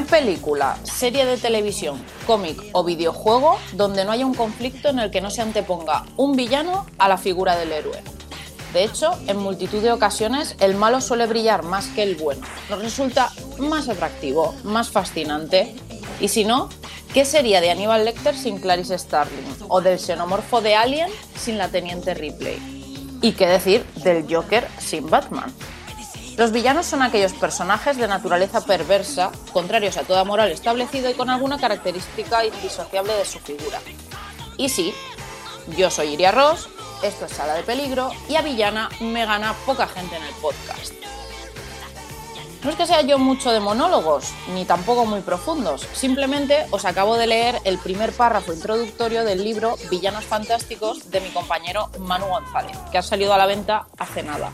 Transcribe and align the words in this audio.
hay 0.00 0.06
película, 0.06 0.78
serie 0.82 1.26
de 1.26 1.36
televisión, 1.36 2.02
cómic 2.26 2.58
o 2.72 2.84
videojuego 2.84 3.58
donde 3.72 4.04
no 4.04 4.12
haya 4.12 4.24
un 4.24 4.34
conflicto 4.34 4.88
en 4.88 4.98
el 4.98 5.10
que 5.10 5.20
no 5.20 5.30
se 5.30 5.42
anteponga 5.42 6.04
un 6.16 6.36
villano 6.36 6.86
a 6.96 7.08
la 7.08 7.18
figura 7.18 7.56
del 7.56 7.72
héroe. 7.72 8.02
De 8.72 8.84
hecho, 8.84 9.10
en 9.26 9.36
multitud 9.36 9.82
de 9.82 9.92
ocasiones 9.92 10.56
el 10.60 10.74
malo 10.74 11.02
suele 11.02 11.26
brillar 11.26 11.64
más 11.64 11.88
que 11.88 12.02
el 12.02 12.14
bueno. 12.14 12.46
Nos 12.70 12.80
resulta 12.80 13.30
más 13.58 13.88
atractivo, 13.88 14.54
más 14.64 14.90
fascinante. 14.90 15.74
Y 16.18 16.28
si 16.28 16.44
no, 16.44 16.70
¿qué 17.12 17.26
sería 17.26 17.60
de 17.60 17.70
Aníbal 17.70 18.06
Lecter 18.06 18.34
sin 18.34 18.58
Clarice 18.58 18.98
Starling? 18.98 19.66
¿O 19.68 19.82
del 19.82 19.98
xenomorfo 19.98 20.62
de 20.62 20.76
Alien 20.76 21.10
sin 21.36 21.58
la 21.58 21.68
teniente 21.68 22.14
Ripley? 22.14 23.18
¿Y 23.20 23.32
qué 23.32 23.46
decir 23.46 23.84
del 23.96 24.24
Joker 24.34 24.66
sin 24.78 25.10
Batman? 25.10 25.52
Los 26.40 26.52
villanos 26.52 26.86
son 26.86 27.02
aquellos 27.02 27.34
personajes 27.34 27.98
de 27.98 28.08
naturaleza 28.08 28.62
perversa, 28.62 29.30
contrarios 29.52 29.98
a 29.98 30.04
toda 30.04 30.24
moral 30.24 30.50
establecida 30.50 31.10
y 31.10 31.14
con 31.14 31.28
alguna 31.28 31.58
característica 31.58 32.46
indisociable 32.46 33.12
de 33.12 33.26
su 33.26 33.38
figura. 33.40 33.78
Y 34.56 34.70
sí, 34.70 34.94
yo 35.76 35.90
soy 35.90 36.14
Iria 36.14 36.32
Ross, 36.32 36.70
esto 37.02 37.26
es 37.26 37.32
Sala 37.32 37.52
de 37.52 37.62
Peligro 37.62 38.10
y 38.26 38.36
a 38.36 38.40
villana 38.40 38.88
me 39.02 39.26
gana 39.26 39.52
poca 39.66 39.86
gente 39.86 40.16
en 40.16 40.22
el 40.22 40.32
podcast. 40.36 40.94
No 42.64 42.70
es 42.70 42.76
que 42.76 42.86
sea 42.86 43.02
yo 43.02 43.18
mucho 43.18 43.52
de 43.52 43.60
monólogos, 43.60 44.32
ni 44.54 44.64
tampoco 44.64 45.04
muy 45.04 45.20
profundos, 45.20 45.86
simplemente 45.92 46.64
os 46.70 46.86
acabo 46.86 47.18
de 47.18 47.26
leer 47.26 47.60
el 47.64 47.78
primer 47.78 48.12
párrafo 48.12 48.54
introductorio 48.54 49.26
del 49.26 49.44
libro 49.44 49.76
Villanos 49.90 50.24
Fantásticos 50.24 51.10
de 51.10 51.20
mi 51.20 51.28
compañero 51.28 51.90
Manu 51.98 52.28
González, 52.28 52.78
que 52.90 52.96
ha 52.96 53.02
salido 53.02 53.34
a 53.34 53.38
la 53.38 53.44
venta 53.44 53.88
hace 53.98 54.22
nada. 54.22 54.52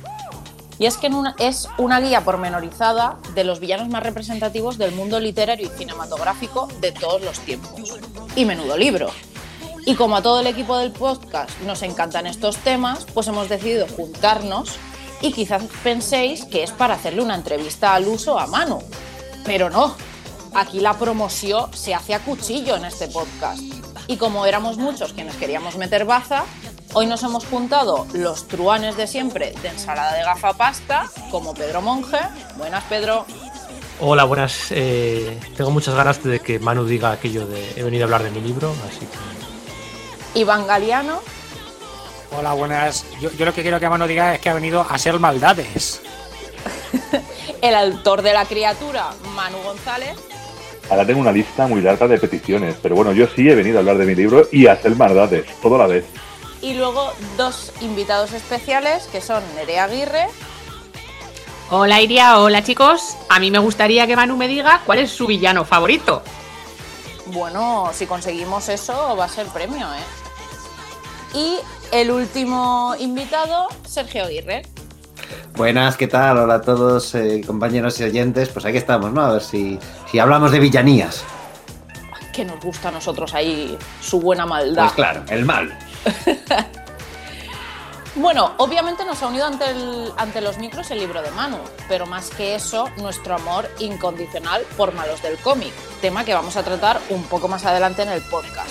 Y 0.78 0.86
es 0.86 0.96
que 0.98 1.10
es 1.38 1.68
una 1.78 2.00
guía 2.00 2.22
pormenorizada 2.22 3.18
de 3.34 3.44
los 3.44 3.60
villanos 3.60 3.88
más 3.88 4.02
representativos 4.02 4.76
del 4.76 4.92
mundo 4.92 5.20
literario 5.20 5.66
y 5.66 5.78
cinematográfico 5.78 6.68
de 6.80 6.92
todos 6.92 7.22
los 7.22 7.40
tiempos. 7.40 7.98
Y 8.34 8.44
menudo 8.44 8.76
libro. 8.76 9.10
Y 9.86 9.94
como 9.94 10.16
a 10.16 10.22
todo 10.22 10.40
el 10.40 10.48
equipo 10.48 10.76
del 10.76 10.92
podcast 10.92 11.50
nos 11.60 11.82
encantan 11.82 12.26
estos 12.26 12.56
temas, 12.58 13.06
pues 13.14 13.28
hemos 13.28 13.48
decidido 13.48 13.86
juntarnos 13.86 14.76
y 15.22 15.32
quizás 15.32 15.62
penséis 15.82 16.44
que 16.44 16.62
es 16.62 16.72
para 16.72 16.94
hacerle 16.94 17.22
una 17.22 17.36
entrevista 17.36 17.94
al 17.94 18.06
uso 18.08 18.38
a 18.38 18.46
Manu. 18.46 18.80
Pero 19.44 19.70
no, 19.70 19.94
aquí 20.54 20.80
la 20.80 20.94
promoción 20.98 21.72
se 21.72 21.94
hace 21.94 22.14
a 22.14 22.20
cuchillo 22.20 22.76
en 22.76 22.84
este 22.84 23.08
podcast. 23.08 23.62
Y 24.08 24.16
como 24.16 24.44
éramos 24.44 24.76
muchos 24.76 25.12
quienes 25.12 25.36
queríamos 25.36 25.76
meter 25.76 26.04
baza, 26.04 26.44
hoy 26.96 27.06
nos 27.06 27.22
hemos 27.22 27.44
juntado 27.44 28.06
los 28.14 28.48
truanes 28.48 28.96
de 28.96 29.06
siempre 29.06 29.52
de 29.60 29.68
ensalada 29.68 30.14
de 30.14 30.22
gafapasta, 30.22 31.10
como 31.30 31.52
Pedro 31.52 31.82
Monge. 31.82 32.16
Buenas, 32.56 32.84
Pedro. 32.84 33.26
Hola, 34.00 34.24
buenas. 34.24 34.68
eh, 34.70 35.38
tengo 35.58 35.70
muchas 35.70 35.94
ganas 35.94 36.24
de 36.24 36.40
que 36.40 36.58
Manu 36.58 36.86
diga 36.86 37.12
aquello 37.12 37.46
de 37.46 37.70
he 37.76 37.82
venido 37.82 38.04
a 38.04 38.06
hablar 38.06 38.22
de 38.22 38.30
mi 38.30 38.40
libro, 38.40 38.74
así 38.88 39.00
que 39.00 40.40
Iván 40.40 40.66
Galeano. 40.66 41.20
Hola, 42.34 42.54
buenas. 42.54 43.04
Yo, 43.20 43.30
yo 43.32 43.44
lo 43.44 43.52
que 43.52 43.60
quiero 43.60 43.78
que 43.78 43.90
Mano 43.90 44.06
diga 44.06 44.34
es 44.34 44.40
que 44.40 44.48
ha 44.48 44.54
venido 44.54 44.80
a 44.80 44.98
ser 44.98 45.20
maldades. 45.20 46.00
El 47.60 47.74
autor 47.74 48.22
de 48.22 48.32
la 48.32 48.46
criatura, 48.46 49.10
Manu 49.34 49.58
González. 49.58 50.16
Ahora 50.88 51.04
tengo 51.04 51.20
una 51.20 51.32
lista 51.32 51.66
muy 51.66 51.82
larga 51.82 52.08
de 52.08 52.16
peticiones, 52.16 52.76
pero 52.82 52.94
bueno, 52.94 53.12
yo 53.12 53.26
sí 53.26 53.46
he 53.50 53.54
venido 53.54 53.76
a 53.76 53.80
hablar 53.80 53.98
de 53.98 54.06
mi 54.06 54.14
libro 54.14 54.48
y 54.50 54.66
a 54.66 54.72
hacer 54.72 54.96
maldades, 54.96 55.44
todo 55.60 55.74
a 55.74 55.78
la 55.78 55.86
vez. 55.88 56.06
Y 56.62 56.74
luego 56.74 57.12
dos 57.36 57.72
invitados 57.80 58.32
especiales 58.32 59.08
que 59.12 59.20
son 59.20 59.42
Nerea 59.54 59.84
Aguirre 59.84 60.26
Hola 61.68 62.00
Iria, 62.00 62.38
hola 62.38 62.62
chicos. 62.62 63.16
A 63.28 63.40
mí 63.40 63.50
me 63.50 63.58
gustaría 63.58 64.06
que 64.06 64.14
Manu 64.14 64.36
me 64.36 64.46
diga 64.46 64.82
cuál 64.86 65.00
es 65.00 65.10
su 65.10 65.26
villano 65.26 65.64
favorito. 65.64 66.22
Bueno, 67.26 67.90
si 67.92 68.06
conseguimos 68.06 68.68
eso 68.68 69.16
va 69.16 69.24
a 69.24 69.28
ser 69.28 69.46
premio, 69.48 69.84
¿eh? 69.84 71.36
Y 71.36 71.56
el 71.90 72.12
último 72.12 72.94
invitado, 73.00 73.66
Sergio 73.84 74.26
Aguirre. 74.26 74.62
Buenas, 75.56 75.96
¿qué 75.96 76.06
tal? 76.06 76.38
Hola 76.38 76.54
a 76.54 76.60
todos, 76.60 77.16
eh, 77.16 77.42
compañeros 77.44 77.98
y 77.98 78.04
oyentes. 78.04 78.48
Pues 78.50 78.64
aquí 78.64 78.76
estamos, 78.76 79.12
¿no? 79.12 79.22
A 79.22 79.32
ver 79.32 79.42
si, 79.42 79.76
si 80.08 80.20
hablamos 80.20 80.52
de 80.52 80.60
villanías. 80.60 81.24
Que 82.32 82.44
nos 82.44 82.60
gusta 82.60 82.90
a 82.90 82.92
nosotros 82.92 83.34
ahí 83.34 83.76
su 84.00 84.20
buena 84.20 84.46
maldad. 84.46 84.84
Pues 84.84 84.92
claro, 84.92 85.24
el 85.30 85.44
mal. 85.44 85.76
Bueno, 88.18 88.54
obviamente 88.56 89.04
nos 89.04 89.22
ha 89.22 89.26
unido 89.26 89.44
ante, 89.44 89.68
el- 89.68 90.10
ante 90.16 90.40
los 90.40 90.56
micros 90.56 90.90
el 90.90 91.00
libro 91.00 91.20
de 91.20 91.30
Manu, 91.32 91.58
pero 91.86 92.06
más 92.06 92.30
que 92.30 92.54
eso, 92.54 92.88
nuestro 92.96 93.34
amor 93.34 93.70
incondicional 93.78 94.62
por 94.78 94.94
malos 94.94 95.20
del 95.20 95.36
cómic, 95.36 95.70
tema 96.00 96.24
que 96.24 96.32
vamos 96.32 96.56
a 96.56 96.62
tratar 96.62 96.98
un 97.10 97.24
poco 97.24 97.46
más 97.46 97.66
adelante 97.66 98.02
en 98.02 98.08
el 98.08 98.22
podcast. 98.22 98.70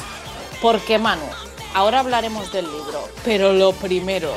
Porque 0.63 0.97
Manu, 0.97 1.27
ahora 1.75 1.99
hablaremos 1.99 2.51
del 2.51 2.65
libro, 2.65 3.07
pero 3.23 3.53
lo 3.53 3.71
primero 3.73 4.31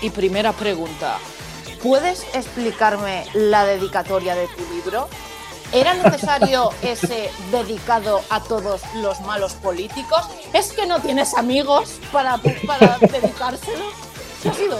y 0.00 0.08
primera 0.08 0.52
pregunta, 0.54 1.18
¿puedes 1.82 2.24
explicarme 2.34 3.26
la 3.34 3.66
dedicatoria 3.66 4.34
de 4.34 4.46
tu 4.48 4.62
libro? 4.74 5.08
¿Era 5.72 5.94
necesario 5.94 6.70
ese 6.82 7.28
dedicado 7.52 8.20
a 8.30 8.40
todos 8.42 8.80
los 8.96 9.20
malos 9.20 9.52
políticos? 9.54 10.22
¿Es 10.54 10.72
que 10.72 10.86
no 10.86 11.00
tienes 11.00 11.34
amigos 11.34 11.98
para, 12.10 12.38
para 12.66 12.98
dedicárselo? 13.00 13.84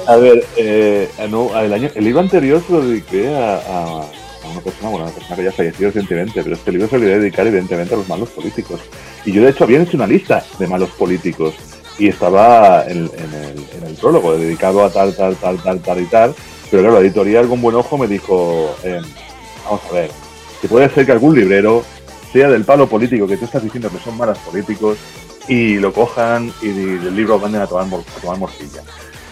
A 0.07 0.17
ver, 0.17 0.47
eh, 0.57 1.11
no, 1.29 1.59
el, 1.59 1.73
año, 1.75 1.91
el 1.95 2.05
libro 2.05 2.21
anterior 2.21 2.63
se 2.67 2.73
lo 2.73 2.81
dediqué 2.81 3.29
a, 3.35 3.57
a- 3.57 4.05
una 4.51 4.61
persona, 4.63 4.89
bueno, 4.89 5.05
una 5.05 5.15
persona 5.15 5.37
que 5.37 5.45
ya 5.45 5.53
falleció 5.53 5.89
recientemente, 5.89 6.43
pero 6.43 6.55
este 6.57 6.73
libro 6.73 6.89
se 6.89 6.97
lo 6.97 7.05
voy 7.05 7.13
a 7.13 7.19
dedicar 7.19 7.47
evidentemente 7.47 7.93
a 7.93 7.99
los 7.99 8.09
malos 8.09 8.31
políticos. 8.31 8.81
Y 9.27 9.33
yo 9.33 9.43
de 9.43 9.51
hecho 9.51 9.65
había 9.65 9.83
hecho 9.83 9.97
una 9.99 10.07
lista 10.07 10.43
de 10.59 10.67
malos 10.67 10.89
políticos 10.91 11.53
y 11.99 12.09
estaba 12.09 12.85
en, 12.87 13.11
en 13.19 13.35
el, 13.35 13.67
en 13.77 13.87
el 13.89 13.95
prólogo 13.97 14.39
dedicado 14.39 14.83
a 14.85 14.91
tal, 14.91 15.15
tal, 15.15 15.37
tal, 15.37 15.59
tal, 15.63 15.81
tal 15.83 16.01
y 16.01 16.07
tal. 16.07 16.35
Pero 16.71 16.83
claro, 16.83 16.95
la 16.95 17.01
editorial 17.07 17.47
con 17.47 17.61
buen 17.61 17.77
ojo 17.77 17.99
me 17.99 18.07
dijo, 18.07 18.75
eh, 18.85 19.01
vamos 19.67 19.81
a 19.91 19.93
ver, 19.93 20.11
que 20.61 20.69
puede 20.69 20.89
ser 20.91 21.07
que 21.07 21.13
algún 21.13 21.35
librero 21.35 21.85
sea 22.33 22.49
del 22.49 22.65
palo 22.65 22.89
político 22.89 23.27
que 23.27 23.37
tú 23.37 23.45
estás 23.45 23.63
diciendo 23.63 23.91
que 23.91 23.99
son 23.99 24.17
malos 24.17 24.39
políticos 24.39 24.99
y 25.49 25.77
lo 25.79 25.93
cojan 25.93 26.53
y 26.61 26.69
el 26.69 27.17
libro 27.17 27.35
lo 27.35 27.41
manden 27.41 27.63
a 27.63 27.67
tomar, 27.67 27.87
a 27.87 28.21
tomar 28.21 28.39
morcilla. 28.39 28.83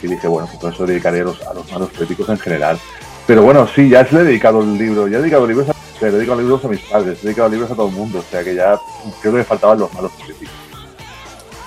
Y 0.03 0.09
dije, 0.09 0.29
bueno, 0.29 0.47
pues 0.47 0.59
por 0.59 0.73
eso 0.73 0.87
dedicaré 0.87 1.21
a 1.21 1.25
los, 1.25 1.43
a 1.43 1.55
los 1.55 1.71
malos 1.71 1.91
políticos 1.91 2.29
en 2.29 2.39
general. 2.39 2.79
Pero 3.27 3.43
bueno, 3.43 3.67
sí, 3.67 3.89
ya 3.89 4.03
le 4.11 4.21
he 4.21 4.25
dedicado 4.25 4.61
el 4.61 4.79
libro, 4.79 5.09
ya 5.09 5.19
he 5.19 5.21
dedicado 5.21 5.47
libros 5.47 5.69
a, 5.69 5.75
le 6.01 6.09
he 6.09 6.11
dedicado 6.11 6.41
libros 6.41 6.65
a 6.65 6.69
mis 6.69 6.81
padres, 6.81 7.19
he 7.23 7.27
dedicado 7.27 7.49
libros 7.49 7.71
a 7.71 7.75
todo 7.75 7.89
el 7.89 7.95
mundo, 7.95 8.19
o 8.21 8.31
sea 8.31 8.45
que 8.45 8.55
ya 8.55 8.79
creo 9.21 9.33
que 9.33 9.39
me 9.39 9.45
faltaban 9.45 9.79
los 9.79 9.93
malos 9.93 10.13
políticos. 10.13 10.55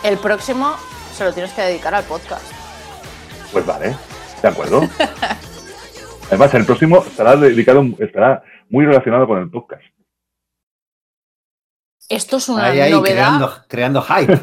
El 0.04 0.18
próximo 0.18 0.76
se 1.16 1.26
lo 1.26 1.34
tienes 1.34 1.52
que 1.52 1.62
dedicar 1.62 1.94
al 1.94 2.06
podcast. 2.06 2.46
Pues 3.52 3.66
vale, 3.66 3.96
de 4.42 4.48
acuerdo. 4.48 4.88
Además, 6.30 6.54
el 6.54 6.66
próximo 6.66 7.04
estará 7.06 7.36
dedicado, 7.36 7.84
estará 7.98 8.44
muy 8.70 8.86
relacionado 8.86 9.28
con 9.28 9.40
el 9.40 9.50
podcast. 9.50 9.84
Esto 12.08 12.38
es 12.38 12.50
una 12.50 12.66
Ahí, 12.66 12.80
ahí, 12.80 12.92
novedad. 12.92 13.14
creando, 13.14 13.54
creando 13.68 14.02
hype. 14.02 14.34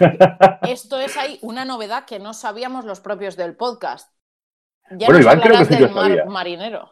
Esto 0.71 1.01
es 1.01 1.17
ahí 1.17 1.39
una 1.43 1.65
novedad 1.65 2.05
que 2.05 2.19
no 2.21 2.33
sabíamos 2.33 2.85
los 2.85 3.01
propios 3.01 3.37
del 3.37 3.57
podcast. 3.57 4.13
Ya 4.91 5.09
Bueno, 5.09 5.15
nos 5.15 5.21
Iván 5.23 5.41
creo 5.41 5.53
que 5.53 5.57
hablarás 5.59 5.69
sí 5.69 5.77
que 5.77 5.85
del 5.87 5.95
mar- 5.95 6.27
marinero. 6.29 6.91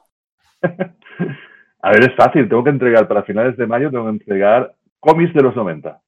A 1.82 1.90
ver, 1.90 2.10
es 2.10 2.16
fácil, 2.16 2.48
tengo 2.48 2.64
que 2.64 2.70
entregar 2.70 3.06
para 3.06 3.22
finales 3.22 3.56
de 3.56 3.66
mayo, 3.66 3.90
tengo 3.90 4.04
que 4.04 4.10
entregar 4.10 4.74
cómics 5.00 5.34
de 5.34 5.42
los 5.42 5.54
90. 5.54 5.90
Así 5.90 6.00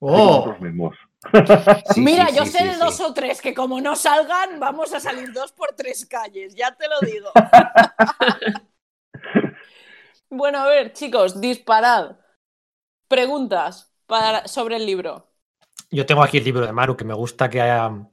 como 0.00 0.14
¡Oh! 0.16 0.26
nosotros 0.38 0.60
mismos. 0.60 0.96
Sí, 1.94 2.00
Mira, 2.00 2.26
sí, 2.28 2.36
yo 2.36 2.44
sí, 2.44 2.50
sé 2.52 2.58
sí, 2.58 2.64
de 2.64 2.72
sí. 2.74 2.80
dos 2.80 3.00
o 3.00 3.14
tres 3.14 3.40
que 3.40 3.54
como 3.54 3.80
no 3.80 3.94
salgan, 3.94 4.58
vamos 4.58 4.92
a 4.92 4.98
salir 4.98 5.32
dos 5.32 5.52
por 5.52 5.68
tres 5.76 6.04
calles, 6.06 6.56
ya 6.56 6.74
te 6.74 6.86
lo 6.88 6.98
digo. 7.06 7.30
Bueno, 10.32 10.58
a 10.58 10.66
ver, 10.66 10.92
chicos, 10.92 11.40
disparad. 11.40 12.16
Preguntas 13.06 13.94
para, 14.06 14.48
sobre 14.48 14.76
el 14.76 14.86
libro. 14.86 15.28
Yo 15.90 16.06
tengo 16.06 16.22
aquí 16.22 16.38
el 16.38 16.44
libro 16.44 16.66
de 16.66 16.72
Maru 16.72 16.96
que 16.96 17.04
me 17.04 17.14
gusta 17.14 17.50
que 17.50 17.60
haya, 17.60 18.08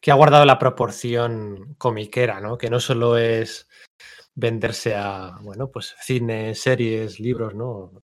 que 0.00 0.10
ha 0.10 0.14
guardado 0.14 0.44
la 0.44 0.58
proporción 0.58 1.74
comiquera, 1.78 2.40
¿no? 2.40 2.58
Que 2.58 2.68
no 2.68 2.78
solo 2.78 3.16
es 3.16 3.68
venderse 4.34 4.94
a, 4.94 5.38
bueno, 5.40 5.70
pues 5.70 5.96
cine, 6.00 6.54
series, 6.54 7.18
libros, 7.18 7.54
¿no? 7.54 8.02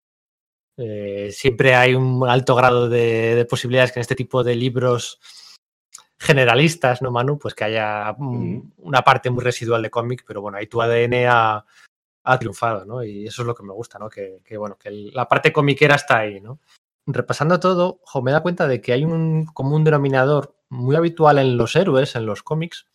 Eh, 0.76 1.30
siempre 1.32 1.74
hay 1.74 1.94
un 1.94 2.26
alto 2.28 2.54
grado 2.54 2.88
de, 2.88 3.34
de 3.34 3.44
posibilidades 3.46 3.90
que 3.90 3.98
en 3.98 4.02
este 4.02 4.14
tipo 4.14 4.44
de 4.44 4.54
libros 4.54 5.18
generalistas, 6.20 7.02
¿no, 7.02 7.10
Manu? 7.10 7.38
Pues 7.38 7.54
que 7.54 7.64
haya 7.64 8.14
una 8.16 9.02
parte 9.02 9.30
muy 9.30 9.42
residual 9.42 9.82
de 9.82 9.90
cómic, 9.90 10.22
pero 10.24 10.40
bueno, 10.40 10.58
ahí 10.58 10.68
tu 10.68 10.80
ADN 10.80 11.26
ha, 11.26 11.64
ha 12.32 12.38
triunfado, 12.38 12.84
¿no? 12.84 13.02
Y 13.02 13.26
eso 13.26 13.42
es 13.42 13.46
lo 13.46 13.54
que 13.54 13.62
me 13.62 13.72
gusta, 13.72 13.98
¿no? 13.98 14.08
Que, 14.08 14.40
bueno, 14.56 14.76
que 14.78 14.90
la 14.90 15.28
parte 15.28 15.52
comiquera 15.52 15.96
está 15.96 16.18
ahí, 16.18 16.40
¿no? 16.40 16.60
Repasando 17.06 17.58
todo, 17.58 18.00
jo, 18.04 18.22
me 18.22 18.32
da 18.32 18.42
cuenta 18.42 18.68
de 18.68 18.80
que 18.80 18.92
hay 18.92 19.04
un 19.04 19.46
común 19.46 19.84
denominador 19.84 20.56
muy 20.68 20.96
habitual 20.96 21.38
en 21.38 21.56
los 21.56 21.74
héroes, 21.74 22.14
en 22.14 22.26
los 22.26 22.42
cómics, 22.42 22.86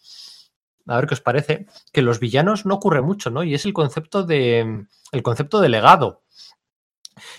a 0.87 0.95
ver 0.97 1.07
qué 1.07 1.15
os 1.15 1.21
parece, 1.21 1.65
que 1.91 2.01
los 2.01 2.19
villanos 2.19 2.65
no 2.65 2.75
ocurre 2.75 3.01
mucho, 3.01 3.29
¿no? 3.29 3.43
Y 3.43 3.53
es 3.53 3.65
el 3.65 3.73
concepto 3.73 4.23
de 4.23 4.85
el 5.11 5.23
concepto 5.23 5.59
de 5.59 5.69
legado. 5.69 6.23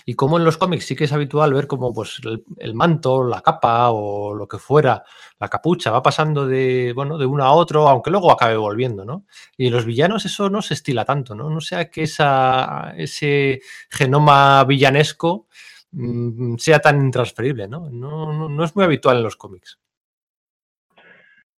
Y 0.05 0.15
como 0.15 0.37
en 0.37 0.45
los 0.45 0.57
cómics 0.57 0.85
sí 0.85 0.95
que 0.95 1.05
es 1.05 1.13
habitual 1.13 1.53
ver 1.53 1.67
como 1.67 1.93
pues 1.93 2.21
el, 2.57 2.73
manto, 2.73 3.23
la 3.23 3.41
capa 3.41 3.91
o 3.91 4.33
lo 4.33 4.47
que 4.47 4.57
fuera, 4.57 5.03
la 5.39 5.47
capucha 5.47 5.91
va 5.91 6.01
pasando 6.01 6.47
de 6.47 6.93
bueno, 6.95 7.17
de 7.17 7.25
uno 7.25 7.43
a 7.43 7.51
otro, 7.51 7.87
aunque 7.87 8.11
luego 8.11 8.31
acabe 8.31 8.57
volviendo, 8.57 9.05
¿no? 9.05 9.25
Y 9.57 9.67
en 9.67 9.73
los 9.73 9.85
villanos 9.85 10.25
eso 10.25 10.49
no 10.49 10.61
se 10.61 10.73
estila 10.73 11.05
tanto, 11.05 11.35
¿no? 11.35 11.49
No 11.49 11.61
sea 11.61 11.89
que 11.89 12.03
ese 12.03 13.61
genoma 13.89 14.63
villanesco 14.63 15.47
mm, 15.91 16.55
sea 16.57 16.79
tan 16.79 17.01
intransferible, 17.01 17.67
¿no? 17.67 17.89
No, 17.89 18.63
es 18.63 18.75
muy 18.75 18.85
habitual 18.85 19.17
en 19.17 19.23
los 19.23 19.35
cómics. 19.35 19.79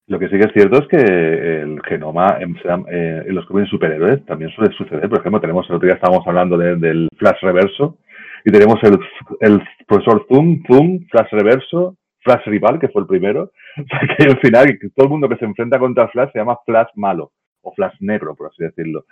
Lo 0.08 0.18
que 0.18 0.28
sí 0.28 0.40
que 0.40 0.46
es 0.46 0.54
cierto 0.54 0.80
es 0.80 0.88
que 0.88 1.62
el 1.62 1.80
genoma 1.84 2.40
en, 2.40 2.58
eh, 2.92 3.26
los 3.28 3.46
cómics 3.46 3.70
superhéroes 3.70 4.26
también 4.26 4.50
suele 4.50 4.76
suceder. 4.76 5.08
Por 5.08 5.20
ejemplo, 5.20 5.40
tenemos 5.40 5.70
el 5.70 5.76
otro 5.76 5.86
día 5.86 5.96
estábamos 5.96 6.26
hablando 6.26 6.58
de, 6.58 6.76
del 6.78 7.08
Flash 7.16 7.42
Reverso 7.42 8.00
y 8.46 8.52
tenemos 8.52 8.78
el, 8.84 9.00
el 9.42 9.62
profesor 9.88 10.26
Zoom, 10.28 10.64
Zoom, 10.68 11.06
Flash 11.10 11.30
Reverso, 11.32 11.96
Flash 12.22 12.46
Rival, 12.46 12.80
que 12.80 12.90
fue 12.90 13.02
el 13.02 13.08
primero. 13.08 13.52
O 13.80 13.84
sea, 13.88 14.00
que 14.18 14.24
al 14.24 14.40
final 14.40 14.78
que 14.80 14.90
todo 14.90 15.06
el 15.06 15.10
mundo 15.10 15.30
que 15.30 15.38
se 15.38 15.46
enfrenta 15.46 15.80
contra 15.80 16.10
Flash 16.10 16.32
se 16.34 16.40
llama 16.40 16.58
Flash 16.66 16.90
Malo 16.96 17.32
o 17.62 17.72
Flash 17.74 17.96
Negro, 18.02 18.36
por 18.36 18.48
así 18.48 18.64
decirlo. 18.64 19.06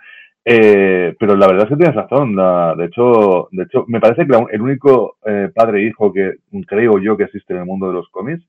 Eh, 0.44 1.14
pero 1.18 1.36
la 1.36 1.46
verdad 1.46 1.64
es 1.64 1.70
que 1.70 1.76
tienes 1.76 1.94
razón. 1.94 2.36
La, 2.36 2.74
de 2.76 2.86
hecho, 2.86 3.48
de 3.50 3.62
hecho, 3.64 3.84
me 3.88 4.00
parece 4.00 4.26
que 4.26 4.32
la, 4.32 4.46
el 4.50 4.60
único 4.60 5.16
eh, 5.24 5.50
padre 5.54 5.80
e 5.80 5.88
hijo 5.88 6.12
que 6.12 6.34
creo 6.66 6.98
yo 6.98 7.16
que 7.16 7.24
existe 7.24 7.54
en 7.54 7.60
el 7.60 7.66
mundo 7.66 7.88
de 7.88 7.94
los 7.94 8.08
cómics 8.10 8.44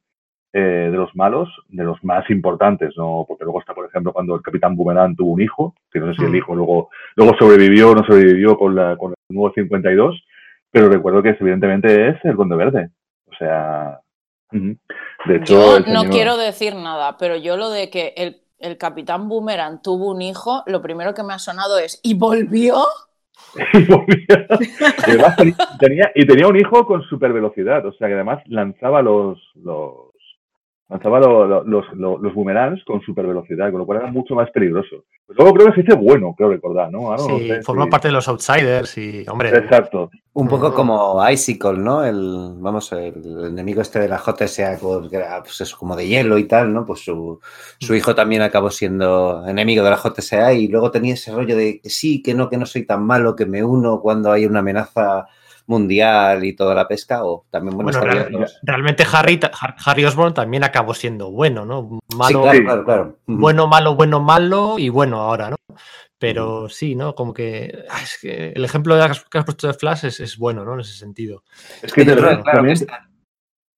eh, 0.51 0.89
de 0.91 0.97
los 0.97 1.15
malos, 1.15 1.47
de 1.67 1.83
los 1.83 2.03
más 2.03 2.27
importantes, 2.31 2.93
¿no? 2.97 3.23
Porque 3.27 3.43
luego 3.43 3.59
está, 3.59 3.75
por 3.75 3.85
ejemplo, 3.85 4.11
cuando 4.11 4.35
el 4.35 4.41
Capitán 4.41 4.75
Boomerang 4.75 5.15
tuvo 5.15 5.33
un 5.33 5.41
hijo, 5.41 5.75
que 5.91 5.99
no 5.99 6.07
sé 6.07 6.19
si 6.19 6.25
el 6.25 6.35
hijo 6.35 6.55
luego, 6.55 6.89
luego 7.15 7.35
sobrevivió 7.37 7.91
o 7.91 7.95
no 7.95 8.03
sobrevivió 8.03 8.57
con, 8.57 8.73
la, 8.73 8.97
con 8.97 9.11
el 9.11 9.35
nuevo 9.35 9.53
52, 9.53 10.23
pero 10.71 10.89
recuerdo 10.89 11.21
que 11.23 11.29
evidentemente 11.39 12.09
es 12.09 12.15
el 12.23 12.35
Conde 12.35 12.55
Verde. 12.55 12.89
O 13.25 13.35
sea, 13.37 13.99
de 14.51 15.35
hecho... 15.35 15.53
Yo 15.53 15.77
el 15.77 15.93
no 15.93 16.03
quiero 16.05 16.37
decir 16.37 16.75
nada, 16.75 17.17
pero 17.17 17.35
yo 17.35 17.57
lo 17.57 17.69
de 17.69 17.89
que 17.89 18.13
el, 18.17 18.41
el 18.59 18.77
Capitán 18.77 19.29
Boomerang 19.29 19.81
tuvo 19.81 20.11
un 20.11 20.21
hijo, 20.21 20.63
lo 20.65 20.81
primero 20.81 21.13
que 21.13 21.23
me 21.23 21.33
ha 21.33 21.39
sonado 21.39 21.77
es 21.77 21.99
¿y 22.03 22.13
volvió? 22.15 22.83
y 23.73 23.85
volvía. 23.85 24.47
Y 25.07 25.11
además 25.11 25.35
tenía, 25.37 25.55
tenía- 25.79 26.11
y 26.15 26.25
tenía 26.25 26.47
un 26.47 26.57
hijo 26.57 26.85
con 26.85 27.01
super 27.03 27.33
velocidad, 27.33 27.85
o 27.85 27.93
sea 27.93 28.07
que 28.07 28.13
además 28.15 28.41
lanzaba 28.47 29.01
los, 29.01 29.39
los 29.55 30.08
lanzaba 30.89 31.19
lo- 31.19 31.45
lo- 31.45 31.63
los, 31.63 31.85
los, 31.93 32.19
los 32.21 32.33
boomerangs 32.33 32.83
con 32.83 32.99
super 33.01 33.25
velocidad, 33.27 33.69
con 33.69 33.79
lo 33.79 33.85
cual 33.85 33.99
era 33.99 34.11
mucho 34.11 34.33
más 34.35 34.49
peligroso. 34.51 35.05
Luego 35.27 35.53
creo 35.53 35.67
que 35.67 35.73
se 35.75 35.81
dice 35.83 35.95
bueno, 35.95 36.33
creo 36.35 36.49
recordar, 36.49 36.91
¿no? 36.91 37.11
Ahora 37.11 37.21
no 37.21 37.37
Sí, 37.37 37.47
sé 37.47 37.61
forma 37.61 37.85
si- 37.85 37.91
parte 37.91 38.07
de 38.07 38.13
los 38.13 38.27
outsiders 38.27 38.97
y, 38.97 39.23
hombre, 39.29 39.49
Exacto. 39.55 40.09
Un 40.33 40.47
poco 40.47 40.73
como 40.73 41.29
Icicle, 41.29 41.73
¿no? 41.77 42.03
El, 42.03 42.53
vamos, 42.57 42.91
el, 42.93 43.13
enemigo 43.49 43.81
este 43.81 43.99
de 43.99 44.07
la 44.07 44.17
JSA, 44.17 44.77
que 45.09 45.15
era 45.15 45.41
pues 45.43 45.59
eso, 45.61 45.77
como 45.77 45.95
de 45.95 46.07
hielo 46.07 46.37
y 46.37 46.45
tal, 46.45 46.73
¿no? 46.73 46.85
Pues 46.85 47.01
su, 47.01 47.39
su 47.79 47.93
hijo 47.93 48.15
también 48.15 48.41
acabó 48.41 48.69
siendo 48.71 49.45
enemigo 49.47 49.83
de 49.83 49.89
la 49.91 49.97
JSA 49.97 50.53
y 50.53 50.67
luego 50.69 50.91
tenía 50.91 51.15
ese 51.15 51.31
rollo 51.33 51.55
de 51.57 51.81
que 51.81 51.89
sí, 51.89 52.23
que 52.23 52.33
no, 52.33 52.49
que 52.49 52.57
no 52.57 52.65
soy 52.65 52.85
tan 52.85 53.03
malo, 53.05 53.35
que 53.35 53.45
me 53.45 53.63
uno 53.63 53.99
cuando 53.99 54.31
hay 54.31 54.45
una 54.45 54.59
amenaza 54.59 55.27
mundial 55.69 56.43
y 56.43 56.55
toda 56.55 56.73
la 56.75 56.87
pesca, 56.87 57.23
o 57.23 57.45
también, 57.49 57.75
bueno, 57.77 57.91
Bueno, 57.91 58.11
estaría- 58.11 58.37
real- 58.39 58.51
realmente 58.63 59.05
Harry, 59.13 59.39
Harry 59.85 60.03
Osborn 60.05 60.33
también 60.33 60.63
acabó 60.63 60.93
siendo 60.93 61.31
bueno, 61.31 61.65
¿no? 61.65 61.99
Sí, 62.09 62.17
Malo, 62.17 62.41
claro, 62.41 62.57
Sí. 62.57 62.63
claro, 62.65 62.85
claro. 62.85 63.17
Bueno, 63.27 63.67
malo, 63.67 63.95
bueno, 63.95 64.19
malo 64.19 64.75
y 64.79 64.89
bueno 64.89 65.21
ahora, 65.21 65.51
¿no? 65.51 65.55
Pero 66.17 66.67
sí, 66.67 66.95
¿no? 66.95 67.15
Como 67.15 67.33
que, 67.33 67.85
ah, 67.89 67.99
es 68.03 68.19
que 68.21 68.51
el 68.53 68.65
ejemplo 68.65 68.95
que 68.95 69.01
has, 69.03 69.23
que 69.23 69.37
has 69.37 69.45
puesto 69.45 69.67
de 69.67 69.73
Flash 69.73 70.05
es, 70.05 70.19
es 70.19 70.37
bueno, 70.37 70.65
¿no? 70.65 70.73
En 70.73 70.81
ese 70.81 70.93
sentido. 70.97 71.43
Es 71.81 71.93
que 71.93 72.03
verdad, 72.03 72.41
claro, 72.41 72.57
también, 72.57 72.73
está- 72.73 73.07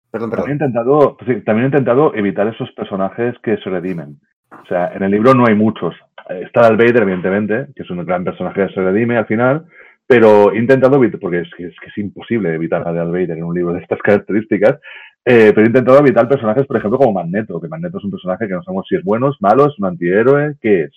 Perdón, 0.10 0.30
también 0.32 0.56
he 0.56 0.60
perdón. 0.60 0.70
intentado, 0.74 1.18
pues 1.18 1.30
sí, 1.38 1.46
también 1.46 1.66
he 1.66 1.68
intentado 1.68 2.16
evitar 2.16 2.48
esos 2.48 2.72
personajes 2.72 3.36
que 3.44 3.58
se 3.58 3.70
redimen. 3.70 4.20
O 4.52 4.66
sea, 4.68 4.92
en 4.94 5.04
el 5.04 5.12
libro 5.12 5.34
no 5.34 5.46
hay 5.48 5.56
muchos. 5.56 5.94
Eh, 6.30 6.42
Está 6.46 6.62
Darth 6.64 6.78
Vader, 6.78 7.04
evidentemente, 7.04 7.68
que 7.76 7.84
es 7.84 7.90
un 7.90 8.04
gran 8.06 8.24
personaje 8.24 8.68
que 8.68 8.74
se 8.74 8.82
redime 8.82 9.18
al 9.18 9.26
final, 9.26 9.66
pero 10.12 10.52
evitar, 10.52 11.20
porque 11.22 11.40
es 11.40 11.50
que 11.56 11.68
es, 11.68 11.76
que 11.80 11.88
es 11.88 11.98
imposible 11.98 12.54
evitar 12.54 12.86
a 12.86 12.92
Darth 12.92 13.12
Vader 13.12 13.38
en 13.38 13.46
un 13.46 13.56
libro 13.56 13.74
de 13.74 13.80
estas 13.80 14.00
características, 14.04 14.78
eh, 15.24 15.54
pero 15.56 15.62
he 15.62 15.68
intentado 15.68 16.00
evitar 16.00 16.28
personajes, 16.28 16.66
por 16.66 16.76
ejemplo, 16.76 17.00
como 17.00 17.14
Magneto, 17.14 17.62
que 17.62 17.70
Magneto 17.70 17.98
es 17.98 18.04
un 18.04 18.12
personaje 18.12 18.46
que 18.46 18.54
no 18.54 18.62
sabemos 18.62 18.86
si 18.90 18.98
es 18.98 19.06
bueno, 19.06 19.30
es 19.30 19.38
malo, 19.40 19.68
es 19.68 19.80
un 19.80 19.86
antihéroe, 19.86 20.58
¿qué 20.60 20.84
es? 20.84 20.92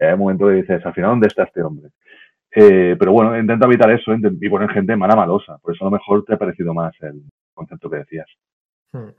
Hay 0.00 0.14
un 0.14 0.20
momento 0.20 0.46
que 0.46 0.54
dices, 0.54 0.86
al 0.86 0.94
final, 0.94 1.10
¿dónde 1.10 1.26
está 1.26 1.42
este 1.42 1.62
hombre? 1.62 1.90
Eh, 2.50 2.96
pero 2.98 3.12
bueno, 3.12 3.38
intento 3.38 3.66
evitar 3.66 3.90
eso 3.90 4.14
y 4.14 4.48
poner 4.48 4.70
gente 4.70 4.96
mala 4.96 5.16
malosa. 5.16 5.58
Por 5.58 5.74
eso 5.74 5.84
a 5.84 5.88
lo 5.88 5.90
mejor 5.90 6.24
te 6.24 6.32
ha 6.32 6.38
parecido 6.38 6.72
más 6.72 6.94
el 7.02 7.24
concepto 7.52 7.90
que 7.90 7.96
decías. 7.98 8.28
Hmm. 8.92 9.10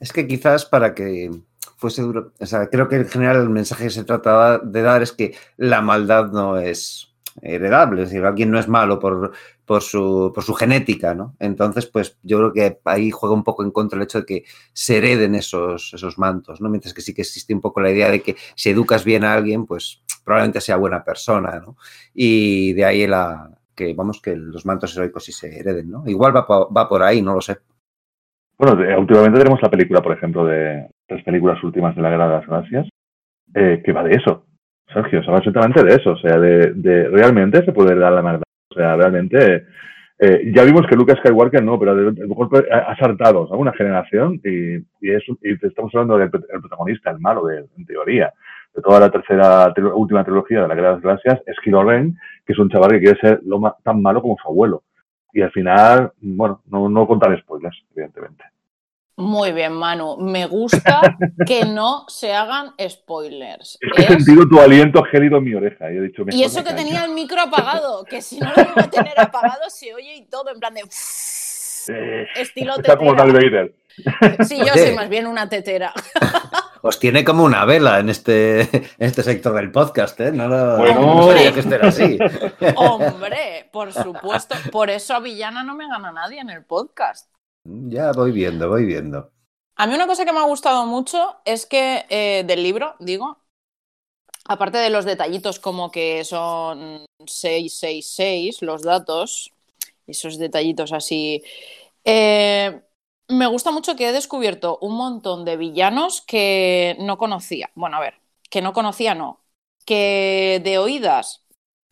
Es 0.00 0.12
que 0.12 0.26
quizás 0.26 0.64
para 0.66 0.94
que 0.94 1.30
fuese 1.76 2.02
duro, 2.02 2.32
o 2.40 2.46
sea, 2.46 2.66
creo 2.66 2.88
que 2.88 2.96
en 2.96 3.06
general 3.06 3.36
el 3.36 3.50
mensaje 3.50 3.84
que 3.84 3.90
se 3.90 4.04
trataba 4.04 4.58
de 4.58 4.82
dar 4.82 5.02
es 5.02 5.12
que 5.12 5.34
la 5.56 5.80
maldad 5.80 6.32
no 6.32 6.56
es 6.56 7.08
heredable, 7.42 8.02
es 8.02 8.10
decir, 8.10 8.24
alguien 8.24 8.50
no 8.50 8.58
es 8.58 8.68
malo 8.68 8.98
por, 8.98 9.32
por, 9.64 9.82
su, 9.82 10.32
por 10.34 10.44
su 10.44 10.54
genética, 10.54 11.14
¿no? 11.14 11.34
Entonces, 11.38 11.86
pues 11.86 12.18
yo 12.22 12.38
creo 12.38 12.52
que 12.52 12.80
ahí 12.84 13.10
juega 13.10 13.34
un 13.34 13.44
poco 13.44 13.64
en 13.64 13.70
contra 13.70 13.96
el 13.96 14.04
hecho 14.04 14.20
de 14.20 14.26
que 14.26 14.44
se 14.72 14.98
hereden 14.98 15.34
esos, 15.34 15.92
esos 15.94 16.18
mantos, 16.18 16.60
¿no? 16.60 16.68
Mientras 16.68 16.94
que 16.94 17.02
sí 17.02 17.14
que 17.14 17.22
existe 17.22 17.54
un 17.54 17.60
poco 17.60 17.80
la 17.80 17.90
idea 17.90 18.10
de 18.10 18.22
que 18.22 18.36
si 18.54 18.70
educas 18.70 19.04
bien 19.04 19.24
a 19.24 19.34
alguien, 19.34 19.66
pues 19.66 20.02
probablemente 20.24 20.60
sea 20.60 20.76
buena 20.76 21.04
persona, 21.04 21.60
¿no? 21.60 21.76
Y 22.14 22.72
de 22.74 22.84
ahí 22.84 23.06
la 23.06 23.50
que, 23.74 23.94
vamos, 23.94 24.20
que 24.20 24.34
los 24.36 24.66
mantos 24.66 24.96
heroicos 24.96 25.24
sí 25.24 25.32
se 25.32 25.58
hereden, 25.58 25.90
¿no? 25.90 26.02
Igual 26.06 26.36
va, 26.36 26.46
va 26.46 26.88
por 26.88 27.02
ahí, 27.02 27.22
no 27.22 27.34
lo 27.34 27.40
sé. 27.40 27.58
Bueno, 28.58 28.72
últimamente 28.98 29.38
tenemos 29.38 29.62
la 29.62 29.70
película, 29.70 30.02
por 30.02 30.12
ejemplo, 30.12 30.44
de 30.44 30.90
las 31.08 31.22
películas 31.22 31.62
últimas 31.62 31.94
de 31.94 32.02
la 32.02 32.10
Guerra 32.10 32.28
de 32.28 32.34
las 32.34 32.46
Galaxias, 32.46 32.88
eh, 33.54 33.80
que 33.84 33.92
va 33.92 34.02
de 34.02 34.16
eso. 34.16 34.47
Sergio, 34.92 35.22
se 35.22 35.30
va 35.30 35.38
exactamente 35.38 35.84
de 35.84 35.94
eso. 35.94 36.12
O 36.12 36.18
sea, 36.18 36.38
de, 36.38 36.72
de 36.74 37.08
realmente 37.08 37.64
se 37.64 37.72
puede 37.72 37.94
dar 37.94 38.12
la 38.12 38.22
maldad. 38.22 38.42
O 38.70 38.74
sea, 38.74 38.96
realmente. 38.96 39.66
eh, 40.18 40.52
ya 40.54 40.64
vimos 40.64 40.86
que 40.86 40.96
Lucas 40.96 41.18
Skywalker 41.18 41.62
no, 41.62 41.78
pero 41.78 41.92
a 41.92 41.94
lo 41.94 42.12
mejor 42.12 42.66
ha 42.72 42.96
saltado 42.96 43.46
¿no? 43.50 43.56
una 43.58 43.72
generación 43.72 44.40
y, 44.44 44.76
y, 45.00 45.10
es, 45.10 45.22
y 45.42 45.52
estamos 45.66 45.94
hablando 45.94 46.18
del 46.18 46.30
el 46.52 46.60
protagonista, 46.60 47.10
el 47.10 47.20
malo, 47.20 47.46
de, 47.46 47.66
en 47.76 47.86
teoría, 47.86 48.32
de 48.74 48.82
toda 48.82 49.00
la 49.00 49.10
tercera, 49.10 49.72
última 49.94 50.24
trilogía 50.24 50.62
de 50.62 50.68
la 50.68 50.74
Guerra 50.74 50.88
de 50.88 50.94
las 50.94 51.02
Galaxias, 51.02 51.40
es 51.46 51.56
Kylo 51.62 51.84
Ren, 51.84 52.16
que 52.44 52.52
es 52.52 52.58
un 52.58 52.68
chaval 52.68 52.90
que 52.90 53.00
quiere 53.00 53.20
ser 53.20 53.40
lo 53.44 53.58
ma- 53.60 53.76
tan 53.84 54.02
malo 54.02 54.20
como 54.22 54.36
su 54.42 54.48
abuelo. 54.48 54.82
Y 55.32 55.40
al 55.42 55.50
final, 55.52 56.12
bueno, 56.20 56.62
no, 56.70 56.88
no 56.88 57.06
contar 57.06 57.38
spoilers, 57.40 57.76
evidentemente. 57.94 58.44
Muy 59.18 59.50
bien, 59.50 59.72
Manu. 59.72 60.16
Me 60.16 60.46
gusta 60.46 61.18
que 61.44 61.64
no 61.66 62.04
se 62.06 62.32
hagan 62.32 62.72
spoilers. 62.88 63.76
Es 63.80 63.92
que 63.92 64.02
he 64.02 64.06
sentido 64.06 64.48
tu 64.48 64.60
aliento 64.60 65.02
gélido 65.02 65.38
en 65.38 65.44
mi 65.44 65.54
oreja. 65.54 65.90
Y, 65.92 65.96
he 65.96 66.00
dicho, 66.02 66.22
Y 66.30 66.44
eso 66.44 66.62
que 66.62 66.72
tenía 66.72 67.04
el 67.04 67.10
micro 67.10 67.40
apagado, 67.40 68.04
que 68.04 68.22
si 68.22 68.38
no 68.38 68.52
lo 68.56 68.62
iba 68.62 68.82
a 68.82 68.88
tener 68.90 69.18
apagado 69.18 69.68
se 69.70 69.92
oye 69.92 70.14
y 70.14 70.26
todo 70.26 70.52
en 70.52 70.60
plan 70.60 70.72
de 70.72 70.82
Eh, 70.82 72.26
estilo 72.36 72.76
está 72.76 72.96
como. 72.96 73.12
Darth 73.14 73.32
Vader. 73.32 73.74
Sí, 74.46 74.56
yo 74.58 74.72
soy 74.72 74.94
más 74.94 75.08
bien 75.08 75.26
una 75.26 75.48
tetera. 75.48 75.92
Os 76.82 77.00
tiene 77.00 77.24
como 77.24 77.42
una 77.42 77.64
vela 77.64 77.98
en 77.98 78.10
este, 78.10 78.60
en 78.60 78.86
este 78.98 79.24
sector 79.24 79.52
del 79.52 79.72
podcast, 79.72 80.20
¿eh? 80.20 80.30
No, 80.30 80.46
lo, 80.46 80.76
Bueno. 80.76 81.00
no 81.00 81.26
sabía 81.26 81.52
que 81.52 81.58
esto 81.58 81.74
era 81.74 81.88
así. 81.88 82.18
Hombre, 82.76 83.68
por 83.72 83.92
supuesto. 83.92 84.54
Por 84.70 84.90
eso 84.90 85.16
a 85.16 85.18
Villana 85.18 85.64
no 85.64 85.74
me 85.74 85.88
gana 85.88 86.12
nadie 86.12 86.38
en 86.38 86.50
el 86.50 86.62
podcast. 86.62 87.28
Ya 87.68 88.12
voy 88.12 88.32
viendo, 88.32 88.68
voy 88.68 88.84
viendo. 88.86 89.30
A 89.76 89.86
mí 89.86 89.94
una 89.94 90.06
cosa 90.06 90.24
que 90.24 90.32
me 90.32 90.38
ha 90.38 90.44
gustado 90.44 90.86
mucho 90.86 91.36
es 91.44 91.66
que 91.66 92.06
eh, 92.08 92.44
del 92.46 92.62
libro, 92.62 92.94
digo, 92.98 93.38
aparte 94.46 94.78
de 94.78 94.90
los 94.90 95.04
detallitos 95.04 95.60
como 95.60 95.90
que 95.90 96.24
son 96.24 97.04
666 97.26 98.62
los 98.62 98.82
datos, 98.82 99.52
esos 100.06 100.38
detallitos 100.38 100.92
así, 100.92 101.42
eh, 102.04 102.80
me 103.28 103.46
gusta 103.46 103.70
mucho 103.70 103.94
que 103.94 104.08
he 104.08 104.12
descubierto 104.12 104.78
un 104.80 104.96
montón 104.96 105.44
de 105.44 105.58
villanos 105.58 106.22
que 106.22 106.96
no 107.00 107.18
conocía. 107.18 107.70
Bueno, 107.74 107.98
a 107.98 108.00
ver, 108.00 108.14
que 108.48 108.62
no 108.62 108.72
conocía 108.72 109.14
no, 109.14 109.40
que 109.84 110.60
de 110.64 110.78
oídas 110.78 111.44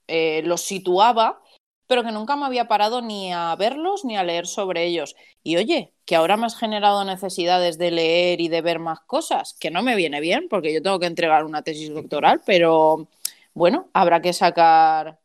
eh, 0.09 0.43
los 0.45 0.63
situaba, 0.63 1.43
pero 1.87 2.03
que 2.05 2.13
nunca 2.13 2.37
me 2.37 2.47
había 2.47 2.69
parado 2.69 3.03
ni 3.03 3.33
a 3.33 3.55
verlos 3.57 4.05
ni 4.05 4.17
a 4.17 4.25
leer 4.25 4.47
sobre 4.47 4.85
ellos. 4.85 5.17
Y 5.43 5.57
oye, 5.57 5.93
que 6.05 6.17
ahora 6.17 6.37
me 6.37 6.47
has 6.47 6.59
generado 6.59 7.05
necesidades 7.05 7.79
de 7.79 7.91
leer 7.91 8.41
y 8.41 8.49
de 8.49 8.63
ver 8.63 8.79
más 8.79 9.01
cosas, 9.01 9.55
que 9.61 9.71
no 9.71 9.83
me 9.83 9.97
viene 9.97 10.21
bien 10.21 10.49
porque 10.49 10.73
yo 10.75 10.83
tengo 10.83 10.99
que 11.01 11.07
entregar 11.07 11.45
una 11.45 11.63
tesis 11.63 11.91
doctoral, 11.93 12.41
pero 12.47 13.09
bueno, 13.55 13.91
habrá 13.95 14.21
que 14.23 14.33
sacar 14.33 15.19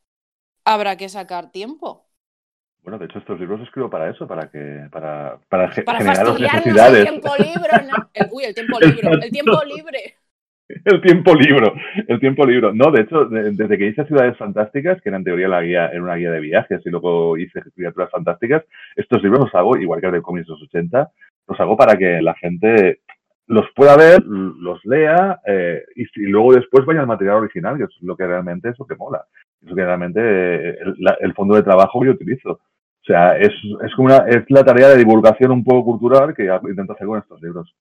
habrá 0.65 0.97
que 0.97 1.09
sacar 1.09 1.51
tiempo. 1.51 2.07
Bueno, 2.83 2.97
de 2.97 3.05
hecho, 3.05 3.19
estos 3.19 3.39
libros 3.39 3.59
los 3.59 3.67
escribo 3.67 3.89
para 3.89 4.09
eso, 4.09 4.27
para 4.27 4.49
que 4.49 4.87
para, 4.91 5.39
para, 5.49 5.71
Para 5.83 6.01
generar 6.01 6.25
las 6.27 6.39
fastidiarnos 6.39 6.83
el 6.83 6.95
necesidades. 6.95 6.99
tiempo 6.99 7.35
libre. 7.37 7.83
¿no? 7.83 8.09
El- 8.13 8.29
uy, 8.31 8.43
el 8.45 8.55
tiempo 8.55 8.79
libre. 8.79 9.17
El 9.19 9.31
tiempo 9.31 9.63
libre. 9.63 10.17
El 10.85 11.01
tiempo 11.01 11.33
libro, 11.35 11.73
el 12.07 12.19
tiempo 12.19 12.45
libro. 12.45 12.73
No, 12.73 12.91
de 12.91 13.01
hecho, 13.01 13.25
de- 13.25 13.51
desde 13.51 13.77
que 13.77 13.87
hice 13.87 14.05
Ciudades 14.05 14.37
Fantásticas, 14.37 15.01
que 15.01 15.09
era 15.09 15.17
en 15.17 15.23
teoría 15.23 15.47
la 15.47 15.61
guía, 15.61 15.87
era 15.87 16.01
una 16.01 16.15
guía 16.15 16.31
de 16.31 16.39
viajes, 16.39 16.81
y 16.85 16.89
luego 16.89 17.37
hice 17.37 17.61
Criaturas 17.75 18.09
Fantásticas, 18.11 18.63
estos 18.95 19.21
libros 19.23 19.41
los 19.41 19.55
hago, 19.55 19.77
igual 19.77 20.01
que 20.01 20.07
el 20.07 20.13
de 20.13 20.21
cómics 20.21 20.47
de 20.47 20.53
los 20.53 20.63
80, 20.63 21.09
los 21.47 21.59
hago 21.59 21.77
para 21.77 21.97
que 21.97 22.21
la 22.21 22.33
gente 22.35 22.99
los 23.47 23.65
pueda 23.75 23.97
ver, 23.97 24.23
los 24.25 24.83
lea, 24.85 25.39
eh, 25.45 25.83
y, 25.95 26.05
luego 26.27 26.53
después 26.53 26.85
vaya 26.85 27.01
al 27.01 27.07
material 27.07 27.37
original, 27.37 27.77
que 27.77 27.83
es 27.83 27.97
lo 28.01 28.15
que 28.15 28.25
realmente 28.25 28.69
es 28.69 28.79
lo 28.79 28.85
que 28.85 28.95
mola. 28.95 29.25
Es 29.61 29.69
lo 29.69 29.75
que 29.75 29.85
realmente 29.85 30.21
eh, 30.21 30.77
el 31.19 31.33
fondo 31.33 31.55
de 31.55 31.63
trabajo 31.63 31.99
que 31.99 32.07
yo 32.07 32.13
utilizo. 32.13 32.51
O 32.51 33.03
sea, 33.03 33.37
es, 33.37 33.51
es 33.83 33.93
como 33.95 34.07
una, 34.07 34.25
es 34.27 34.45
la 34.49 34.63
tarea 34.63 34.89
de 34.89 34.97
divulgación 34.97 35.51
un 35.51 35.63
poco 35.63 35.83
cultural 35.83 36.33
que 36.33 36.43
intento 36.69 36.93
hacer 36.93 37.07
con 37.07 37.19
estos 37.19 37.41
libros. 37.41 37.75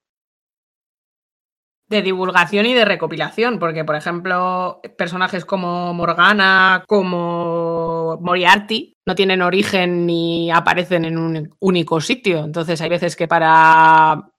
De 1.91 2.03
divulgación 2.03 2.67
y 2.67 2.75
de 2.75 2.85
recopilación, 2.85 3.59
porque 3.59 3.85
por 3.85 3.97
ejemplo, 3.97 4.81
personajes 4.97 5.45
como 5.45 5.93
Morgana, 5.93 6.85
como 6.87 8.17
Moriarty, 8.21 8.95
no 9.05 9.17
tienen 9.17 9.43
origen 9.43 10.07
ni 10.07 10.53
aparecen 10.53 11.05
en 11.05 11.19
un 11.19 11.51
único 11.59 12.01
sitio. 12.01 12.45
Entonces 12.45 12.81
hay 12.81 12.89
veces 12.89 13.17
que 13.17 13.27
para 13.27 14.31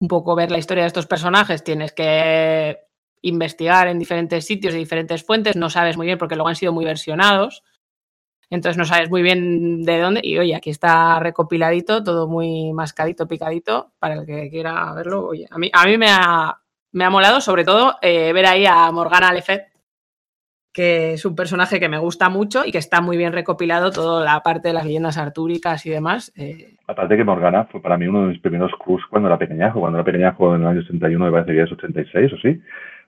un 0.00 0.08
poco 0.08 0.34
ver 0.34 0.50
la 0.50 0.56
historia 0.56 0.84
de 0.84 0.88
estos 0.88 1.06
personajes 1.06 1.62
tienes 1.62 1.92
que 1.92 2.78
investigar 3.20 3.86
en 3.88 3.98
diferentes 3.98 4.46
sitios 4.46 4.74
y 4.74 4.78
diferentes 4.78 5.24
fuentes, 5.24 5.56
no 5.56 5.68
sabes 5.68 5.98
muy 5.98 6.06
bien 6.06 6.18
porque 6.18 6.36
luego 6.36 6.48
han 6.48 6.56
sido 6.56 6.72
muy 6.72 6.86
versionados. 6.86 7.62
Entonces 8.48 8.78
no 8.78 8.86
sabes 8.86 9.10
muy 9.10 9.20
bien 9.20 9.82
de 9.82 9.98
dónde. 9.98 10.20
Y 10.22 10.38
oye, 10.38 10.54
aquí 10.54 10.70
está 10.70 11.20
recopiladito, 11.20 12.02
todo 12.02 12.28
muy 12.28 12.72
mascadito, 12.72 13.26
picadito, 13.26 13.92
para 13.98 14.14
el 14.14 14.26
que 14.26 14.48
quiera 14.48 14.92
verlo. 14.94 15.26
Oye, 15.26 15.46
a 15.50 15.58
mí, 15.58 15.70
a 15.72 15.84
mí 15.86 15.98
me, 15.98 16.06
ha, 16.10 16.63
me 16.94 17.04
ha 17.04 17.10
molado, 17.10 17.40
sobre 17.40 17.64
todo, 17.64 17.96
eh, 18.00 18.32
ver 18.32 18.46
ahí 18.46 18.64
a 18.66 18.90
Morgana 18.92 19.32
Le 19.32 19.42
Fay, 19.42 19.60
que 20.72 21.14
es 21.14 21.24
un 21.24 21.34
personaje 21.36 21.78
que 21.78 21.88
me 21.88 21.98
gusta 21.98 22.28
mucho 22.28 22.64
y 22.64 22.72
que 22.72 22.78
está 22.78 23.00
muy 23.00 23.16
bien 23.16 23.32
recopilado 23.32 23.90
toda 23.90 24.24
la 24.24 24.40
parte 24.40 24.68
de 24.68 24.74
las 24.74 24.86
leyendas 24.86 25.18
artúricas 25.18 25.84
y 25.86 25.90
demás. 25.90 26.32
eh, 26.36 26.76
Aparte 26.86 27.16
que 27.16 27.24
Morgana 27.24 27.64
fue 27.64 27.82
para 27.82 27.96
mí 27.98 28.06
uno 28.06 28.22
de 28.22 28.28
mis 28.28 28.40
primeros 28.40 28.72
cruise 28.78 29.04
cuando 29.10 29.28
era 29.28 29.38
pequeñajo. 29.38 29.80
Cuando 29.80 29.98
era 29.98 30.04
pequeñajo 30.04 30.54
en 30.54 30.62
el 30.62 30.68
año 30.68 30.80
81, 30.80 31.24
me 31.24 31.30
parece 31.30 31.52
que 31.52 31.62
es 31.62 31.72
86 31.72 32.32
o 32.32 32.36
sí. 32.38 32.60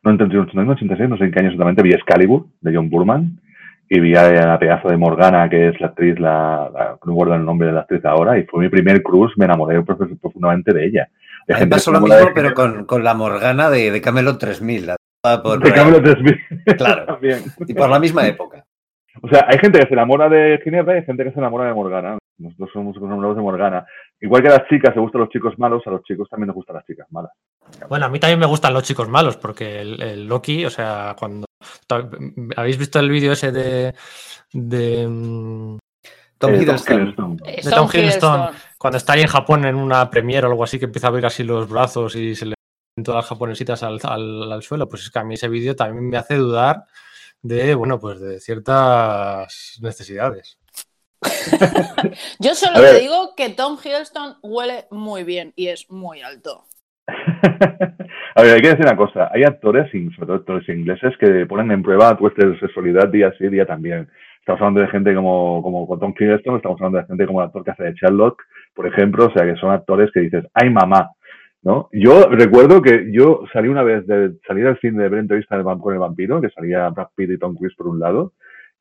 No, 0.02 0.12
81, 0.12 0.42
81, 0.42 0.72
86, 0.72 1.08
no 1.08 1.16
sé 1.16 1.24
en 1.24 1.32
qué 1.32 1.38
año 1.40 1.48
exactamente. 1.48 1.82
Vi 1.82 1.92
Excalibur, 1.92 2.46
de 2.60 2.74
John 2.74 2.90
Burman. 2.90 3.40
Y 3.88 4.00
vi 4.00 4.16
a 4.16 4.28
la 4.28 4.58
pedazo 4.58 4.88
de 4.88 4.96
Morgana, 4.96 5.48
que 5.48 5.68
es 5.68 5.80
la 5.80 5.88
actriz, 5.88 6.18
la, 6.18 6.68
la- 6.72 6.98
no 7.04 7.12
recuerdo 7.12 7.34
el 7.34 7.44
nombre 7.44 7.68
de 7.68 7.74
la 7.74 7.80
actriz 7.82 8.04
ahora. 8.04 8.36
Y 8.38 8.44
fue 8.44 8.64
mi 8.64 8.68
primer 8.68 9.02
cruise, 9.02 9.32
me 9.36 9.44
enamoré 9.44 9.80
prof- 9.82 10.10
profundamente 10.20 10.72
de 10.72 10.86
ella. 10.86 11.08
Hay 11.48 11.62
A 11.62 11.64
mí 11.64 11.70
pasó 11.70 11.92
lo 11.92 12.00
mismo, 12.00 12.16
de 12.16 12.26
pero 12.34 12.52
con, 12.54 12.84
con 12.84 13.04
la 13.04 13.14
Morgana 13.14 13.70
de, 13.70 13.90
de 13.92 14.00
Camelot 14.00 14.38
3000. 14.40 14.86
la- 14.86 14.96
por- 15.42 15.60
de 15.60 15.72
Camelot 15.72 16.02
3000. 16.02 16.38
Claro. 16.76 17.06
También. 17.06 17.38
y 17.66 17.74
por 17.74 17.88
la 17.88 18.00
misma 18.00 18.26
época. 18.26 18.64
O 19.22 19.28
sea, 19.28 19.46
hay 19.48 19.58
gente 19.58 19.78
que 19.78 19.86
se 19.86 19.94
enamora 19.94 20.28
de 20.28 20.60
Ginebra 20.62 20.94
y 20.94 20.98
hay 20.98 21.04
gente 21.04 21.24
que 21.24 21.30
se 21.32 21.38
enamora 21.38 21.66
de 21.66 21.72
Morgana. 21.74 22.18
Nosotros 22.38 22.68
somos 22.72 22.96
enamorados 22.98 23.36
de 23.36 23.42
Morgana. 23.42 23.86
Igual 24.20 24.42
que 24.42 24.48
a 24.48 24.58
las 24.58 24.68
chicas 24.68 24.92
se 24.92 25.00
gustan 25.00 25.22
los 25.22 25.30
chicos 25.30 25.58
malos, 25.58 25.82
a 25.86 25.90
los 25.90 26.02
chicos 26.02 26.28
también 26.28 26.48
nos 26.48 26.56
gustan 26.56 26.76
las 26.76 26.84
chicas 26.84 27.06
malas. 27.10 27.30
Bueno, 27.88 28.04
a 28.06 28.08
mí 28.10 28.18
también 28.18 28.40
me 28.40 28.44
gustan 28.46 28.74
los 28.74 28.82
chicos 28.82 29.08
malos, 29.08 29.38
porque 29.38 29.80
el, 29.80 30.02
el 30.02 30.26
Loki, 30.26 30.66
o 30.66 30.70
sea, 30.70 31.16
cuando. 31.18 31.45
¿Habéis 32.56 32.78
visto 32.78 32.98
el 32.98 33.10
vídeo 33.10 33.32
ese 33.32 33.52
de. 33.52 33.94
de. 34.52 35.04
Tom 36.38 36.52
Eh, 36.52 36.58
Hiddleston. 36.60 37.14
Tom 37.70 37.88
cuando 38.78 38.98
está 38.98 39.14
ahí 39.14 39.22
en 39.22 39.26
Japón 39.28 39.64
en 39.64 39.74
una 39.76 40.10
premiere 40.10 40.46
o 40.46 40.50
algo 40.50 40.64
así, 40.64 40.78
que 40.78 40.84
empieza 40.84 41.06
a 41.06 41.10
abrir 41.10 41.24
así 41.26 41.42
los 41.44 41.68
brazos 41.68 42.14
y 42.14 42.34
se 42.34 42.44
le 42.46 42.54
ven 42.96 43.04
todas 43.04 43.22
las 43.24 43.28
japonesitas 43.28 43.82
al, 43.82 43.98
al- 44.02 44.52
al 44.52 44.62
suelo, 44.62 44.86
pues 44.88 45.02
es 45.02 45.10
que 45.10 45.18
a 45.18 45.24
mí 45.24 45.34
ese 45.34 45.48
vídeo 45.48 45.74
también 45.74 46.08
me 46.10 46.18
hace 46.18 46.34
dudar 46.34 46.84
de, 47.42 47.74
bueno, 47.74 47.98
pues 47.98 48.20
de 48.20 48.38
ciertas 48.40 49.78
necesidades. 49.80 50.58
Yo 52.38 52.54
solo 52.54 52.80
ver. 52.80 52.96
te 52.96 53.00
digo 53.00 53.34
que 53.34 53.48
Tom 53.50 53.78
Hiddleston 53.82 54.36
huele 54.42 54.86
muy 54.90 55.24
bien 55.24 55.52
y 55.56 55.68
es 55.68 55.90
muy 55.90 56.20
alto. 56.20 56.66
a 58.34 58.42
ver, 58.42 58.54
hay 58.54 58.60
que 58.60 58.68
decir 58.68 58.84
una 58.84 58.96
cosa. 58.96 59.30
Hay 59.32 59.42
actores, 59.44 59.90
sobre 59.90 60.26
todo 60.26 60.34
actores 60.36 60.68
ingleses, 60.68 61.16
que 61.18 61.46
ponen 61.46 61.70
en 61.70 61.82
prueba 61.82 62.16
tu 62.16 62.28
sexualidad 62.60 63.08
día 63.08 63.32
sí, 63.38 63.48
día 63.48 63.66
también. 63.66 64.08
Estamos 64.40 64.60
hablando 64.60 64.80
de 64.80 64.88
gente 64.88 65.14
como, 65.14 65.60
como 65.62 65.98
Tom 65.98 66.14
Hiddleston, 66.16 66.56
estamos 66.56 66.80
hablando 66.80 66.98
de 66.98 67.06
gente 67.06 67.26
como 67.26 67.40
el 67.40 67.46
actor 67.46 67.64
que 67.64 67.72
hace 67.72 67.82
de 67.82 67.94
Sherlock, 67.94 68.42
por 68.74 68.86
ejemplo, 68.86 69.26
o 69.26 69.32
sea, 69.32 69.44
que 69.44 69.58
son 69.58 69.72
actores 69.72 70.10
que 70.12 70.20
dices, 70.20 70.46
¡ay, 70.54 70.70
mamá! 70.70 71.10
¿No? 71.62 71.88
Yo 71.90 72.28
recuerdo 72.30 72.80
que 72.80 73.10
yo 73.10 73.42
salí 73.52 73.66
una 73.66 73.82
vez 73.82 74.06
de 74.06 74.34
salir 74.46 74.68
al 74.68 74.78
cine 74.78 75.02
de 75.02 75.08
ver 75.08 75.18
entrevista 75.18 75.56
del 75.56 75.64
con 75.80 75.94
el 75.94 75.98
vampiro, 75.98 76.40
que 76.40 76.50
salía 76.50 76.88
Brad 76.90 77.08
Pitt 77.16 77.30
y 77.30 77.38
Tom 77.38 77.56
Cruise 77.56 77.74
por 77.74 77.88
un 77.88 77.98
lado, 77.98 78.34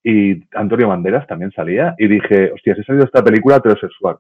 y 0.04 0.44
Antonio 0.54 0.90
Banderas 0.90 1.26
también 1.26 1.52
salía, 1.52 1.96
y 1.98 2.08
dije, 2.08 2.52
hostia, 2.52 2.76
si 2.76 2.82
he 2.82 2.84
salido 2.84 3.06
esta 3.06 3.24
película 3.24 3.56
heterosexual. 3.56 4.18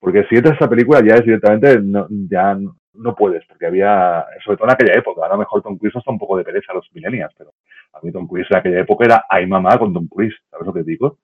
Porque 0.00 0.24
si 0.30 0.36
entras 0.36 0.52
a 0.52 0.54
esta 0.54 0.70
película 0.70 1.00
ya 1.04 1.16
es 1.16 1.24
directamente, 1.26 1.80
no, 1.82 2.06
ya 2.30 2.56
no, 2.94 3.14
puedes, 3.14 3.44
porque 3.46 3.66
había, 3.66 4.26
sobre 4.44 4.56
todo 4.56 4.68
en 4.68 4.74
aquella 4.74 4.98
época, 4.98 5.24
a 5.26 5.28
lo 5.28 5.38
mejor 5.38 5.62
Tom 5.62 5.78
Cruise 5.78 5.94
nos 5.94 6.04
da 6.04 6.12
un 6.12 6.18
poco 6.18 6.36
de 6.36 6.44
pereza 6.44 6.72
a 6.72 6.76
los 6.76 6.88
millennials, 6.92 7.34
pero 7.36 7.52
a 7.92 8.00
mí 8.02 8.12
Tom 8.12 8.26
Cruise 8.26 8.46
en 8.50 8.56
aquella 8.56 8.80
época 8.80 9.04
era 9.04 9.24
ay 9.28 9.46
mamá 9.46 9.78
con 9.78 9.92
Tom 9.92 10.06
Cruise, 10.08 10.34
¿sabes 10.50 10.66
lo 10.66 10.72
que 10.72 10.82
digo? 10.82 11.18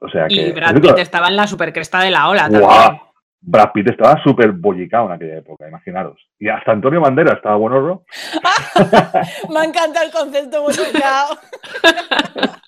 O 0.00 0.08
sea 0.08 0.26
que... 0.28 0.34
y 0.34 0.52
Brad 0.52 0.80
Pitt 0.80 0.98
estaba 0.98 1.28
en 1.28 1.36
la 1.36 1.46
supercresta 1.46 2.00
de 2.00 2.10
la 2.10 2.28
ola 2.28 2.48
también. 2.48 3.00
Brad 3.46 3.72
Pitt 3.72 3.90
estaba 3.90 4.22
súper 4.22 4.52
bollicado 4.52 5.06
en 5.06 5.12
aquella 5.12 5.36
época, 5.36 5.68
imaginaros. 5.68 6.18
Y 6.38 6.48
hasta 6.48 6.72
Antonio 6.72 7.00
Banderas 7.00 7.36
estaba 7.36 7.56
buenorro. 7.56 8.04
Me 9.50 9.64
encanta 9.64 10.02
el 10.02 10.10
concepto 10.10 10.62
musical. 10.62 11.38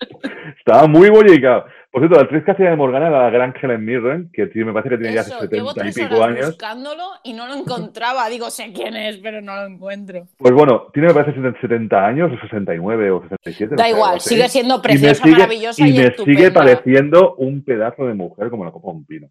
Estaba 0.58 0.86
muy 0.88 1.08
bollicado. 1.10 1.66
Por 1.96 2.02
cierto, 2.02 2.16
la 2.16 2.22
actriz 2.24 2.44
que 2.44 2.50
hacía 2.50 2.68
de 2.68 2.76
Morgana 2.76 3.06
era 3.06 3.22
la 3.22 3.30
gran 3.30 3.54
Helen 3.58 3.82
Mirren, 3.82 4.30
que 4.30 4.50
me 4.56 4.70
parece 4.74 4.90
que 4.90 4.98
tiene 4.98 5.14
ya 5.14 5.22
Eso, 5.22 5.48
llevo 5.48 5.70
70 5.70 5.70
y 5.70 5.74
tres 5.92 5.94
pico 5.94 6.16
horas 6.20 6.28
años. 6.36 6.46
buscándolo 6.48 7.02
y 7.24 7.32
no 7.32 7.46
lo 7.46 7.54
encontraba. 7.54 8.28
Digo, 8.28 8.50
sé 8.50 8.70
quién 8.74 8.94
es, 8.96 9.16
pero 9.16 9.40
no 9.40 9.56
lo 9.56 9.64
encuentro. 9.66 10.26
Pues 10.36 10.52
bueno, 10.52 10.88
tiene 10.92 11.08
me 11.08 11.14
parece 11.14 11.40
70 11.58 12.06
años, 12.06 12.30
o 12.30 12.38
69 12.38 13.10
o 13.12 13.22
67. 13.22 13.70
no 13.70 13.76
Da 13.78 13.84
sé, 13.84 13.90
igual, 13.92 14.16
así. 14.16 14.28
sigue 14.28 14.48
siendo 14.50 14.76
Y 14.76 14.80
preciosa, 14.82 15.22
sigue- 15.24 15.32
maravillosa 15.36 15.86
y, 15.86 15.88
y 15.90 15.96
me 15.98 16.04
estupenda. 16.08 16.38
sigue 16.38 16.50
pareciendo 16.50 17.34
un 17.36 17.64
pedazo 17.64 18.04
de 18.06 18.12
mujer 18.12 18.50
como 18.50 18.66
la 18.66 18.72
copa 18.72 18.90
de 18.90 18.96
un 18.98 19.06
pino. 19.06 19.26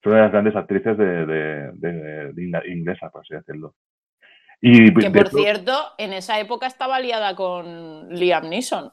Es 0.00 0.06
una 0.06 0.14
de 0.18 0.22
las 0.22 0.30
grandes 0.30 0.54
actrices 0.54 0.96
de, 0.96 1.26
de, 1.26 1.72
de- 1.72 2.32
de 2.32 2.70
inglesa, 2.72 3.10
por 3.10 3.22
así 3.22 3.34
decirlo. 3.34 3.74
Y 4.60 4.94
Que 4.94 5.10
por 5.10 5.30
cierto, 5.30 5.72
en 5.98 6.12
esa 6.12 6.38
época 6.38 6.68
estaba 6.68 7.00
liada 7.00 7.34
con 7.34 8.08
Liam 8.10 8.48
Neeson. 8.48 8.92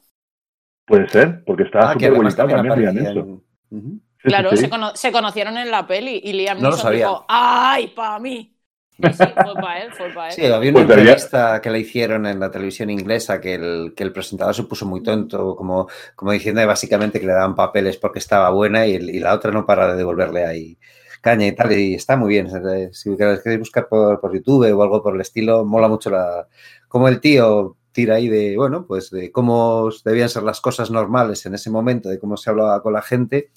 Puede 0.90 1.08
ser, 1.08 1.44
porque 1.46 1.62
estaba 1.64 1.90
Ah, 1.90 1.92
súper 1.94 2.10
también 2.36 2.58
también, 2.58 2.58
aparecía 2.58 2.92
Liam 2.92 2.94
Neeson. 3.04 3.28
en-. 3.70 4.02
Sí, 4.22 4.22
sí, 4.22 4.28
Claro, 4.28 4.50
sí. 4.50 4.56
Se, 4.58 4.68
cono- 4.68 4.94
se 4.96 5.12
conocieron 5.12 5.56
en 5.58 5.70
la 5.70 5.86
peli 5.86 6.20
y 6.22 6.32
Liam 6.34 6.58
No 6.58 6.64
lo 6.64 6.70
Neeson 6.76 6.82
sabía. 6.82 7.06
dijo, 7.08 7.24
¡ay, 7.28 7.88
pa' 7.88 8.18
mí! 8.18 8.56
Y 8.98 9.12
sí, 9.14 9.34
fue 9.40 9.56
para 9.58 9.82
él, 9.82 9.92
fue 9.94 10.10
para 10.12 10.34
él. 10.34 10.34
Sí, 10.34 10.44
había 10.44 10.70
una 10.72 10.84
Pues 10.84 10.98
había- 10.98 11.12
entrevista 11.12 11.60
que 11.62 11.70
le 11.70 11.78
hicieron 11.80 12.26
en 12.26 12.38
la 12.38 12.50
televisión 12.50 12.90
inglesa 12.90 13.40
que 13.40 13.54
el, 13.54 13.94
que 13.96 14.02
el 14.04 14.12
presentador 14.12 14.54
se 14.54 14.64
puso 14.64 14.84
muy 14.86 15.02
tonto, 15.02 15.56
como, 15.56 15.88
como 16.14 16.32
diciendo 16.32 16.66
básicamente 16.66 17.18
que 17.18 17.26
le 17.26 17.32
daban 17.32 17.54
papeles 17.54 17.96
porque 17.96 18.18
estaba 18.18 18.50
buena 18.50 18.86
y, 18.86 18.96
y 18.96 19.18
la 19.20 19.34
otra 19.34 19.50
no 19.52 19.64
para 19.64 19.88
de 19.92 19.96
devolverle 19.96 20.44
ahí 20.44 20.78
caña 21.22 21.46
y 21.46 21.54
tal. 21.54 21.72
Y 21.72 21.94
está 21.94 22.16
muy 22.16 22.28
bien. 22.30 22.48
Si 22.92 23.16
queréis 23.16 23.58
buscar 23.58 23.88
por, 23.88 24.20
por 24.20 24.34
YouTube 24.34 24.70
o 24.72 24.82
algo 24.82 25.02
por 25.02 25.14
el 25.14 25.20
estilo, 25.22 25.64
mola 25.64 25.88
mucho 25.88 26.10
la 26.10 26.46
como 26.88 27.08
el 27.08 27.20
tío 27.20 27.76
tira 27.92 28.16
ahí 28.16 28.28
de, 28.28 28.56
bueno, 28.56 28.86
pues 28.86 29.10
de 29.10 29.30
cómo 29.30 29.88
debían 30.04 30.28
ser 30.28 30.42
las 30.42 30.60
cosas 30.60 30.90
normales 30.90 31.44
en 31.46 31.54
ese 31.54 31.70
momento, 31.70 32.08
de 32.08 32.18
cómo 32.18 32.36
se 32.36 32.50
hablaba 32.50 32.82
con 32.82 32.92
la 32.92 33.02
gente 33.02 33.50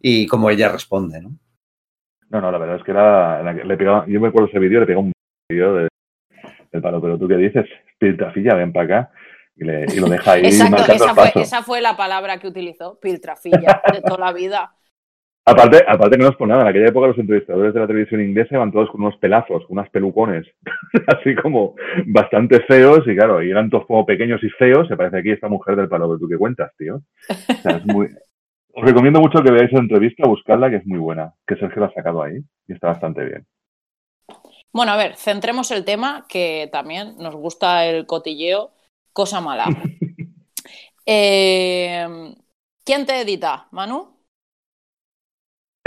y 0.00 0.26
cómo 0.26 0.50
ella 0.50 0.70
responde, 0.70 1.22
¿no? 1.22 1.36
No, 2.28 2.40
no, 2.40 2.50
la 2.50 2.58
verdad 2.58 2.76
es 2.76 2.82
que 2.82 2.90
era, 2.90 3.52
le 3.52 3.76
pegaba, 3.76 4.04
yo 4.08 4.20
me 4.20 4.28
acuerdo 4.28 4.48
ese 4.48 4.58
vídeo, 4.58 4.80
le 4.80 4.86
pegó 4.86 5.00
un 5.00 5.12
vídeo 5.48 5.74
de, 5.74 5.88
del 6.72 6.82
palo, 6.82 7.00
pero 7.00 7.18
tú 7.18 7.28
qué 7.28 7.36
dices, 7.36 7.66
piltrafilla, 7.98 8.54
ven 8.54 8.72
para 8.72 8.84
acá 8.84 9.12
y, 9.54 9.64
le, 9.64 9.84
y 9.84 10.00
lo 10.00 10.08
deja 10.08 10.32
ahí 10.32 10.42
Exacto, 10.44 10.76
marcando 10.76 11.04
esa 11.04 11.10
el 11.10 11.14
fue, 11.14 11.24
paso. 11.24 11.40
esa 11.40 11.62
fue 11.62 11.80
la 11.80 11.96
palabra 11.96 12.38
que 12.38 12.48
utilizó, 12.48 12.98
piltrafilla, 13.00 13.80
de 13.92 14.00
toda 14.02 14.18
la 14.18 14.32
vida. 14.32 14.74
Aparte, 15.48 15.84
aparte 15.86 16.16
que 16.16 16.24
no 16.24 16.30
es 16.30 16.36
por 16.36 16.48
nada, 16.48 16.62
en 16.62 16.68
aquella 16.68 16.88
época 16.88 17.06
los 17.06 17.18
entrevistadores 17.18 17.72
de 17.72 17.78
la 17.78 17.86
televisión 17.86 18.20
inglesa 18.20 18.56
iban 18.56 18.72
todos 18.72 18.90
con 18.90 19.00
unos 19.00 19.16
pelazos, 19.18 19.64
con 19.64 19.78
unas 19.78 19.88
pelucones, 19.90 20.44
así 21.06 21.36
como 21.36 21.76
bastante 22.06 22.62
feos, 22.62 23.06
y 23.06 23.14
claro, 23.14 23.40
y 23.40 23.50
eran 23.50 23.70
todos 23.70 23.86
como 23.86 24.04
pequeños 24.04 24.42
y 24.42 24.48
feos, 24.50 24.88
se 24.88 24.96
parece 24.96 25.18
aquí 25.18 25.30
esta 25.30 25.48
mujer 25.48 25.76
del 25.76 25.88
palo 25.88 26.12
que 26.12 26.18
tú 26.18 26.28
que 26.28 26.36
cuentas, 26.36 26.72
tío. 26.76 26.96
O 26.96 27.54
sea, 27.62 27.76
es 27.76 27.86
muy... 27.86 28.08
Os 28.74 28.84
recomiendo 28.84 29.20
mucho 29.20 29.40
que 29.42 29.52
veáis 29.52 29.72
la 29.72 29.78
entrevista, 29.78 30.26
buscarla, 30.26 30.68
que 30.68 30.76
es 30.76 30.86
muy 30.86 30.98
buena, 30.98 31.32
que 31.46 31.56
Sergio 31.56 31.80
la 31.80 31.86
ha 31.86 31.94
sacado 31.94 32.22
ahí, 32.22 32.38
y 32.66 32.72
está 32.72 32.88
bastante 32.88 33.24
bien. 33.24 33.46
Bueno, 34.72 34.92
a 34.92 34.96
ver, 34.96 35.14
centremos 35.16 35.70
el 35.70 35.84
tema, 35.84 36.26
que 36.28 36.68
también 36.72 37.16
nos 37.18 37.36
gusta 37.36 37.86
el 37.86 38.04
cotilleo, 38.04 38.72
cosa 39.12 39.40
mala. 39.40 39.66
Eh, 41.08 42.04
¿Quién 42.84 43.06
te 43.06 43.20
edita, 43.20 43.68
Manu? 43.70 44.15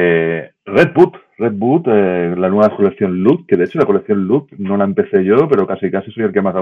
Eh, 0.01 0.51
Red 0.65 0.93
Boot, 0.93 1.13
Red 1.37 1.53
Boot, 1.53 1.87
eh, 1.87 2.33
la 2.37 2.47
nueva 2.47 2.73
colección 2.73 3.21
Loop, 3.21 3.45
que 3.45 3.57
de 3.57 3.65
hecho 3.65 3.79
la 3.79 3.85
colección 3.85 4.25
Loop 4.27 4.49
no 4.57 4.77
la 4.77 4.85
empecé 4.85 5.25
yo, 5.25 5.47
pero 5.49 5.67
casi 5.67 5.91
casi 5.91 6.09
soy 6.11 6.23
el 6.23 6.31
que 6.31 6.41
más 6.41 6.55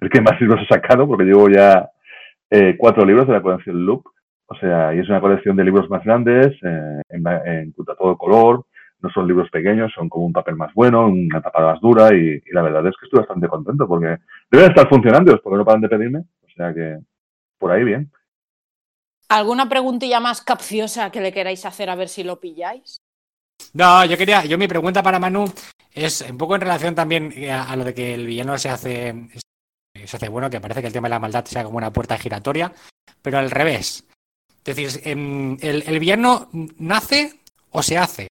el 0.00 0.10
que 0.10 0.20
más 0.20 0.40
libros 0.40 0.60
he 0.62 0.72
sacado, 0.72 1.08
porque 1.08 1.24
llevo 1.24 1.48
ya 1.48 1.90
eh, 2.50 2.76
cuatro 2.78 3.04
libros 3.04 3.26
de 3.26 3.32
la 3.32 3.42
colección 3.42 3.84
Loop. 3.84 4.04
O 4.46 4.54
sea, 4.54 4.94
y 4.94 5.00
es 5.00 5.08
una 5.08 5.20
colección 5.20 5.56
de 5.56 5.64
libros 5.64 5.90
más 5.90 6.04
grandes, 6.04 6.46
eh, 6.62 7.02
en, 7.08 7.26
en 7.26 7.74
a 7.86 7.94
todo 7.94 8.16
color, 8.16 8.64
no 9.02 9.10
son 9.10 9.26
libros 9.26 9.50
pequeños, 9.50 9.92
son 9.92 10.08
como 10.08 10.24
un 10.26 10.32
papel 10.32 10.54
más 10.56 10.72
bueno, 10.72 11.06
una 11.06 11.42
tapada 11.42 11.72
más 11.72 11.80
dura, 11.80 12.14
y, 12.14 12.40
y 12.46 12.52
la 12.52 12.62
verdad 12.62 12.86
es 12.86 12.94
que 12.98 13.06
estoy 13.06 13.18
bastante 13.18 13.48
contento, 13.48 13.86
porque 13.88 14.16
deben 14.50 14.70
estar 14.70 14.88
funcionando, 14.88 15.38
porque 15.42 15.58
no 15.58 15.64
paran 15.64 15.82
de 15.82 15.88
pedirme, 15.88 16.20
o 16.20 16.50
sea 16.56 16.72
que 16.72 16.98
por 17.58 17.72
ahí 17.72 17.82
bien. 17.84 18.10
¿Alguna 19.28 19.68
preguntilla 19.68 20.20
más 20.20 20.40
capciosa 20.40 21.10
que 21.10 21.20
le 21.20 21.32
queráis 21.32 21.64
hacer 21.66 21.90
a 21.90 21.94
ver 21.94 22.08
si 22.08 22.22
lo 22.22 22.40
pilláis? 22.40 22.98
No, 23.74 24.04
yo 24.04 24.16
quería, 24.16 24.44
yo 24.44 24.56
mi 24.56 24.68
pregunta 24.68 25.02
para 25.02 25.18
Manu 25.18 25.44
es 25.92 26.22
un 26.22 26.38
poco 26.38 26.54
en 26.54 26.62
relación 26.62 26.94
también 26.94 27.32
eh, 27.36 27.50
a, 27.50 27.74
lo 27.76 27.84
de 27.84 27.92
que 27.92 28.14
el 28.14 28.26
villano 28.26 28.56
se 28.56 28.70
hace, 28.70 29.14
se 30.06 30.16
hace 30.16 30.28
bueno, 30.28 30.48
que 30.48 30.60
parece 30.60 30.80
que 30.80 30.86
el 30.86 30.92
tema 30.92 31.08
de 31.08 31.14
la 31.14 31.18
maldad 31.18 31.44
sea 31.44 31.64
como 31.64 31.76
una 31.76 31.92
puerta 31.92 32.16
giratoria, 32.16 32.72
pero 33.20 33.38
al 33.38 33.50
revés. 33.50 34.04
Es 34.64 34.76
decir, 34.76 35.00
em, 35.04 35.56
el, 35.60 35.82
el 35.86 35.98
villano 35.98 36.48
nace 36.78 37.38
o 37.70 37.82
se 37.82 37.98
hace. 37.98 38.28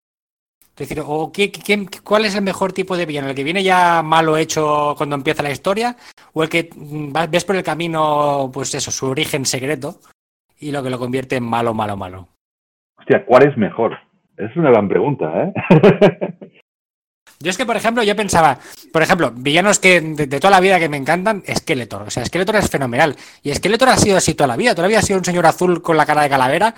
Es 0.76 0.88
decir, 0.88 1.02
o 1.04 1.30
qué, 1.32 1.50
qué- 1.52 1.88
¿cuál 2.02 2.24
es 2.24 2.34
el 2.34 2.42
mejor 2.42 2.72
tipo 2.72 2.96
de 2.96 3.06
villano? 3.06 3.28
¿El 3.28 3.34
que 3.34 3.44
viene 3.44 3.62
ya 3.62 4.02
malo 4.02 4.36
hecho 4.36 4.94
cuando 4.96 5.14
empieza 5.16 5.42
la 5.42 5.52
historia? 5.52 5.96
¿O 6.32 6.42
el 6.42 6.48
que 6.48 6.70
mm, 6.74 7.12
ves 7.30 7.44
por 7.44 7.56
el 7.56 7.62
camino, 7.62 8.50
pues 8.52 8.74
eso, 8.74 8.90
su 8.90 9.06
origen 9.06 9.46
secreto 9.46 10.00
y 10.64 10.72
lo 10.72 10.82
que 10.82 10.88
lo 10.88 10.98
convierte 10.98 11.36
en 11.36 11.44
malo, 11.44 11.74
malo, 11.74 11.94
malo? 11.94 12.28
Hostia, 12.98 13.24
¿cuál 13.26 13.46
es 13.46 13.56
mejor? 13.58 13.98
Es 14.38 14.56
una 14.56 14.70
gran 14.70 14.88
pregunta, 14.88 15.30
¿eh? 15.44 15.52
Yo 17.40 17.50
es 17.50 17.58
que, 17.58 17.66
por 17.66 17.76
ejemplo, 17.76 18.02
yo 18.02 18.16
pensaba, 18.16 18.58
por 18.90 19.02
ejemplo, 19.02 19.30
villanos 19.34 19.78
que 19.78 20.00
de, 20.00 20.26
de 20.26 20.40
toda 20.40 20.52
la 20.52 20.60
vida 20.60 20.78
que 20.78 20.88
me 20.88 20.96
encantan, 20.96 21.42
Skeletor. 21.46 22.02
O 22.02 22.10
sea, 22.10 22.24
Skeletor 22.24 22.56
es 22.56 22.70
fenomenal. 22.70 23.16
Y 23.42 23.52
Skeletor 23.52 23.90
ha 23.90 23.96
sido 23.96 24.16
así 24.16 24.34
toda 24.34 24.46
la 24.46 24.56
vida. 24.56 24.70
Toda 24.70 24.84
la 24.84 24.88
vida 24.88 25.00
ha 25.00 25.02
sido 25.02 25.18
un 25.18 25.24
señor 25.26 25.44
azul 25.44 25.82
con 25.82 25.98
la 25.98 26.06
cara 26.06 26.22
de 26.22 26.30
calavera 26.30 26.74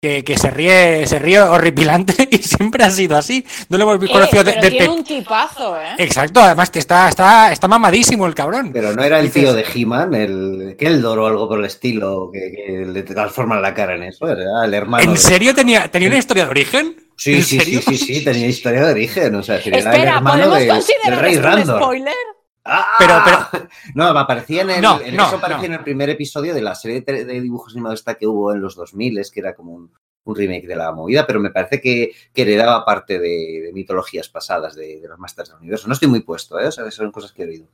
que, 0.00 0.22
que 0.22 0.38
se 0.38 0.50
ríe, 0.50 1.06
se 1.08 1.18
ríe 1.18 1.40
horripilante 1.40 2.28
y 2.30 2.38
siempre 2.38 2.84
ha 2.84 2.90
sido 2.90 3.16
así. 3.16 3.44
No 3.68 3.78
lo 3.78 3.90
hemos 3.92 4.04
Eh, 4.08 4.12
conocido 4.12 4.44
de, 4.44 4.52
pero 4.52 4.62
de- 4.62 4.70
tiene 4.70 4.84
de- 4.86 4.90
un 4.92 5.04
tipazo, 5.04 5.76
¿eh? 5.80 5.94
Exacto, 5.98 6.40
además 6.40 6.70
que 6.70 6.78
está, 6.78 7.08
está, 7.08 7.50
está 7.52 7.66
mamadísimo 7.66 8.26
el 8.26 8.34
cabrón. 8.34 8.70
Pero 8.72 8.94
no 8.94 9.02
era 9.02 9.18
el 9.18 9.30
tío 9.32 9.52
de 9.52 9.64
He-Man, 9.74 10.14
el 10.14 10.76
Keldor 10.78 11.18
o 11.18 11.26
algo 11.26 11.48
por 11.48 11.58
el 11.58 11.64
estilo, 11.64 12.30
que, 12.32 12.52
que 12.52 12.84
le 12.86 13.02
transforman 13.02 13.60
la 13.60 13.74
cara 13.74 13.96
en 13.96 14.04
eso. 14.04 14.28
Era 14.28 14.64
el 14.64 14.74
hermano. 14.74 15.02
¿En 15.02 15.14
de- 15.14 15.18
serio 15.18 15.54
tenía, 15.54 15.90
tenía 15.90 16.08
una 16.08 16.18
historia 16.18 16.44
de 16.44 16.50
origen? 16.50 16.96
Sí, 17.16 17.34
¿En 17.34 17.42
sí, 17.42 17.58
sí, 17.58 17.80
sí, 17.82 17.96
sí, 17.98 18.24
tenía 18.24 18.46
historia 18.46 18.84
de 18.84 18.92
origen. 18.92 19.34
O 19.34 19.42
sea, 19.42 19.56
era 19.56 19.66
el 19.66 19.74
Espera, 19.86 20.16
hermano 20.18 20.30
¿podemos 20.44 20.58
de, 20.58 20.64
del 20.64 20.74
considerar 20.74 21.20
rey 21.20 21.34
esto 21.34 21.46
un 21.48 21.52
Randor. 21.54 21.82
spoiler? 21.82 22.14
¡Ah! 22.68 22.86
Pero- 22.98 23.68
No, 23.94 24.04
aparecía 24.08 24.62
en 24.62 24.70
el, 24.70 24.82
No, 24.82 25.00
en 25.00 25.16
no, 25.16 25.26
eso 25.26 25.36
aparecía 25.36 25.68
no. 25.68 25.74
en 25.74 25.78
el 25.80 25.84
primer 25.84 26.10
episodio 26.10 26.54
de 26.54 26.62
la 26.62 26.74
serie 26.74 27.00
de, 27.00 27.24
de 27.24 27.40
dibujos 27.40 27.72
animados 27.72 28.00
esta 28.00 28.14
que 28.16 28.26
hubo 28.26 28.52
en 28.52 28.60
los 28.60 28.74
2000, 28.76 29.20
que 29.32 29.40
era 29.40 29.54
como 29.54 29.72
un, 29.72 29.92
un 30.24 30.36
remake 30.36 30.66
de 30.66 30.76
la 30.76 30.92
movida, 30.92 31.26
pero 31.26 31.40
me 31.40 31.50
parece 31.50 31.80
que, 31.80 32.12
que 32.34 32.42
heredaba 32.42 32.84
parte 32.84 33.18
de, 33.18 33.62
de 33.64 33.70
mitologías 33.72 34.28
pasadas 34.28 34.74
de, 34.74 35.00
de 35.00 35.08
los 35.08 35.18
Masters 35.18 35.48
del 35.50 35.58
Universo. 35.58 35.88
No 35.88 35.94
estoy 35.94 36.08
muy 36.08 36.20
puesto, 36.20 36.58
¿eh? 36.60 36.66
O 36.66 36.72
sea, 36.72 36.90
son 36.90 37.10
cosas 37.10 37.32
que 37.32 37.42
he 37.44 37.46
oído. 37.46 37.68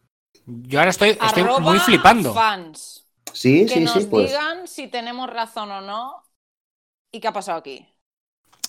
Yo 0.46 0.78
ahora 0.78 0.90
estoy, 0.90 1.10
estoy 1.10 1.42
Arroba 1.42 1.60
muy 1.60 1.78
flipando. 1.78 2.32
fans. 2.34 3.06
Sí, 3.32 3.66
Que 3.66 3.74
sí, 3.74 3.80
nos 3.80 3.94
sí, 3.94 4.06
pues. 4.10 4.28
digan 4.28 4.68
si 4.68 4.86
tenemos 4.88 5.28
razón 5.28 5.70
o 5.72 5.80
no 5.80 6.22
y 7.10 7.18
qué 7.20 7.28
ha 7.28 7.32
pasado 7.32 7.58
aquí. 7.58 7.88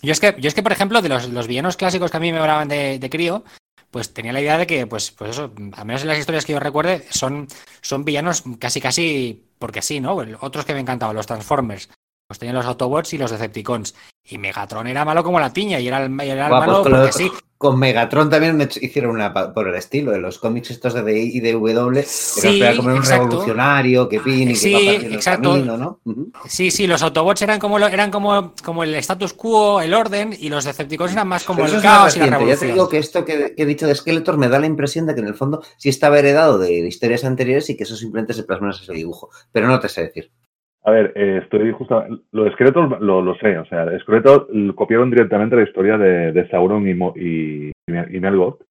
Yo 0.02 0.12
es 0.12 0.20
que, 0.20 0.36
yo 0.40 0.48
es 0.48 0.54
que 0.56 0.64
por 0.64 0.72
ejemplo, 0.72 1.02
de 1.02 1.10
los, 1.10 1.30
los 1.30 1.48
villanos 1.48 1.78
clásicos 1.78 2.10
que 2.12 2.18
a 2.18 2.20
mí 2.20 2.32
me 2.32 2.40
hablaban 2.40 2.68
de, 2.68 2.98
de 3.00 3.10
crío, 3.10 3.44
pues 3.96 4.14
tenía 4.14 4.34
la 4.34 4.42
idea 4.42 4.58
de 4.58 4.68
que, 4.68 4.86
pues, 4.88 5.12
pues 5.12 5.32
eso, 5.32 5.54
al 5.72 5.86
menos 5.86 6.02
en 6.02 6.10
las 6.10 6.20
historias 6.20 6.44
que 6.44 6.52
yo 6.52 6.60
recuerde, 6.60 7.06
son, 7.12 7.48
son 7.80 8.04
villanos 8.04 8.44
casi 8.60 8.82
casi 8.82 9.46
porque 9.58 9.82
sí, 9.82 10.02
¿no? 10.02 10.18
Otros 10.42 10.66
que 10.66 10.74
me 10.74 10.82
encantaban, 10.82 11.16
los 11.16 11.26
Transformers. 11.26 11.88
Pues 12.28 12.40
tenían 12.40 12.56
los 12.56 12.66
Autobots 12.66 13.14
y 13.14 13.18
los 13.20 13.30
Decepticons. 13.32 13.94
Y 14.28 14.40
Megatron 14.40 14.88
era 14.88 15.06
malo 15.06 15.24
como 15.24 15.40
la 15.40 15.54
piña, 15.54 15.80
y 15.80 15.88
era 15.88 16.04
el, 16.04 16.12
y 16.12 16.30
era 16.30 16.46
el 16.46 16.50
Guau, 16.50 16.60
pues 16.64 16.68
malo 16.68 16.82
con, 16.84 16.92
porque 16.92 17.06
los- 17.06 17.16
sí. 17.16 17.32
con 17.60 17.78
Megatron 17.80 18.28
también 18.32 18.60
hecho- 18.60 18.80
hicieron 18.82 19.12
una 19.12 19.32
pa- 19.32 19.54
por 19.54 19.68
el 19.68 19.76
estilo 19.76 20.10
de 20.12 20.18
los 20.18 20.40
cómics 20.40 20.72
estos 20.72 20.96
de 20.96 21.04
DI 21.04 21.38
y 21.38 21.40
de 21.42 21.52
W, 21.54 22.02
Sí, 22.04 22.60
era 22.60 22.76
como 22.76 22.90
un 22.90 22.98
exacto. 22.98 23.26
revolucionario 23.26 24.10
que 24.10 24.20
pin 24.22 24.50
y 24.50 24.54
que 24.54 24.56
Sí, 24.56 24.74
va 24.74 24.80
el 24.80 25.14
exacto. 25.14 25.52
camino, 25.52 25.78
¿no? 25.78 26.00
Ujú. 26.04 26.32
Sí, 26.48 26.72
sí, 26.72 26.88
los 26.88 27.04
Autobots 27.04 27.44
eran 27.44 27.60
como 27.60 27.78
lo- 27.78 27.86
eran 27.86 28.10
como, 28.10 28.54
como 28.64 28.84
el 28.84 28.96
status 28.96 29.34
quo, 29.34 29.80
el 29.82 29.94
orden, 29.94 30.36
y 30.38 30.50
los 30.50 30.66
Decepticons 30.66 31.12
eran 31.14 31.28
más 31.28 31.44
como 31.44 31.58
Pero 31.58 31.68
eso 31.68 31.76
el 31.76 31.80
es 31.82 31.86
más 31.86 31.94
caos 32.00 32.16
y 32.16 32.20
la 32.22 32.26
reciente. 32.26 32.32
Ya 32.32 32.40
te 32.40 32.66
revolución. 32.66 32.74
digo 32.74 32.90
que 32.90 32.98
esto 32.98 33.24
que, 33.24 33.54
que 33.56 33.62
he 33.62 33.66
dicho 33.68 33.86
de 33.86 33.94
Skeletor 33.94 34.38
me 34.40 34.50
da 34.50 34.58
la 34.58 34.66
impresión 34.66 35.06
de 35.06 35.14
que 35.14 35.22
en 35.22 35.28
el 35.28 35.36
fondo 35.36 35.62
sí 35.78 35.90
estaba 35.90 36.18
heredado 36.18 36.58
de, 36.58 36.70
de 36.82 36.88
historias 36.88 37.24
anteriores 37.24 37.70
y 37.70 37.78
que 37.78 37.84
eso 37.84 37.96
simplemente 37.96 38.34
se 38.34 38.42
plasma 38.44 38.70
en 38.70 38.74
ese 38.82 38.92
dibujo. 38.94 39.30
Pero 39.52 39.68
no 39.68 39.80
te 39.80 39.90
sé 39.90 40.02
decir. 40.02 40.32
A 40.86 40.92
ver, 40.92 41.12
eh, 41.16 41.40
estoy 41.44 41.72
justo. 41.72 42.04
Lo 42.32 42.44
de 42.44 42.52
Skeletor 42.52 43.02
lo, 43.02 43.22
lo 43.22 43.36
sé, 43.36 43.58
o 43.58 43.66
sea, 43.66 43.88
Skeletor 44.00 44.48
copiaron 44.76 45.10
directamente 45.10 45.56
la 45.56 45.64
historia 45.64 45.98
de, 45.98 46.32
de 46.32 46.48
Sauron 46.50 46.88
y, 46.88 46.94
Mo- 46.94 47.14
y, 47.16 47.72
y 47.88 48.20
Melgoth. 48.20 48.62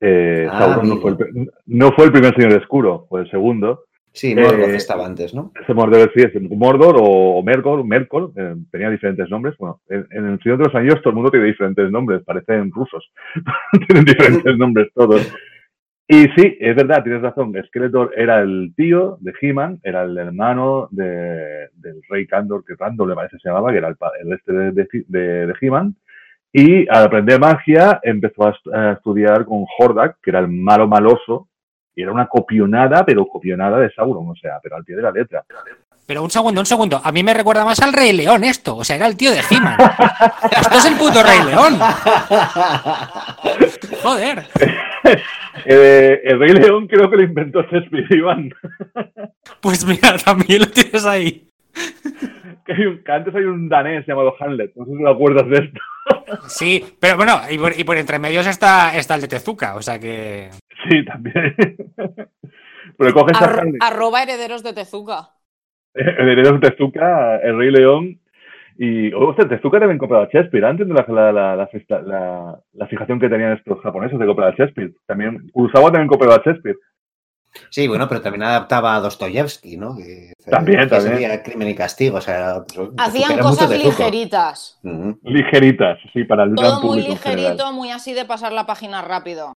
Eh, 0.00 0.48
Ah, 0.50 0.58
Sauron 0.58 0.88
no 0.88 0.96
fue, 0.96 1.10
el, 1.12 1.16
pri- 1.18 1.48
no 1.66 1.92
fue 1.92 2.06
el 2.06 2.12
primer 2.12 2.34
señor 2.34 2.54
oscuro, 2.58 3.06
fue 3.08 3.20
el 3.20 3.30
segundo. 3.30 3.84
Sí, 4.14 4.34
Morgoth 4.34 4.68
Eh, 4.68 4.76
estaba 4.76 5.06
antes, 5.06 5.32
¿no? 5.34 5.52
Ese 5.62 5.72
Mordor 5.72 6.10
sí 6.14 6.22
es 6.22 6.32
Mordor 6.50 6.96
o, 7.00 7.42
Mergor, 7.42 7.82
Merkor, 7.84 8.30
eh, 8.36 8.56
tenía 8.70 8.90
diferentes 8.90 9.28
nombres. 9.30 9.54
Bueno, 9.58 9.80
en, 9.88 10.06
en 10.10 10.26
el 10.26 10.42
Señor 10.42 10.58
de 10.58 10.64
los 10.64 10.74
Anillos 10.74 11.00
todo 11.00 11.10
el 11.10 11.14
mundo 11.16 11.30
tiene 11.30 11.46
diferentes 11.46 11.90
nombres, 11.90 12.22
parecen 12.22 12.70
rusos. 12.72 13.10
Tienen 13.86 14.04
diferentes 14.04 14.56
nombres 14.58 14.88
todos. 14.94 15.32
Y 16.08 16.24
sí, 16.36 16.58
es 16.60 16.76
verdad, 16.76 17.02
tienes 17.02 17.22
razón. 17.22 17.54
Skeletor 17.68 18.12
era 18.16 18.40
el 18.40 18.72
tío 18.76 19.16
de 19.20 19.32
He-Man, 19.40 19.80
era 19.82 20.02
el 20.02 20.18
hermano 20.18 20.88
de- 20.90 21.68
del 21.74 22.02
rey 22.08 22.26
Kandor, 22.26 22.64
que 22.64 22.74
Randor 22.74 23.08
le 23.08 23.14
parece 23.14 23.38
se 23.38 23.48
llamaba, 23.48 23.70
que 23.70 23.78
era 23.78 23.88
el, 23.88 23.96
el 24.22 24.32
este 24.34 24.52
de, 24.52 24.72
de, 24.72 24.88
de- 25.46 25.54
He-Man. 25.60 25.94
Y 26.52 26.86
al 26.90 27.04
aprender 27.06 27.40
magia 27.40 27.98
empezó 28.02 28.52
a 28.74 28.92
estudiar 28.92 29.46
con 29.46 29.64
Hordak, 29.78 30.18
que 30.22 30.30
era 30.30 30.40
el 30.40 30.48
malo 30.48 30.86
maloso, 30.86 31.48
y 31.94 32.02
era 32.02 32.12
una 32.12 32.26
copionada, 32.26 33.04
pero 33.06 33.26
copionada 33.26 33.78
de 33.78 33.90
Sauron, 33.92 34.28
o 34.28 34.34
sea, 34.34 34.58
pero 34.62 34.76
al 34.76 34.84
pie 34.84 34.96
de 34.96 35.02
la 35.02 35.12
letra. 35.12 35.44
Pero 36.06 36.22
un 36.22 36.30
segundo, 36.30 36.60
un 36.60 36.66
segundo. 36.66 37.00
A 37.02 37.12
mí 37.12 37.22
me 37.22 37.32
recuerda 37.32 37.64
más 37.64 37.80
al 37.80 37.92
Rey 37.92 38.12
León 38.12 38.44
esto. 38.44 38.76
O 38.76 38.84
sea, 38.84 38.96
era 38.96 39.06
el 39.06 39.16
tío 39.16 39.30
de 39.30 39.40
He-Man. 39.48 39.76
esto 40.50 40.78
es 40.78 40.84
el 40.86 40.94
puto 40.96 41.22
Rey 41.22 41.42
León. 41.46 41.78
Joder. 44.02 44.46
Eh, 45.66 46.20
el 46.24 46.38
Rey 46.38 46.54
León 46.54 46.86
creo 46.88 47.10
que 47.10 47.16
lo 47.16 47.22
inventó 47.24 47.60
Iván. 48.10 48.50
Pues 49.60 49.84
mira, 49.84 50.16
también 50.16 50.60
lo 50.60 50.66
tienes 50.68 51.04
ahí. 51.04 51.46
Que, 52.64 52.72
hay 52.74 52.86
un- 52.86 53.02
que 53.02 53.12
antes 53.12 53.34
hay 53.34 53.42
un 53.42 53.68
danés 53.68 54.06
llamado 54.06 54.34
Hamlet, 54.38 54.72
no 54.76 54.84
sé 54.86 54.92
si 54.92 55.02
te 55.02 55.10
acuerdas 55.10 55.48
de 55.48 55.56
esto. 55.58 55.80
Sí, 56.48 56.96
pero 57.00 57.16
bueno, 57.16 57.40
y 57.50 57.58
por, 57.58 57.76
y 57.78 57.82
por 57.82 57.96
entre 57.96 58.20
medios 58.20 58.46
está, 58.46 58.96
está 58.96 59.16
el 59.16 59.20
de 59.22 59.26
Tezuka. 59.28 59.74
O 59.74 59.82
sea 59.82 59.98
que. 59.98 60.48
Sí, 60.88 61.04
también. 61.04 61.56
Pero 62.96 63.12
coges 63.12 63.36
a 63.42 63.44
Hamlet, 63.46 63.82
arroba 63.82 64.22
herederos 64.22 64.62
de 64.62 64.72
Tezuka. 64.74 65.30
El 65.94 66.28
heredero 66.28 66.58
de 66.58 66.70
Tezuka, 66.70 67.36
el 67.36 67.58
Rey 67.58 67.70
León, 67.70 68.18
y, 68.78 69.12
oh, 69.12 69.28
ostras, 69.28 69.48
Tezuka 69.48 69.78
también 69.78 69.98
compraba 69.98 70.28
Shakespeare, 70.32 70.64
antes 70.64 70.88
de 70.88 70.94
la, 70.94 71.04
la, 71.08 71.32
la, 71.32 71.56
la, 71.56 71.66
festa- 71.68 72.00
la- 72.02 72.58
la 72.72 72.86
fijación 72.86 73.20
que 73.20 73.28
tenían 73.28 73.52
estos 73.52 73.80
japoneses 73.80 74.18
de 74.18 74.26
comprar 74.26 74.48
a 74.52 74.56
Shakespeare. 74.56 74.92
También, 75.06 75.50
Kurosawa 75.52 75.90
también 75.92 76.08
compraba 76.08 76.36
a 76.36 76.42
Shakespeare. 76.44 76.76
Sí, 77.68 77.86
bueno, 77.86 78.08
pero 78.08 78.22
también 78.22 78.44
adaptaba 78.44 78.96
a 78.96 79.00
Dostoyevsky, 79.00 79.76
¿no? 79.76 79.94
Que, 79.94 80.32
También, 80.50 80.80
que 80.80 80.86
también. 80.86 81.12
sería 81.18 81.42
crimen 81.42 81.68
y 81.68 81.74
castigo. 81.74 82.16
O 82.16 82.20
sea, 82.22 82.64
Hacían 82.96 83.32
era 83.32 83.42
cosas 83.42 83.70
ligeritas. 83.70 84.80
Ligeritas, 85.22 85.98
sí, 86.14 86.24
para 86.24 86.44
el 86.44 86.54
gran 86.54 86.56
Todo 86.56 86.80
muy 86.80 87.02
público 87.02 87.10
ligerito, 87.12 87.72
muy 87.74 87.90
así 87.90 88.14
de 88.14 88.24
pasar 88.24 88.52
la 88.52 88.64
página 88.64 89.02
rápido. 89.02 89.52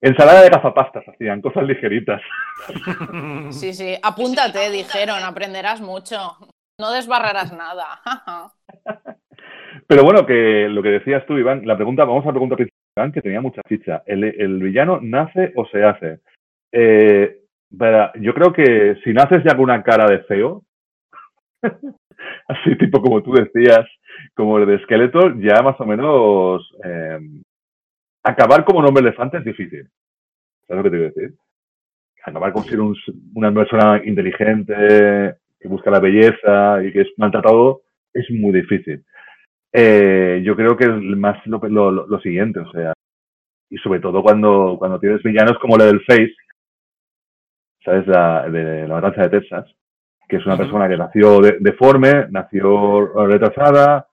Ensalada 0.00 0.42
de 0.42 0.50
gafapastas 0.50 1.06
hacían, 1.08 1.40
cosas 1.40 1.64
ligeritas. 1.64 2.20
Sí, 3.50 3.72
sí. 3.72 3.94
Apúntate, 4.02 4.70
dijeron, 4.70 5.22
aprenderás 5.24 5.80
mucho. 5.80 6.16
No 6.80 6.92
desbarrarás 6.92 7.52
nada. 7.52 8.00
Pero 9.86 10.04
bueno, 10.04 10.26
que 10.26 10.68
lo 10.68 10.82
que 10.82 10.90
decías 10.90 11.24
tú, 11.26 11.38
Iván, 11.38 11.66
la 11.66 11.76
pregunta, 11.76 12.04
vamos 12.04 12.24
a 12.24 12.28
la 12.28 12.32
pregunta 12.32 12.56
principal, 12.56 13.12
que 13.12 13.22
tenía 13.22 13.40
mucha 13.40 13.62
ficha. 13.66 14.02
¿El, 14.06 14.24
el 14.24 14.58
villano 14.62 14.98
nace 15.02 15.52
o 15.56 15.66
se 15.66 15.82
hace? 15.84 16.20
Eh, 16.72 17.38
para- 17.76 18.12
yo 18.20 18.34
creo 18.34 18.52
que 18.52 18.96
si 19.04 19.12
naces 19.12 19.42
ya 19.44 19.52
con 19.56 19.64
una 19.64 19.82
cara 19.82 20.06
de 20.06 20.20
feo, 20.24 20.62
así 22.48 22.76
tipo 22.78 23.00
como 23.00 23.22
tú 23.22 23.32
decías, 23.32 23.86
como 24.34 24.58
el 24.58 24.66
de 24.66 24.78
Skeletor, 24.84 25.40
ya 25.40 25.62
más 25.62 25.80
o 25.80 25.84
menos 25.84 26.62
eh, 26.84 27.18
acabar 28.22 28.64
como 28.64 28.80
un 28.80 28.86
hombre 28.86 29.02
elefante 29.02 29.38
es 29.38 29.44
difícil. 29.44 29.88
¿Sabes 30.66 30.78
lo 30.78 30.82
que 30.84 30.90
te 30.90 30.96
quiero 30.96 31.14
decir? 31.14 31.38
Acabar 32.24 32.52
con 32.52 32.64
ser 32.64 32.80
un- 32.80 32.96
una 33.34 33.52
persona 33.52 34.02
inteligente, 34.04 35.36
que 35.60 35.68
busca 35.68 35.90
la 35.90 36.00
belleza 36.00 36.82
y 36.84 36.92
que 36.92 37.02
es 37.02 37.08
maltratado, 37.16 37.82
es 38.12 38.30
muy 38.30 38.52
difícil. 38.52 39.04
Eh, 39.72 40.42
yo 40.44 40.56
creo 40.56 40.76
que 40.76 40.84
es 40.84 40.90
más 40.90 41.44
lo, 41.46 41.58
lo, 41.68 42.06
lo, 42.06 42.20
siguiente, 42.20 42.60
o 42.60 42.70
sea, 42.72 42.92
y 43.70 43.76
sobre 43.78 44.00
todo 44.00 44.22
cuando, 44.22 44.76
cuando 44.78 44.98
tienes 44.98 45.22
villanos 45.22 45.58
como 45.58 45.76
el 45.76 45.82
del 45.82 46.04
Face, 46.04 46.34
¿sabes? 47.84 48.06
La, 48.06 48.48
de 48.48 48.88
la 48.88 48.94
matanza 48.94 49.22
de 49.22 49.40
Texas, 49.40 49.66
que 50.28 50.36
es 50.36 50.46
una 50.46 50.56
persona 50.56 50.88
que 50.88 50.96
nació 50.96 51.40
deforme, 51.60 52.26
nació 52.30 53.26
retrasada 53.26 54.06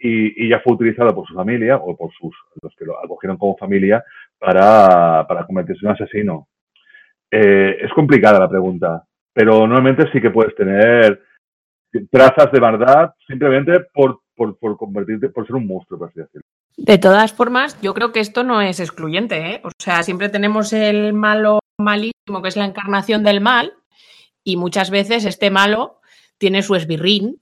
y, 0.00 0.48
ya 0.48 0.60
fue 0.60 0.72
utilizada 0.72 1.14
por 1.14 1.26
su 1.26 1.34
familia 1.34 1.76
o 1.76 1.96
por 1.96 2.10
sus 2.12 2.34
los 2.62 2.74
que 2.74 2.86
lo 2.86 2.98
acogieron 2.98 3.36
como 3.36 3.56
familia 3.56 4.02
para, 4.38 5.26
para 5.28 5.44
convertirse 5.44 5.84
en 5.84 5.90
un 5.90 5.94
asesino. 5.94 6.48
Eh, 7.30 7.76
es 7.82 7.92
complicada 7.92 8.40
la 8.40 8.48
pregunta, 8.48 9.04
pero 9.32 9.66
normalmente 9.66 10.10
sí 10.12 10.20
que 10.20 10.30
puedes 10.30 10.54
tener 10.54 11.22
trazas 12.10 12.50
de 12.50 12.60
verdad 12.60 13.14
simplemente 13.26 13.80
por, 13.92 14.20
por, 14.34 14.58
por 14.58 14.76
convertirte, 14.76 15.28
por 15.28 15.46
ser 15.46 15.56
un 15.56 15.66
monstruo, 15.66 15.98
por 15.98 16.08
así 16.08 16.20
decirlo. 16.20 16.46
De 16.76 16.98
todas 16.98 17.32
formas, 17.32 17.78
yo 17.82 17.92
creo 17.92 18.10
que 18.12 18.20
esto 18.20 18.42
no 18.42 18.62
es 18.62 18.80
excluyente, 18.80 19.36
¿eh? 19.50 19.60
O 19.64 19.70
sea, 19.78 20.02
siempre 20.02 20.28
tenemos 20.28 20.72
el 20.72 21.12
malo 21.12 21.58
malísimo, 21.78 22.40
que 22.40 22.48
es 22.48 22.56
la 22.56 22.64
encarnación 22.64 23.22
del 23.22 23.40
mal, 23.40 23.74
y 24.44 24.56
muchas 24.56 24.90
veces 24.90 25.26
este 25.26 25.50
malo 25.50 26.00
tiene 26.38 26.62
su 26.62 26.74
esbirrín, 26.74 27.40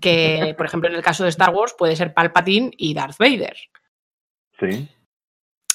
que, 0.00 0.54
por 0.56 0.66
ejemplo, 0.66 0.88
en 0.88 0.96
el 0.96 1.02
caso 1.02 1.24
de 1.24 1.30
Star 1.30 1.50
Wars 1.50 1.74
puede 1.76 1.96
ser 1.96 2.12
Palpatine 2.12 2.70
y 2.76 2.94
Darth 2.94 3.18
Vader. 3.18 3.56
Sí. 4.58 4.88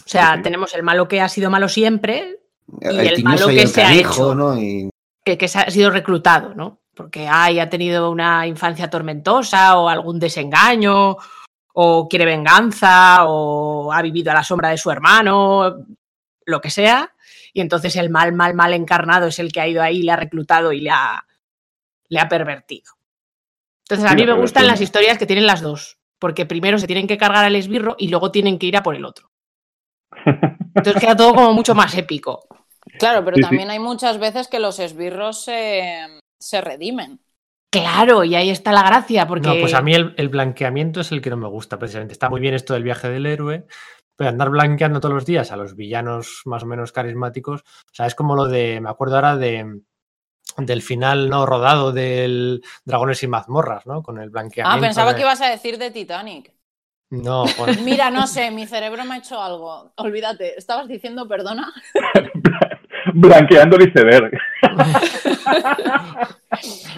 O 0.06 0.10
sea, 0.10 0.36
Sí, 0.36 0.42
tenemos 0.44 0.74
el 0.74 0.84
malo 0.84 1.08
que 1.08 1.22
ha 1.22 1.30
sido 1.30 1.50
malo 1.50 1.70
siempre 1.70 2.40
y 2.82 2.88
El 2.88 3.24
malo 3.24 3.48
que 3.48 3.62
el 3.62 3.68
se 3.68 3.84
ha 3.84 3.94
hecho, 3.94 4.36
¿no? 4.36 4.60
Y 4.60 4.90
que, 5.24 5.38
que 5.38 5.48
se 5.48 5.60
ha 5.60 5.70
sido 5.70 5.90
reclutado, 5.90 6.54
¿no? 6.56 6.80
Porque 6.96 7.28
ay, 7.28 7.60
ha 7.60 7.70
tenido 7.70 8.12
una 8.12 8.46
infancia 8.46 8.90
tormentosa 8.90 9.78
o 9.78 9.88
algún 9.88 10.20
desengaño 10.20 11.18
o 11.74 12.10
quiere 12.10 12.26
venganza 12.26 13.26
o 13.26 13.92
ha 13.94 14.02
vivido 14.02 14.32
a 14.32 14.36
la 14.36 14.44
sombra 14.44 14.70
de 14.70 14.78
su 14.78 14.92
hermano, 14.92 15.86
lo 16.46 16.62
que 16.62 16.70
sea. 16.70 17.14
Y 17.54 17.62
entonces 17.62 17.96
el 17.96 18.10
mal, 18.10 18.34
mal, 18.34 18.54
mal 18.54 18.74
encarnado 18.74 19.28
es 19.28 19.40
el 19.40 19.52
que 19.52 19.62
ha 19.62 19.68
ido 19.68 19.82
ahí, 19.82 20.02
le 20.02 20.12
ha 20.12 20.18
reclutado 20.18 20.74
y 20.74 20.82
le 20.82 20.92
ha, 20.92 21.26
le 22.10 22.20
ha 22.20 22.28
pervertido. 22.28 22.99
Entonces 23.90 24.12
a 24.12 24.14
mí 24.14 24.24
me 24.24 24.34
gustan 24.34 24.68
las 24.68 24.82
historias 24.82 25.18
que 25.18 25.26
tienen 25.26 25.48
las 25.48 25.62
dos, 25.62 25.98
porque 26.20 26.46
primero 26.46 26.78
se 26.78 26.86
tienen 26.86 27.08
que 27.08 27.18
cargar 27.18 27.44
al 27.44 27.56
esbirro 27.56 27.96
y 27.98 28.10
luego 28.10 28.32
tienen 28.32 28.60
que 28.60 28.68
ir 28.68 28.78
a 28.78 28.84
por 28.84 28.96
el 28.96 29.04
otro. 29.04 29.32
Entonces 30.76 31.02
queda 31.02 31.16
todo 31.16 31.34
como 31.34 31.54
mucho 31.54 31.74
más 31.74 31.98
épico. 31.98 32.46
Claro, 33.00 33.26
pero 33.26 33.38
Sí, 33.38 33.42
sí. 33.42 33.50
también 33.50 33.72
hay 33.72 33.80
muchas 33.80 34.20
veces 34.20 34.48
que 34.48 34.60
los 34.60 34.78
esbirros 34.80 35.44
se, 35.44 36.06
se 36.40 36.62
redimen. 36.62 37.20
Claro, 37.72 38.24
y 38.24 38.36
ahí 38.36 38.52
está 38.52 38.72
la 38.72 38.84
gracia, 38.84 39.28
porque... 39.28 39.48
No, 39.48 39.56
pues 39.60 39.74
a 39.74 39.82
mí 39.82 39.94
el, 39.96 40.14
el 40.18 40.30
blanqueamiento 40.30 41.02
es 41.02 41.12
el 41.12 41.22
que 41.22 41.30
no 41.32 41.38
me 41.38 41.48
gusta, 41.48 41.80
precisamente. 41.80 42.14
Está 42.14 42.30
muy 42.30 42.42
bien 42.42 42.54
esto 42.54 42.76
del 42.76 42.84
viaje 42.84 43.10
del 43.10 43.26
héroe, 43.26 43.66
pero 44.16 44.30
andar 44.30 44.50
blanqueando 44.50 45.00
todos 45.00 45.16
los 45.16 45.26
días 45.26 45.52
a 45.52 45.58
los 45.58 45.76
villanos 45.76 46.42
más 46.46 46.62
o 46.64 46.66
menos 46.66 46.92
carismáticos, 46.92 47.62
o 47.62 47.94
sea, 47.94 48.06
es 48.06 48.16
como 48.16 48.36
lo 48.36 48.48
de, 48.48 48.82
me 48.82 48.90
acuerdo 48.90 49.16
ahora 49.16 49.38
de 49.38 49.82
del 50.66 50.82
final 50.82 51.30
no 51.30 51.46
rodado 51.46 51.92
del 51.92 52.62
Dragones 52.86 53.22
y 53.24 53.28
mazmorras, 53.28 53.86
¿no? 53.86 54.02
Con 54.04 54.18
el 54.20 54.28
Ah, 54.30 54.32
blanqueamiento. 54.32 54.82
pensaba 54.82 55.12
de- 55.12 55.16
que 55.18 55.22
ibas 55.22 55.42
a 55.42 55.50
decir 55.50 55.78
de 55.78 55.92
Titanic. 55.92 56.54
No, 57.12 57.46
con- 57.58 57.84
Mira, 57.84 58.12
no 58.12 58.28
sé, 58.28 58.52
mi 58.52 58.68
cerebro 58.68 59.04
me 59.06 59.16
ha 59.16 59.18
hecho 59.18 59.42
algo. 59.42 59.92
Olvídate, 59.96 60.58
estabas 60.58 60.88
diciendo, 60.88 61.28
perdona. 61.28 61.72
Blanqueando 63.14 63.78
el 63.78 63.88
iceberg. 63.90 64.32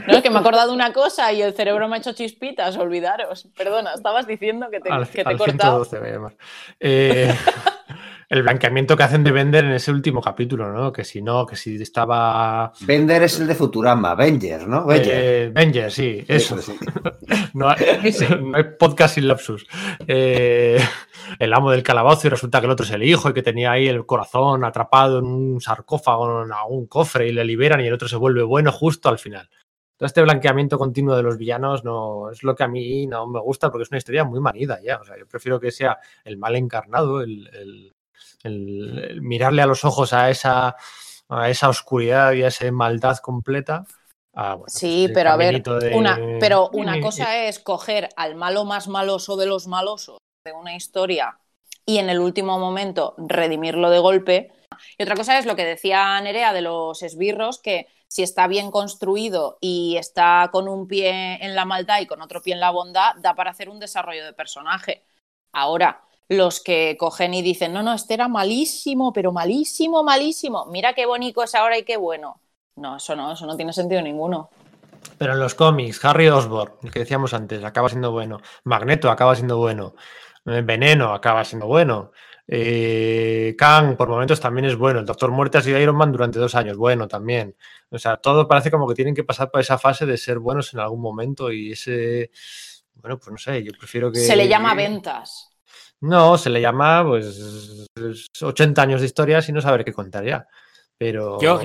No, 0.08 0.18
es 0.18 0.24
que 0.24 0.30
me 0.32 0.38
he 0.38 0.40
acordado 0.40 0.70
de 0.70 0.76
una 0.76 0.92
cosa 0.92 1.32
y 1.32 1.42
el 1.42 1.54
cerebro 1.54 1.88
me 1.88 1.96
ha 1.96 2.00
hecho 2.00 2.14
chispitas, 2.14 2.76
olvidaros. 2.78 3.48
Perdona, 3.56 3.94
estabas 3.94 4.26
diciendo 4.26 4.68
que 4.72 4.80
te, 4.80 4.90
al, 4.92 5.08
que 5.08 5.24
te 5.24 5.30
he 5.30 5.34
al 5.34 5.38
cortado. 5.38 5.86
112 5.86 6.00
voy 6.00 6.08
a 6.10 6.12
llamar. 6.14 6.36
Eh, 6.80 7.36
el 8.32 8.44
blanqueamiento 8.44 8.96
que 8.96 9.04
hacen 9.04 9.26
de 9.26 9.32
vender 9.32 9.66
en 9.66 9.72
ese 9.74 9.92
último 9.92 10.22
capítulo, 10.22 10.72
¿no? 10.72 10.94
Que 10.94 11.04
si 11.04 11.22
no, 11.22 11.46
que 11.46 11.58
si 11.58 11.76
estaba... 11.82 12.72
Bender 12.80 13.24
es 13.24 13.38
el 13.42 13.48
de 13.48 13.56
Futurama, 13.56 14.12
Avenger, 14.12 14.70
¿no? 14.70 14.78
Avenger. 14.78 15.14
Eh, 15.14 15.52
Venger, 15.54 15.92
sí, 15.92 16.24
eso. 16.28 16.58
sí. 16.60 16.74
No 17.54 17.70
hay, 17.70 17.78
no 18.42 18.56
hay 18.58 18.64
podcast 18.80 19.16
sin 19.16 19.28
lapsus. 19.28 19.68
Eh, 20.08 20.80
el 21.38 21.54
amo 21.54 21.70
del 21.72 21.84
calabozo 21.84 22.28
y 22.28 22.30
resulta 22.30 22.62
que 22.62 22.66
el 22.68 22.72
otro 22.72 22.86
es 22.86 22.92
el 22.92 23.04
hijo 23.04 23.30
y 23.30 23.34
que 23.34 23.44
tenía 23.44 23.74
ahí 23.74 23.88
el 23.90 24.06
corazón 24.06 24.64
atrapado 24.64 25.20
en 25.20 25.26
un 25.26 25.60
sarcófago, 25.60 26.44
en 26.46 26.54
algún 26.54 26.88
cofre 26.88 27.28
y 27.28 27.34
le 27.34 27.44
liberan 27.44 27.82
y 27.82 27.88
el 27.88 27.94
otro 27.94 28.08
se 28.08 28.16
vuelve 28.16 28.44
bueno 28.44 28.72
justo 28.72 29.10
al 29.10 29.20
final. 29.20 29.50
Todo 29.98 30.08
este 30.08 30.22
blanqueamiento 30.22 30.78
continuo 30.78 31.16
de 31.18 31.24
los 31.24 31.38
villanos 31.38 31.84
no 31.84 32.32
es 32.32 32.42
lo 32.44 32.56
que 32.56 32.64
a 32.64 32.70
mí 32.70 33.06
no 33.08 33.28
me 33.28 33.42
gusta 33.42 33.70
porque 33.70 33.84
es 33.84 33.92
una 33.92 33.98
historia 33.98 34.24
muy 34.24 34.40
manida 34.40 34.80
ya. 34.82 34.98
O 35.02 35.04
sea, 35.04 35.18
yo 35.20 35.28
prefiero 35.28 35.60
que 35.60 35.72
sea 35.72 35.98
el 36.24 36.38
mal 36.38 36.56
encarnado, 36.56 37.22
el, 37.22 37.50
el- 37.54 37.94
el- 38.44 39.00
el 39.12 39.22
mirarle 39.22 39.62
a 39.62 39.66
los 39.66 39.84
ojos 39.86 40.14
a 40.14 40.30
esa, 40.30 40.76
a 41.30 41.50
esa 41.50 41.70
oscuridad 41.70 42.34
y 42.34 42.44
a 42.44 42.48
esa 42.48 42.72
maldad 42.72 43.18
completa. 43.18 43.86
a, 44.34 44.54
bueno, 44.56 44.66
Sí, 44.68 45.04
pues, 45.04 45.08
el 45.08 45.14
pero 45.14 45.30
a 45.32 45.36
ver, 45.36 45.62
de- 45.62 45.94
una, 45.96 46.18
pero 46.40 46.70
una 46.70 47.02
cosa 47.02 47.38
es 47.46 47.60
coger 47.60 48.08
al 48.16 48.36
malo 48.36 48.64
más 48.64 48.88
maloso 48.88 49.36
de 49.36 49.46
los 49.46 49.68
malosos 49.68 50.20
de 50.46 50.54
una 50.54 50.74
historia 50.74 51.38
y 51.86 51.98
en 51.98 52.10
el 52.10 52.20
último 52.20 52.58
momento 52.58 53.14
redimirlo 53.18 53.90
de 53.90 54.00
golpe. 54.00 54.54
Y 54.98 55.04
otra 55.04 55.16
cosa 55.16 55.38
es 55.38 55.46
lo 55.46 55.58
que 55.58 55.66
decía 55.66 56.20
Nerea 56.22 56.54
de 56.54 56.62
los 56.62 57.04
esbirros, 57.04 57.60
que 57.60 57.88
si 58.08 58.24
está 58.24 58.48
bien 58.48 58.72
construido 58.72 59.58
y 59.60 59.98
está 59.98 60.48
con 60.52 60.70
un 60.70 60.88
pie 60.88 61.44
en 61.44 61.56
la 61.56 61.66
maldad 61.66 62.00
y 62.00 62.08
con 62.08 62.22
otro 62.22 62.42
pie 62.42 62.54
en 62.54 62.62
la 62.62 62.72
bondad, 62.72 63.16
da 63.18 63.36
para 63.36 63.52
hacer 63.52 63.68
un 63.68 63.80
desarrollo 63.80 64.24
de 64.24 64.32
personaje. 64.34 65.04
Ahora, 65.52 66.04
los 66.32 66.62
que 66.62 66.96
cogen 66.98 67.34
y 67.34 67.42
dicen, 67.42 67.74
no, 67.74 67.84
no, 67.84 67.94
este 67.94 68.14
era 68.14 68.30
malísimo, 68.30 69.12
pero 69.12 69.34
malísimo, 69.34 70.02
malísimo. 70.02 70.66
Mira 70.68 70.94
qué 70.94 71.06
bonito 71.06 71.44
es 71.44 71.54
ahora 71.56 71.78
y 71.78 71.84
qué 71.84 71.98
bueno. 71.98 72.40
No, 72.78 72.98
eso 72.98 73.16
no, 73.18 73.34
eso 73.34 73.46
no 73.46 73.58
tiene 73.58 73.74
sentido 73.74 74.02
ninguno. 74.02 74.50
Pero 75.18 75.34
en 75.34 75.40
los 75.40 75.56
cómics, 75.56 76.04
Harry 76.06 76.30
Osborn, 76.30 76.74
el 76.84 76.92
que 76.92 77.00
decíamos 77.00 77.34
antes, 77.34 77.62
acaba 77.64 77.90
siendo 77.90 78.12
bueno. 78.12 78.40
Magneto 78.64 79.12
acaba 79.12 79.36
siendo 79.36 79.58
bueno. 79.58 79.94
Eh, 80.46 80.62
Veneno 80.64 81.14
acaba 81.14 81.44
siendo 81.44 81.68
bueno. 81.68 82.12
Eh, 82.48 83.54
Kang, 83.58 83.98
por 83.98 84.08
momentos, 84.08 84.40
también 84.40 84.66
es 84.66 84.78
bueno. 84.78 85.02
El 85.02 85.06
Doctor 85.06 85.32
Muerte 85.32 85.58
ha 85.58 85.62
sido 85.62 85.80
Iron 85.80 85.98
Man 85.98 86.14
durante 86.14 86.40
dos 86.40 86.56
años, 86.56 86.78
bueno 86.78 87.10
también. 87.10 87.58
O 87.90 88.00
sea, 88.00 88.18
todo 88.18 88.48
parece 88.48 88.72
como 88.72 88.88
que 88.88 88.96
tienen 88.96 89.16
que 89.16 89.26
pasar 89.26 89.52
por 89.52 89.60
esa 89.60 89.78
fase 89.78 90.06
de 90.06 90.18
ser 90.18 90.40
buenos 90.40 90.74
en 90.74 90.80
algún 90.80 91.02
momento 91.02 91.52
y 91.52 91.74
ese. 91.74 92.32
Bueno, 92.96 93.18
pues 93.18 93.32
no 93.32 93.38
sé, 93.38 93.64
yo 93.64 93.74
prefiero 93.78 94.12
que. 94.12 94.20
Se 94.20 94.36
le 94.38 94.48
llama 94.48 94.76
ventas. 94.76 95.51
No, 96.02 96.38
se 96.38 96.50
le 96.50 96.62
llama, 96.62 97.06
pues, 97.06 97.88
80 98.42 98.82
años 98.82 99.02
de 99.02 99.08
historia 99.08 99.42
sin 99.42 99.56
no 99.56 99.62
saber 99.62 99.86
qué 99.86 99.94
contar 99.94 100.26
ya. 100.26 100.48
Pero. 100.98 101.40
Yo, 101.40 101.60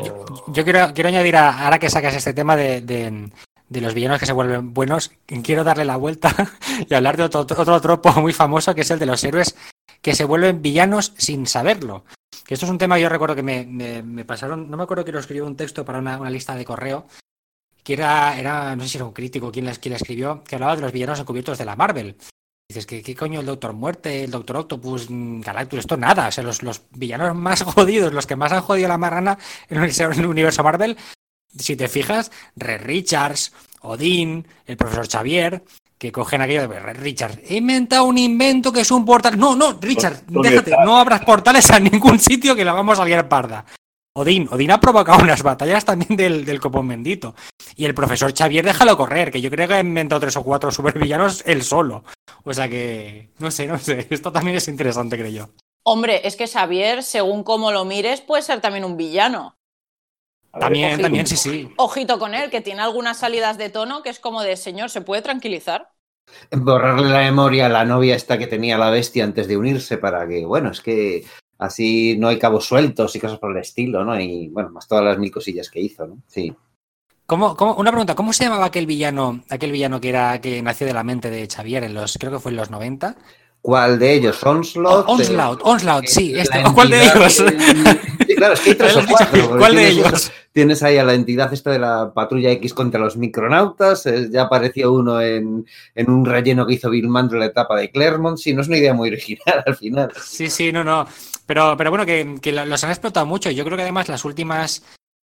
quiero, 0.64 1.08
añadir, 1.08 1.36
a- 1.36 1.64
ahora 1.64 1.78
que 1.78 1.90
sacas 1.90 2.14
este 2.14 2.34
tema 2.34 2.56
de, 2.56 3.30
los 3.70 3.94
villanos 3.94 4.18
que 4.18 4.26
se 4.26 4.32
vuelven 4.32 4.72
buenos, 4.72 5.10
quiero 5.42 5.64
darle 5.64 5.84
la 5.84 5.96
vuelta 5.96 6.34
y 6.88 6.94
hablar 6.94 7.16
de 7.16 7.24
otro, 7.24 7.40
otro 7.40 7.80
tropo 7.80 8.12
muy 8.20 8.32
famoso 8.32 8.74
que 8.74 8.82
es 8.82 8.90
el 8.90 8.98
de 8.98 9.06
los 9.06 9.24
héroes 9.24 9.56
que 10.00 10.14
se 10.14 10.24
vuelven 10.24 10.62
villanos 10.62 11.14
sin 11.16 11.46
saberlo. 11.46 12.04
Que 12.46 12.54
esto 12.54 12.66
es 12.66 12.70
un 12.70 12.78
tema 12.78 12.96
que 12.96 13.02
yo 13.02 13.08
recuerdo 13.08 13.34
que 13.34 13.42
me, 13.42 14.24
pasaron, 14.24 14.70
no 14.70 14.76
me 14.76 14.84
acuerdo 14.84 15.04
que 15.04 15.12
lo 15.12 15.18
escribió 15.18 15.46
un 15.46 15.56
texto 15.56 15.84
para 15.84 15.98
una, 15.98 16.30
lista 16.30 16.54
de 16.54 16.64
correo, 16.64 17.06
que 17.82 17.94
era, 17.94 18.38
era, 18.38 18.76
no 18.76 18.84
sé 18.84 18.88
si 18.90 18.98
era 18.98 19.04
un 19.04 19.12
crítico 19.12 19.50
quien 19.50 19.64
la 19.64 19.72
escribió, 19.72 20.44
que 20.44 20.54
hablaba 20.54 20.76
de 20.76 20.82
los 20.82 20.92
villanos 20.92 21.18
encubiertos 21.18 21.58
de 21.58 21.64
la 21.64 21.74
Marvel. 21.76 22.16
Dices, 22.68 22.84
¿qué, 22.86 23.00
qué 23.00 23.14
coño 23.14 23.38
el 23.40 23.46
Doctor 23.46 23.72
Muerte, 23.74 24.24
el 24.24 24.30
Doctor 24.32 24.56
Octopus, 24.56 25.08
mm, 25.08 25.40
Galactus? 25.40 25.78
Esto 25.80 25.96
nada. 25.96 26.28
O 26.28 26.32
sea, 26.32 26.42
los, 26.42 26.62
los 26.64 26.82
villanos 26.92 27.34
más 27.36 27.62
jodidos, 27.62 28.12
los 28.12 28.26
que 28.26 28.36
más 28.36 28.52
han 28.52 28.62
jodido 28.62 28.88
la 28.88 28.98
marrana 28.98 29.38
en 29.68 29.78
el 29.82 30.26
universo- 30.26 30.64
Marvel, 30.64 30.96
si 31.56 31.76
te 31.76 31.88
fijas, 31.88 32.32
Red 32.56 32.82
Richards, 32.82 33.52
Odín, 33.82 34.46
el 34.66 34.76
profesor 34.76 35.08
Xavier, 35.08 35.62
que 35.96 36.10
cogen 36.12 36.42
aquello 36.42 36.66
de 36.68 36.80
Red 36.80 36.98
Richards. 36.98 37.38
He 37.48 37.56
inventado 37.58 38.04
un 38.04 38.18
invento 38.18 38.72
que 38.72 38.80
es 38.80 38.90
un 38.90 39.04
portal. 39.04 39.38
No, 39.38 39.54
no, 39.54 39.78
Richard, 39.80 40.24
¿Dónde 40.26 40.50
déjate, 40.50 40.72
no 40.84 40.98
abras 40.98 41.24
portales 41.24 41.70
a 41.70 41.78
ningún 41.78 42.18
sitio 42.18 42.56
que 42.56 42.64
la 42.64 42.72
vamos 42.72 42.98
a 42.98 43.04
liar 43.04 43.28
parda. 43.28 43.64
Odín, 44.18 44.48
Odín 44.50 44.70
ha 44.70 44.80
provocado 44.80 45.18
unas 45.22 45.42
batallas 45.42 45.84
también 45.84 46.16
del, 46.16 46.44
del 46.44 46.60
copón 46.60 46.88
bendito. 46.88 47.34
Y 47.76 47.84
el 47.84 47.94
profesor 47.94 48.32
Xavier, 48.36 48.64
déjalo 48.64 48.96
correr, 48.96 49.30
que 49.30 49.40
yo 49.40 49.50
creo 49.50 49.68
que 49.68 49.74
ha 49.74 49.80
inventado 49.80 50.20
tres 50.20 50.36
o 50.36 50.42
cuatro 50.42 50.70
supervillanos 50.70 51.42
él 51.46 51.62
solo. 51.62 52.04
O 52.44 52.54
sea 52.54 52.68
que, 52.68 53.30
no 53.38 53.50
sé, 53.50 53.66
no 53.66 53.78
sé, 53.78 54.06
esto 54.10 54.32
también 54.32 54.56
es 54.56 54.68
interesante, 54.68 55.18
creo 55.18 55.30
yo. 55.30 55.48
Hombre, 55.84 56.26
es 56.26 56.34
que 56.36 56.48
Xavier, 56.48 57.02
según 57.02 57.44
cómo 57.44 57.70
lo 57.72 57.84
mires, 57.84 58.20
puede 58.20 58.42
ser 58.42 58.60
también 58.60 58.84
un 58.84 58.96
villano. 58.96 59.54
Ver, 60.52 60.60
También, 60.62 60.86
ojito. 60.92 61.02
también, 61.02 61.26
sí, 61.26 61.36
sí. 61.36 61.68
Ojito 61.76 62.18
con 62.18 62.34
él, 62.34 62.50
que 62.50 62.62
tiene 62.62 62.80
algunas 62.80 63.18
salidas 63.18 63.58
de 63.58 63.68
tono 63.68 64.02
que 64.02 64.08
es 64.08 64.18
como 64.18 64.42
de 64.42 64.56
señor, 64.56 64.88
¿se 64.88 65.02
puede 65.02 65.20
tranquilizar? 65.20 65.92
Borrarle 66.50 67.08
la 67.10 67.20
memoria 67.20 67.66
a 67.66 67.68
la 67.68 67.84
novia 67.84 68.16
esta 68.16 68.38
que 68.38 68.46
tenía 68.46 68.78
la 68.78 68.90
bestia 68.90 69.24
antes 69.24 69.46
de 69.48 69.56
unirse 69.56 69.98
para 69.98 70.26
que, 70.26 70.44
bueno, 70.46 70.70
es 70.70 70.80
que 70.80 71.24
así 71.58 72.16
no 72.18 72.28
hay 72.28 72.38
cabos 72.38 72.64
sueltos 72.66 73.14
y 73.16 73.20
cosas 73.20 73.38
por 73.38 73.52
el 73.52 73.58
estilo, 73.58 74.04
¿no? 74.04 74.18
Y 74.20 74.48
bueno, 74.48 74.70
más 74.70 74.86
todas 74.88 75.04
las 75.04 75.18
mil 75.18 75.30
cosillas 75.30 75.70
que 75.70 75.80
hizo, 75.80 76.06
¿no? 76.06 76.18
Sí. 76.26 76.54
¿Cómo, 77.26 77.56
cómo- 77.56 77.74
una 77.74 77.90
pregunta, 77.90 78.14
¿cómo 78.14 78.32
se 78.32 78.44
llamaba 78.44 78.66
aquel 78.66 78.86
villano, 78.86 79.42
aquel 79.50 79.72
villano 79.72 80.00
que 80.00 80.10
era 80.10 80.40
que 80.40 80.62
nació 80.62 80.86
de 80.86 80.92
la 80.94 81.02
mente 81.02 81.28
de 81.30 81.48
Xavier 81.48 81.82
en 81.84 81.94
los, 81.94 82.16
creo 82.18 82.32
que 82.32 82.38
fue 82.38 82.52
en 82.52 82.56
los 82.56 82.70
90? 82.70 83.16
¿Cuál 83.66 83.98
de 83.98 84.12
ellos? 84.14 84.40
¿Onslaught? 84.44 85.08
Onslaught, 85.08 85.60
Onslaught, 85.64 86.06
sí, 86.06 86.32
Eh, 86.36 86.42
este. 86.42 86.62
la 86.62 86.72
¿Cuál 86.72 86.88
de 86.90 87.02
ellos? 87.02 87.42
Sí, 88.28 88.34
claro, 88.36 88.54
es 88.54 88.60
que 88.60 88.70
hay 88.70 88.76
tres 88.76 88.96
o 88.96 89.02
cuatro, 89.08 89.58
¿Cuál 89.58 89.74
de 89.74 89.88
ellos? 89.88 90.30
Tienes 90.52 90.84
ahí 90.84 90.98
a 90.98 91.04
la 91.04 91.14
entidad 91.14 91.52
esta 91.52 91.72
de 91.72 91.80
la 91.80 92.12
patrulla 92.14 92.52
X 92.52 92.72
contra 92.74 93.00
los 93.00 93.16
micronautas, 93.16 94.06
eh, 94.06 94.28
ya 94.30 94.42
apareció 94.42 94.92
uno 94.92 95.20
en, 95.20 95.66
en 95.96 96.10
un 96.10 96.24
relleno 96.24 96.64
que 96.64 96.74
hizo 96.74 96.90
Bill 96.90 97.08
Mando 97.08 97.34
en 97.34 97.40
la 97.40 97.46
etapa 97.46 97.76
de 97.76 97.90
Claremont, 97.90 98.38
sí, 98.38 98.54
no 98.54 98.60
es 98.62 98.68
una 98.68 98.76
idea 98.78 98.94
muy 98.94 99.08
original 99.08 99.64
al 99.66 99.74
final. 99.74 100.12
Sí, 100.24 100.48
sí, 100.48 100.70
no, 100.70 100.84
no. 100.84 101.04
Pero, 101.44 101.74
pero 101.76 101.90
bueno, 101.90 102.06
que, 102.06 102.36
que 102.40 102.52
lo- 102.52 102.66
los 102.66 102.84
han 102.84 102.90
explotado 102.90 103.26
mucho. 103.26 103.50
Yo 103.50 103.64
creo 103.64 103.76
que 103.76 103.82
además 103.82 104.08
las 104.08 104.24
últimas, 104.24 104.84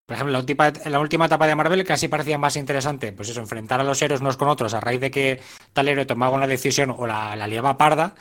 por 0.08 0.14
ejemplo, 0.14 0.32
la 0.32 0.38
última, 0.38 0.72
la 0.86 1.00
última 1.00 1.26
etapa 1.26 1.46
de 1.46 1.54
Marvel 1.54 1.84
casi 1.84 2.08
parecía 2.08 2.38
más 2.38 2.56
interesante, 2.56 3.12
pues 3.12 3.28
eso, 3.28 3.40
enfrentar 3.40 3.78
a 3.78 3.84
los 3.84 4.00
héroes 4.00 4.22
unos 4.22 4.38
con 4.38 4.48
otros 4.48 4.72
a 4.72 4.80
raíz 4.80 5.02
de 5.02 5.10
que 5.10 5.38
tal 5.74 5.86
héroe 5.86 6.06
tomaba 6.06 6.34
una 6.34 6.46
decisión 6.46 6.94
o 6.96 7.06
la, 7.06 7.36
la 7.36 7.76
parda, 7.76 8.14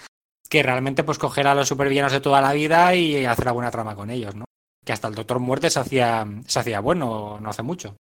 que 0.50 0.62
realmente 0.64 1.06
pues 1.06 1.18
coger 1.18 1.48
a 1.48 1.56
los 1.56 1.70
supervillanos 1.70 2.12
de 2.12 2.20
toda 2.20 2.42
la 2.42 2.52
vida 2.52 2.94
y 2.94 3.24
hacer 3.24 3.48
alguna 3.48 3.72
trama 3.72 3.96
con 3.96 4.10
ellos, 4.10 4.36
¿no? 4.36 4.44
Que 4.84 4.92
hasta 4.92 5.08
el 5.08 5.16
Doctor 5.16 5.40
Muerte 5.40 5.70
se 5.70 5.80
hacía, 5.80 6.28
se 6.46 6.60
hacía 6.60 6.82
bueno 6.82 7.40
no 7.40 7.50
hace 7.50 7.64
mucho. 7.64 7.96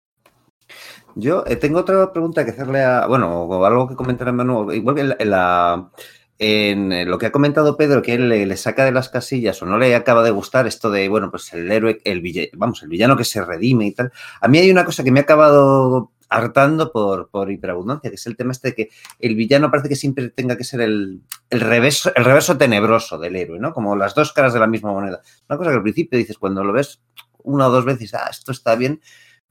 Yo 1.14 1.44
eh, 1.46 1.55
tengo 1.55 1.79
otra 1.79 2.12
pregunta 2.12 2.44
que 2.44 2.51
hacerle 2.51 2.83
a, 2.83 3.07
bueno, 3.07 3.64
algo 3.64 3.87
que 3.87 3.94
comentar 3.94 4.29
a 4.29 4.33
Manu, 4.33 4.72
igual 4.72 4.96
que 4.96 5.03
en 5.03 5.14
en 5.16 5.31
la- 5.31 5.92
en, 6.38 6.92
eh, 6.92 7.05
lo 7.05 7.18
que 7.18 7.27
ha 7.27 7.33
comentado 7.33 7.77
Pedro, 7.77 8.03
que 8.03 8.14
él 8.14 8.29
le, 8.29 8.57
saca 8.57 8.85
de 8.85 8.92
las 8.92 9.09
casillas 9.09 9.62
o 9.62 9.66
no 9.66 9.79
le 9.79 9.94
acaba 9.94 10.22
de 10.22 10.31
gustar 10.31 10.66
esto 10.66 10.90
de, 10.90 11.09
bueno, 11.09 11.31
pues 11.31 11.53
el 11.55 11.70
héroe, 11.70 12.01
el 12.05 12.20
villano, 12.20 12.49
vamos, 12.55 12.83
el 12.83 12.88
villano 12.88 13.16
que 13.16 13.25
se 13.25 13.44
redime 13.44 13.87
y 13.87 13.92
tal. 13.92 14.12
A 14.40 14.49
mí 14.49 14.59
hay 14.59 14.70
una 14.70 14.85
cosa 14.85 15.03
que 15.03 15.11
me 15.11 15.20
ha 15.20 15.22
acabado 15.22 16.12
hartando 16.29 16.92
por, 16.92 17.31
por 17.31 17.51
hiperabundancia, 17.51 18.11
que 18.11 18.16
es 18.16 18.27
el 18.27 18.37
tema 18.37 18.53
este 18.53 18.68
de 18.68 18.75
que 18.75 18.88
el 19.20 19.37
villano 19.37 19.70
parece 19.70 19.88
que 19.88 19.96
siempre 19.96 20.29
tenga 20.31 20.57
que 20.57 20.64
ser 20.64 20.81
el, 20.81 21.22
el, 21.51 21.61
reverso, 21.61 22.12
el 22.14 22.25
reverso 22.25 22.59
tenebroso 22.59 23.18
del 23.18 23.37
héroe, 23.37 23.59
¿no? 23.59 23.72
Como 23.72 23.96
las 23.96 24.14
dos 24.14 24.33
caras 24.33 24.53
de 24.53 24.61
la 24.61 24.66
misma 24.66 24.92
moneda. 24.92 25.22
Una 25.49 25.57
cosa 25.57 25.70
que 25.70 25.77
al 25.77 25.83
principio 25.83 26.18
dices, 26.18 26.38
cuando 26.38 26.64
lo 26.64 26.72
ves 26.72 27.01
una 27.44 27.68
o 27.68 27.70
dos 27.70 27.85
veces, 27.85 28.12
ah, 28.14 28.29
esto 28.31 28.53
está 28.53 28.75
bien, 28.75 29.01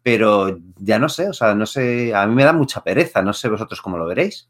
pero 0.03 0.59
ya 0.77 0.99
no 0.99 1.09
sé, 1.09 1.29
o 1.29 1.33
sea, 1.33 1.55
no 1.55 1.65
sé, 1.65 2.13
a 2.13 2.27
mí 2.27 2.35
me 2.35 2.43
da 2.43 2.53
mucha 2.53 2.83
pereza, 2.83 3.21
no 3.21 3.33
sé 3.33 3.49
vosotros 3.49 3.81
cómo 3.81 3.97
lo 3.97 4.05
veréis. 4.05 4.49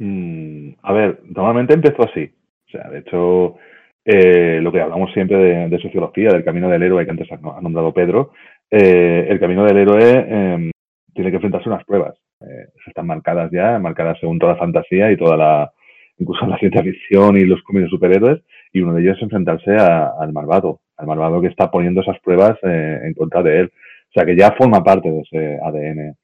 Mm, 0.00 0.70
a 0.82 0.92
ver, 0.94 1.20
normalmente 1.24 1.74
empezó 1.74 2.02
así. 2.02 2.32
O 2.66 2.70
sea, 2.70 2.88
de 2.88 3.00
hecho, 3.00 3.56
eh, 4.04 4.58
lo 4.62 4.72
que 4.72 4.80
hablamos 4.80 5.12
siempre 5.12 5.68
de, 5.68 5.78
sociología, 5.78 6.30
del 6.30 6.44
camino 6.44 6.68
del 6.70 6.82
héroe 6.82 7.04
que 7.04 7.10
antes 7.10 7.30
ha, 7.30 7.60
nombrado 7.60 7.92
Pedro, 7.92 8.32
eh, 8.70 9.26
el 9.28 9.38
camino 9.38 9.62
del 9.64 9.76
héroe 9.76 10.00
eh, 10.02 10.70
tiene 11.14 11.30
que 11.30 11.36
enfrentarse 11.36 11.68
a 11.68 11.72
unas 11.72 11.84
pruebas. 11.84 12.16
Eh, 12.40 12.68
están 12.86 13.06
marcadas 13.06 13.50
ya, 13.52 13.78
marcadas 13.78 14.18
según 14.20 14.38
toda 14.38 14.54
la 14.54 14.58
fantasía 14.58 15.12
y 15.12 15.18
toda 15.18 15.36
la, 15.36 15.70
incluso 16.18 16.46
la 16.46 16.56
ciencia 16.58 16.82
ficción 16.82 17.36
y 17.36 17.44
los 17.44 17.62
cómics 17.62 17.84
de 17.84 17.90
superhéroes, 17.90 18.40
y 18.72 18.80
uno 18.80 18.94
de 18.94 19.02
ellos 19.02 19.18
es 19.18 19.22
enfrentarse 19.22 19.76
al 19.76 20.32
malvado, 20.32 20.80
al 20.96 21.06
malvado 21.06 21.42
que 21.42 21.48
está 21.48 21.70
poniendo 21.70 22.00
esas 22.00 22.18
pruebas 22.20 22.56
en 22.62 23.12
contra 23.14 23.42
de 23.42 23.60
él. 23.60 23.72
O 24.08 24.12
sea, 24.12 24.24
que 24.24 24.36
ya 24.36 24.52
forma 24.52 24.82
parte 24.82 25.10
de 25.10 25.20
ese 25.20 25.58
ADN. 25.62 26.16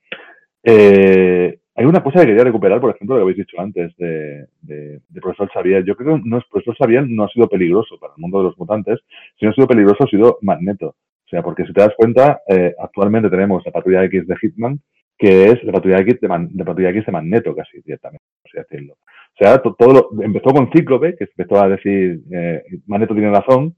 Hay 1.77 1.85
una 1.85 2.03
cosa 2.03 2.21
que 2.21 2.27
quería 2.29 2.45
recuperar, 2.45 2.81
por 2.81 2.95
ejemplo, 2.95 3.17
lo 3.17 3.21
que 3.21 3.23
habéis 3.25 3.37
dicho 3.47 3.61
antes 3.61 3.95
de, 3.99 4.47
de, 4.63 5.01
de 5.09 5.21
profesor 5.21 5.51
Xavier. 5.53 5.85
Yo 5.85 5.95
creo 5.95 6.17
que 6.17 6.23
no 6.29 6.39
es, 6.39 6.45
profesor 6.51 6.75
Xavier 6.77 7.07
no 7.07 7.25
ha 7.25 7.29
sido 7.29 7.49
peligroso 7.49 7.99
para 8.01 8.15
el 8.17 8.21
mundo 8.21 8.39
de 8.39 8.45
los 8.45 8.59
mutantes, 8.59 9.01
sino 9.39 9.51
ha 9.51 9.55
sido 9.55 9.67
peligroso 9.67 10.05
ha 10.05 10.07
sido 10.09 10.39
Magneto. 10.41 10.89
O 10.89 11.29
sea, 11.29 11.43
porque 11.43 11.67
si 11.67 11.73
te 11.73 11.81
das 11.83 11.93
cuenta, 11.97 12.41
eh, 12.49 12.75
actualmente 12.79 13.29
tenemos 13.29 13.63
la 13.67 13.73
patrulla 13.73 14.05
X 14.05 14.27
de 14.27 14.37
Hitman, 14.41 14.81
que 15.19 15.47
es 15.47 15.63
la 15.65 15.73
patrulla 15.73 15.99
X 15.99 16.21
de, 16.21 16.29
Man- 16.29 16.49
de 16.53 16.65
patrulla 16.65 16.91
X 16.91 17.05
de 17.07 17.13
Magneto, 17.13 17.55
casi 17.55 17.81
directamente, 17.83 18.25
por 18.43 18.51
así 18.51 18.59
decirlo. 18.71 18.95
O 18.95 19.45
sea, 19.45 19.59
to- 19.59 19.75
todo 19.79 19.93
lo- 20.15 20.23
empezó 20.23 20.51
con 20.51 20.71
Cíclope, 20.73 21.17
que 21.17 21.25
empezó 21.25 21.61
a 21.63 21.69
decir, 21.69 22.21
eh, 22.33 22.63
Magneto 22.87 23.13
tiene 23.15 23.31
razón, 23.31 23.75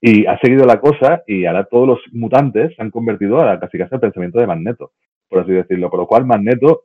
y 0.00 0.26
ha 0.26 0.38
seguido 0.38 0.64
la 0.66 0.80
cosa, 0.80 1.22
y 1.26 1.44
ahora 1.46 1.64
todos 1.64 1.86
los 1.88 2.00
mutantes 2.12 2.74
se 2.76 2.82
han 2.82 2.90
convertido 2.90 3.40
a 3.40 3.58
casi 3.58 3.78
casi 3.78 3.94
al 3.94 4.00
pensamiento 4.00 4.38
de 4.38 4.46
Magneto, 4.46 4.92
por 5.28 5.40
así 5.40 5.52
decirlo. 5.52 5.88
Por 5.90 6.00
lo 6.00 6.06
cual, 6.06 6.26
Magneto 6.26 6.82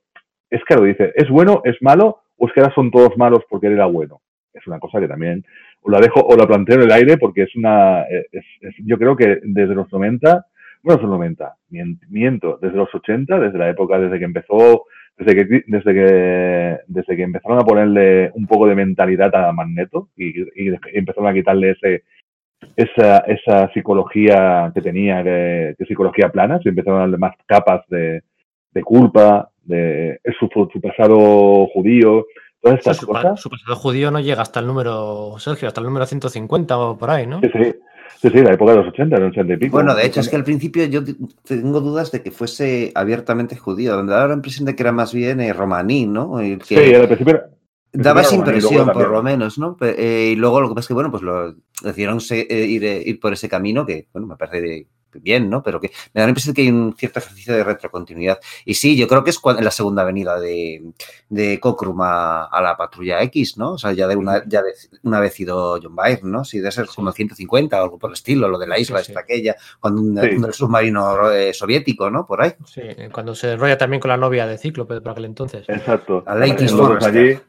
es 0.55 0.63
claro, 0.65 0.83
dice, 0.83 1.11
¿es 1.15 1.29
bueno, 1.29 1.61
es 1.65 1.81
malo, 1.81 2.19
o 2.37 2.47
es 2.47 2.53
que 2.53 2.61
ahora 2.61 2.73
son 2.75 2.91
todos 2.91 3.17
malos 3.17 3.43
porque 3.49 3.67
él 3.67 3.73
era 3.73 3.85
bueno? 3.85 4.21
Es 4.53 4.65
una 4.67 4.79
cosa 4.79 4.99
que 4.99 5.07
también 5.07 5.43
o 5.81 5.89
la 5.91 5.99
dejo 5.99 6.21
o 6.21 6.35
la 6.37 6.47
planteo 6.47 6.77
en 6.77 6.83
el 6.83 6.91
aire 6.91 7.17
porque 7.17 7.43
es 7.43 7.55
una, 7.55 8.03
eh, 8.03 8.25
yo 8.85 8.97
creo 8.97 9.15
que 9.15 9.39
desde 9.43 9.75
los 9.75 9.91
90, 9.91 10.45
bueno, 10.83 11.01
los 11.01 11.09
90, 11.11 11.55
mien- 11.69 11.99
miento, 12.09 12.57
desde 12.61 12.77
los 12.77 12.93
80, 12.93 13.39
desde 13.39 13.57
la 13.57 13.69
época, 13.69 13.99
desde 13.99 14.19
que 14.19 14.25
empezó, 14.25 14.85
desde 15.17 15.35
que, 15.35 15.63
desde 15.67 15.93
que, 15.93 16.79
desde 16.87 17.15
que 17.15 17.23
empezaron 17.23 17.59
a 17.59 17.65
ponerle 17.65 18.31
un 18.35 18.47
poco 18.47 18.67
de 18.67 18.75
mentalidad 18.75 19.35
a 19.35 19.51
Magneto 19.51 20.09
y, 20.15 20.41
y 20.41 20.73
empezaron 20.93 21.27
a 21.29 21.33
quitarle 21.33 21.71
ese, 21.71 22.03
esa, 22.75 23.19
esa 23.19 23.71
psicología 23.73 24.71
que 24.73 24.81
tenía, 24.81 25.23
que, 25.23 25.75
que 25.77 25.85
psicología 25.85 26.29
plana, 26.29 26.59
se 26.61 26.69
empezaron 26.69 26.99
a 26.99 27.01
darle 27.01 27.17
más 27.17 27.35
capas 27.45 27.85
de, 27.89 28.23
de 28.71 28.81
culpa, 28.83 29.49
de 29.63 30.19
su, 30.39 30.47
su 30.71 30.82
pasado 30.82 31.67
judío, 31.67 32.26
todas 32.62 32.80
estas 32.80 32.97
su, 32.97 33.08
pa- 33.08 33.21
cosas. 33.21 33.41
su 33.41 33.49
pasado 33.49 33.76
judío 33.76 34.12
no 34.12 34.19
llega 34.19 34.41
hasta 34.41 34.60
el 34.60 34.67
número, 34.67 35.36
Sergio, 35.39 35.67
hasta 35.67 35.82
el 35.82 35.88
número 35.88 36.06
150 36.06 36.78
o 36.78 36.97
por 36.97 37.10
ahí, 37.10 37.26
¿no? 37.28 37.41
Sí, 37.41 37.49
sí, 37.54 37.73
sí, 38.21 38.30
sí, 38.30 38.41
la 38.41 38.54
época 38.54 38.71
de 38.71 38.78
los 38.80 38.88
80, 38.88 39.15
de 39.15 39.21
los 39.21 39.32
80 39.32 39.54
y 39.54 39.58
pico. 39.58 39.78
Bueno, 39.78 39.95
de 39.95 40.06
hecho, 40.06 40.19
es 40.19 40.30
que 40.30 40.36
al 40.36 40.43
principio 40.43 40.86
yo 40.86 41.02
tengo 41.45 41.82
dudas 41.82 42.12
de 42.12 42.21
que 42.21 42.32
fuese 42.32 42.91
abiertamente 42.95 43.56
judío, 43.56 43.95
donde 43.95 44.13
daba 44.13 44.28
la 44.30 44.34
impresión 44.36 44.65
de 44.65 44.76
que 44.76 44.84
era 44.84 44.91
más 44.91 45.13
bien 45.13 45.39
eh, 45.41 45.54
romaní, 45.54 46.06
¿no? 46.08 46.39
El 46.39 46.60
que 46.60 46.76
Sí, 46.89 46.93
al 46.95 47.08
principio 47.08 47.34
era- 47.36 47.49
daba 47.93 48.21
esa 48.21 48.36
impresión, 48.36 48.91
por 48.91 49.10
lo 49.10 49.21
menos, 49.23 49.58
¿no? 49.60 49.78
Eh, 49.82 50.32
y 50.34 50.36
luego 50.36 50.62
lo 50.62 50.69
que 50.69 50.76
pasa 50.76 50.86
es 50.86 50.88
que, 50.88 50.93
bueno, 50.95 51.12
pues 51.12 51.21
lo 51.23 51.56
decidieron 51.84 52.19
se- 52.21 52.47
eh, 52.49 52.65
ir, 52.65 52.84
eh, 52.86 53.04
ir 53.06 53.19
por 53.19 53.34
ese 53.34 53.47
camino 53.49 53.86
que, 53.86 54.08
bueno, 54.13 54.28
me 54.28 54.36
parece 54.36 54.62
de- 54.62 54.88
bien, 55.19 55.49
¿no? 55.49 55.63
Pero 55.63 55.80
que 55.80 55.91
me 56.13 56.21
da 56.21 56.26
la 56.26 56.30
impresión 56.30 56.54
de 56.54 56.56
que 56.56 56.62
hay 56.63 56.69
un 56.69 56.95
cierto 56.97 57.19
ejercicio 57.19 57.54
de 57.54 57.63
retrocontinuidad. 57.63 58.39
Y 58.65 58.73
sí, 58.76 58.95
yo 58.97 59.08
creo 59.08 59.23
que 59.23 59.30
es 59.30 59.39
en 59.43 59.63
la 59.65 59.71
segunda 59.71 60.04
venida 60.04 60.39
de, 60.39 60.84
de 61.30 61.60
Cocrum 61.60 62.02
a, 62.02 62.45
a 62.45 62.62
la 62.62 62.78
patrulla 62.78 63.21
X, 63.23 63.58
¿no? 63.58 63.73
O 63.73 63.78
sea, 63.78 63.91
ya 63.93 64.08
de 64.08 64.15
una, 64.15 64.43
ya 64.47 64.62
de 64.62 64.73
una 65.04 65.19
vez 65.19 65.39
ido 65.39 65.80
John 65.82 65.95
Byrne, 65.95 66.30
¿no? 66.30 66.45
Sí, 66.45 66.60
debe 66.60 66.71
ser 66.71 66.88
como 66.88 67.12
150 67.12 67.80
o 67.80 67.84
algo 67.84 67.99
por 67.99 68.10
el 68.10 68.13
estilo, 68.13 68.47
lo 68.47 68.58
de 68.58 68.67
la 68.67 68.80
isla 68.80 68.99
sí. 68.99 69.12
esta 69.12 69.21
aquella, 69.21 69.56
cuando 69.80 70.02
un, 70.02 70.13
Sí. 70.23 70.36
un 70.36 70.54
submarino 70.54 71.32
eh, 71.32 71.54
soviético, 71.54 72.10
¿no? 72.10 72.26
Por 72.26 72.41
ahí. 72.41 72.54
Sí, 72.65 72.82
cuando 73.12 73.36
se 73.36 73.52
enrolla 73.52 73.78
también 73.78 73.99
con 73.99 74.10
la 74.10 74.17
novia 74.17 74.47
de 74.47 74.58
Cíclope 74.58 75.02
por 75.02 75.12
aquel 75.12 75.26
entonces. 75.26 75.67
Exacto. 75.67 76.23
A 76.26 76.36
Lady 76.36 76.65
allí. 77.02 77.39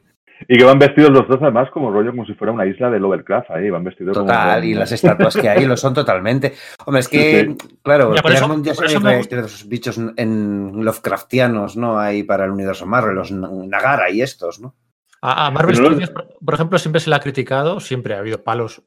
Y 0.48 0.58
que 0.58 0.64
van 0.64 0.78
vestidos 0.78 1.10
los 1.10 1.26
dos 1.28 1.38
además 1.42 1.68
como 1.72 1.90
rollo 1.90 2.10
como 2.10 2.24
si 2.26 2.34
fuera 2.34 2.52
una 2.52 2.66
isla 2.66 2.90
de 2.90 2.98
Lovecraft 3.00 3.50
ahí, 3.50 3.70
van 3.70 3.84
vestidos 3.84 4.16
como- 4.16 4.26
Total, 4.28 4.64
y 4.64 4.74
las 4.74 4.92
estatuas 4.92 5.36
que 5.36 5.48
hay 5.48 5.64
lo 5.64 5.76
son 5.76 5.94
totalmente. 5.94 6.54
Hombre, 6.84 7.00
es 7.00 7.08
que, 7.08 7.56
claro, 7.82 8.10
por 8.22 8.30
eso- 8.32 8.62
ya 8.62 8.74
por 8.74 8.84
eso 8.86 9.00
me 9.00 9.16
gusta- 9.18 9.38
esos 9.40 9.68
bichos 9.68 9.98
en 10.16 10.84
Lovecraftianos, 10.84 11.76
¿no? 11.76 11.98
Hay 11.98 12.22
para 12.22 12.44
el 12.44 12.50
universo 12.50 12.86
Marvel, 12.86 13.14
los 13.14 13.30
Nagara 13.32 14.10
y 14.10 14.22
estos, 14.22 14.60
¿no? 14.60 14.74
A, 15.22 15.50
Marvel 15.50 15.74
Studios, 15.92 16.10
por, 16.10 16.28
por 16.44 16.54
ejemplo, 16.54 16.78
siempre 16.78 17.00
se 17.00 17.08
le 17.08 17.16
ha 17.16 17.20
criticado, 17.20 17.80
siempre 17.80 18.14
ha 18.14 18.18
habido 18.18 18.42
palos 18.44 18.82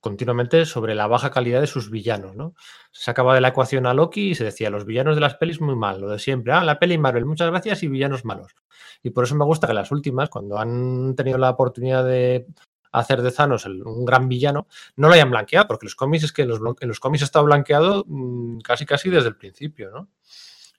continuamente 0.00 0.64
sobre 0.64 0.94
la 0.94 1.06
baja 1.06 1.30
calidad 1.30 1.60
de 1.60 1.66
sus 1.66 1.90
villanos, 1.90 2.36
¿no? 2.36 2.54
Se 2.92 3.04
sacaba 3.04 3.34
de 3.34 3.40
la 3.40 3.48
ecuación 3.48 3.86
a 3.86 3.94
Loki 3.94 4.30
y 4.30 4.34
se 4.34 4.44
decía, 4.44 4.70
los 4.70 4.84
villanos 4.84 5.14
de 5.16 5.20
las 5.20 5.34
pelis 5.34 5.60
muy 5.60 5.74
mal, 5.76 6.00
lo 6.00 6.08
de 6.08 6.18
siempre, 6.18 6.52
ah, 6.52 6.64
la 6.64 6.78
peli 6.78 6.98
Marvel, 6.98 7.24
muchas 7.26 7.50
gracias 7.50 7.82
y 7.82 7.88
villanos 7.88 8.24
malos. 8.24 8.54
Y 9.02 9.10
por 9.10 9.24
eso 9.24 9.34
me 9.34 9.44
gusta 9.44 9.66
que 9.66 9.74
las 9.74 9.90
últimas, 9.90 10.28
cuando 10.28 10.58
han 10.58 11.14
tenido 11.16 11.38
la 11.38 11.50
oportunidad 11.50 12.04
de 12.04 12.46
hacer 12.92 13.20
de 13.22 13.30
Thanos 13.32 13.66
el- 13.66 13.82
un 13.82 14.04
gran 14.04 14.28
villano, 14.28 14.66
no 14.96 15.08
lo 15.08 15.14
hayan 15.14 15.30
blanqueado, 15.30 15.66
porque 15.68 15.86
los 15.86 15.94
cómics 15.94 16.24
es 16.24 16.32
que 16.32 16.46
los, 16.46 16.58
en 16.80 16.88
los 16.88 17.00
cómics 17.00 17.22
ha 17.22 17.26
estado 17.26 17.44
blanqueado 17.44 18.04
mm, 18.06 18.60
casi 18.60 18.86
casi 18.86 19.10
desde 19.10 19.28
el 19.28 19.36
principio, 19.36 19.90
¿no? 19.90 20.08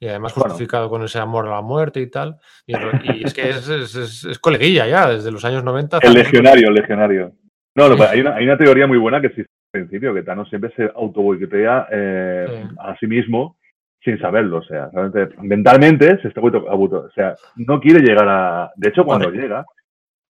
Y 0.01 0.07
además 0.07 0.33
Bueno. 0.33 0.49
justificado 0.51 0.89
con 0.89 1.03
ese 1.03 1.19
amor 1.19 1.45
a 1.47 1.51
la 1.55 1.61
muerte 1.61 1.99
y 1.99 2.07
tal. 2.09 2.37
Y, 2.65 2.73
y 3.19 3.23
es 3.25 3.33
que 3.33 3.49
es, 3.49 3.67
es- 3.67 3.95
es- 3.95 4.23
es 4.23 4.39
coleguilla 4.39 4.87
ya, 4.87 5.09
desde 5.09 5.29
los 5.29 5.43
años 5.43 5.61
90. 5.63 5.99
El 6.01 6.13
legionario, 6.13 6.69
el 6.69 6.73
legionario. 6.75 7.33
No, 7.79 7.95
lo 7.95 8.03
hay, 8.03 8.21
una, 8.21 8.35
hay 8.35 8.45
una 8.45 8.57
teoría 8.57 8.87
muy 8.87 8.97
buena 8.97 9.21
que 9.21 9.27
existe 9.27 9.49
al 9.73 9.81
principio, 9.81 10.13
que 10.13 10.23
Thanos 10.23 10.49
siempre 10.49 10.71
se 10.75 10.91
autoboicotea 10.95 11.87
eh, 11.91 12.45
Sí. 12.49 12.75
a 12.79 12.95
sí 12.97 13.07
mismo 13.07 13.57
sin 14.03 14.17
saberlo. 14.19 14.57
O 14.57 14.63
sea, 14.63 14.89
realmente, 14.93 15.35
mentalmente 15.41 16.21
se 16.21 16.27
está 16.29 16.41
auto, 16.41 17.05
O 17.05 17.11
sea, 17.11 17.35
no 17.57 17.79
quiere 17.79 17.99
llegar 18.01 18.27
a. 18.27 18.71
De 18.75 18.89
hecho, 18.89 19.03
cuando 19.05 19.29
llega. 19.31 19.65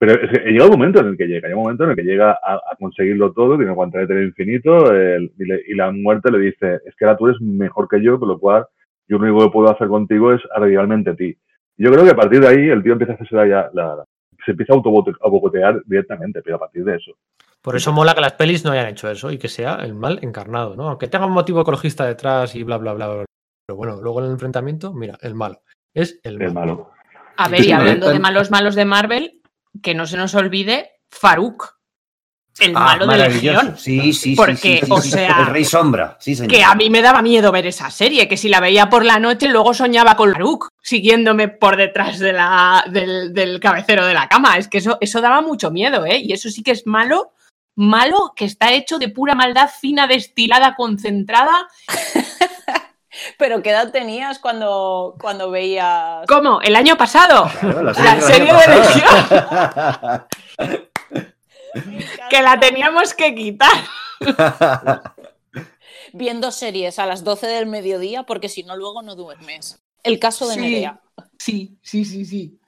Pero 0.02 0.14
es 0.14 0.32
que 0.32 0.50
llega 0.52 0.64
un 0.66 0.72
momento 0.72 1.02
en 1.02 1.08
el 1.08 1.18
que 1.18 1.28
llega, 1.28 1.48
llega 1.50 1.58
un 1.58 1.64
momento 1.64 1.84
en 1.84 1.90
el 1.90 1.96
que 1.98 2.04
llega 2.04 2.32
a, 2.32 2.54
a 2.56 2.76
conseguirlo 2.80 3.34
todo, 3.34 3.58
tiene 3.58 3.74
guantelete 3.74 4.14
del 4.14 4.28
infinito, 4.28 4.94
el- 4.96 5.30
y, 5.38 5.44
le- 5.46 5.62
y 5.68 5.74
la 5.76 5.92
muerte 5.92 6.32
le 6.32 6.40
dice, 6.40 6.80
es 6.86 6.96
que 6.96 7.04
ahora 7.04 7.18
tú 7.18 7.28
eres 7.28 7.42
mejor 7.42 7.90
que 7.90 8.02
yo, 8.02 8.18
con 8.18 8.30
lo 8.30 8.40
cual 8.40 8.66
yo 9.10 9.18
lo 9.18 9.26
único 9.26 9.44
que 9.46 9.52
puedo 9.52 9.70
hacer 9.70 9.90
contigo 9.90 10.32
es 10.34 10.42
radicalmente 10.56 11.10
a 11.10 11.16
ti. 11.16 11.36
Y 11.78 11.84
Yo 11.84 11.92
creo 11.92 12.06
que 12.06 12.12
a 12.12 12.16
partir 12.16 12.40
de 12.40 12.48
ahí 12.48 12.70
el 12.70 12.82
tío 12.82 12.94
empieza 12.94 13.12
a 13.12 13.16
hacerse 13.16 13.36
la, 13.36 13.46
la- 13.46 13.70
la- 13.74 14.06
se 14.46 14.52
empieza 14.52 14.74
a 14.74 14.78
autobote- 14.78 15.16
a 15.22 15.30
bocotear 15.30 15.82
directamente, 15.86 16.42
pero 16.42 16.58
a 16.58 16.60
partir 16.60 16.84
de 16.84 16.96
eso. 16.96 17.12
Por 17.62 17.76
eso 17.76 17.92
mola 17.92 18.16
que 18.16 18.22
las 18.22 18.34
pelis 18.34 18.64
no 18.64 18.72
hayan 18.72 18.88
hecho 18.88 19.10
eso 19.10 19.32
y 19.32 19.38
que 19.38 19.50
sea 19.50 19.76
el 19.84 19.94
mal 19.94 20.20
encarnado, 20.22 20.76
¿no? 20.76 20.88
Aunque 20.90 21.08
tenga 21.08 21.26
un 21.26 21.34
motivo 21.34 21.62
ecologista 21.62 22.06
detrás 22.06 22.56
y 22.56 22.64
bla, 22.64 22.78
bla, 22.78 22.94
bla, 22.94 23.08
bla. 23.08 23.26
Pero 23.68 23.78
bueno, 23.78 24.02
luego 24.02 24.20
en 24.20 24.26
el 24.28 24.32
enfrentamiento, 24.32 24.94
mira, 24.94 25.18
el 25.22 25.36
malo. 25.36 25.62
Es 25.94 26.20
el 26.24 26.38
malo. 26.38 26.48
El 26.48 26.54
malo. 26.54 26.92
A 27.38 27.50
ver, 27.50 27.66
y 27.66 27.72
hablando 27.72 28.10
de 28.10 28.20
malos 28.20 28.50
malos 28.52 28.76
de 28.76 28.86
Marvel, 28.86 29.42
que 29.84 29.94
no 29.94 30.06
se 30.06 30.18
nos 30.18 30.36
olvide 30.36 30.90
Faruk, 31.10 31.79
el 32.60 32.74
Ah, 32.76 32.80
malo 32.80 33.08
de. 33.08 33.18
Legión. 33.30 33.76
Sí, 33.78 34.00
sí, 34.00 34.14
sí, 34.14 34.36
Porque, 34.36 34.56
sí, 34.58 34.80
sí, 34.86 34.92
o 34.92 35.02
sí. 35.02 35.12
sea, 35.12 35.40
El 35.40 35.46
Rey 35.48 35.66
Sombra, 35.66 36.18
sí, 36.20 36.36
señor. 36.36 36.52
Que 36.52 36.64
a 36.64 36.76
mí 36.76 36.90
me 36.90 37.02
daba 37.02 37.22
miedo 37.22 37.52
ver 37.52 37.66
esa 37.68 37.90
serie, 37.92 38.28
que 38.28 38.38
si 38.38 38.50
la 38.50 38.60
veía 38.60 38.90
por 38.90 39.06
la 39.06 39.20
noche, 39.20 39.48
luego 39.48 39.74
soñaba 39.74 40.16
con 40.16 40.32
Faruk, 40.34 40.70
siguiéndome 40.82 41.48
por 41.48 41.78
detrás 41.78 42.20
de 42.20 42.34
la, 42.34 42.84
del, 42.90 43.34
del 43.34 43.60
cabecero 43.60 44.06
de 44.06 44.14
la 44.14 44.28
cama. 44.28 44.58
Es 44.58 44.68
que 44.68 44.80
eso, 44.80 44.98
eso 45.02 45.22
daba 45.22 45.42
mucho 45.42 45.72
miedo, 45.72 46.06
¿eh? 46.06 46.20
Y 46.20 46.34
eso 46.34 46.50
sí 46.50 46.64
que 46.64 46.72
es 46.72 46.86
malo, 46.88 47.32
malo, 47.76 48.34
que 48.36 48.46
está 48.46 48.74
hecho 48.74 49.00
de 49.00 49.10
pura 49.10 49.36
maldad 49.36 49.70
fina, 49.70 50.08
destilada, 50.08 50.76
concentrada. 50.76 51.68
Pero 53.38 53.62
¿qué 53.62 53.72
edad 53.72 53.92
tenías 53.92 54.40
cuando, 54.40 55.16
cuando 55.20 55.50
veías...? 55.52 56.26
¿Cómo? 56.28 56.62
¿El 56.62 56.76
año 56.76 56.96
pasado? 56.96 57.50
Claro, 57.60 57.82
La 57.84 58.22
serie 58.22 58.52
año 58.52 58.60
de 58.60 58.78
pasado. 58.78 60.28
Que 62.30 62.42
la 62.42 62.60
teníamos 62.60 63.14
que 63.14 63.34
quitar. 63.36 63.70
Viendo 66.14 66.52
series 66.52 66.98
a 67.00 67.06
las 67.06 67.24
12 67.24 67.48
del 67.48 67.68
mediodía 67.68 68.24
porque 68.24 68.50
si 68.50 68.64
no 68.64 68.76
luego 68.76 69.02
no 69.02 69.16
duermes. 69.16 69.82
El 70.04 70.20
caso 70.20 70.48
de 70.48 70.56
Sí. 70.56 70.60
Nerea. 70.62 71.02
Sí, 71.38 71.78
sí, 71.82 72.06
sí, 72.06 72.26
sí. 72.26 72.60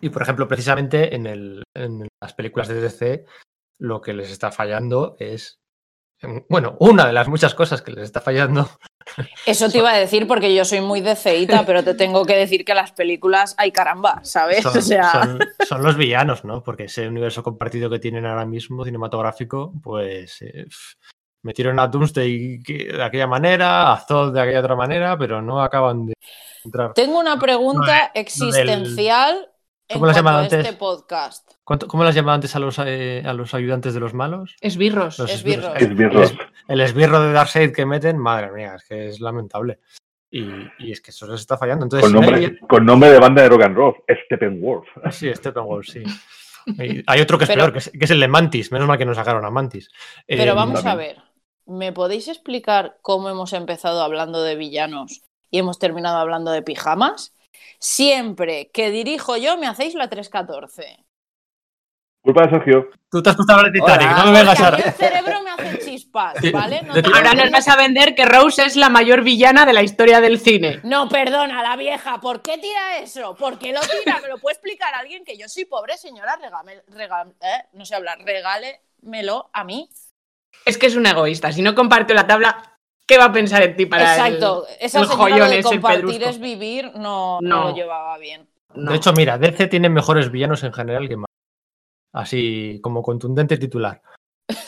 Y 0.00 0.08
por 0.10 0.22
ejemplo, 0.22 0.48
precisamente 0.48 1.14
en, 1.14 1.26
el- 1.26 1.62
en 1.74 2.08
las 2.20 2.34
películas 2.34 2.68
de 2.68 2.80
DC, 2.80 3.24
lo 3.78 4.00
que 4.00 4.12
les 4.14 4.30
está 4.30 4.50
fallando 4.50 5.16
es. 5.20 5.60
Bueno, 6.48 6.76
una 6.78 7.06
de 7.06 7.12
las 7.12 7.28
muchas 7.28 7.54
cosas 7.54 7.82
que 7.82 7.92
les 7.92 8.04
está 8.04 8.20
fallando. 8.20 8.68
Eso 9.46 9.68
te 9.68 9.78
iba 9.78 9.90
a 9.90 9.98
decir 9.98 10.26
porque 10.28 10.54
yo 10.54 10.64
soy 10.64 10.80
muy 10.80 11.00
deceíta, 11.00 11.64
pero 11.66 11.82
te 11.82 11.94
tengo 11.94 12.24
que 12.24 12.36
decir 12.36 12.64
que 12.64 12.74
las 12.74 12.92
películas, 12.92 13.54
ay 13.58 13.72
caramba, 13.72 14.20
¿sabes? 14.22 14.62
Son, 14.62 14.76
o 14.78 14.80
sea, 14.82 15.12
son- 15.12 15.38
son 15.66 15.82
los 15.82 15.96
villanos, 15.96 16.44
¿no? 16.44 16.62
Porque 16.62 16.84
ese 16.84 17.08
universo 17.08 17.42
compartido 17.42 17.90
que 17.90 17.98
tienen 17.98 18.24
ahora 18.26 18.46
mismo 18.46 18.84
cinematográfico, 18.84 19.72
pues 19.82 20.40
eh, 20.42 20.66
metieron 21.42 21.80
a 21.80 21.88
Doomsday 21.88 22.58
de 22.58 23.02
aquella 23.02 23.26
manera, 23.26 23.92
a 23.92 23.96
Zod 23.98 24.32
de 24.32 24.40
aquella 24.40 24.60
otra 24.60 24.76
manera, 24.76 25.18
pero 25.18 25.42
no 25.42 25.60
acaban 25.60 26.06
de 26.06 26.14
entrar. 26.64 26.94
tengo 26.94 27.18
una 27.18 27.38
pregunta 27.38 28.12
existencial 28.14 29.36
en 29.36 29.51
¿Cómo 29.92 30.06
las 30.06 30.16
llamaban 30.16 30.44
este 30.44 30.56
antes? 30.56 30.74
podcast. 30.76 31.50
¿Cuánto- 31.64 31.86
¿Cómo 31.88 32.04
las 32.04 32.14
llaman 32.14 32.34
antes 32.36 32.54
a 32.56 32.58
los, 32.58 32.78
eh, 32.84 33.22
a 33.24 33.32
los 33.32 33.54
ayudantes 33.54 33.94
de 33.94 34.00
los 34.00 34.14
malos? 34.14 34.56
Esbirros. 34.60 35.18
Los 35.18 35.30
Esbirros. 35.30 35.72
Esbirros. 35.76 36.34
El 36.68 36.80
esbirro 36.80 37.20
de 37.20 37.32
Darkseid 37.32 37.72
que 37.72 37.84
meten, 37.86 38.18
madre 38.18 38.50
mía, 38.52 38.74
es 38.76 38.84
que 38.84 39.08
es 39.08 39.20
lamentable. 39.20 39.80
Y, 40.30 40.46
y 40.78 40.92
es 40.92 41.00
que 41.00 41.10
eso 41.10 41.26
les 41.26 41.40
está 41.40 41.58
fallando. 41.58 41.84
Entonces, 41.84 42.10
Con 42.10 42.10
si 42.10 42.26
nombre, 42.26 42.48
nadie- 42.48 42.58
con 42.66 42.86
nombre 42.86 43.10
de 43.10 43.18
banda 43.18 43.42
de 43.42 43.48
rock 43.48 43.62
and 43.64 43.76
roll, 43.76 43.94
Steppenwolf. 44.26 44.88
Sí, 45.10 45.32
Steppenwolf, 45.34 45.86
sí. 45.86 46.02
Y 46.66 47.02
hay 47.06 47.20
otro 47.20 47.36
que 47.38 47.44
es 47.44 47.50
Pero- 47.50 47.60
peor, 47.62 47.72
que 47.72 47.78
es, 47.80 47.90
que 47.90 48.04
es 48.04 48.10
el 48.10 48.20
de 48.20 48.28
Mantis. 48.28 48.70
Menos 48.72 48.86
mal 48.88 48.96
que 48.96 49.04
no 49.04 49.14
sacaron 49.14 49.44
a 49.44 49.50
Mantis. 49.50 49.90
Pero 50.26 50.52
Eh, 50.52 50.54
vamos 50.54 50.86
a 50.86 50.94
ver, 50.94 51.16
¿me 51.66 51.92
podéis 51.92 52.28
explicar 52.28 52.98
cómo 53.02 53.28
hemos 53.28 53.52
empezado 53.52 54.00
hablando 54.02 54.42
de 54.42 54.54
villanos 54.56 55.22
y 55.50 55.58
hemos 55.58 55.78
terminado 55.78 56.16
hablando 56.18 56.50
de 56.52 56.62
pijamas? 56.62 57.34
Siempre 57.78 58.70
que 58.72 58.90
dirijo 58.90 59.36
yo 59.36 59.56
me 59.58 59.66
hacéis 59.66 59.94
la 59.94 60.08
314. 60.08 61.04
Culpa 62.20 62.42
de 62.44 62.50
Sergio. 62.50 62.88
Tú 63.10 63.20
te 63.20 63.30
has 63.30 63.36
puesto 63.36 63.52
a 63.52 63.56
hablar 63.56 63.72
de 63.72 63.80
Titanic, 63.80 64.06
Hola. 64.12 64.24
no 64.24 64.30
me 64.30 64.38
vengas 64.38 64.60
Porque 64.60 64.62
a 64.62 64.68
a... 64.68 64.70
mí 64.70 64.82
el 64.86 64.92
cerebro 64.92 65.42
me 65.42 65.50
hace 65.50 65.78
chispas, 65.84 66.34
¿vale? 66.52 66.80
No, 66.82 66.94
de- 66.94 67.02
te- 67.02 67.10
Ahora 67.12 67.34
nos 67.34 67.50
vas 67.50 67.66
a 67.66 67.76
vender 67.76 68.14
que 68.14 68.24
Rose 68.24 68.64
es 68.64 68.76
la 68.76 68.88
mayor 68.88 69.22
villana 69.22 69.66
de 69.66 69.72
la 69.72 69.82
historia 69.82 70.20
del 70.20 70.38
cine. 70.38 70.80
no, 70.84 71.08
perdona, 71.08 71.62
la 71.64 71.76
vieja, 71.76 72.20
¿por 72.20 72.40
qué 72.40 72.58
tira 72.58 72.98
eso? 72.98 73.34
¿Por 73.34 73.58
qué 73.58 73.72
lo 73.72 73.80
tira? 73.80 74.20
¿Me 74.20 74.28
lo 74.28 74.38
puede 74.38 74.54
explicar 74.54 74.94
alguien 74.94 75.24
que 75.24 75.36
yo 75.36 75.48
soy 75.48 75.64
pobre, 75.64 75.96
señora? 75.98 76.36
Regame, 76.40 76.82
regame- 76.86 77.34
eh, 77.40 77.64
no 77.72 77.84
sé 77.84 77.96
hablar, 77.96 78.18
regálemelo 78.24 79.50
a 79.52 79.64
mí. 79.64 79.88
Es 80.64 80.78
que 80.78 80.86
es 80.86 80.94
un 80.96 81.06
egoísta. 81.06 81.50
Si 81.50 81.60
no 81.60 81.74
comparte 81.74 82.14
la 82.14 82.26
tabla, 82.26 82.71
¿qué 83.06 83.18
va 83.18 83.26
a 83.26 83.32
pensar 83.32 83.62
en 83.62 83.76
ti 83.76 83.86
para 83.86 84.02
el- 84.26 84.34
Exacto, 84.34 84.64
esa 84.80 85.00
el 85.00 85.06
señora 85.06 85.22
joyón 85.30 85.38
de 85.50 85.58
ese, 85.58 85.68
el 85.68 85.74
compartir 85.80 86.04
pedrusco? 86.06 86.30
es 86.30 86.40
vivir 86.40 86.90
no, 86.96 87.38
no 87.40 87.48
No. 87.48 87.64
lo 87.70 87.74
llevaba 87.74 88.18
bien. 88.18 88.46
No. 88.74 88.90
De 88.90 88.96
hecho, 88.96 89.12
mira, 89.12 89.36
DC 89.38 89.66
tiene 89.66 89.88
mejores 89.90 90.30
villanos 90.30 90.64
en 90.64 90.72
general 90.72 91.08
que 91.08 91.16
Marvel. 91.16 91.26
Así 92.14 92.78
como 92.82 93.02
contundente 93.02 93.56
titular. 93.56 94.00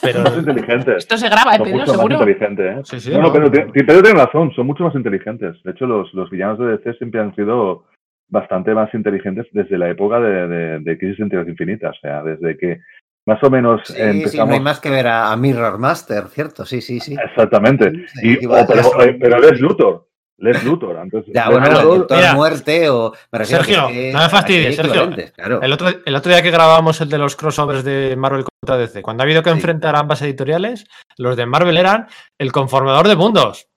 Pero 0.00 0.22
Son 0.22 0.24
más 0.24 0.36
inteligentes. 0.38 0.96
Esto 0.98 1.18
se 1.18 1.28
graba, 1.28 1.52
¿eh, 1.54 1.56
Son 1.58 1.64
Pedro? 1.64 1.78
mucho 1.78 1.92
más 1.92 1.96
¿Seguro? 2.00 2.14
inteligentes, 2.14 2.66
¿eh? 2.76 2.80
Sí, 2.84 3.00
sí, 3.00 3.10
no, 3.10 3.18
no, 3.18 3.22
no. 3.26 3.32
Pedro, 3.32 3.50
tiene- 3.50 3.72
Pedro 3.72 4.02
tiene 4.02 4.24
razón, 4.24 4.52
son 4.54 4.66
mucho 4.66 4.84
más 4.84 4.94
inteligentes. 4.94 5.62
De 5.62 5.70
hecho, 5.72 5.86
los, 5.86 6.12
los 6.14 6.30
villanos 6.30 6.58
de 6.58 6.66
DC 6.78 6.94
siempre 6.94 7.20
han 7.20 7.34
sido 7.34 7.84
bastante 8.30 8.72
más 8.74 8.92
inteligentes 8.94 9.46
desde 9.52 9.76
la 9.76 9.90
época 9.90 10.20
de, 10.20 10.48
de, 10.48 10.78
de 10.80 10.98
Crisis 10.98 11.20
en 11.20 11.28
Tierras 11.28 11.48
Infinitas. 11.48 11.96
O 11.96 12.00
sea, 12.00 12.22
desde 12.22 12.56
que 12.56 12.80
más 13.26 13.42
o 13.42 13.50
menos 13.50 13.80
Sí, 13.84 14.28
sí, 14.28 14.36
no 14.38 14.52
hay 14.52 14.60
más 14.60 14.80
que 14.80 14.90
ver 14.90 15.06
a, 15.06 15.32
a 15.32 15.36
Mirror 15.36 15.78
Master, 15.78 16.24
¿cierto? 16.28 16.64
Sí, 16.66 16.80
sí, 16.80 17.00
sí. 17.00 17.16
Exactamente. 17.22 17.90
Sí, 18.14 18.28
Y, 18.32 18.36
sí, 18.36 18.46
oh, 18.46 18.50
va- 18.50 18.66
pero, 18.66 19.02
eh, 19.02 19.16
pero 19.20 19.38
Les 19.38 19.60
Luthor. 19.60 20.08
Les 20.38 20.62
Luthor. 20.64 20.98
Entonces, 21.00 21.32
Ya, 21.34 21.48
bueno, 21.48 21.66
Luthor- 21.80 22.16
Mira. 22.16 22.34
Muerte 22.34 22.90
o... 22.90 23.12
Me 23.32 23.44
Sergio, 23.44 23.86
que- 23.88 24.12
no 24.12 24.18
me 24.18 24.28
fastidies, 24.28 24.76
Sergio. 24.76 25.10
Claro. 25.36 25.62
El 25.62 25.72
otro, 25.72 25.88
el 26.04 26.16
otro 26.16 26.32
día 26.32 26.42
que 26.42 26.50
grabábamos 26.50 27.00
el 27.00 27.08
de 27.08 27.18
los 27.18 27.36
crossovers 27.36 27.84
de 27.84 28.14
Marvel 28.16 28.44
contra 28.44 28.76
DC, 28.76 29.00
cuando 29.00 29.22
ha 29.22 29.24
habido 29.24 29.42
que 29.42 29.50
Sí. 29.50 29.56
enfrentar 29.56 29.94
ambas 29.96 30.20
editoriales, 30.22 30.86
los 31.16 31.36
de 31.36 31.46
Marvel 31.46 31.76
eran 31.76 32.08
el 32.38 32.50
conformador 32.52 33.06
de 33.08 33.16
mundos. 33.16 33.68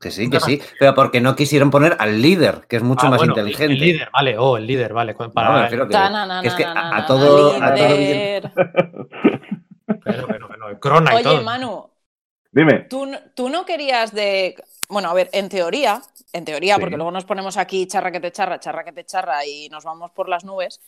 Que 0.00 0.10
sí, 0.10 0.28
que 0.28 0.40
sí. 0.40 0.60
Pero 0.78 0.94
porque 0.94 1.20
no 1.20 1.34
quisieron 1.34 1.70
poner 1.70 1.96
al 1.98 2.20
líder, 2.20 2.66
que 2.68 2.76
es 2.76 2.82
mucho 2.82 3.06
Ah, 3.06 3.10
más 3.10 3.18
bueno, 3.18 3.32
inteligente. 3.32 3.72
El 3.72 3.78
líder, 3.80 4.10
vale, 4.12 4.36
oh, 4.38 4.56
el 4.58 4.66
líder, 4.66 4.92
vale. 4.92 5.14
No, 5.18 5.30
Para, 5.32 5.62
refiero 5.62 5.86
que, 5.86 5.92
Tananana, 5.92 6.42
que 6.42 6.48
es 6.48 6.54
que 6.54 6.64
a, 6.64 7.04
todo, 7.06 7.54
a 7.62 7.74
todo 7.74 7.88
líder. 7.96 8.52
Pero, 10.04 10.26
pero, 10.26 10.48
pero, 10.48 10.68
el 10.68 10.78
Crona 10.78 11.12
y 11.12 11.16
Oye, 11.16 11.24
todo. 11.24 11.42
Manu, 11.42 11.90
Dime. 12.52 12.80
¿tú, 12.90 13.10
tú 13.34 13.48
no 13.48 13.64
querías 13.64 14.12
de... 14.12 14.54
Bueno, 14.88 15.08
a 15.10 15.14
ver, 15.14 15.30
en 15.32 15.48
teoría, 15.48 16.02
en 16.32 16.44
teoría, 16.44 16.74
Sí. 16.74 16.80
porque 16.80 16.96
luego 16.96 17.10
nos 17.10 17.24
ponemos 17.24 17.56
aquí 17.56 17.86
charra 17.86 18.12
que 18.12 18.20
te 18.20 18.30
charra, 18.32 18.60
charra 18.60 18.84
que 18.84 18.92
te 18.92 19.04
charra 19.04 19.44
y 19.46 19.68
nos 19.70 19.84
vamos 19.84 20.10
por 20.10 20.28
las 20.28 20.44
nubes. 20.44 20.80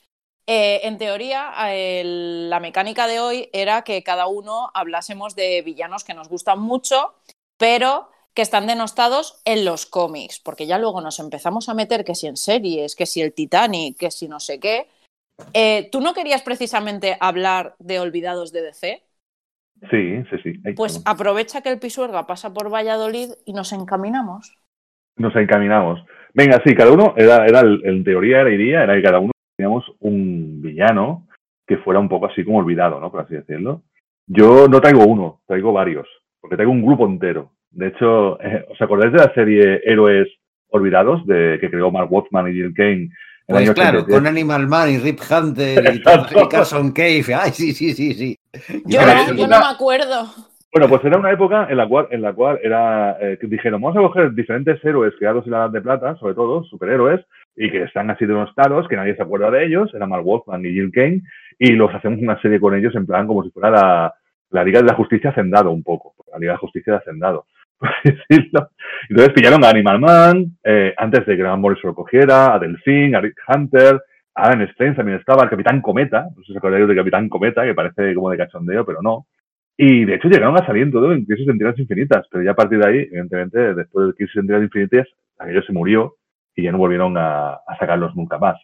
eh, 0.48 0.80
en 0.84 0.96
teoría, 0.98 1.52
el- 1.74 2.48
la 2.48 2.60
mecánica 2.60 3.06
de 3.08 3.18
hoy 3.20 3.50
era 3.52 3.82
que 3.82 4.02
cada 4.04 4.26
uno 4.28 4.70
hablásemos 4.74 5.34
de 5.34 5.62
villanos 5.62 6.04
que 6.04 6.14
nos 6.14 6.28
gustan 6.28 6.60
mucho, 6.60 7.14
pero 7.56 8.10
que 8.36 8.42
están 8.42 8.66
denostados 8.66 9.40
en 9.46 9.64
los 9.64 9.86
cómics, 9.86 10.40
porque 10.44 10.66
ya 10.66 10.78
luego 10.78 11.00
nos 11.00 11.18
empezamos 11.18 11.70
a 11.70 11.74
meter 11.74 12.04
que 12.04 12.14
si 12.14 12.26
en 12.26 12.36
series, 12.36 12.94
que 12.94 13.06
si 13.06 13.22
el 13.22 13.32
Titanic, 13.32 13.96
que 13.96 14.10
si 14.10 14.28
no 14.28 14.38
sé 14.40 14.60
qué. 14.60 14.88
Eh, 15.54 15.88
¿Tú 15.90 16.02
no 16.02 16.12
querías 16.12 16.42
precisamente 16.42 17.16
hablar 17.18 17.74
de 17.78 17.98
Olvidados 17.98 18.52
de 18.52 18.62
DC? 18.62 19.02
Sí, 19.90 20.22
sí, 20.30 20.36
sí. 20.42 20.72
Pues 20.74 21.02
aprovecha 21.06 21.62
que 21.62 21.70
el 21.70 21.78
Pisuerga 21.78 22.26
pasa 22.26 22.52
por 22.52 22.72
Valladolid 22.72 23.30
y 23.46 23.54
nos 23.54 23.72
encaminamos. 23.72 24.54
Nos 25.16 25.34
encaminamos. 25.34 26.04
Venga, 26.34 26.60
sí, 26.62 26.74
cada 26.74 26.92
uno 26.92 27.14
era, 27.16 27.46
en 27.46 28.04
teoría 28.04 28.42
era 28.42 28.50
iría, 28.50 28.82
era 28.82 28.96
que 28.96 29.02
cada 29.02 29.18
uno 29.18 29.32
teníamos 29.56 29.84
un 30.00 30.60
villano 30.60 31.26
que 31.66 31.78
fuera 31.78 32.00
un 32.00 32.08
poco 32.10 32.26
así 32.26 32.44
como 32.44 32.58
olvidado, 32.58 33.00
¿no? 33.00 33.10
Por 33.10 33.22
así 33.22 33.34
decirlo. 33.34 33.82
Yo 34.26 34.68
no 34.68 34.80
traigo 34.80 35.06
uno, 35.06 35.40
traigo 35.46 35.72
varios, 35.72 36.06
porque 36.40 36.56
traigo 36.56 36.72
un 36.72 36.84
grupo 36.84 37.06
entero. 37.06 37.55
De 37.76 37.88
hecho, 37.88 38.40
eh, 38.40 38.64
¿os 38.70 38.80
acordáis 38.80 39.12
de 39.12 39.18
la 39.18 39.34
serie 39.34 39.82
Héroes 39.84 40.28
Olvidados 40.70 41.26
de 41.26 41.58
que 41.60 41.70
creó 41.70 41.90
Mark 41.90 42.10
Watchman 42.10 42.48
y 42.48 42.54
Jill 42.54 42.72
Kane? 42.74 42.92
en 42.92 43.02
el 43.02 43.10
Pues 43.46 43.62
año 43.62 43.74
claro, 43.74 43.98
83? 43.98 44.16
con 44.16 44.26
Animal 44.26 44.66
Man 44.66 44.90
y 44.90 44.98
Rip 44.98 45.20
Hunter 45.30 45.94
y, 45.94 46.48
Carson 46.48 46.90
Cave. 46.92 47.24
Ay, 47.34 47.50
sí, 47.52 47.72
sí, 47.72 47.92
sí, 47.92 48.14
sí. 48.14 48.38
Yo, 48.86 49.00
no, 49.02 49.34
yo 49.34 49.46
no 49.46 49.58
me 49.58 49.66
acuerdo. 49.66 50.26
Bueno, 50.72 50.88
pues 50.88 51.04
era 51.04 51.18
una 51.18 51.32
época 51.32 51.66
en 51.68 51.76
la 51.76 51.86
cual, 51.86 52.08
en 52.10 52.22
la 52.22 52.32
cual 52.32 52.58
era, 52.62 53.18
eh, 53.20 53.36
que 53.38 53.46
dijeron, 53.46 53.80
vamos 53.80 53.98
a 53.98 54.08
coger 54.08 54.32
diferentes 54.32 54.82
héroes 54.82 55.12
creados 55.18 55.44
en 55.44 55.52
la 55.52 55.58
Edad 55.58 55.70
de 55.70 55.80
Plata, 55.82 56.16
sobre 56.16 56.34
todo, 56.34 56.64
superhéroes, 56.64 57.20
y 57.56 57.70
que 57.70 57.82
están 57.82 58.10
así 58.10 58.24
denostados, 58.24 58.88
que 58.88 58.96
nadie 58.96 59.16
se 59.16 59.22
acuerda 59.22 59.50
de 59.50 59.66
ellos, 59.66 59.92
era 59.94 60.06
Mark 60.06 60.24
Wolfman 60.24 60.64
y 60.64 60.72
Jill 60.72 60.92
Kane, 60.92 61.22
y 61.58 61.72
los 61.72 61.94
hacemos 61.94 62.20
una 62.20 62.40
serie 62.40 62.58
con 62.58 62.74
ellos 62.74 62.94
en 62.94 63.06
plan 63.06 63.26
como 63.26 63.42
si 63.42 63.50
fuera 63.50 63.70
la, 63.70 64.14
la 64.50 64.64
Liga 64.64 64.80
de 64.80 64.86
la 64.86 64.94
Justicia 64.94 65.30
Hacendado 65.30 65.70
un 65.70 65.82
poco, 65.82 66.14
la 66.32 66.38
Liga 66.38 66.52
de 66.52 66.56
la 66.56 66.60
Justicia 66.60 66.92
de 66.92 66.98
Hacendado, 66.98 67.46
por 67.78 67.90
decirlo. 68.04 68.70
Entonces 69.08 69.34
pillaron 69.34 69.64
a 69.64 69.70
Animal 69.70 70.00
Man, 70.00 70.44
eh, 70.64 70.94
antes 70.96 71.26
de 71.26 71.36
que 71.36 71.42
Grant 71.42 71.60
Morrison 71.60 71.90
lo 71.90 71.94
cogiera, 71.94 72.54
a 72.54 72.58
Delfín, 72.58 73.14
a 73.14 73.20
Rick 73.20 73.36
Hunter, 73.48 74.00
a 74.34 74.42
Alan 74.48 74.62
Strange 74.62 74.96
también 74.96 75.18
estaba, 75.18 75.44
el 75.44 75.50
Capitán 75.50 75.80
Cometa, 75.80 76.22
no 76.34 76.42
sé 76.42 76.46
si 76.46 76.52
os 76.52 76.58
acordáis 76.58 76.86
del 76.86 76.96
Capitán 76.96 77.28
Cometa, 77.28 77.64
que 77.64 77.74
parece 77.74 78.14
como 78.14 78.30
de 78.30 78.36
cachondeo, 78.38 78.84
pero 78.84 79.00
no. 79.02 79.26
Y 79.78 80.04
de 80.06 80.14
hecho 80.14 80.28
llegaron 80.28 80.56
a 80.56 80.64
salir 80.66 80.84
en 80.84 80.92
todo 80.92 81.12
en 81.12 81.24
Crisis 81.24 81.48
en 81.48 81.58
Tierras 81.58 81.78
Infinitas, 81.78 82.26
pero 82.30 82.42
ya 82.42 82.52
a 82.52 82.56
partir 82.56 82.78
de 82.78 82.86
ahí, 82.88 82.98
evidentemente, 83.00 83.74
después 83.74 84.08
de 84.08 84.14
Crisis 84.14 84.36
en 84.36 84.46
Tierras 84.46 84.64
Infinitas, 84.64 85.06
aquello 85.38 85.62
se 85.62 85.72
murió 85.72 86.14
y 86.54 86.62
ya 86.64 86.72
no 86.72 86.78
volvieron 86.78 87.14
a, 87.18 87.58
sacarlos 87.78 88.14
nunca 88.16 88.38
más. 88.38 88.56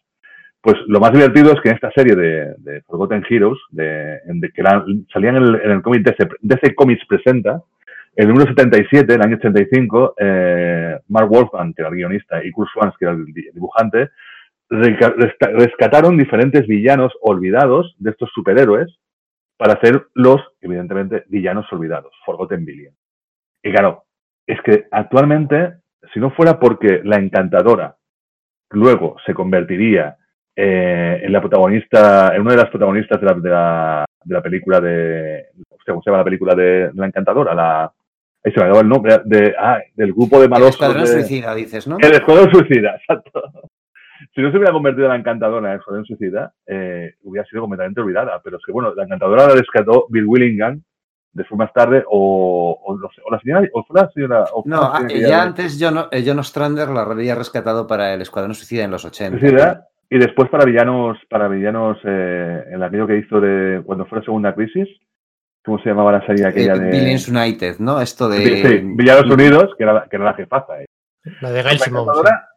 Pues 0.63 0.77
lo 0.87 1.01
más 1.01 1.13
divertido 1.13 1.53
es 1.53 1.61
que 1.61 1.69
en 1.71 1.75
esta 1.75 1.91
serie 1.91 2.15
de, 2.17 2.55
de 2.59 2.83
Forgotten 2.83 3.25
Heroes, 3.29 3.59
de, 3.71 4.21
de- 4.25 4.51
que 4.53 4.61
eran- 4.61 4.85
salían 5.13 5.37
en 5.37 5.43
el, 5.43 5.55
en 5.57 5.71
el 5.73 5.83
cómic 5.83 6.03
DC, 6.05 6.29
DC 6.41 6.75
Comics 6.75 7.05
Presenta, 7.07 7.51
En 7.53 7.61
el 8.15 8.29
número 8.29 8.47
77, 8.47 9.15
en 9.15 9.21
el 9.21 9.27
año 9.27 9.37
85, 9.37 10.15
eh, 10.19 10.99
Mark 11.09 11.29
Wolfman, 11.29 11.73
que 11.73 11.83
era 11.83 11.89
el 11.89 11.97
guionista, 11.97 12.45
y 12.45 12.51
Kurt 12.51 12.69
Swans, 12.73 12.95
que 12.99 13.05
era 13.07 13.15
el 13.15 13.25
di- 13.27 13.51
dibujante, 13.53 14.11
rescataron 14.71 16.17
diferentes 16.17 16.67
villanos 16.67 17.13
olvidados 17.21 17.95
de 17.99 18.11
estos 18.11 18.31
superhéroes 18.35 18.99
para 19.57 19.75
hacer 19.75 20.07
los, 20.15 20.41
evidentemente, 20.61 21.25
villanos 21.29 21.71
olvidados, 21.73 22.13
Forgotten 22.25 22.65
Villain. 22.65 22.95
Y 23.63 23.71
claro, 23.71 24.05
es 24.47 24.61
que 24.63 24.87
actualmente, 24.91 25.75
si 26.13 26.21
no 26.21 26.31
fuera 26.31 26.59
porque 26.59 27.01
la 27.05 27.17
encantadora 27.17 27.97
luego 28.71 29.17
se 29.27 29.35
convertiría 29.35 30.17
eh, 30.57 31.21
en 31.23 31.33
la 31.33 31.41
protagonista, 31.41 32.35
en 32.35 32.43
una 32.43 32.53
de 32.53 32.57
las 32.57 32.71
protagonistas 32.71 33.21
de 33.21 33.51
la, 33.51 34.05
película 34.43 34.81
de, 34.81 35.47
¿cómo 35.87 36.03
se 36.03 36.11
llama 36.11 36.19
la 36.19 36.25
película 36.25 36.55
de 36.55 36.91
la 36.95 37.07
encantadora? 37.07 37.55
La, 37.55 37.93
ahí 38.45 38.53
se 38.53 38.61
me 38.61 38.67
acaba 38.67 38.81
el 38.81 38.89
nombre, 38.89 39.21
de, 39.25 39.55
ah, 39.59 39.79
del 39.95 40.13
grupo 40.13 40.39
de 40.39 40.45
El 40.45 40.51
malosos. 40.51 40.75
Escuadrón 40.75 41.03
de- 41.05 41.09
Suicida, 41.09 41.55
dices, 41.55 41.87
¿no? 41.87 41.97
el 42.01 42.13
Escuadrón 42.13 42.51
Suicida, 42.51 42.97
exacto. 42.97 43.43
Si 44.35 44.41
no 44.41 44.51
se 44.51 44.57
hubiera 44.57 44.73
convertido 44.73 45.07
en 45.07 45.11
la 45.13 45.17
encantadora 45.19 45.67
en 45.69 45.73
el 45.75 45.79
Escuadrón 45.81 46.05
Suicida, 46.07 46.53
eh, 46.67 47.15
hubiera 47.25 47.47
sido 47.49 47.63
completamente 47.63 48.01
olvidada. 48.01 48.41
Pero 48.43 48.57
es 48.57 48.63
que, 48.65 48.73
bueno, 48.73 48.95
la 48.95 49.05
encantadora 49.05 49.49
la 49.49 49.55
rescató 49.55 50.07
Bill 50.09 50.25
Willingham 50.27 50.81
después 51.33 51.59
más 51.59 51.73
tarde, 51.73 52.05
o, 52.09 52.79
o, 52.85 53.31
la 53.31 53.41
señora, 53.41 53.67
o 53.73 53.83
fue 53.85 54.01
la 54.01 54.11
señora. 54.11 54.45
O 54.53 54.63
No, 54.67 54.81
la 54.83 54.87
ah, 54.89 54.99
señora 55.01 55.21
ya 55.21 55.29
ya- 55.29 55.43
antes 55.43 55.79
John, 55.81 55.99
eh, 56.11 56.23
John 56.27 56.39
Ostrander 56.39 56.89
la 56.91 57.03
había 57.03 57.35
rescatado 57.35 57.87
para 57.87 58.13
el 58.15 58.21
Escuadrón 58.21 58.55
Suicida 58.55 58.85
en 58.85 58.91
los 58.91 59.05
80. 59.05 59.39
Suicida, 59.41 59.89
y 60.11 60.19
después 60.19 60.49
para 60.51 60.65
villanos, 60.67 61.17
para 61.31 61.49
villanos 61.49 61.99
eh, 62.05 62.65
en 62.71 62.83
aquello 62.83 63.07
que 63.07 63.17
hizo 63.17 63.41
de 63.41 63.83
cuando 63.85 64.05
fue 64.07 64.19
la 64.19 64.25
segunda 64.25 64.55
crisis, 64.55 64.87
¿cómo 65.65 65.79
se 65.81 65.89
llamaba 65.91 66.13
la 66.13 66.27
serie 66.27 66.47
aquella 66.47 66.75
Eh, 66.75 66.79
de. 66.81 66.91
Villains 66.91 67.29
United, 67.29 67.79
¿no? 67.79 68.01
Esto 68.01 68.29
de... 68.29 68.39
Sí, 68.39 68.81
Villanos 68.85 69.31
Unidos, 69.31 69.75
que 69.77 69.85
era, 69.85 69.93
la- 69.95 70.07
que 70.09 70.17
era 70.17 70.25
la 70.27 70.35
jefaza. 70.35 70.83
eh. 70.83 70.87
La 71.41 71.51
de 71.53 71.63
Gail 71.63 71.79
La 71.79 71.85
Simone. 71.85 72.03
encantadora, 72.03 72.49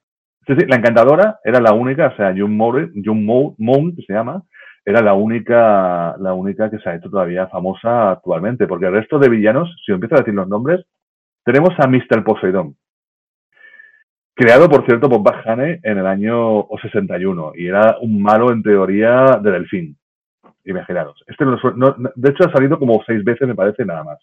sí, 0.48 0.54
sí, 0.58 0.66
la 0.68 0.76
encantadora 0.76 1.40
era 1.44 1.60
la 1.62 1.74
única, 1.74 2.08
o 2.08 2.16
sea, 2.16 2.32
June 2.32 2.56
Moore, 2.56 2.90
June 3.04 3.22
Mo- 3.22 3.56
Moon, 3.60 3.96
que 3.96 4.02
se 4.04 4.14
llama, 4.14 4.42
era 4.84 5.02
la 5.02 5.14
única, 5.14 6.16
la 6.20 6.34
única 6.34 6.70
que 6.70 6.80
se 6.80 6.90
ha 6.90 6.96
hecho 6.96 7.10
todavía 7.10 7.48
famosa 7.48 8.12
actualmente, 8.12 8.66
porque 8.68 8.86
el 8.88 8.94
resto 8.94 9.18
de 9.20 9.30
villanos, 9.30 9.70
si 9.86 9.92
empiezo 9.92 10.16
a 10.16 10.20
decir 10.20 10.34
los 10.34 10.48
nombres, 10.48 10.84
tenemos 11.44 11.72
a 11.80 11.88
Mr. 11.88 12.24
Poseidón, 12.24 12.76
creado, 14.36 14.70
por 14.70 14.86
cierto, 14.86 15.10
por 15.10 15.24
Bach 15.24 15.46
Haney 15.46 15.80
en 15.84 15.98
el 15.98 16.06
año 16.08 16.68
61, 16.82 17.54
y 17.56 17.68
era 17.68 17.98
un 18.02 18.22
malo, 18.22 18.52
en 18.52 18.62
teoría, 18.64 19.40
de 19.42 19.52
Delfín. 19.52 19.98
Imaginaros. 20.66 21.24
Este 21.28 21.46
no, 21.46 21.58
no- 21.76 21.96
de 22.16 22.30
hecho, 22.30 22.48
ha 22.48 22.52
salido 22.52 22.78
como 22.80 23.02
seis 23.06 23.24
veces, 23.24 23.48
me 23.48 23.56
parece, 23.56 23.86
nada 23.86 24.04
más. 24.04 24.20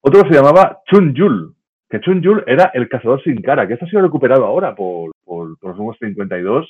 Otro 0.00 0.22
se 0.22 0.34
llamaba 0.34 0.80
Chun 0.86 1.14
Yul, 1.14 1.54
que 1.88 2.00
Chun 2.00 2.22
Yul 2.22 2.42
era 2.46 2.70
el 2.74 2.88
cazador 2.88 3.22
sin 3.22 3.40
cara, 3.42 3.66
que 3.66 3.74
esto 3.74 3.84
ha 3.84 3.88
sido 3.88 4.02
recuperado 4.02 4.46
ahora 4.46 4.74
por, 4.74 5.12
por, 5.24 5.58
por 5.58 5.70
los 5.70 5.76
nuevos 5.76 5.96
52 6.00 6.66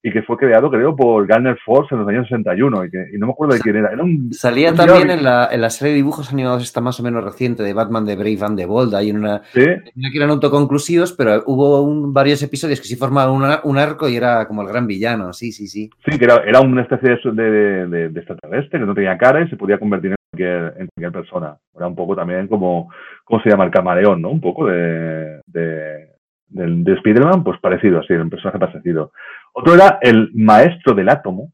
y 0.00 0.12
que 0.12 0.22
fue 0.22 0.36
creado, 0.36 0.70
creo, 0.70 0.94
por 0.94 1.26
Garner 1.26 1.58
Force 1.64 1.92
en 1.92 2.00
los 2.00 2.08
años 2.08 2.28
61 2.28 2.84
y, 2.84 2.90
que, 2.90 3.04
y 3.12 3.18
no 3.18 3.26
me 3.26 3.32
acuerdo 3.32 3.54
de 3.56 3.60
quién 3.60 3.76
era. 3.76 3.90
Era 3.92 4.04
un, 4.04 4.32
Salía 4.32 4.70
un 4.70 4.76
también 4.76 5.10
en 5.10 5.24
la, 5.24 5.48
en 5.50 5.60
la 5.60 5.70
serie 5.70 5.90
de 5.92 5.96
dibujos 5.96 6.32
animados 6.32 6.62
esta 6.62 6.80
más 6.80 7.00
o 7.00 7.02
menos 7.02 7.24
reciente 7.24 7.64
de 7.64 7.72
Batman 7.74 8.04
de 8.06 8.14
Brave 8.14 8.38
and 8.42 8.56
the 8.56 8.66
Bold. 8.66 8.94
Hay 8.94 9.10
una, 9.10 9.42
Sí, 9.52 9.64
que 9.64 10.16
eran 10.16 10.30
autoconclusivos, 10.30 11.12
pero 11.14 11.42
hubo 11.46 11.82
un- 11.82 12.12
varios 12.14 12.40
episodios 12.44 12.80
que 12.80 12.86
sí 12.86 12.94
formaban 12.96 13.34
un, 13.34 13.44
un 13.64 13.78
arco 13.78 14.08
y 14.08 14.16
era 14.16 14.46
como 14.46 14.62
el 14.62 14.68
gran 14.68 14.86
villano. 14.86 15.32
Sí, 15.32 15.50
sí, 15.50 15.66
sí. 15.66 15.90
sí, 16.06 16.16
que 16.18 16.24
era, 16.24 16.36
era 16.46 16.60
una 16.60 16.82
especie 16.82 17.18
de, 17.32 17.32
de, 17.42 17.86
de- 17.88 18.08
de 18.10 18.20
extraterrestre 18.20 18.78
que 18.78 18.86
no 18.86 18.94
tenía 18.94 19.18
cara 19.18 19.42
y 19.42 19.48
se 19.48 19.56
podía 19.56 19.78
convertir 19.78 20.12
en 20.12 20.16
cualquier, 20.30 20.80
en 20.80 20.88
cualquier 20.94 21.12
persona. 21.12 21.56
Era 21.76 21.88
un 21.88 21.96
poco 21.96 22.14
también 22.14 22.46
como, 22.46 22.88
¿cómo 23.24 23.42
se 23.42 23.50
llama? 23.50 23.64
El 23.64 23.72
camaleón, 23.72 24.22
¿no? 24.22 24.30
Un 24.30 24.40
poco 24.40 24.66
de, 24.66 25.40
de, 25.46 26.08
del- 26.48 26.84
de 26.84 26.92
Spider-Man, 26.94 27.42
pues 27.44 27.58
parecido, 27.60 28.00
así, 28.00 28.12
un 28.14 28.30
personaje 28.30 28.58
parecido. 28.58 29.12
Otro 29.52 29.74
era 29.74 29.98
el 30.02 30.30
maestro 30.34 30.94
del 30.94 31.08
átomo, 31.08 31.52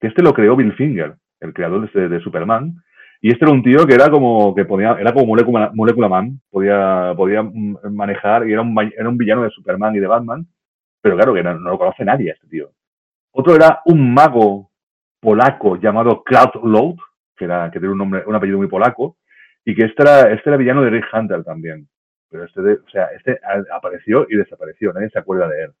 que 0.00 0.08
este 0.08 0.22
lo 0.22 0.32
creó 0.32 0.56
Bill 0.56 0.72
Finger, 0.74 1.14
el 1.40 1.52
creador 1.52 1.90
de, 1.92 2.08
de 2.08 2.20
Superman. 2.20 2.74
Y 3.22 3.30
este 3.32 3.44
era 3.44 3.52
un 3.52 3.62
tío 3.62 3.86
que 3.86 3.94
era 3.94 4.08
como 4.10 4.54
que 4.54 4.64
podía, 4.64 4.92
era 4.98 5.12
como 5.12 5.26
molécula 5.74 6.08
man, 6.08 6.40
podía, 6.50 7.12
podía 7.16 7.42
manejar 7.42 8.48
y 8.48 8.52
era 8.52 8.62
un, 8.62 8.74
era 8.96 9.08
un 9.08 9.18
villano 9.18 9.42
de 9.42 9.50
Superman 9.50 9.94
y 9.94 9.98
de 10.00 10.06
Batman, 10.06 10.46
pero 11.02 11.16
claro 11.16 11.34
que 11.34 11.42
no, 11.42 11.52
lo 11.54 11.78
conoce 11.78 12.04
nadie 12.04 12.30
este 12.30 12.46
tío. 12.46 12.70
Otro 13.32 13.54
era 13.54 13.80
un 13.84 14.12
mago 14.14 14.70
polaco 15.20 15.76
llamado 15.76 16.22
Cloud 16.22 16.64
Load, 16.64 16.96
que 17.36 17.44
era, 17.44 17.70
que 17.70 17.78
tiene 17.78 17.92
un 17.92 17.98
nombre, 17.98 18.22
un 18.26 18.34
apellido 18.34 18.56
muy 18.58 18.68
polaco, 18.68 19.18
y 19.66 19.74
que 19.74 19.84
este 19.84 20.02
era, 20.02 20.30
este 20.32 20.48
era 20.48 20.56
villano 20.56 20.82
de 20.82 20.90
Rick 20.90 21.06
Hunter 21.12 21.44
también. 21.44 21.86
Pero 22.30 22.44
este, 22.44 22.62
de- 22.62 22.74
o 22.74 22.88
sea, 22.90 23.06
este 23.16 23.38
apareció 23.70 24.26
y 24.30 24.36
desapareció, 24.36 24.92
nadie 24.94 25.10
se 25.10 25.18
acuerda 25.18 25.46
de 25.48 25.64
él. 25.64 25.72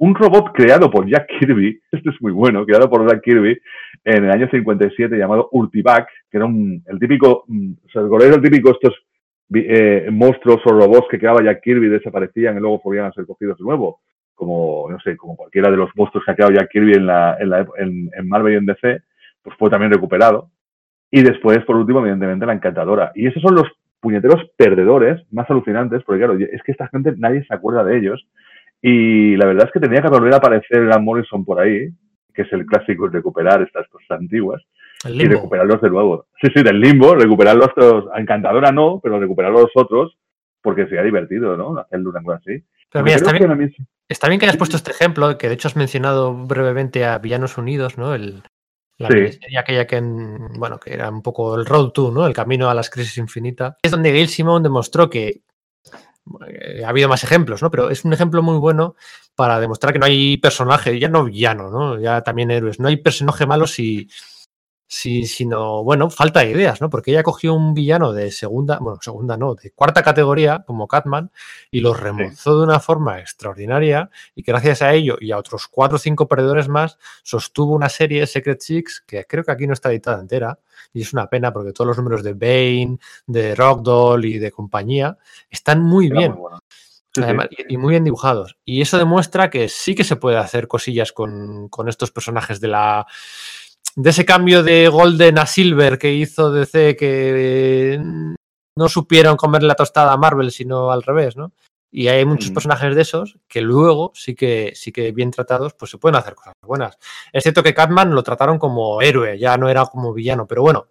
Un 0.00 0.14
robot 0.14 0.52
creado 0.54 0.90
por 0.90 1.06
Jack 1.06 1.26
Kirby, 1.26 1.78
este 1.92 2.08
es 2.08 2.16
muy 2.22 2.32
bueno, 2.32 2.64
creado 2.64 2.88
por 2.88 3.06
Jack 3.06 3.22
Kirby 3.22 3.58
en 4.04 4.24
el 4.24 4.30
año 4.30 4.48
57 4.50 5.14
llamado 5.14 5.50
Ultivac, 5.52 6.08
que 6.30 6.38
era 6.38 6.46
un, 6.46 6.82
el 6.86 6.98
típico, 6.98 7.44
mm, 7.46 7.72
o 7.84 7.88
sea, 7.90 8.02
¿recordáis 8.02 8.34
el 8.34 8.40
típico 8.40 8.70
estos 8.70 8.94
eh, 9.52 10.08
monstruos 10.10 10.62
o 10.64 10.70
robots 10.70 11.06
que 11.10 11.18
creaba 11.18 11.44
Jack 11.44 11.60
Kirby 11.62 11.88
desaparecían 11.88 12.56
y 12.56 12.60
luego 12.60 12.80
podían 12.80 13.12
ser 13.12 13.26
cogidos 13.26 13.58
de 13.58 13.64
nuevo? 13.64 14.00
Como, 14.34 14.86
no 14.90 14.98
sé, 15.00 15.18
como 15.18 15.36
cualquiera 15.36 15.70
de 15.70 15.76
los 15.76 15.90
monstruos 15.94 16.24
que 16.24 16.30
ha 16.30 16.34
creado 16.34 16.54
Jack 16.54 16.70
Kirby 16.70 16.94
en, 16.94 17.06
la, 17.06 17.36
la, 17.42 17.66
en, 17.76 18.08
en 18.16 18.28
Marvel 18.28 18.54
y 18.54 18.56
en 18.56 18.64
DC, 18.64 19.02
pues 19.42 19.54
fue 19.58 19.68
también 19.68 19.92
recuperado. 19.92 20.48
Y 21.10 21.22
después, 21.22 21.58
por 21.66 21.76
último, 21.76 22.00
evidentemente, 22.00 22.46
la 22.46 22.54
encantadora. 22.54 23.12
Y 23.14 23.26
esos 23.26 23.42
son 23.42 23.54
los 23.54 23.68
puñeteros 24.00 24.50
perdedores 24.56 25.20
más 25.30 25.50
alucinantes, 25.50 26.02
porque 26.04 26.24
claro, 26.24 26.38
es 26.38 26.62
que 26.62 26.72
esta 26.72 26.88
gente 26.88 27.12
nadie 27.18 27.44
se 27.44 27.54
acuerda 27.54 27.84
de 27.84 27.98
ellos. 27.98 28.26
Y 28.82 29.36
la 29.36 29.46
verdad 29.46 29.66
es 29.66 29.72
que 29.72 29.80
tenía 29.80 30.00
que 30.02 30.08
volver 30.08 30.32
a 30.34 30.36
aparecer 30.38 30.84
Grant 30.86 31.04
Morrison 31.04 31.44
por 31.44 31.60
ahí, 31.60 31.88
que 32.32 32.42
es 32.42 32.52
el 32.52 32.64
clásico 32.66 33.06
de 33.08 33.18
recuperar 33.18 33.60
estas 33.62 33.86
cosas 33.88 34.10
antiguas 34.12 34.62
El 35.04 35.20
y 35.20 35.24
recuperarlos 35.26 35.80
de 35.82 35.90
nuevo. 35.90 36.26
Sí, 36.40 36.48
sí, 36.54 36.62
del 36.62 36.80
limbo, 36.80 37.14
recuperarlos. 37.14 37.70
A 38.14 38.20
Encantadora 38.20 38.72
no, 38.72 39.00
pero 39.02 39.18
recuperar 39.20 39.52
los 39.52 39.70
otros, 39.74 40.16
porque 40.62 40.84
sería 40.84 41.02
divertido, 41.02 41.56
¿no? 41.56 41.78
Hacerle 41.78 42.08
una 42.08 42.22
cosa 42.22 42.38
así. 42.38 42.62
Pero 42.92 43.04
mira, 43.04 43.16
está 43.16 43.32
bien, 43.32 43.58
mí- 43.58 43.86
está 44.08 44.28
bien 44.28 44.40
que 44.40 44.46
hayas 44.46 44.56
puesto 44.56 44.76
este 44.76 44.90
ejemplo, 44.92 45.36
que 45.38 45.48
de 45.48 45.54
hecho 45.54 45.68
has 45.68 45.76
mencionado 45.76 46.34
brevemente 46.34 47.04
a 47.04 47.18
Villanos 47.18 47.58
Unidos, 47.58 47.98
¿no? 47.98 48.14
El, 48.14 48.42
la 48.98 49.08
Sí. 49.08 49.38
aquella 49.58 49.86
que, 49.86 49.96
en- 49.96 50.48
bueno, 50.58 50.78
que 50.78 50.92
era 50.94 51.08
un 51.10 51.22
poco 51.22 51.54
el 51.54 51.66
road 51.66 51.90
to, 51.90 52.10
¿no? 52.10 52.26
El 52.26 52.32
camino 52.34 52.68
a 52.70 52.74
las 52.74 52.90
crisis 52.90 53.16
infinitas. 53.18 53.76
Es 53.82 53.90
donde 53.90 54.10
Gail 54.12 54.28
Simone 54.28 54.62
demostró 54.62 55.08
que 55.08 55.42
ha 56.84 56.88
habido 56.88 57.08
más 57.08 57.24
ejemplos, 57.24 57.62
¿no? 57.62 57.70
Pero 57.70 57.90
es 57.90 58.04
un 58.04 58.12
ejemplo 58.12 58.42
muy 58.42 58.58
bueno 58.58 58.94
para 59.34 59.60
demostrar 59.60 59.92
que 59.92 59.98
no 59.98 60.06
hay 60.06 60.36
personaje, 60.36 60.98
ya 60.98 61.08
no 61.08 61.24
villano, 61.24 61.70
¿no? 61.70 61.98
Ya 61.98 62.22
también 62.22 62.50
héroes. 62.50 62.80
No 62.80 62.88
hay 62.88 62.96
personaje 62.96 63.46
malo 63.46 63.66
si, 63.66 64.08
si, 64.92 65.24
sino, 65.26 65.84
bueno, 65.84 66.10
falta 66.10 66.40
de 66.40 66.50
ideas, 66.50 66.80
¿no? 66.80 66.90
Porque 66.90 67.12
ella 67.12 67.22
cogió 67.22 67.54
un 67.54 67.74
villano 67.74 68.12
de 68.12 68.32
segunda, 68.32 68.80
bueno, 68.80 68.98
segunda 69.00 69.36
no, 69.36 69.54
de 69.54 69.70
cuarta 69.70 70.02
categoría, 70.02 70.64
como 70.66 70.88
Catman, 70.88 71.30
y 71.70 71.78
lo 71.78 71.94
remozó 71.94 72.58
de 72.58 72.64
una 72.64 72.80
forma 72.80 73.20
extraordinaria 73.20 74.10
y 74.34 74.42
que 74.42 74.50
gracias 74.50 74.82
a 74.82 74.92
ello 74.92 75.16
y 75.20 75.30
a 75.30 75.38
otros 75.38 75.68
cuatro 75.68 75.94
o 75.94 75.98
cinco 76.00 76.26
perdedores 76.26 76.66
más 76.66 76.98
sostuvo 77.22 77.72
una 77.72 77.88
serie 77.88 78.26
Secret 78.26 78.60
Six 78.62 79.04
que 79.06 79.24
creo 79.26 79.44
que 79.44 79.52
aquí 79.52 79.68
no 79.68 79.74
está 79.74 79.90
editada 79.90 80.20
entera 80.20 80.58
y 80.92 81.02
es 81.02 81.12
una 81.12 81.28
pena 81.28 81.52
porque 81.52 81.72
todos 81.72 81.86
los 81.86 81.96
números 81.96 82.24
de 82.24 82.32
Bane, 82.32 82.98
de 83.28 83.54
Rockdoll 83.54 84.24
y 84.24 84.38
de 84.38 84.50
compañía 84.50 85.18
están 85.48 85.84
muy 85.84 86.06
era 86.06 86.18
bien 86.18 86.32
muy 86.32 86.40
bueno. 86.40 86.58
Sí, 87.12 87.20
sí. 87.20 87.22
además, 87.22 87.46
y 87.50 87.74
y 87.74 87.76
muy 87.76 87.90
bien 87.90 88.02
dibujados. 88.02 88.56
Y 88.64 88.80
eso 88.82 88.98
demuestra 88.98 89.50
que 89.50 89.68
sí 89.68 89.94
que 89.94 90.04
se 90.04 90.16
puede 90.16 90.36
hacer 90.36 90.66
cosillas 90.66 91.12
con, 91.12 91.68
con 91.68 91.88
estos 91.88 92.10
personajes 92.10 92.60
de 92.60 92.68
la 92.68 93.06
de 94.02 94.10
ese 94.10 94.24
cambio 94.24 94.62
de 94.62 94.88
Golden 94.88 95.38
a 95.38 95.46
Silver 95.46 95.98
que 95.98 96.14
hizo 96.14 96.50
DC 96.50 96.96
que 96.96 97.94
eh, 97.94 98.00
no 98.76 98.88
supieron 98.88 99.36
comer 99.36 99.62
la 99.62 99.74
tostada 99.74 100.12
a 100.12 100.16
Marvel, 100.16 100.50
sino 100.50 100.90
al 100.90 101.02
revés, 101.02 101.36
¿no? 101.36 101.52
Y 101.92 102.08
hay 102.08 102.24
muchos 102.24 102.50
Mm. 102.50 102.54
personajes 102.54 102.94
de 102.94 103.02
esos 103.02 103.38
que 103.46 103.60
luego 103.60 104.12
sí 104.14 104.34
que 104.34 104.72
sí 104.74 104.90
que 104.90 105.12
bien 105.12 105.30
tratados, 105.30 105.74
pues 105.74 105.90
se 105.90 105.98
pueden 105.98 106.16
hacer 106.16 106.34
cosas 106.34 106.54
buenas. 106.64 106.98
Es 107.32 107.42
cierto 107.42 107.62
que 107.62 107.74
Catman 107.74 108.14
lo 108.14 108.22
trataron 108.22 108.58
como 108.58 109.02
héroe, 109.02 109.38
ya 109.38 109.58
no 109.58 109.68
era 109.68 109.84
como 109.84 110.14
villano, 110.14 110.46
pero 110.46 110.62
bueno, 110.62 110.86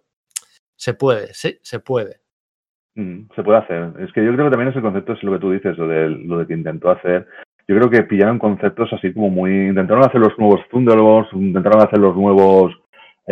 se 0.76 0.94
puede, 0.94 1.34
sí, 1.34 1.58
se 1.62 1.80
puede. 1.80 2.20
Mm, 2.94 3.28
se 3.34 3.42
puede 3.42 3.58
hacer. 3.58 3.92
Es 4.00 4.12
que 4.12 4.24
yo 4.24 4.32
creo 4.34 4.44
que 4.44 4.50
también 4.50 4.70
ese 4.70 4.82
concepto 4.82 5.14
es 5.14 5.22
lo 5.24 5.32
que 5.32 5.38
tú 5.38 5.50
dices, 5.50 5.76
lo 5.78 5.88
de, 5.88 6.10
lo 6.10 6.38
de 6.38 6.46
que 6.46 6.54
intentó 6.54 6.90
hacer. 6.90 7.26
Yo 7.66 7.76
creo 7.76 7.90
que 7.90 8.02
pillaron 8.02 8.38
conceptos 8.38 8.92
así 8.92 9.12
como 9.12 9.30
muy. 9.30 9.68
Intentaron 9.68 10.04
hacer 10.04 10.20
los 10.20 10.36
nuevos 10.38 10.60
Thunderbolts, 10.70 11.32
intentaron 11.32 11.80
hacer 11.82 11.98
los 11.98 12.14
nuevos. 12.14 12.79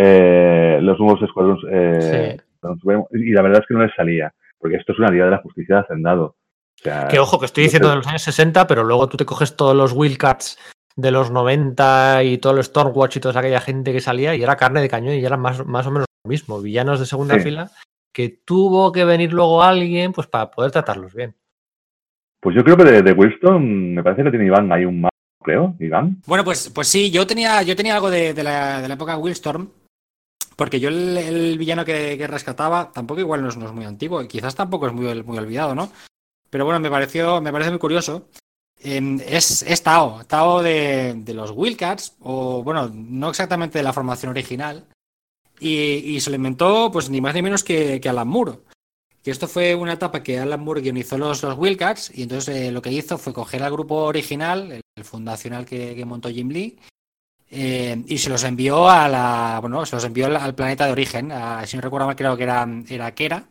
Eh, 0.01 0.78
los 0.80 0.99
nuevos 0.99 1.20
escuadrones. 1.22 1.64
eh, 1.70 2.36
Y 3.12 3.32
la 3.32 3.42
verdad 3.42 3.61
es 3.62 3.66
que 3.66 3.74
no 3.74 3.82
les 3.84 3.94
salía. 3.94 4.32
Porque 4.59 4.76
esto 4.76 4.92
es 4.92 4.99
una 4.99 5.11
Liga 5.11 5.24
de 5.26 5.30
la 5.32 5.38
Justicia 5.38 5.76
de 5.76 5.80
Hacendado. 5.82 6.24
O 6.24 6.82
sea, 6.82 7.09
Que 7.09 7.18
ojo, 7.18 7.38
que 7.38 7.46
estoy 7.46 7.62
no 7.62 7.66
diciendo 7.66 7.88
sé. 7.88 7.90
de 7.90 7.96
los 7.96 8.07
años 8.07 8.22
60, 8.22 8.66
pero 8.66 8.84
luego 8.84 9.09
tú 9.09 9.16
te 9.16 9.24
coges 9.24 9.57
todos 9.57 9.74
los 9.76 9.92
Wildcats 9.92 10.59
de 10.96 11.11
los 11.12 11.30
90 11.30 12.22
y 12.24 12.38
todo 12.38 12.57
el 12.57 12.64
Stormwatch 12.64 13.16
y 13.16 13.20
toda 13.20 13.38
aquella 13.40 13.61
gente 13.61 13.92
que 13.92 14.01
salía 14.01 14.34
y 14.34 14.42
era 14.42 14.57
carne 14.57 14.80
de 14.80 14.88
cañón 14.88 15.14
y 15.14 15.24
era 15.24 15.36
más, 15.36 15.64
más 15.66 15.86
o 15.86 15.90
menos 15.92 16.07
lo 16.24 16.28
mismo. 16.28 16.61
Villanos 16.61 16.99
de 17.01 17.07
segunda 17.07 17.34
Sí. 17.34 17.40
fila 17.40 17.70
que 18.12 18.40
tuvo 18.44 18.90
que 18.90 19.05
venir 19.05 19.32
luego 19.32 19.62
alguien 19.62 20.12
pues 20.12 20.26
para 20.26 20.51
poder 20.51 20.70
tratarlos 20.72 21.14
bien. 21.14 21.34
Pues 22.40 22.55
yo 22.57 22.64
creo 22.64 22.76
que 22.76 22.84
de, 22.84 23.03
de 23.03 23.12
Wilson 23.12 23.94
me 23.94 24.03
parece 24.03 24.24
que 24.24 24.30
tiene 24.30 24.46
Iván 24.46 24.72
ahí 24.72 24.84
un 24.84 25.01
más, 25.03 25.11
creo, 25.42 25.74
Iván. 25.80 26.16
Bueno, 26.26 26.42
pues, 26.44 26.70
pues 26.74 26.88
sí, 26.88 27.11
yo 27.12 27.26
tenía, 27.26 27.62
yo 27.62 27.74
tenía 27.76 27.94
algo 27.94 28.11
de, 28.11 28.34
de 28.34 28.42
la, 28.42 28.80
de 28.80 28.88
la 28.88 28.94
época 28.94 29.18
Willstorm, 29.18 29.68
porque 30.59 30.81
yo 30.81 30.89
el, 30.89 31.57
villano 31.57 31.85
que, 31.85 32.19
que 32.19 32.27
rescataba 32.27 32.91
tampoco 32.91 33.21
igual 33.21 33.43
no 33.43 33.49
es, 33.49 33.57
no 33.57 33.67
es 33.67 33.73
muy 33.73 33.85
antiguo, 33.85 34.21
y 34.21 34.27
quizás 34.27 34.57
tampoco 34.57 34.89
es 34.89 34.93
muy, 34.93 35.23
muy 35.23 35.39
olvidado, 35.39 35.73
¿no? 35.73 35.89
Pero 36.51 36.65
bueno, 36.65 36.81
me 36.81 36.91
pareció, 36.91 37.41
me 37.41 37.53
parece 37.53 37.71
muy 37.71 37.79
curioso. 37.79 38.27
Es, 38.83 39.83
Tao, 39.85 40.25
Tao 40.25 40.61
de, 40.61 41.15
de 41.19 41.33
los 41.33 41.53
Wildcats, 41.53 42.17
o 42.23 42.65
bueno, 42.65 42.91
no 42.93 43.31
exactamente 43.31 43.79
de 43.79 43.85
la 43.85 43.93
formación 43.93 44.31
original, 44.31 44.85
y, 45.61 45.77
y 45.77 46.21
se 46.21 46.31
lo 46.31 46.37
inventó 46.37 46.91
pues 46.91 47.09
ni 47.09 47.21
más 47.21 47.37
ni 47.37 47.43
menos 47.43 47.63
que, 47.63 48.01
Alan 48.05 48.27
Moore. 48.27 48.59
Que 49.23 49.31
esto 49.31 49.47
fue 49.47 49.77
una 49.77 49.93
etapa 49.93 50.25
que 50.25 50.41
Alan 50.41 50.61
Moore 50.61 50.81
guionizó 50.81 51.19
los, 51.19 51.41
los 51.45 51.57
Wildcats, 51.57 52.11
y 52.19 52.25
entonces 52.25 52.57
eh, 52.57 52.73
lo 52.73 52.83
que 52.83 52.91
hizo 52.91 53.17
fue 53.17 53.33
coger 53.33 53.63
al 53.63 53.71
grupo 53.71 53.95
original, 53.95 54.73
el, 54.73 55.05
fundacional 55.05 55.65
que 55.65 56.05
montó 56.05 56.29
Jim 56.31 56.49
Lee, 56.49 56.77
eh, 57.51 58.03
y 58.07 58.18
se 58.18 58.30
los 58.30 58.44
envió 58.44 58.88
a 58.88 59.09
la, 59.09 59.59
bueno, 59.61 59.86
se 59.86 59.96
los 59.96 60.05
envió 60.05 60.26
al, 60.26 60.55
planeta 60.55 60.86
de 60.86 60.92
origen. 60.92 61.32
Si 61.66 61.76
no 61.76 61.82
recuerdo 61.82 62.07
mal, 62.07 62.16
creo 62.16 62.36
que 62.36 62.42
era, 62.42 62.66
era 62.88 63.14
Kera, 63.14 63.44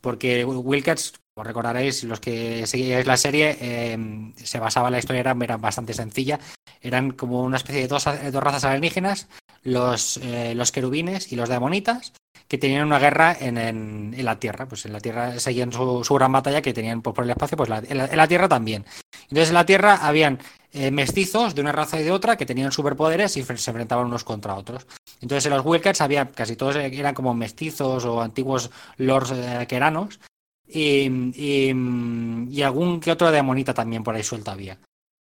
porque 0.00 0.44
Wildcats, 0.44 1.14
os 1.34 1.46
recordaréis, 1.46 2.04
los 2.04 2.20
que 2.20 2.66
seguíais 2.66 3.06
la 3.06 3.16
serie, 3.16 3.56
eh, 3.60 4.32
se 4.36 4.58
basaba 4.58 4.90
la 4.90 4.98
historia, 4.98 5.20
era, 5.20 5.36
era 5.40 5.56
bastante 5.56 5.94
sencilla. 5.94 6.38
Eran 6.82 7.12
como 7.12 7.42
una 7.42 7.56
especie 7.56 7.82
de 7.82 7.88
dos, 7.88 8.04
dos 8.04 8.42
razas 8.42 8.64
alienígenas, 8.64 9.28
los, 9.62 10.18
eh, 10.18 10.54
los 10.54 10.72
querubines 10.72 11.32
y 11.32 11.36
los 11.36 11.48
demonitas, 11.48 12.12
que 12.48 12.58
tenían 12.58 12.86
una 12.86 12.98
guerra 12.98 13.36
en, 13.38 13.56
en, 13.58 14.14
en 14.16 14.24
la 14.24 14.38
Tierra. 14.38 14.66
Pues 14.66 14.84
en 14.84 14.92
la 14.92 15.00
Tierra 15.00 15.38
seguían 15.38 15.72
su, 15.72 16.04
su 16.04 16.14
gran 16.14 16.32
batalla 16.32 16.60
que 16.60 16.74
tenían 16.74 17.00
por, 17.00 17.14
por 17.14 17.24
el 17.24 17.30
espacio, 17.30 17.56
pues 17.56 17.70
en, 17.70 18.00
en 18.00 18.16
la 18.16 18.28
Tierra 18.28 18.48
también. 18.48 18.84
Entonces 19.22 19.48
en 19.48 19.54
la 19.54 19.66
Tierra 19.66 20.00
habían 20.02 20.40
eh, 20.72 20.90
mestizos 20.90 21.54
de 21.54 21.60
una 21.60 21.72
raza 21.72 22.00
y 22.00 22.04
de 22.04 22.12
otra 22.12 22.36
que 22.36 22.46
tenían 22.46 22.72
superpoderes 22.72 23.36
y 23.36 23.42
se 23.42 23.70
enfrentaban 23.70 24.06
unos 24.06 24.24
contra 24.24 24.54
otros. 24.54 24.86
Entonces 25.20 25.46
en 25.46 25.52
los 25.52 25.64
Wildcats 25.64 26.00
había 26.00 26.26
casi 26.26 26.56
todos 26.56 26.76
eran 26.76 27.14
como 27.14 27.34
mestizos 27.34 28.04
o 28.04 28.20
antiguos 28.20 28.70
lords 28.96 29.32
eh, 29.32 29.66
queranos 29.68 30.20
y, 30.66 31.10
y 31.34 32.62
algún 32.62 33.00
que 33.00 33.10
otro 33.10 33.30
demonita 33.30 33.74
también 33.74 34.04
por 34.04 34.14
ahí 34.14 34.22
suelto 34.22 34.50
había. 34.50 34.78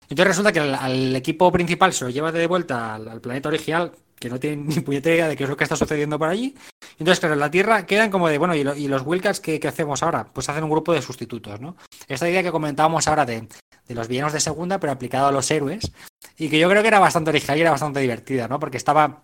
Entonces 0.10 0.28
resulta 0.28 0.52
que 0.52 0.60
al, 0.60 1.16
equipo 1.16 1.52
principal 1.52 1.94
se 1.94 2.06
lo 2.06 2.10
lleva 2.10 2.32
de 2.32 2.48
vuelta 2.48 2.96
al, 2.96 3.22
planeta 3.22 3.50
original 3.50 3.92
que 4.20 4.30
no 4.30 4.40
tiene 4.40 4.58
ni 4.68 4.80
puñetera 4.82 5.16
idea 5.16 5.28
de 5.28 5.38
qué 5.38 5.44
es 5.44 5.50
lo 5.50 5.56
que 5.56 5.64
está 5.64 5.76
sucediendo 5.76 6.18
por 6.20 6.30
allí. 6.30 6.56
Entonces, 6.98 7.20
claro, 7.20 7.36
en 7.36 7.40
la 7.40 7.52
Tierra 7.52 7.86
quedan 7.86 8.12
como 8.12 8.28
de, 8.28 8.38
bueno, 8.38 8.56
¿y, 8.56 8.64
lo- 8.64 8.76
y 8.76 8.88
los 8.88 9.04
Wildcats 9.06 9.40
qué, 9.40 9.60
hacemos 9.66 10.04
ahora? 10.04 10.26
Pues 10.34 10.50
hacen 10.50 10.64
un 10.64 10.70
grupo 10.70 10.92
de 10.92 11.02
sustitutos, 11.02 11.62
¿no? 11.62 11.78
Esta 12.08 12.30
idea 12.30 12.44
que 12.44 12.52
comentábamos 12.52 13.08
ahora 13.08 13.26
de, 13.26 13.48
de 13.88 13.96
los 13.96 14.08
villanos 14.08 14.34
de 14.34 14.40
segunda, 14.42 14.80
pero 14.80 14.92
aplicado 14.92 15.28
a 15.28 15.32
los 15.32 15.50
héroes, 15.50 15.92
y 16.38 16.50
que 16.50 16.60
yo 16.60 16.70
creo 16.70 16.82
que 16.82 16.88
era 16.90 17.00
bastante 17.00 17.30
original 17.30 17.58
y 17.58 17.62
era 17.62 17.72
bastante 17.72 18.02
divertida, 18.02 18.48
¿no? 18.50 18.60
Porque 18.60 18.76
estaba, 18.78 19.24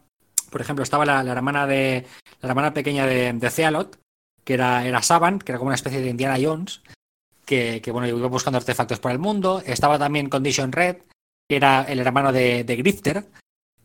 por 0.50 0.62
ejemplo, 0.62 0.84
estaba 0.84 1.06
la, 1.06 1.22
la 1.24 1.34
hermana 1.34 1.68
de 1.68 2.06
la 2.42 2.50
hermana 2.50 2.74
pequeña 2.74 3.06
de, 3.06 3.34
de 3.34 3.50
Cealot, 3.50 4.00
que 4.46 4.54
era, 4.54 4.86
era 4.86 5.02
Saban, 5.02 5.40
que 5.40 5.52
era 5.52 5.60
como 5.60 5.68
una 5.70 5.76
especie 5.76 6.00
de 6.00 6.10
Indiana 6.10 6.38
Jones, 6.42 6.82
que, 7.46 7.82
que, 7.82 7.92
bueno, 7.92 8.08
iba 8.08 8.28
buscando 8.28 8.58
artefactos 8.58 9.00
por 9.00 9.12
el 9.12 9.20
mundo. 9.20 9.62
Estaba 9.66 9.98
también 9.98 10.30
Condition 10.30 10.72
Red, 10.72 10.98
que 11.48 11.56
era 11.56 11.84
el 11.84 12.00
hermano 12.00 12.32
de, 12.32 12.64
Grifter, 12.64 13.26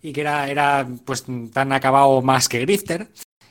y 0.02 0.12
que 0.12 0.22
era, 0.22 0.48
era 0.48 0.88
pues 1.04 1.24
tan 1.52 1.72
acabado 1.72 2.22
más 2.22 2.48
que 2.48 2.60
Grifter. 2.60 3.08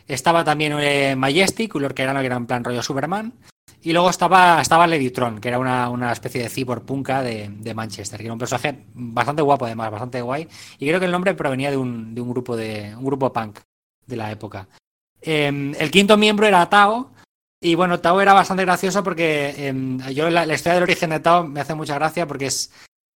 Estaba 0.07 0.43
también 0.43 0.73
eh, 0.79 1.15
Majestic, 1.15 1.75
un 1.75 1.87
que 1.89 2.01
era 2.01 2.19
en 2.19 2.45
plan 2.47 2.63
rollo 2.63 2.81
Superman. 2.81 3.33
Y 3.81 3.93
luego 3.93 4.09
estaba, 4.09 4.61
estaba 4.61 4.87
Ledytron, 4.87 5.39
que 5.39 5.47
era 5.47 5.59
una, 5.59 5.89
una 5.89 6.11
especie 6.11 6.43
de 6.43 6.49
cyborpunka 6.49 7.21
de, 7.21 7.49
de 7.49 7.73
Manchester, 7.73 8.19
que 8.19 8.25
era 8.25 8.33
un 8.33 8.39
personaje 8.39 8.85
bastante 8.93 9.41
guapo 9.41 9.65
además, 9.65 9.91
bastante 9.91 10.21
guay. 10.21 10.47
Y 10.79 10.87
creo 10.87 10.99
que 10.99 11.05
el 11.05 11.11
nombre 11.11 11.33
provenía 11.33 11.71
de 11.71 11.77
un, 11.77 12.13
de 12.13 12.19
un 12.19 12.29
grupo 12.29 12.57
de 12.57 12.93
un 12.97 13.05
grupo 13.05 13.31
punk 13.31 13.59
de 14.05 14.17
la 14.17 14.31
época. 14.31 14.67
Eh, 15.21 15.73
el 15.77 15.91
quinto 15.91 16.17
miembro 16.17 16.45
era 16.45 16.69
Tao. 16.69 17.11
Y 17.61 17.75
bueno, 17.75 17.99
Tao 17.99 18.21
era 18.21 18.33
bastante 18.33 18.63
gracioso 18.63 19.03
porque 19.03 19.53
eh, 19.57 20.13
yo 20.13 20.29
la, 20.29 20.45
historia 20.45 20.75
del 20.75 20.83
origen 20.83 21.09
de 21.09 21.19
Tao 21.19 21.43
me 21.43 21.59
hace 21.59 21.75
mucha 21.75 21.95
gracia 21.95 22.25
porque 22.25 22.45
es, 22.45 22.71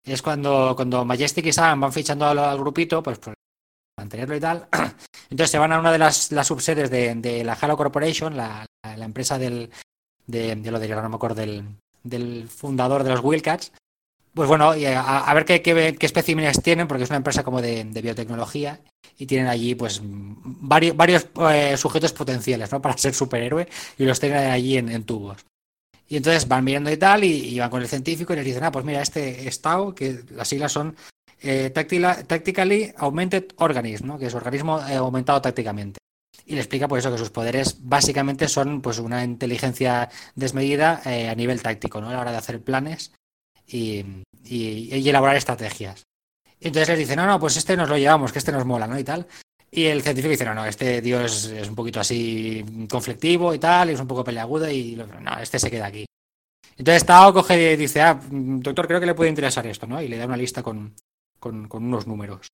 es 0.06 0.22
cuando, 0.22 0.74
cuando 0.76 1.04
Majestic 1.04 1.46
y 1.46 1.54
Sam 1.54 1.82
van 1.82 1.92
fichando 1.92 2.26
al, 2.26 2.58
grupito, 2.58 3.04
pues 3.04 3.20
por 3.20 3.34
mantenerlo 3.98 4.36
y 4.36 4.40
tal. 4.40 4.68
Entonces 5.30 5.52
se 5.52 5.60
van 5.60 5.74
a 5.74 5.80
una 5.80 5.92
de 5.92 5.98
las, 5.98 6.32
las 6.32 6.48
subsedes 6.48 6.90
de, 6.90 7.16
de 7.16 7.44
la 7.44 7.54
Halo 7.54 7.76
Corporation, 7.76 8.38
la, 8.38 8.66
empresa 8.84 9.38
del, 9.38 9.70
de, 10.26 10.56
lo 10.56 10.80
de 10.80 10.88
no 10.88 11.10
me 11.10 11.16
acuerdo 11.16 11.42
del, 11.42 11.66
del 12.04 12.48
fundador 12.48 13.04
de 13.04 13.10
los 13.10 13.24
Wildcats. 13.24 13.74
Pues 14.34 14.48
bueno, 14.48 14.72
a, 14.72 15.34
ver 15.34 15.46
qué, 15.46 15.98
especímenes 16.00 16.62
tienen, 16.62 16.88
porque 16.88 17.04
es 17.04 17.10
una 17.10 17.18
empresa 17.18 17.44
como 17.44 17.62
de, 17.62 17.84
biotecnología 17.84 18.80
y 19.18 19.26
tienen 19.26 19.48
allí 19.48 19.76
pues 19.76 20.02
varios, 20.04 20.96
varios 20.96 21.28
eh, 21.52 21.76
sujetos 21.78 22.14
potenciales 22.14 22.72
¿no? 22.72 22.82
para 22.82 22.98
ser 22.98 23.14
superhéroe 23.14 23.68
y 23.98 24.06
los 24.06 24.20
tienen 24.20 24.52
allí 24.52 24.78
en, 24.78 25.04
tubos. 25.04 25.46
Y 26.08 26.18
entonces 26.18 26.48
van 26.48 26.64
mirando 26.64 26.92
y 26.92 26.98
tal, 26.98 27.24
y, 27.24 27.60
van 27.60 27.70
con 27.70 27.82
el 27.82 27.88
científico 27.88 28.34
y 28.34 28.38
les 28.38 28.46
dicen, 28.46 28.64
ah, 28.64 28.72
pues 28.72 28.86
mira, 28.86 29.02
este 29.02 29.48
es 29.48 29.62
Tau, 29.62 29.94
que 29.94 30.24
las 30.32 30.48
siglas 30.48 30.72
son 30.72 30.96
eh, 31.42 31.72
Tactically 31.72 32.94
Augmented 32.98 33.46
Organism, 33.58 34.08
¿no? 34.08 34.18
que 34.18 34.28
es 34.28 34.34
organismo 34.34 34.80
eh, 34.88 34.96
aumentado 34.96 35.42
tácticamente. 35.42 36.00
Y 36.46 36.54
le 36.54 36.62
explica 36.62 36.88
pues 36.88 37.04
eso, 37.04 37.12
que 37.12 37.20
sus 37.20 37.30
poderes 37.30 37.78
básicamente 37.82 38.48
son 38.48 38.82
pues 38.82 39.00
una 39.00 39.24
inteligencia 39.24 40.10
desmedida 40.36 41.02
eh, 41.06 41.30
a 41.30 41.36
nivel 41.36 41.62
táctico, 41.62 42.02
¿no? 42.02 42.10
A 42.10 42.14
la 42.14 42.22
hora 42.22 42.32
de 42.32 42.38
hacer 42.38 42.64
planes 42.64 43.12
y, 43.70 44.06
y, 44.44 44.96
y 44.96 45.10
elaborar 45.10 45.36
estrategias. 45.36 46.04
Entonces 46.60 46.90
les 46.90 47.00
dice, 47.00 47.16
no, 47.16 47.26
no, 47.26 47.40
pues 47.40 47.56
este 47.58 47.78
nos 47.78 47.88
lo 47.88 47.98
llevamos, 47.98 48.32
que 48.32 48.40
este 48.40 48.52
nos 48.52 48.66
mola, 48.66 48.88
¿no? 48.88 49.00
Y 49.00 49.04
tal. 49.04 49.26
Y 49.72 49.86
el 49.86 50.02
científico 50.02 50.32
dice, 50.32 50.46
no, 50.46 50.56
no, 50.56 50.66
este 50.66 51.02
tío 51.02 51.22
es, 51.22 51.46
es 51.46 51.70
un 51.70 51.76
poquito 51.76 52.00
así 52.00 52.66
conflictivo 52.90 53.54
y 53.54 53.60
tal, 53.60 53.90
y 53.90 53.94
es 53.94 54.00
un 54.00 54.08
poco 54.08 54.24
peleagudo 54.24 54.70
y 54.70 54.96
no, 54.96 55.40
este 55.40 55.60
se 55.60 55.70
queda 55.70 55.86
aquí. 55.86 56.06
Entonces 56.76 57.06
Tao 57.06 57.34
coge 57.34 57.74
y 57.74 57.78
dice, 57.78 58.02
ah, 58.02 58.20
doctor, 58.30 58.88
creo 58.88 59.00
que 59.00 59.06
le 59.06 59.14
puede 59.14 59.30
interesar 59.30 59.68
esto, 59.68 59.86
¿no? 59.86 60.02
Y 60.02 60.08
le 60.08 60.18
da 60.18 60.26
una 60.26 60.38
lista 60.38 60.64
con, 60.64 60.96
con, 61.40 61.68
con 61.68 61.86
unos 61.86 62.08
números. 62.08 62.48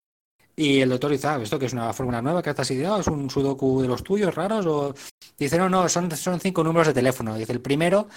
Y 0.58 0.80
el 0.82 0.90
doctor 0.90 1.12
dice, 1.12 1.28
ah, 1.28 1.40
¿esto 1.42 1.60
que 1.60 1.68
es 1.68 1.74
una 1.74 1.94
fórmula 1.94 2.22
nueva 2.22 2.42
que 2.42 2.50
estás 2.50 2.70
ideado? 2.72 3.00
¿Es 3.00 3.08
un 3.08 3.30
sudoku 3.30 3.82
de 3.82 3.88
los 3.88 4.04
tuyos 4.04 4.34
raros? 4.34 4.66
O 4.66 4.96
dice, 5.38 5.58
no, 5.58 5.70
no, 5.70 5.88
son, 5.90 6.12
son 6.12 6.40
cinco 6.40 6.64
números 6.64 6.88
de 6.88 6.94
teléfono. 6.94 7.36
Dice, 7.36 7.54
el 7.54 7.62
primero 7.62 8.08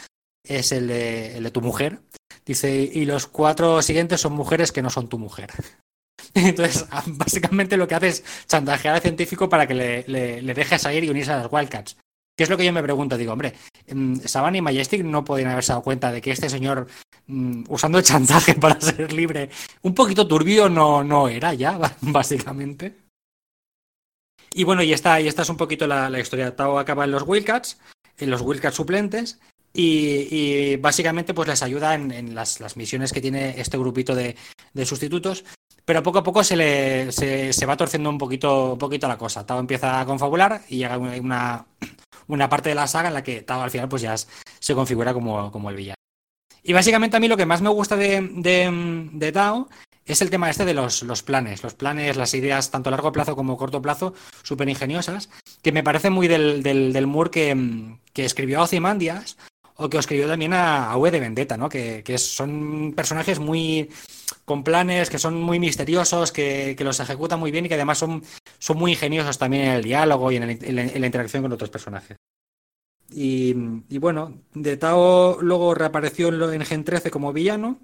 es 0.49 0.73
el 0.73 0.89
de, 0.89 1.51
tu 1.53 1.61
mujer. 1.61 2.01
Dice, 2.45 2.91
y 2.93 3.05
los 3.05 3.27
cuatro 3.27 3.83
siguientes 3.83 4.21
son 4.21 4.33
mujeres 4.33 4.73
que 4.73 4.83
no 4.83 4.91
son 4.91 5.09
tu 5.09 5.19
mujer. 5.19 5.51
Entonces, 6.35 6.87
básicamente 7.07 7.77
lo 7.77 7.87
que 7.87 7.95
hace 7.95 8.09
es 8.09 8.25
chantajear 8.47 8.97
al 8.97 9.03
científico 9.03 9.49
para 9.49 9.67
que 9.67 9.75
le, 9.75 10.05
le, 10.43 10.55
deje 10.55 10.79
salir 10.79 11.05
y 11.05 11.11
unirse 11.11 11.33
a 11.33 11.43
las 11.43 11.53
Wildcats. 11.53 11.97
¿Qué 12.37 12.45
es 12.45 12.51
lo 12.51 12.57
que 12.57 12.65
yo 12.65 12.73
me 12.73 12.83
pregunto? 12.83 13.17
Digo, 13.17 13.33
hombre, 13.33 13.55
Saban 14.25 14.55
y 14.55 14.61
Majestic 14.61 15.03
no 15.03 15.25
podían 15.25 15.51
haberse 15.51 15.73
dado 15.73 15.83
cuenta 15.83 16.13
de 16.13 16.21
que 16.21 16.31
este 16.31 16.49
señor, 16.49 16.87
um, 17.27 17.65
usando 17.69 17.99
el 17.99 18.05
chantaje 18.05 18.55
para 18.61 18.81
ser 18.81 19.13
libre, 19.13 19.51
un 19.83 19.93
poquito 19.93 20.27
turbio 20.27 20.69
no, 20.69 21.03
no 21.03 21.29
era 21.29 21.53
ya, 21.55 21.79
básicamente. 22.01 22.95
Y 24.53 24.65
bueno, 24.65 24.83
y 24.83 24.93
esta, 24.93 25.21
y 25.21 25.29
esta 25.29 25.43
es 25.43 25.49
un 25.51 25.57
poquito 25.57 25.87
la, 25.87 26.09
la 26.09 26.21
historia. 26.21 26.55
Tao 26.55 26.79
acaba 26.79 27.05
en 27.05 27.11
los 27.11 27.25
Wildcats, 27.27 27.79
en 28.19 28.31
los 28.31 28.41
Wildcats 28.41 28.77
suplentes, 28.77 29.41
y, 29.73 30.77
básicamente 30.77 31.35
pues 31.35 31.49
les 31.49 31.63
ayuda 31.63 31.95
en, 31.95 32.35
las, 32.35 32.61
las, 32.61 32.77
misiones 32.77 33.13
que 33.13 33.21
tiene 33.21 33.61
este 33.61 33.79
grupito 33.79 34.15
de, 34.15 34.37
de 34.73 34.87
sustitutos, 34.87 35.45
pero 35.85 36.03
poco 36.03 36.19
a 36.19 36.23
poco 36.23 36.45
se, 36.45 36.57
le, 36.57 37.13
se, 37.13 37.53
se, 37.53 37.67
va 37.67 37.77
torciendo 37.77 38.11
un 38.11 38.19
poquito, 38.19 38.73
un 38.73 38.79
poquito 38.79 39.09
la 39.09 39.17
cosa. 39.17 39.47
Tao 39.47 39.59
empieza 39.59 40.01
a 40.01 40.07
confabular 40.07 40.63
y 40.69 40.79
llega 40.79 40.99
una, 40.99 41.67
una 42.27 42.49
parte 42.49 42.71
de 42.71 42.75
la 42.75 42.87
saga 42.87 43.09
en 43.09 43.15
la 43.15 43.23
que 43.23 43.43
Tao 43.43 43.63
al 43.63 43.71
final 43.71 43.89
pues 43.89 44.03
ya 44.03 44.15
se 44.17 44.75
configura 44.75 45.15
como, 45.15 45.51
como 45.51 45.71
el 45.71 45.77
villano. 45.77 45.95
Y 46.63 46.73
básicamente 46.73 47.17
a 47.17 47.21
mí 47.21 47.29
lo 47.29 47.37
que 47.37 47.47
más 47.47 47.63
me 47.63 47.71
gusta 47.71 47.97
de, 47.97 48.21
de, 48.21 49.09
de 49.13 49.33
Tao 49.33 49.69
es 50.05 50.23
el 50.23 50.31
tema 50.31 50.51
este 50.51 50.65
de 50.65 50.75
los, 50.75 51.03
los, 51.03 51.23
planes, 51.23 51.63
los 51.63 51.75
planes, 51.75 52.17
las 52.17 52.35
ideas 52.35 52.71
tanto 52.71 52.89
a 52.89 52.91
largo 52.91 53.13
plazo 53.13 53.37
como 53.37 53.53
a 53.53 53.57
corto 53.59 53.83
plazo, 53.83 54.15
súper 54.43 54.69
ingeniosas, 54.69 55.29
que 55.63 55.73
me 55.73 55.83
parece 55.83 56.11
muy 56.11 56.29
del, 56.29 56.63
del, 56.63 56.93
del 56.93 57.07
Moore 57.07 57.31
que, 57.31 57.97
que 58.13 58.25
escribió 58.25 58.63
Ozymandias 58.63 59.37
o 59.81 59.89
que 59.89 59.97
escribió 59.97 60.27
también 60.27 60.53
a, 60.53 60.93
a 60.93 60.99
de 60.99 61.21
Vendetta, 61.21 61.57
¿no? 61.57 61.69
Que, 61.69 62.03
que, 62.03 62.19
son 62.19 62.93
personajes 62.97 63.39
muy 63.39 63.89
con 64.45 64.65
planes, 64.65 65.09
que 65.09 65.19
son 65.19 65.41
muy 65.41 65.61
misteriosos, 65.61 66.33
que, 66.33 66.75
que, 66.77 66.83
los 66.83 66.99
ejecuta 66.99 67.37
muy 67.37 67.53
bien 67.53 67.65
y 67.65 67.69
que 67.69 67.77
además 67.77 67.99
son, 67.99 68.25
son 68.59 68.77
muy 68.77 68.93
ingeniosos 68.93 69.39
también 69.39 69.67
en 69.67 69.73
el 69.75 69.85
diálogo 69.85 70.33
y 70.33 70.37
en, 70.37 70.47
la, 70.75 71.07
interacción 71.07 71.43
con 71.43 71.53
otros 71.53 71.71
personajes. 71.71 72.17
Y, 73.09 73.55
y, 73.89 73.99
bueno, 73.99 74.43
de 74.53 74.77
Tao 74.77 75.41
luego 75.41 75.75
reapareció 75.75 76.29
en 76.29 76.65
Gen 76.65 76.85
13 76.85 77.13
como 77.13 77.33
villano. 77.33 77.79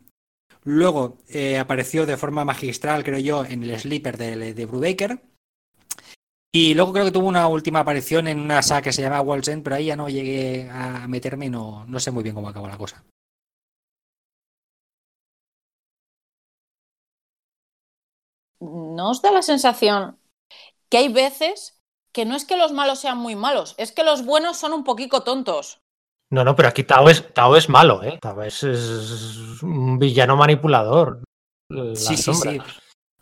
Luego 0.64 1.18
eh, 1.28 1.58
apareció 1.58 2.06
de 2.06 2.16
forma 2.16 2.44
magistral, 2.44 3.04
creo 3.04 3.20
yo, 3.20 3.44
en 3.44 3.62
el 3.62 3.78
Sleeper 3.78 4.16
de, 4.16 4.52
de 4.52 4.66
Brubaker. 4.66 5.20
Y 6.56 6.72
luego 6.74 6.92
creo 6.92 7.04
que 7.04 7.10
tuvo 7.10 7.26
una 7.26 7.48
última 7.48 7.80
aparición 7.80 8.28
en 8.28 8.38
una 8.38 8.62
saga 8.62 8.82
que 8.82 8.92
se 8.92 9.02
llama 9.02 9.20
Walls 9.20 9.48
End, 9.48 9.64
pero 9.64 9.74
ahí 9.74 9.86
ya 9.86 9.96
no 9.96 10.08
llegué 10.08 10.70
a 10.70 11.08
meterme 11.08 11.46
y 11.46 11.50
no, 11.50 11.84
no 11.86 11.98
sé 11.98 12.12
muy 12.12 12.22
bien 12.22 12.36
cómo 12.36 12.48
acabó 12.48 12.68
la 12.68 12.78
cosa. 12.78 13.04
¿No 18.60 19.10
os 19.10 19.20
da 19.20 19.32
la 19.32 19.42
sensación 19.42 20.16
que 20.88 20.98
hay 20.98 21.12
veces 21.12 21.82
que 22.12 22.24
no 22.24 22.36
es 22.36 22.44
que 22.44 22.56
los 22.56 22.72
malos 22.72 23.00
sean 23.00 23.18
muy 23.18 23.34
malos, 23.34 23.74
es 23.76 23.90
que 23.90 24.04
los 24.04 24.24
buenos 24.24 24.56
son 24.56 24.72
un 24.74 24.84
poquito 24.84 25.24
tontos? 25.24 25.80
No, 26.30 26.44
no, 26.44 26.54
pero 26.54 26.68
aquí 26.68 26.84
Tao 26.84 27.08
es, 27.08 27.34
Tao 27.34 27.56
es 27.56 27.68
malo, 27.68 28.00
¿eh? 28.04 28.20
Tao 28.22 28.40
es, 28.44 28.62
es 28.62 29.60
un 29.60 29.98
villano 29.98 30.36
manipulador. 30.36 31.24
La 31.68 31.96
Sí, 31.96 32.16
sí, 32.16 32.32
sí. 32.32 32.60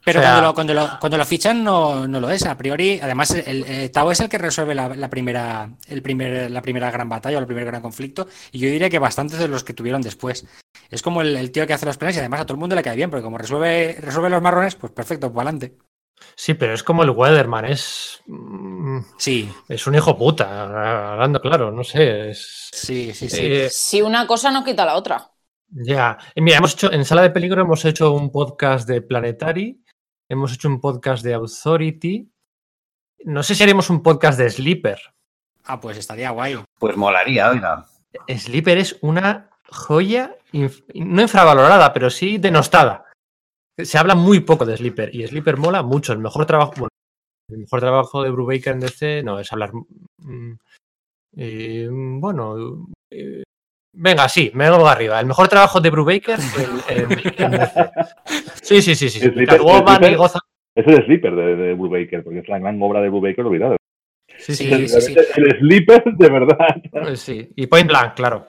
Pero 0.04 0.18
O 0.20 0.22
sea- 0.22 0.32
cuando, 0.32 0.46
lo, 0.48 0.54
cuando, 0.54 0.74
lo, 0.74 0.88
cuando 1.00 1.18
lo 1.18 1.24
fichan 1.24 1.62
no, 1.62 2.08
no 2.08 2.20
lo 2.20 2.28
es. 2.30 2.44
A 2.46 2.56
priori, 2.56 2.98
además, 3.00 3.30
el, 3.32 3.64
el- 3.64 3.90
Tao 3.90 4.10
es 4.10 4.20
el 4.20 4.28
que 4.28 4.38
resuelve 4.38 4.74
la, 4.74 4.88
la 4.96 5.08
primera, 5.10 5.70
el 5.88 6.02
primer, 6.02 6.50
la 6.50 6.60
primera 6.62 6.90
gran 6.90 7.08
batalla 7.08 7.36
o 7.38 7.40
el 7.40 7.46
primer 7.46 7.64
gran 7.66 7.82
conflicto. 7.82 8.26
Y 8.50 8.58
yo 8.58 8.68
diría 8.68 8.90
que 8.90 8.98
bastantes 8.98 9.38
de 9.38 9.48
los 9.48 9.62
que 9.64 9.74
tuvieron 9.74 10.02
después. 10.02 10.46
Es 10.90 11.02
como 11.02 11.22
el, 11.22 11.36
el 11.36 11.50
tío 11.52 11.66
que 11.66 11.72
hace 11.74 11.86
los 11.86 11.96
planes 11.98 12.16
y 12.16 12.20
además 12.20 12.40
a 12.40 12.44
todo 12.46 12.54
el 12.54 12.60
mundo 12.60 12.74
le 12.76 12.82
cae 12.82 12.96
bien, 12.96 13.10
porque 13.10 13.22
como 13.24 13.38
resuelve, 13.38 13.96
resuelve 14.00 14.28
los 14.30 14.42
marrones, 14.42 14.74
pues 14.74 14.92
perfecto, 14.92 15.32
para 15.32 15.50
adelante. 15.50 15.76
Sí, 16.36 16.54
pero 16.54 16.72
es 16.74 16.82
como 16.82 17.02
el 17.02 17.10
Weatherman, 17.10 17.64
es. 17.66 18.20
mm, 18.26 18.98
Sí, 19.18 19.52
Es 19.68 19.86
un 19.86 19.94
hijo 19.94 20.16
puta, 20.16 21.12
hablando 21.12 21.40
claro, 21.40 21.70
no 21.72 21.82
sé. 21.84 22.30
Es, 22.30 22.68
sí, 22.72 23.12
sí, 23.14 23.28
sí. 23.28 23.38
eh, 23.40 23.68
Si 23.70 24.02
una 24.02 24.26
cosa 24.26 24.50
no 24.50 24.64
quita 24.64 24.84
la 24.84 24.96
otra. 24.96 25.30
ya. 25.68 26.16
Eh, 26.34 26.40
Mira, 26.40 26.58
hemos 26.58 26.74
hecho, 26.74 26.92
en 26.92 27.04
Sala 27.04 27.22
de 27.22 27.30
Peligro 27.30 27.62
hemos 27.62 27.84
hecho 27.84 28.12
un 28.12 28.30
podcast 28.30 28.86
de 28.88 29.02
Planetary, 29.02 29.81
hemos 30.32 30.52
hecho 30.54 30.68
un 30.68 30.80
podcast 30.80 31.22
de 31.24 31.34
Authority. 31.34 32.28
No 33.24 33.42
sé 33.42 33.54
si 33.54 33.62
haremos 33.62 33.90
un 33.90 34.02
podcast 34.02 34.38
de 34.38 34.50
Sleeper. 34.50 34.98
Ah, 35.64 35.80
pues 35.80 35.96
estaría 35.98 36.30
guay. 36.30 36.58
Pues 36.78 36.96
molaría, 36.96 37.50
oiga. 37.50 37.86
Sleeper 38.28 38.78
es 38.78 38.98
una 39.02 39.50
joya, 39.70 40.36
inf- 40.52 40.84
no 40.94 41.22
infravalorada, 41.22 41.92
pero 41.92 42.10
sí 42.10 42.38
denostada. 42.38 43.04
Se 43.78 43.96
habla 43.98 44.14
muy 44.14 44.40
poco 44.40 44.66
de 44.66 44.76
Sleeper 44.76 45.14
y 45.14 45.26
Sleeper 45.26 45.56
mola 45.56 45.82
mucho. 45.82 46.12
El 46.12 46.18
mejor 46.18 46.46
trabajo, 46.46 46.72
bueno, 46.76 46.88
el 47.50 47.58
mejor 47.58 47.80
trabajo 47.80 48.22
de 48.22 48.30
Brubaker 48.30 48.72
en 48.74 48.80
DC 48.80 49.22
no 49.22 49.38
es 49.38 49.52
hablar. 49.52 49.72
mm, 50.18 50.52
eh, 51.36 51.88
bueno, 51.90 52.86
eh, 53.10 53.42
venga, 53.92 54.28
sí, 54.28 54.50
me 54.54 54.68
vengo 54.70 54.86
arriba. 54.88 55.20
El 55.20 55.26
mejor 55.26 55.48
trabajo 55.48 55.80
de 55.80 55.90
Brubaker 55.90 56.38
DC. 56.38 57.10
Sí, 58.62 58.80
sí, 58.80 58.94
sí, 58.94 59.10
sí. 59.10 59.20
Catwoman 59.46 60.04
y 60.04 60.14
Gotham. 60.14 60.40
Es 60.74 60.86
el 60.86 61.04
sleeper 61.04 61.34
de, 61.34 61.56
de 61.56 61.74
Brubaker, 61.74 62.22
porque 62.24 62.38
es 62.38 62.48
la 62.48 62.58
gran 62.58 62.80
obra 62.80 63.00
de 63.00 63.08
Brubaker 63.10 63.44
olvidada. 63.44 63.76
Sí, 64.38 64.54
sí, 64.54 64.88
Sí, 64.88 65.00
sí. 65.00 65.14
El 65.36 65.58
sleeper 65.58 66.04
de 66.04 66.28
verdad. 66.30 66.56
sí, 67.10 67.16
sí. 67.16 67.52
Y 67.56 67.66
Point 67.66 67.88
Blank, 67.88 68.14
claro. 68.14 68.48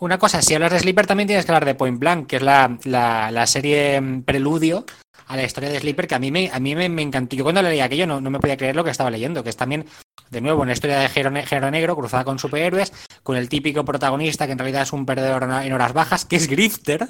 Una 0.00 0.18
cosa, 0.18 0.40
si 0.40 0.54
hablas 0.54 0.72
de 0.72 0.78
Sleeper 0.78 1.06
también 1.06 1.26
tienes 1.26 1.44
que 1.44 1.52
hablar 1.52 1.66
de 1.66 1.74
Point 1.74 1.98
Blank, 1.98 2.26
que 2.26 2.36
es 2.36 2.42
la, 2.42 2.78
la, 2.84 3.30
la 3.30 3.46
serie 3.46 4.00
mm, 4.00 4.22
preludio 4.22 4.86
a 5.30 5.36
la 5.36 5.44
historia 5.44 5.70
de 5.70 5.78
Sleeper, 5.78 6.08
que 6.08 6.16
a 6.16 6.18
mí 6.18 6.32
me, 6.32 6.50
a 6.52 6.58
mí 6.58 6.74
me, 6.74 6.86
encantó. 7.02 7.36
Yo 7.36 7.44
cuando 7.44 7.62
leí 7.62 7.78
aquello 7.78 8.04
no, 8.04 8.20
no 8.20 8.30
me 8.30 8.40
podía 8.40 8.56
creer 8.56 8.74
lo 8.74 8.82
que 8.82 8.90
estaba 8.90 9.12
leyendo, 9.12 9.44
que 9.44 9.50
es 9.50 9.56
también, 9.56 9.86
de 10.28 10.40
nuevo, 10.40 10.62
una 10.62 10.72
historia 10.72 10.98
de 10.98 11.08
género, 11.08 11.30
ne- 11.30 11.46
género 11.46 11.70
negro 11.70 11.94
cruzada 11.94 12.24
con 12.24 12.40
superhéroes, 12.40 12.92
con 13.22 13.36
el 13.36 13.48
típico 13.48 13.84
protagonista 13.84 14.46
que 14.46 14.52
en 14.52 14.58
realidad 14.58 14.82
es 14.82 14.92
un 14.92 15.06
perdedor 15.06 15.44
en 15.44 15.72
horas 15.72 15.92
bajas, 15.92 16.24
que 16.24 16.34
es 16.34 16.48
Grifter. 16.48 17.08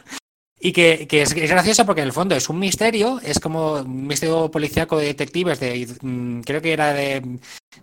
Y 0.62 0.72
que, 0.72 1.08
que 1.08 1.22
es, 1.22 1.32
gracioso 1.32 1.86
porque 1.86 2.02
en 2.02 2.08
el 2.08 2.12
fondo 2.12 2.34
es 2.34 2.50
un 2.50 2.58
misterio, 2.58 3.18
es 3.24 3.40
como 3.40 3.76
un 3.76 4.06
misterio 4.06 4.50
policíaco 4.50 4.98
de 4.98 5.06
detectives, 5.06 5.58
de, 5.58 5.88
mm, 6.02 6.40
creo 6.42 6.60
que 6.60 6.74
era 6.74 6.92
de, 6.92 7.22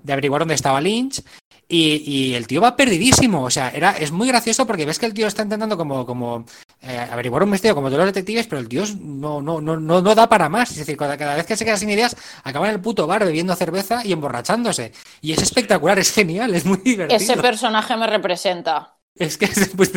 de 0.03 0.13
averiguar 0.13 0.41
dónde 0.41 0.53
estaba 0.53 0.79
Lynch, 0.79 1.23
y, 1.67 2.03
y 2.05 2.35
el 2.35 2.45
tío 2.45 2.61
va 2.61 2.75
perdidísimo. 2.75 3.41
O 3.41 3.49
sea, 3.49 3.71
era, 3.71 3.97
es 3.97 4.11
muy 4.11 4.27
gracioso 4.27 4.67
porque 4.67 4.85
ves 4.85 4.99
que 4.99 5.07
el 5.07 5.15
tío 5.15 5.25
está 5.25 5.41
intentando 5.41 5.75
como 5.75 6.45
eh, 6.87 6.97
averiguar 7.11 7.43
un 7.43 7.49
misterio 7.49 7.75
como 7.75 7.87
todos 7.89 7.99
los 7.99 8.07
detectives, 8.13 8.47
pero 8.47 8.59
el 8.61 8.67
tío 8.69 8.83
es- 8.83 8.95
no, 8.97 9.41
no, 9.41 9.61
no, 9.61 9.77
no, 9.77 10.01
no 10.01 10.15
da 10.15 10.27
para 10.29 10.49
más. 10.49 10.71
Es 10.71 10.77
decir, 10.77 10.97
cada, 10.97 11.17
cada 11.17 11.35
vez 11.35 11.45
que 11.45 11.57
se 11.57 11.65
queda 11.65 11.77
sin 11.77 11.89
ideas, 11.89 12.15
acaba 12.43 12.67
en 12.69 12.75
el 12.75 12.81
puto 12.81 13.07
bar 13.07 13.25
bebiendo 13.25 13.55
cerveza 13.55 14.05
y 14.05 14.11
emborrachándose. 14.13 14.91
Y 15.21 15.33
es 15.33 15.41
espectacular, 15.41 15.99
es 15.99 16.11
genial, 16.13 16.53
es 16.55 16.65
muy 16.65 16.77
divertido. 16.77 17.17
Ese 17.19 17.37
personaje 17.37 17.95
me 17.97 18.07
representa. 18.07 18.97
Es 19.15 19.37
que, 19.37 19.47
pues, 19.75 19.91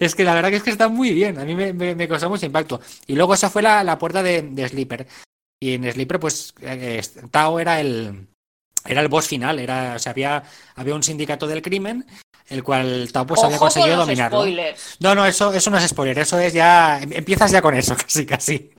es 0.00 0.14
que 0.14 0.24
la 0.24 0.34
verdad 0.34 0.50
que 0.50 0.56
es 0.56 0.62
que 0.62 0.70
está 0.70 0.88
muy 0.88 1.12
bien. 1.12 1.38
A 1.38 1.44
mí 1.44 1.54
me, 1.54 1.72
me, 1.72 1.94
me 1.94 2.08
causó 2.08 2.28
mucho 2.28 2.46
impacto. 2.46 2.80
Y 3.06 3.14
luego 3.14 3.34
esa 3.34 3.50
fue 3.50 3.62
la, 3.62 3.82
la 3.84 3.98
puerta 3.98 4.22
de, 4.22 4.42
de 4.42 4.68
Sleeper. 4.68 5.06
Y 5.60 5.74
en 5.74 5.90
Sleeper, 5.92 6.18
pues, 6.20 6.54
eh, 6.60 7.00
Tao 7.30 7.60
era 7.60 7.80
el, 7.80 8.28
era 8.86 9.00
el 9.00 9.08
boss 9.08 9.28
final. 9.28 9.58
Era, 9.58 9.94
o 9.96 9.98
sea, 9.98 10.10
había, 10.12 10.42
había 10.74 10.94
un 10.94 11.02
sindicato 11.02 11.46
del 11.46 11.62
crimen, 11.62 12.06
el 12.48 12.62
cual 12.62 13.10
Tao 13.12 13.26
pues 13.26 13.42
había 13.42 13.58
con 13.58 13.66
conseguido 13.68 13.96
dominarlo. 13.96 14.40
spoilers. 14.40 14.96
No, 15.00 15.14
no, 15.14 15.24
eso, 15.26 15.52
eso 15.52 15.70
no 15.70 15.78
es 15.78 15.88
spoiler, 15.88 16.18
eso 16.18 16.38
es 16.38 16.52
ya. 16.52 17.00
em- 17.00 17.12
Empiezas 17.12 17.50
ya 17.50 17.62
con 17.62 17.74
eso, 17.74 17.96
casi, 18.00 18.26
casi. 18.26 18.70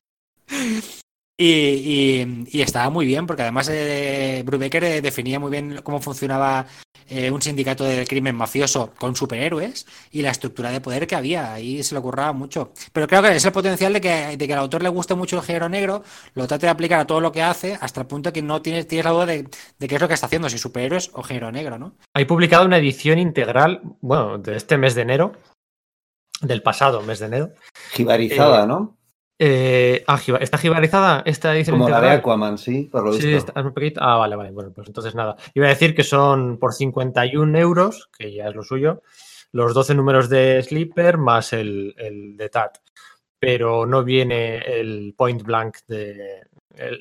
Y, 1.35 1.47
y- 1.47 2.43
y 2.51 2.61
estaba 2.61 2.89
muy 2.91 3.05
bien, 3.07 3.25
porque 3.25 3.41
además 3.41 3.67
eh, 3.71 4.43
Brubaker 4.45 4.83
eh, 4.83 5.01
definía 5.01 5.39
muy 5.39 5.49
bien 5.49 5.79
cómo 5.83 5.99
funcionaba 5.99 6.67
eh, 7.09 7.31
un 7.31 7.41
sindicato 7.41 7.83
del 7.83 8.07
crimen 8.07 8.35
mafioso 8.35 8.93
con 8.99 9.15
superhéroes 9.15 9.87
y 10.11 10.21
la 10.21 10.29
estructura 10.29 10.69
de 10.69 10.79
poder 10.79 11.07
que 11.07 11.15
había. 11.15 11.53
Ahí 11.53 11.81
se 11.81 11.95
le 11.95 11.99
ocurraba 11.99 12.33
mucho. 12.33 12.71
Pero 12.93 13.07
creo 13.07 13.23
que 13.23 13.35
es 13.35 13.43
el 13.45 13.51
potencial 13.51 13.93
de 13.93 13.99
que, 14.01 14.37
de 14.37 14.47
que 14.47 14.53
al 14.53 14.59
autor 14.59 14.83
le 14.83 14.89
guste 14.89 15.15
mucho 15.15 15.37
el 15.37 15.43
género 15.43 15.67
negro, 15.69 16.03
lo 16.35 16.45
trate 16.47 16.67
de 16.67 16.71
aplicar 16.71 16.99
a 16.99 17.07
todo 17.07 17.19
lo 17.19 17.31
que 17.31 17.41
hace, 17.41 17.77
hasta 17.81 18.01
el 18.01 18.07
punto 18.07 18.31
que 18.31 18.43
no 18.43 18.61
tienes, 18.61 18.87
tienes 18.87 19.05
la 19.05 19.11
duda 19.11 19.25
de, 19.25 19.47
de 19.79 19.87
qué 19.87 19.95
es 19.95 20.01
lo 20.01 20.07
que 20.07 20.13
está 20.13 20.27
haciendo, 20.27 20.49
si 20.49 20.59
superhéroes 20.59 21.09
o 21.13 21.23
género 21.23 21.51
negro, 21.51 21.79
¿no? 21.79 21.95
Hay 22.13 22.25
publicado 22.25 22.63
una 22.65 22.77
edición 22.77 23.17
integral, 23.17 23.81
bueno, 24.01 24.37
de 24.37 24.55
este 24.55 24.77
mes 24.77 24.93
de 24.93 25.01
enero, 25.01 25.33
del 26.41 26.61
pasado 26.61 27.01
mes 27.01 27.19
de 27.19 27.25
enero. 27.25 27.49
Jibarizada, 27.91 28.63
Eh, 28.63 28.67
¿no? 28.67 28.97
Eh, 29.39 30.03
ah, 30.07 30.19
¿Está 30.39 30.57
jibarizada 30.57 31.23
esta 31.25 31.55
edición 31.55 31.77
Como 31.77 31.89
la 31.89 31.99
de? 32.01 32.09
Aquaman, 32.09 32.57
sí, 32.57 32.83
por 32.91 33.03
lo 33.03 33.11
visto. 33.11 33.25
Sí, 33.25 33.33
está 33.33 33.61
muy 33.63 33.71
pequeñita. 33.71 34.01
Ah, 34.03 34.17
vale, 34.17 34.35
vale. 34.35 34.51
Bueno, 34.51 34.71
pues 34.73 34.87
entonces 34.87 35.15
nada. 35.15 35.35
Iba 35.53 35.65
a 35.65 35.69
decir 35.69 35.95
que 35.95 36.03
son 36.03 36.57
por 36.59 36.73
51 36.73 37.57
euros, 37.57 38.09
que 38.17 38.33
ya 38.33 38.47
es 38.47 38.55
lo 38.55 38.63
suyo, 38.63 39.01
los 39.51 39.73
12 39.73 39.95
números 39.95 40.29
de 40.29 40.61
Sleeper 40.61 41.17
más 41.17 41.53
el, 41.53 41.93
el 41.97 42.37
de 42.37 42.49
TAT. 42.49 42.77
Pero 43.39 43.85
no 43.85 44.03
viene 44.03 44.57
el 44.79 45.13
point 45.17 45.41
blank 45.43 45.77
de 45.87 46.43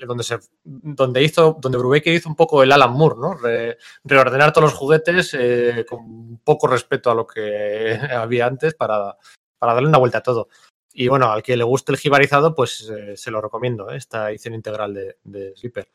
donde 0.06 0.22
se 0.24 0.38
donde 0.64 1.22
hizo 1.22 1.56
donde 1.58 1.78
Brubaker 1.78 2.12
hizo 2.12 2.28
un 2.28 2.34
poco 2.36 2.62
el 2.62 2.72
Alan 2.72 2.92
Moore, 2.92 3.16
¿no? 3.18 3.34
Re- 3.34 3.78
reordenar 4.04 4.52
todos 4.52 4.70
los 4.70 4.78
juguetes 4.78 5.34
eh, 5.38 5.86
con 5.88 6.38
poco 6.44 6.66
respeto 6.66 7.10
a 7.10 7.14
lo 7.14 7.26
que 7.26 7.92
había 8.14 8.46
antes 8.46 8.74
para, 8.74 9.16
para 9.58 9.74
darle 9.74 9.88
una 9.88 9.98
vuelta 9.98 10.18
a 10.18 10.22
todo. 10.22 10.48
Y 10.94 11.08
bueno, 11.08 11.30
al 11.30 11.42
que 11.42 11.56
le 11.56 11.64
guste 11.64 11.92
el 11.92 11.98
jibarizado, 11.98 12.54
pues 12.54 12.88
eh, 12.90 13.16
se 13.16 13.30
lo 13.30 13.40
recomiendo, 13.40 13.90
¿eh? 13.90 13.96
esta 13.96 14.30
edición 14.30 14.54
integral 14.54 14.94
de, 14.94 15.16
de 15.24 15.56
Sleeper. 15.56 15.88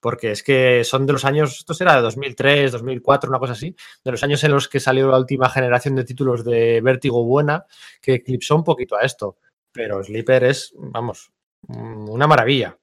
Porque 0.00 0.32
es 0.32 0.42
que 0.42 0.84
son 0.84 1.06
de 1.06 1.14
los 1.14 1.24
años, 1.24 1.58
esto 1.58 1.72
será 1.72 1.96
de 1.96 2.02
2003, 2.02 2.72
2004, 2.72 3.30
una 3.30 3.38
cosa 3.38 3.54
así, 3.54 3.74
de 4.04 4.10
los 4.10 4.22
años 4.22 4.44
en 4.44 4.52
los 4.52 4.68
que 4.68 4.78
salió 4.78 5.08
la 5.08 5.18
última 5.18 5.48
generación 5.48 5.96
de 5.96 6.04
títulos 6.04 6.44
de 6.44 6.80
Vértigo 6.82 7.24
buena, 7.24 7.66
que 8.02 8.14
eclipsó 8.14 8.54
un 8.54 8.64
poquito 8.64 8.96
a 8.96 9.00
esto. 9.00 9.38
Pero 9.72 10.04
Sleeper 10.04 10.44
es, 10.44 10.72
vamos, 10.76 11.32
mm, 11.68 12.08
una 12.10 12.26
maravilla. 12.26 12.78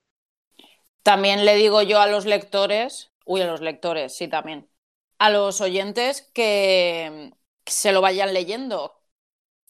También 1.04 1.46
le 1.46 1.56
digo 1.56 1.82
yo 1.82 2.00
a 2.00 2.08
los 2.08 2.26
lectores, 2.26 3.12
uy, 3.26 3.42
a 3.42 3.48
los 3.48 3.62
lectores, 3.62 4.16
sí, 4.16 4.28
también, 4.28 4.68
a 5.18 5.30
los 5.30 5.62
oyentes 5.62 6.30
que 6.34 7.32
se 7.66 7.92
lo 7.92 8.02
vayan 8.02 8.34
leyendo. 8.34 9.01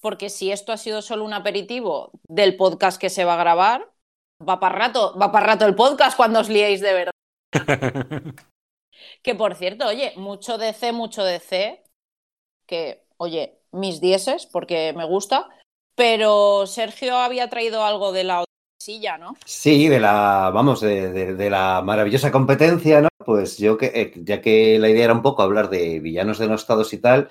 Porque 0.02 0.30
si 0.30 0.52
esto 0.52 0.72
ha 0.74 0.78
sido 0.78 1.02
solo 1.02 1.24
un 1.24 1.34
aperitivo 1.34 2.12
del 2.28 2.58
podcast 2.58 3.00
que 3.00 3.10
se 3.10 3.24
va 3.24 3.36
a 3.36 3.44
grabar, 3.44 3.92
va 4.48 4.60
para 4.60 4.76
rato, 4.76 5.18
va 5.18 5.32
para 5.32 5.46
rato 5.46 5.66
el 5.66 5.76
podcast 5.76 6.18
cuando 6.18 6.40
os 6.40 6.50
liéis 6.50 6.82
de 6.82 6.94
verdad. 6.94 7.12
Que 9.24 9.36
por 9.36 9.56
cierto, 9.56 9.88
oye, 9.88 10.14
mucho 10.16 10.58
DC, 10.58 10.94
mucho 10.94 11.24
DC, 11.24 11.84
que, 12.66 13.06
oye, 13.18 13.60
mis 13.72 14.02
dieces, 14.02 14.46
porque 14.46 14.94
me 14.94 15.06
gusta, 15.06 15.50
pero 15.96 16.66
Sergio 16.68 17.18
había 17.18 17.50
traído 17.50 17.84
algo 17.84 18.12
de 18.12 18.24
la 18.24 18.42
otra 18.42 18.51
silla, 18.82 19.18
¿no? 19.18 19.36
Sí, 19.46 19.88
de 19.88 20.00
la, 20.00 20.52
vamos, 20.54 20.82
de, 20.82 21.50
la 21.50 21.82
maravillosa 21.84 22.32
competencia, 22.32 23.02
¿no? 23.02 23.10
Pues 23.24 23.58
yo 23.58 23.78
que, 23.78 23.92
eh, 23.94 24.14
ya 24.18 24.42
que 24.42 24.80
la 24.80 24.90
idea 24.90 25.06
era 25.06 25.14
un 25.14 25.22
poco 25.22 25.44
hablar 25.44 25.70
de 25.70 26.00
villanos 26.00 26.40
denostados 26.40 26.92
y 26.94 26.98
tal, 26.98 27.30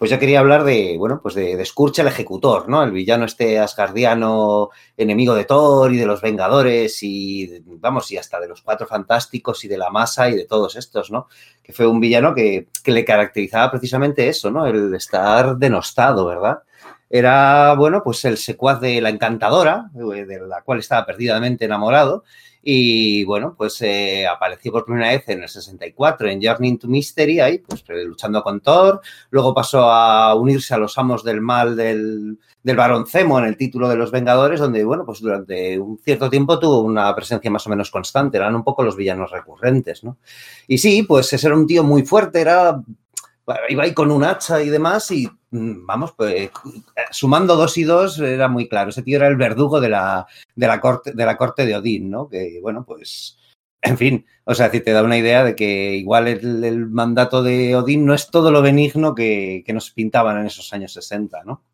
pues 0.00 0.10
yo 0.10 0.18
quería 0.18 0.40
hablar 0.40 0.64
de, 0.64 0.96
bueno, 0.98 1.20
pues 1.22 1.34
de, 1.34 1.56
de 1.56 1.68
el 1.98 2.06
ejecutor, 2.06 2.68
¿no? 2.68 2.82
El 2.82 2.90
villano 2.90 3.24
este 3.24 3.58
asgardiano, 3.58 4.70
enemigo 4.96 5.34
de 5.34 5.44
Thor 5.44 5.92
y 5.92 5.98
de 5.98 6.06
los 6.06 6.22
Vengadores 6.22 7.02
y, 7.02 7.62
vamos, 7.66 8.10
y 8.10 8.16
hasta 8.16 8.40
de 8.40 8.48
los 8.48 8.62
Cuatro 8.62 8.86
Fantásticos 8.86 9.62
y 9.64 9.68
de 9.68 9.76
la 9.76 9.90
Masa 9.90 10.30
y 10.30 10.36
de 10.36 10.46
todos 10.46 10.76
estos, 10.76 11.10
¿no? 11.10 11.28
Que 11.62 11.72
fue 11.72 11.86
un 11.86 12.00
villano 12.00 12.34
que, 12.34 12.68
que 12.82 12.92
le 12.92 13.04
caracterizaba 13.04 13.70
precisamente 13.70 14.28
eso, 14.28 14.50
¿no? 14.50 14.66
El 14.66 14.94
estar 14.94 15.56
denostado, 15.56 16.24
¿verdad? 16.26 16.62
Era, 17.12 17.74
bueno, 17.74 18.02
pues 18.04 18.24
el 18.24 18.36
secuaz 18.36 18.80
de 18.80 19.00
la 19.00 19.08
encantadora, 19.08 19.90
eh, 20.14 20.24
de 20.24 20.46
la 20.46 20.62
cual 20.62 20.78
estaba 20.78 21.04
perdidamente 21.04 21.64
enamorado. 21.64 22.22
Y 22.62 23.24
bueno, 23.24 23.54
pues 23.56 23.80
eh, 23.82 24.26
apareció 24.26 24.70
por 24.70 24.84
primera 24.84 25.08
vez 25.08 25.28
en 25.28 25.42
el 25.42 25.48
64 25.48 26.28
en 26.28 26.42
Journey 26.42 26.68
into 26.68 26.88
Mystery, 26.88 27.40
ahí, 27.40 27.58
pues 27.58 27.84
luchando 27.88 28.42
con 28.42 28.60
Thor. 28.60 29.00
Luego 29.30 29.54
pasó 29.54 29.90
a 29.90 30.34
unirse 30.34 30.74
a 30.74 30.78
los 30.78 30.96
amos 30.98 31.24
del 31.24 31.40
mal 31.40 31.74
del, 31.74 32.38
del 32.62 32.76
Barón 32.76 33.06
Zemo 33.06 33.38
en 33.38 33.46
el 33.46 33.56
título 33.56 33.88
de 33.88 33.96
los 33.96 34.10
Vengadores, 34.10 34.60
donde, 34.60 34.84
bueno, 34.84 35.04
pues 35.04 35.20
durante 35.20 35.78
un 35.78 35.98
cierto 35.98 36.28
tiempo 36.28 36.58
tuvo 36.58 36.82
una 36.82 37.12
presencia 37.16 37.50
más 37.50 37.66
o 37.66 37.70
menos 37.70 37.90
constante. 37.90 38.36
Eran 38.36 38.54
un 38.54 38.62
poco 38.62 38.82
los 38.82 38.94
villanos 38.94 39.30
recurrentes, 39.30 40.04
¿no? 40.04 40.18
Y 40.68 40.78
sí, 40.78 41.02
pues 41.02 41.32
ese 41.32 41.46
era 41.46 41.56
un 41.56 41.66
tío 41.66 41.82
muy 41.82 42.02
fuerte, 42.02 42.42
era 42.42 42.82
iba 43.68 43.84
ahí 43.84 43.94
con 43.94 44.10
un 44.10 44.24
hacha 44.24 44.62
y 44.62 44.68
demás 44.68 45.10
y 45.10 45.28
mm, 45.50 45.86
vamos, 45.86 46.12
pues 46.16 46.50
sumando 47.10 47.56
dos 47.56 47.76
y 47.78 47.84
dos 47.84 48.18
era 48.18 48.48
muy 48.48 48.68
claro. 48.68 48.90
Ese 48.90 49.02
tío 49.02 49.16
era 49.16 49.28
el 49.28 49.36
verdugo 49.36 49.80
de 49.80 49.88
la, 49.88 50.26
de 50.54 50.66
la, 50.66 50.80
corte, 50.80 51.12
de 51.12 51.26
la 51.26 51.36
corte 51.36 51.66
de 51.66 51.76
Odín, 51.76 52.10
¿no? 52.10 52.28
Que 52.28 52.58
bueno, 52.62 52.84
pues 52.84 53.38
en 53.82 53.96
fin, 53.96 54.26
o 54.44 54.54
sea, 54.54 54.70
te 54.70 54.92
da 54.92 55.02
una 55.02 55.16
idea 55.16 55.42
de 55.42 55.56
que 55.56 55.94
igual 55.96 56.28
el, 56.28 56.86
mandato 56.88 57.42
de 57.42 57.74
Odín 57.76 58.04
no 58.04 58.14
es 58.14 58.30
todo 58.30 58.50
lo 58.50 58.62
benigno 58.62 59.14
que, 59.14 59.62
que, 59.64 59.72
nos 59.72 59.90
pintaban 59.90 60.38
en 60.38 60.46
esos 60.46 60.72
años 60.74 60.92
60, 60.92 61.44
¿no? 61.44 61.64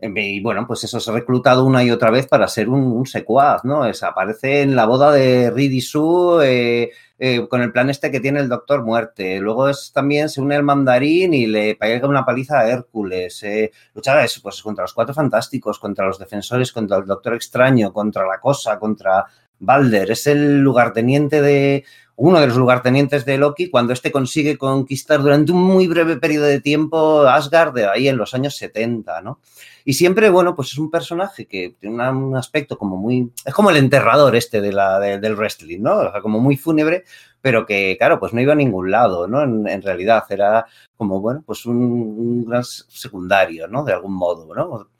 Y 0.00 0.40
bueno, 0.40 0.66
pues 0.66 0.84
eso 0.84 0.98
se 1.00 1.10
ha 1.10 1.14
reclutado 1.14 1.64
una 1.64 1.84
y 1.84 1.90
otra 1.90 2.10
vez 2.10 2.26
para 2.26 2.48
ser 2.48 2.68
un, 2.68 3.06
secuaz, 3.06 3.64
¿no? 3.64 3.84
Es, 3.86 4.02
aparece 4.02 4.62
en 4.62 4.76
la 4.76 4.86
boda 4.86 5.12
de 5.12 5.50
Ridi 5.50 5.80
Su, 5.80 6.40
eh, 6.42 6.90
eh, 7.22 7.46
con 7.48 7.60
el 7.60 7.70
plan 7.70 7.90
este 7.90 8.10
que 8.10 8.18
tiene 8.18 8.40
el 8.40 8.48
Doctor 8.48 8.82
Muerte. 8.82 9.38
Luego 9.40 9.68
es, 9.68 9.92
también 9.92 10.30
se 10.30 10.40
une 10.40 10.56
el 10.56 10.62
mandarín 10.62 11.34
y 11.34 11.46
le 11.46 11.74
pega 11.74 12.08
una 12.08 12.24
paliza 12.24 12.60
a 12.60 12.68
Hércules. 12.68 13.42
Eh, 13.42 13.70
luchaba 13.94 14.24
pues, 14.42 14.62
contra 14.62 14.84
los 14.84 14.94
Cuatro 14.94 15.12
Fantásticos, 15.12 15.78
contra 15.78 16.06
los 16.06 16.18
Defensores, 16.18 16.72
contra 16.72 16.96
el 16.96 17.04
Doctor 17.04 17.34
Extraño, 17.34 17.92
contra 17.92 18.26
la 18.26 18.40
Cosa, 18.40 18.78
contra 18.78 19.26
Balder. 19.58 20.10
Es 20.10 20.26
el 20.26 20.60
lugarteniente 20.60 21.42
de 21.42 21.84
uno 22.22 22.38
de 22.38 22.48
los 22.48 22.56
lugartenientes 22.56 23.24
de 23.24 23.38
Loki 23.38 23.70
cuando 23.70 23.94
este 23.94 24.12
consigue 24.12 24.58
conquistar 24.58 25.22
durante 25.22 25.52
un 25.52 25.62
muy 25.62 25.86
breve 25.86 26.18
periodo 26.18 26.44
de 26.44 26.60
tiempo 26.60 27.22
Asgard 27.22 27.72
de 27.72 27.86
ahí 27.86 28.08
en 28.08 28.18
los 28.18 28.34
años 28.34 28.56
70, 28.56 29.22
¿no? 29.22 29.40
Y 29.86 29.94
siempre, 29.94 30.28
bueno, 30.28 30.54
pues 30.54 30.72
es 30.72 30.78
un 30.78 30.90
personaje 30.90 31.46
que 31.46 31.76
tiene 31.80 32.10
un 32.10 32.36
aspecto 32.36 32.76
como 32.76 32.98
muy... 32.98 33.32
Es 33.42 33.54
como 33.54 33.70
el 33.70 33.78
enterrador 33.78 34.36
este 34.36 34.60
de 34.60 34.70
la, 34.70 35.00
de, 35.00 35.18
del 35.18 35.34
wrestling, 35.34 35.80
¿no? 35.80 35.96
O 35.96 36.12
sea, 36.12 36.20
como 36.20 36.40
muy 36.40 36.58
fúnebre, 36.58 37.04
pero 37.40 37.64
que, 37.64 37.96
claro, 37.98 38.20
pues 38.20 38.34
no 38.34 38.42
iba 38.42 38.52
a 38.52 38.56
ningún 38.56 38.90
lado, 38.90 39.26
¿no? 39.26 39.42
En, 39.42 39.66
en 39.66 39.80
realidad 39.80 40.22
era 40.28 40.66
como, 40.98 41.22
bueno, 41.22 41.42
pues 41.46 41.64
un, 41.64 41.76
un, 41.78 42.44
gran 42.44 42.64
secundario, 42.64 43.66
¿no? 43.66 43.82
De 43.82 43.94
algún 43.94 44.12
modo, 44.12 44.54
¿no? 44.54 44.90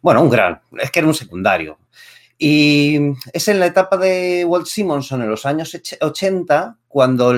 Bueno, 0.00 0.22
un 0.22 0.30
gran, 0.30 0.60
es 0.78 0.92
que 0.92 1.00
era 1.00 1.08
un 1.08 1.14
secundario. 1.14 1.76
Y 2.38 2.98
es 3.32 3.48
en 3.48 3.58
la 3.58 3.66
etapa 3.66 3.96
de 3.96 4.44
Walt 4.44 4.66
Simonson 4.66 5.22
en 5.22 5.30
los 5.30 5.44
años 5.44 5.76
80 6.00 6.76
cuando, 6.86 7.34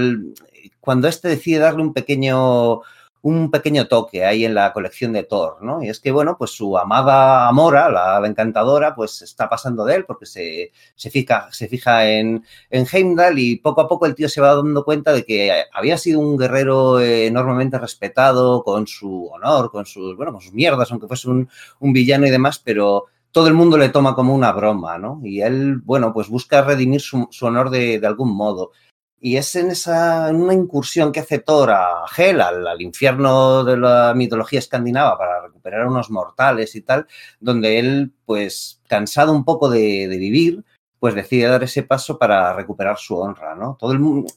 cuando 0.80 1.08
este 1.08 1.28
decide 1.28 1.58
darle 1.58 1.82
un 1.82 1.94
pequeño 1.94 2.82
un 3.22 3.50
pequeño 3.50 3.86
toque 3.86 4.24
ahí 4.24 4.44
en 4.44 4.54
la 4.54 4.72
colección 4.72 5.12
de 5.12 5.24
Thor, 5.24 5.58
¿no? 5.62 5.82
Y 5.82 5.88
es 5.90 6.00
que, 6.00 6.10
bueno, 6.10 6.36
pues 6.38 6.52
su 6.52 6.78
amada 6.78 7.48
Amora, 7.48 7.90
la, 7.90 8.18
la 8.18 8.26
encantadora, 8.26 8.94
pues 8.94 9.20
está 9.22 9.48
pasando 9.48 9.84
de 9.84 9.96
él 9.96 10.04
porque 10.06 10.26
se, 10.26 10.72
se 10.94 11.10
fija, 11.10 11.48
se 11.52 11.68
fija 11.68 12.08
en, 12.08 12.44
en, 12.70 12.86
Heimdall 12.90 13.38
y 13.38 13.56
poco 13.56 13.82
a 13.82 13.88
poco 13.88 14.06
el 14.06 14.14
tío 14.14 14.28
se 14.28 14.40
va 14.40 14.54
dando 14.54 14.84
cuenta 14.84 15.12
de 15.12 15.24
que 15.24 15.64
había 15.72 15.98
sido 15.98 16.20
un 16.20 16.38
guerrero 16.38 17.00
enormemente 17.00 17.78
respetado 17.78 18.62
con 18.62 18.86
su 18.86 19.26
honor, 19.26 19.70
con 19.70 19.84
sus, 19.84 20.16
bueno, 20.16 20.32
con 20.32 20.40
sus 20.40 20.54
mierdas, 20.54 20.90
aunque 20.90 21.06
fuese 21.06 21.28
un, 21.28 21.48
un 21.78 21.92
villano 21.92 22.26
y 22.26 22.30
demás, 22.30 22.58
pero 22.58 23.06
todo 23.32 23.48
el 23.48 23.54
mundo 23.54 23.76
le 23.78 23.88
toma 23.90 24.14
como 24.14 24.34
una 24.34 24.52
broma, 24.52 24.98
¿no? 24.98 25.20
Y 25.24 25.40
él, 25.42 25.78
bueno, 25.78 26.12
pues 26.12 26.28
busca 26.28 26.62
redimir 26.62 27.00
su, 27.00 27.28
honor 27.42 27.70
de, 27.70 28.00
algún 28.04 28.34
modo. 28.34 28.72
Y 29.20 29.36
es 29.36 29.54
en 29.56 29.70
esa 29.70 30.30
en 30.30 30.36
una 30.36 30.54
incursión 30.54 31.12
que 31.12 31.20
hace 31.20 31.40
Thor 31.40 31.70
a 31.70 32.04
Hel, 32.16 32.40
al, 32.40 32.66
al, 32.66 32.80
infierno 32.80 33.64
de 33.64 33.76
la 33.76 34.14
mitología 34.14 34.58
escandinava, 34.58 35.18
para 35.18 35.42
recuperar 35.42 35.82
a 35.82 35.88
unos 35.88 36.10
mortales 36.10 36.74
y 36.74 36.82
tal, 36.82 37.06
donde 37.38 37.78
él, 37.78 38.12
pues, 38.24 38.80
cansado 38.88 39.32
un 39.32 39.44
poco 39.44 39.68
de, 39.68 40.08
de 40.08 40.16
vivir, 40.16 40.64
pues 40.98 41.14
decide 41.14 41.48
dar 41.48 41.62
ese 41.62 41.82
paso 41.82 42.18
para 42.18 42.52
recuperar 42.54 42.98
su 42.98 43.16
honra, 43.16 43.54
¿no? 43.54 43.76
Todo 43.78 43.92
el 43.92 44.00
mundo. 44.00 44.32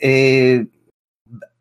Eh, 0.00 0.66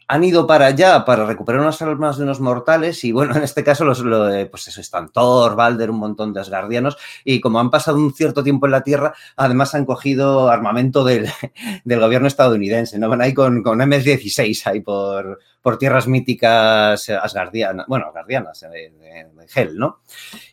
han 0.07 0.23
ido 0.23 0.45
para 0.45 0.67
allá 0.67 1.03
para 1.05 1.25
recuperar 1.25 1.61
unas 1.61 1.81
almas 1.81 2.17
de 2.17 2.23
unos 2.23 2.39
mortales 2.39 3.03
y 3.03 3.11
bueno, 3.11 3.35
en 3.35 3.43
este 3.43 3.63
caso 3.63 3.85
los, 3.85 3.99
lo, 3.99 4.29
pues 4.49 4.67
eso, 4.67 4.81
están 4.81 5.09
Thor, 5.09 5.55
Balder, 5.55 5.89
un 5.89 5.99
montón 5.99 6.33
de 6.33 6.41
asgardianos 6.41 6.97
y 7.23 7.41
como 7.41 7.59
han 7.59 7.69
pasado 7.69 7.97
un 7.97 8.13
cierto 8.13 8.43
tiempo 8.43 8.67
en 8.67 8.71
la 8.71 8.83
Tierra, 8.83 9.13
además 9.35 9.73
han 9.73 9.85
cogido 9.85 10.49
armamento 10.49 11.03
del, 11.03 11.27
del 11.83 11.99
gobierno 11.99 12.27
estadounidense, 12.27 12.99
¿no? 12.99 13.09
Van 13.09 13.21
ahí 13.21 13.33
con, 13.33 13.63
con 13.63 13.79
MS-16 13.79 14.67
ahí 14.67 14.81
por, 14.81 15.39
por 15.65 15.79
tierras 15.79 16.07
míticas 16.07 17.09
asgardianas, 17.09 17.87
bueno, 17.87 18.05
asgardianas, 18.09 18.59
de, 18.59 18.91
de, 18.91 19.63
de 19.63 19.73
¿no? 19.73 20.01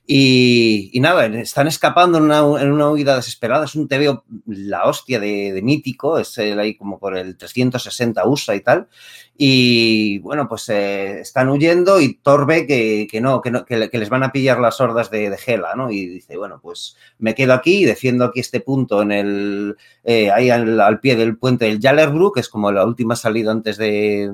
Y, 0.06 0.88
y, 0.94 1.00
nada, 1.00 1.26
están 1.26 1.68
escapando 1.68 2.16
en 2.16 2.24
una, 2.24 2.38
en 2.38 2.72
una, 2.72 2.88
huida 2.88 3.16
desesperada, 3.16 3.66
es 3.66 3.74
un 3.74 3.88
TVO 3.88 4.24
la 4.46 4.84
hostia 4.84 5.20
de, 5.20 5.60
mítico, 5.62 6.18
es 6.18 6.38
el, 6.38 6.58
ahí 6.58 6.76
como 6.76 6.98
por 6.98 7.14
el 7.14 7.36
360 7.36 8.26
USA 8.26 8.54
y 8.54 8.60
tal, 8.60 8.88
y 9.36 10.18
bueno, 10.20 10.48
pues 10.48 10.68
eh, 10.70 11.20
están 11.20 11.48
huyendo 11.50 12.00
y 12.00 12.14
Thor 12.14 12.46
ve 12.46 12.66
que, 12.66 13.06
que 13.10 13.20
no, 13.20 13.42
que, 13.42 13.50
no 13.50 13.64
que, 13.66 13.88
les 13.90 14.08
van 14.08 14.22
a 14.22 14.32
pillar 14.32 14.60
las 14.60 14.80
hordas 14.80 15.10
de, 15.10 15.30
de 15.30 15.38
Hela, 15.46 15.74
¿no? 15.74 15.90
Y 15.90 16.06
dice, 16.06 16.36
bueno, 16.36 16.58
pues 16.62 16.96
me 17.18 17.34
quedo 17.34 17.52
aquí 17.52 17.82
y 17.82 17.84
defiendo 17.84 18.24
aquí 18.24 18.40
este 18.40 18.60
punto 18.60 19.02
en 19.02 19.12
el, 19.12 19.76
eh, 20.04 20.30
ahí 20.30 20.50
al, 20.50 21.00
pie 21.00 21.16
del 21.16 21.38
puente 21.38 21.64
del 21.66 21.80
Jallerbrook, 21.80 22.34
que 22.34 22.40
es 22.40 22.48
como 22.48 22.72
la 22.72 22.84
última 22.84 23.16
salida 23.16 23.52
antes 23.52 23.76
de, 23.78 24.30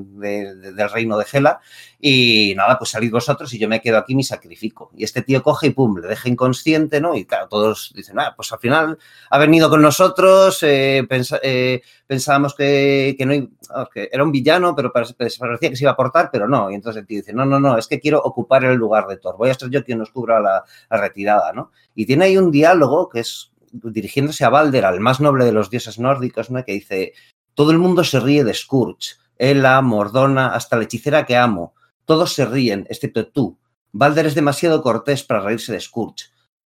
del 0.73 0.91
reino 0.91 1.17
de 1.19 1.27
Hela, 1.31 1.61
y 2.01 2.55
nada, 2.57 2.79
pues 2.79 2.91
salid 2.91 3.11
vosotros 3.11 3.53
y 3.53 3.59
yo 3.59 3.69
me 3.69 3.81
quedo 3.81 3.99
aquí 3.99 4.13
y 4.13 4.17
me 4.17 4.23
sacrifico. 4.23 4.91
Y 4.97 5.05
este 5.05 5.23
tío 5.23 5.43
coge 5.43 5.69
y 5.69 5.71
pum, 5.71 5.99
le 5.99 6.09
deja 6.09 6.29
inconsciente, 6.29 7.01
¿no? 7.01 7.15
Y 7.15 7.25
claro, 7.25 7.49
todos 7.49 7.93
dicen, 7.95 8.19
ah, 8.19 8.35
pues 8.37 8.53
al 8.53 8.59
final 8.59 8.99
ha 9.31 9.39
venido 9.39 9.69
con 9.69 9.83
nosotros, 9.83 10.63
eh, 10.63 11.07
eh, 11.43 11.83
pensábamos 12.07 12.55
que, 12.55 13.15
que, 13.19 13.27
no, 13.27 13.49
que 13.93 14.09
era 14.13 14.23
un 14.23 14.33
villano, 14.33 14.75
pero 14.75 14.93
parecía 14.93 15.71
que 15.71 15.77
se 15.77 15.85
iba 15.85 15.93
a 15.93 15.97
portar, 15.97 16.31
pero 16.33 16.49
no. 16.49 16.71
Y 16.71 16.75
entonces 16.75 17.01
el 17.01 17.07
tío 17.07 17.19
dice, 17.19 17.33
no, 17.33 17.45
no, 17.45 17.59
no, 17.59 17.77
es 17.77 17.87
que 17.87 18.01
quiero 18.01 18.21
ocupar 18.21 18.65
el 18.65 18.77
lugar 18.77 19.07
de 19.07 19.17
Thor, 19.17 19.37
voy 19.37 19.51
a 19.51 19.55
ser 19.55 19.71
yo 19.71 19.85
quien 19.85 19.99
nos 19.99 20.11
cubra 20.11 20.41
la, 20.41 20.65
la 20.91 20.97
retirada, 20.97 21.53
¿no? 21.53 21.73
Y 21.95 22.07
tiene 22.07 22.27
ahí 22.27 22.37
un 22.37 22.51
diálogo 22.51 23.09
que 23.09 23.21
es 23.21 23.51
dirigiéndose 23.73 24.45
a 24.45 24.51
Balder, 24.51 24.85
al 24.85 25.01
más 25.01 25.21
noble 25.21 25.45
de 25.45 25.53
los 25.53 25.71
dioses 25.71 25.99
nórdicos, 25.99 26.51
¿no? 26.51 26.65
que 26.65 26.73
dice, 26.73 27.13
todo 27.55 27.71
el 27.71 27.79
mundo 27.79 28.05
se 28.05 28.21
ríe 28.21 28.45
de 28.45 28.55
Scourge, 28.55 29.17
Ela, 29.39 29.81
Mordona, 29.81 30.49
hasta 30.49 30.77
la 30.77 30.85
hechicera 30.85 31.25
que 31.25 31.37
amo, 31.37 31.75
todos 32.05 32.35
se 32.35 32.45
ríen, 32.45 32.87
excepto 32.91 33.29
tú. 33.29 33.59
Balder 33.93 34.27
es 34.27 34.35
demasiado 34.35 34.83
cortés 34.83 35.25
para 35.25 35.41
reírse 35.41 35.73
de 35.73 35.81
Scourge. 35.81 36.27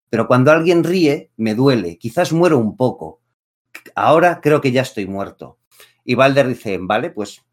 Pero 0.09 0.27
cuando 0.27 0.51
alguien 0.51 0.83
ríe, 0.83 1.31
me 1.37 1.55
duele. 1.55 1.97
Quizás 1.97 2.33
muero 2.33 2.57
un 2.57 2.75
poco. 2.75 3.21
Ahora 3.95 4.41
creo 4.41 4.61
que 4.61 4.71
ya 4.71 4.81
estoy 4.81 5.05
muerto. 5.05 5.57
Y 6.03 6.15
Balder 6.15 6.47
dice, 6.47 6.77
vale, 6.81 7.11
pues 7.11 7.43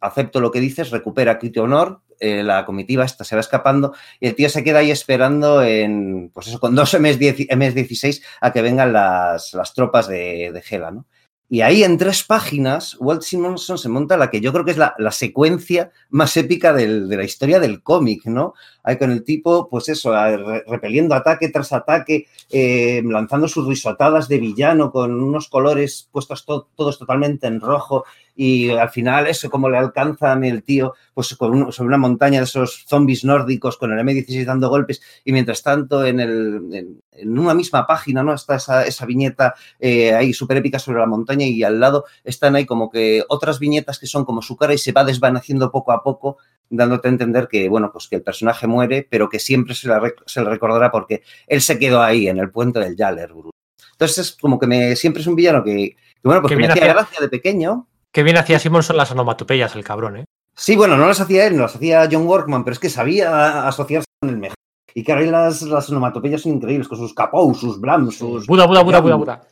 acepto 0.00 0.40
lo 0.40 0.50
que 0.50 0.60
dices, 0.60 0.90
recupera 0.90 1.32
aquí 1.32 1.52
honor, 1.58 2.02
eh, 2.20 2.42
la 2.42 2.64
comitiva 2.64 3.04
esta 3.04 3.24
se 3.24 3.36
va 3.36 3.40
escapando 3.40 3.94
y 4.18 4.28
el 4.28 4.34
tío 4.34 4.48
se 4.48 4.64
queda 4.64 4.80
ahí 4.80 4.90
esperando 4.90 5.62
en, 5.62 6.30
pues 6.32 6.48
eso, 6.48 6.58
con 6.58 6.74
dos 6.74 6.94
MS-16 6.94 8.22
a 8.40 8.52
que 8.52 8.62
vengan 8.62 8.92
las, 8.92 9.54
las 9.54 9.74
tropas 9.74 10.08
de, 10.08 10.50
de 10.52 10.62
Hela, 10.68 10.90
¿no? 10.90 11.06
Y 11.50 11.62
ahí 11.62 11.82
en 11.82 11.96
tres 11.96 12.24
páginas, 12.24 12.94
Walt 13.00 13.22
Simonson 13.22 13.78
se 13.78 13.88
monta 13.88 14.18
la 14.18 14.30
que 14.30 14.42
yo 14.42 14.52
creo 14.52 14.66
que 14.66 14.72
es 14.72 14.76
la, 14.76 14.94
la 14.98 15.10
secuencia 15.12 15.90
más 16.10 16.36
épica 16.36 16.74
del, 16.74 17.08
de 17.08 17.16
la 17.16 17.24
historia 17.24 17.58
del 17.58 17.82
cómic, 17.82 18.26
¿no? 18.26 18.52
Hay 18.82 18.98
con 18.98 19.10
el 19.10 19.24
tipo, 19.24 19.66
pues 19.70 19.88
eso, 19.88 20.12
re, 20.12 20.62
repeliendo 20.66 21.14
ataque 21.14 21.48
tras 21.48 21.72
ataque, 21.72 22.26
eh, 22.50 23.02
lanzando 23.02 23.48
sus 23.48 23.66
risotadas 23.66 24.28
de 24.28 24.38
villano 24.38 24.92
con 24.92 25.22
unos 25.22 25.48
colores 25.48 26.08
puestos 26.12 26.44
to 26.44 26.68
todos 26.76 26.98
totalmente 26.98 27.46
en 27.46 27.60
rojo 27.60 28.04
y 28.40 28.70
al 28.70 28.88
final 28.88 29.26
eso, 29.26 29.50
como 29.50 29.68
le 29.68 29.78
alcanzan 29.78 30.44
el 30.44 30.62
tío, 30.62 30.94
pues 31.12 31.34
con 31.34 31.52
un, 31.52 31.72
sobre 31.72 31.88
una 31.88 31.98
montaña 31.98 32.38
de 32.38 32.44
esos 32.44 32.84
zombies 32.86 33.24
nórdicos 33.24 33.76
con 33.76 33.90
el 33.90 33.98
M16 33.98 34.44
dando 34.44 34.68
golpes 34.68 35.02
y 35.24 35.32
mientras 35.32 35.60
tanto 35.64 36.06
en, 36.06 36.20
el, 36.20 36.60
en, 36.72 37.02
en 37.10 37.36
una 37.36 37.52
misma 37.52 37.84
página, 37.84 38.22
¿no? 38.22 38.32
Está 38.32 38.54
esa, 38.54 38.86
esa 38.86 39.06
viñeta 39.06 39.56
eh, 39.80 40.14
ahí 40.14 40.32
súper 40.32 40.58
épica 40.58 40.78
sobre 40.78 41.00
la 41.00 41.06
montaña 41.06 41.46
y 41.46 41.64
al 41.64 41.80
lado 41.80 42.04
están 42.22 42.54
ahí 42.54 42.64
como 42.64 42.90
que 42.90 43.24
otras 43.28 43.58
viñetas 43.58 43.98
que 43.98 44.06
son 44.06 44.24
como 44.24 44.40
su 44.40 44.56
cara 44.56 44.72
y 44.72 44.78
se 44.78 44.92
va 44.92 45.02
desvaneciendo 45.02 45.72
poco 45.72 45.90
a 45.90 46.04
poco 46.04 46.36
dándote 46.70 47.08
a 47.08 47.10
entender 47.10 47.48
que, 47.48 47.68
bueno, 47.68 47.90
pues 47.92 48.06
que 48.06 48.14
el 48.14 48.22
personaje 48.22 48.68
muere, 48.68 49.04
pero 49.10 49.28
que 49.28 49.40
siempre 49.40 49.74
se, 49.74 49.88
la, 49.88 50.00
se 50.26 50.42
le 50.42 50.48
recordará 50.48 50.92
porque 50.92 51.22
él 51.48 51.60
se 51.60 51.76
quedó 51.76 52.02
ahí, 52.02 52.28
en 52.28 52.38
el 52.38 52.52
puente 52.52 52.78
del 52.78 52.94
Jallerbrook. 52.96 53.50
Entonces 53.92 54.18
es 54.18 54.32
como 54.36 54.60
que 54.60 54.68
me, 54.68 54.94
siempre 54.94 55.22
es 55.22 55.26
un 55.26 55.34
villano 55.34 55.64
que, 55.64 55.96
que 55.96 56.20
bueno, 56.22 56.40
pues 56.40 56.52
que 56.52 56.56
me 56.56 56.68
hacía 56.68 56.86
gracia 56.86 57.20
de 57.20 57.28
pequeño, 57.28 57.88
Qué 58.18 58.24
bien 58.24 58.36
hacía 58.36 58.58
Simonson 58.58 58.96
las 58.96 59.12
onomatopeyas, 59.12 59.76
el 59.76 59.84
cabrón, 59.84 60.16
¿eh? 60.16 60.24
Sí, 60.56 60.74
bueno, 60.74 60.96
no 60.96 61.06
las 61.06 61.20
hacía 61.20 61.46
él, 61.46 61.54
no 61.54 61.62
las 61.62 61.76
hacía 61.76 62.08
John 62.10 62.26
Workman, 62.26 62.64
pero 62.64 62.72
es 62.72 62.80
que 62.80 62.90
sabía 62.90 63.68
asociarse 63.68 64.06
con 64.20 64.30
el 64.30 64.38
mejor. 64.38 64.56
Y 64.92 65.04
claro, 65.04 65.20
ahí 65.20 65.30
las, 65.30 65.62
las 65.62 65.88
onomatopeyas 65.88 66.40
son 66.40 66.54
increíbles, 66.54 66.88
con 66.88 66.98
sus 66.98 67.14
capou, 67.14 67.54
sus 67.54 67.80
blam, 67.80 68.10
sus... 68.10 68.44
Buda, 68.48 68.66
Buda, 68.66 68.82
Buda, 68.82 68.98
Buda, 68.98 69.14
Buda. 69.14 69.42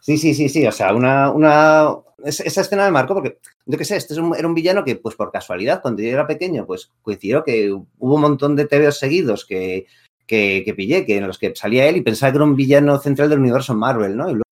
Sí, 0.00 0.16
sí, 0.16 0.32
sí, 0.32 0.48
sí. 0.48 0.66
O 0.66 0.72
sea, 0.72 0.94
una, 0.94 1.30
una... 1.30 1.90
es- 2.24 2.40
Esa 2.40 2.62
escena 2.62 2.86
me 2.86 2.90
marcó 2.90 3.12
porque, 3.12 3.36
yo 3.66 3.76
qué 3.76 3.84
sé, 3.84 3.96
este 3.96 4.14
es 4.14 4.18
un- 4.18 4.34
era 4.34 4.48
un 4.48 4.54
villano 4.54 4.82
que, 4.82 4.96
pues 4.96 5.14
por 5.14 5.30
casualidad, 5.30 5.82
cuando 5.82 6.00
yo 6.00 6.08
era 6.08 6.26
pequeño, 6.26 6.64
pues 6.64 6.90
coincidió 7.02 7.44
que 7.44 7.70
hubo 7.70 8.14
un 8.14 8.20
montón 8.22 8.56
de 8.56 8.64
TVOs 8.66 8.98
seguidos 8.98 9.44
que, 9.44 9.84
que, 10.26 10.62
que 10.64 10.72
pillé, 10.72 11.04
que 11.04 11.18
en 11.18 11.26
los 11.26 11.36
que 11.36 11.52
salía 11.54 11.86
él 11.86 11.98
y 11.98 12.00
pensaba 12.00 12.32
que 12.32 12.36
era 12.38 12.44
un 12.46 12.56
villano 12.56 12.98
central 12.98 13.28
del 13.28 13.40
universo 13.40 13.74
Marvel, 13.74 14.16
¿no? 14.16 14.24
Y 14.30 14.32
luego, 14.32 14.44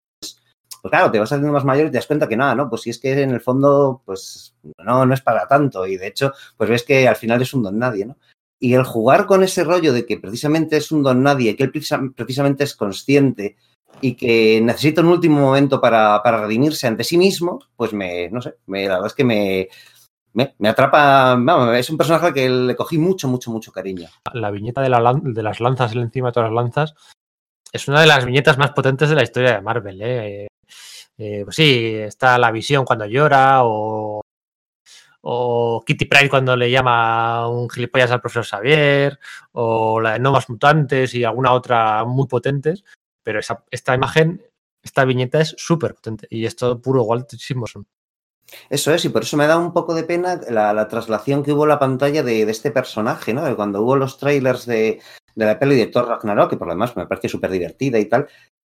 pues, 0.83 0.91
claro, 0.91 1.11
te 1.11 1.19
vas 1.19 1.31
haciendo 1.33 1.53
más 1.53 1.65
mayor 1.65 1.87
y 1.87 1.91
te 1.91 1.99
das 1.99 2.07
cuenta 2.07 2.29
que 2.29 2.37
nada, 2.37 2.55
¿no? 2.55 2.69
Pues 2.69 2.83
si 2.83 2.91
es 2.91 2.99
que 2.99 3.23
en 3.23 3.31
el 3.31 3.41
fondo, 3.41 4.03
pues 4.05 4.55
no, 4.85 5.05
no 5.07 5.15
es 5.15 5.21
para 5.21 5.47
tanto. 5.47 5.87
Y 5.87 5.97
de 5.97 6.07
hecho, 6.09 6.33
pues 6.57 6.71
ves 6.71 6.83
que 6.85 7.09
al 7.09 7.17
final 7.17 7.43
es 7.43 7.55
un 7.55 7.63
don 7.63 7.79
nadie, 7.79 8.07
¿no? 8.07 8.17
Y 8.61 8.75
el 8.75 8.83
jugar 8.85 9.27
con 9.27 9.45
ese 9.45 9.63
rollo 9.65 9.93
de 9.93 10.05
que 10.05 10.19
precisamente 10.19 10.77
es 10.77 10.91
un 10.91 11.03
don 11.03 11.23
nadie, 11.23 11.57
que 11.57 11.63
él 11.63 11.73
precisa- 11.73 12.13
precisamente 12.15 12.65
es 12.65 12.75
consciente 12.75 13.57
y 14.01 14.15
que 14.15 14.61
necesita 14.61 15.01
un 15.01 15.09
último 15.09 15.41
momento 15.41 15.81
para, 15.81 16.21
para 16.23 16.41
redimirse 16.43 16.87
ante 16.87 17.05
sí 17.05 17.17
mismo, 17.19 17.61
pues 17.77 17.93
me, 17.93 18.29
no 18.31 18.43
sé, 18.43 18.57
me, 18.67 18.87
la 18.87 18.95
verdad 18.95 19.07
es 19.07 19.15
que 19.15 19.25
me, 19.25 19.69
me, 20.59 20.69
atrapa, 20.69 21.39
es 21.77 21.91
un 21.91 21.97
personaje 21.97 22.27
al 22.27 22.35
que 22.35 22.49
le 22.49 22.77
cogí 22.77 22.99
mucho, 22.99 23.29
mucho, 23.29 23.51
mucho 23.51 23.73
cariño. 23.73 24.09
La 24.33 24.51
viñeta 24.51 24.83
de, 24.83 24.89
la 24.89 25.21
de 25.23 25.43
las 25.43 25.61
lanzas, 25.61 25.93
él 25.93 25.99
encima 25.99 26.29
de 26.29 26.33
todas 26.33 26.51
las 26.51 26.63
lanzas, 26.63 26.95
es 27.73 27.89
una 27.89 28.01
de 28.01 28.07
las 28.07 28.25
viñetas 28.25 28.59
más 28.59 28.73
potentes 28.73 29.09
de 29.09 29.15
la 29.17 29.23
historia 29.23 29.55
de 29.55 29.63
Marvel. 29.63 30.01
¿eh? 30.03 30.48
Eh, 31.19 31.43
pues 31.45 31.57
sí, 31.57 31.97
está 31.97 32.39
la 32.39 32.53
visión 32.53 32.85
cuando 32.85 33.05
llora 33.05 33.61
o, 33.65 34.23
Kitty 35.85 36.05
Pryde 36.05 36.31
cuando 36.31 36.57
le 36.57 36.71
llama 36.71 37.49
un 37.49 37.69
gilipollas 37.69 38.11
al 38.13 38.21
profesor 38.21 38.47
Xavier 38.47 39.19
o 39.53 40.01
la 40.01 40.13
de 40.13 40.21
Novas 40.21 40.49
Mutantes 40.49 41.13
y 41.15 41.25
alguna 41.25 41.53
otra 41.53 42.05
muy 42.05 42.27
potentes, 42.29 42.85
pero 43.23 43.41
esa, 43.41 43.65
esta 43.71 43.95
imagen, 43.95 44.43
esta 44.83 45.05
viñeta 45.05 45.41
es 45.41 45.55
súper 45.59 45.95
potente 45.95 46.29
y 46.31 46.47
es 46.47 46.57
todo 46.57 46.81
puro 46.81 47.03
Walt 47.03 47.31
Simonson. 47.31 47.87
Eso 48.71 48.95
es, 48.95 49.05
y 49.05 49.11
por 49.11 49.23
eso 49.23 49.37
me 49.37 49.47
da 49.47 49.59
un 49.59 49.75
poco 49.75 49.95
de 49.95 50.05
pena 50.05 50.41
la, 50.49 50.73
la 50.73 50.89
traslación 50.89 51.43
que 51.43 51.53
hubo 51.53 51.65
en 51.65 51.71
la 51.71 51.79
pantalla 51.79 52.23
de, 52.23 52.47
de 52.47 52.51
este 52.51 52.71
personaje, 52.71 53.35
¿no? 53.35 53.45
De 53.45 53.55
cuando 53.55 53.83
hubo 53.83 53.97
los 53.97 54.17
trailers 54.19 54.65
de, 54.65 55.03
de 55.35 55.45
la 55.45 55.59
peli 55.59 55.77
de 55.77 55.87
Thor 55.87 56.09
Ragnarok, 56.09 56.51
que 56.51 56.57
por 56.57 56.67
lo 56.69 56.75
demás 56.75 56.97
me 56.97 57.07
pareció 57.07 57.29
súper 57.29 57.51
divertida 57.51 57.99
y 57.99 58.07
tal. 58.07 58.29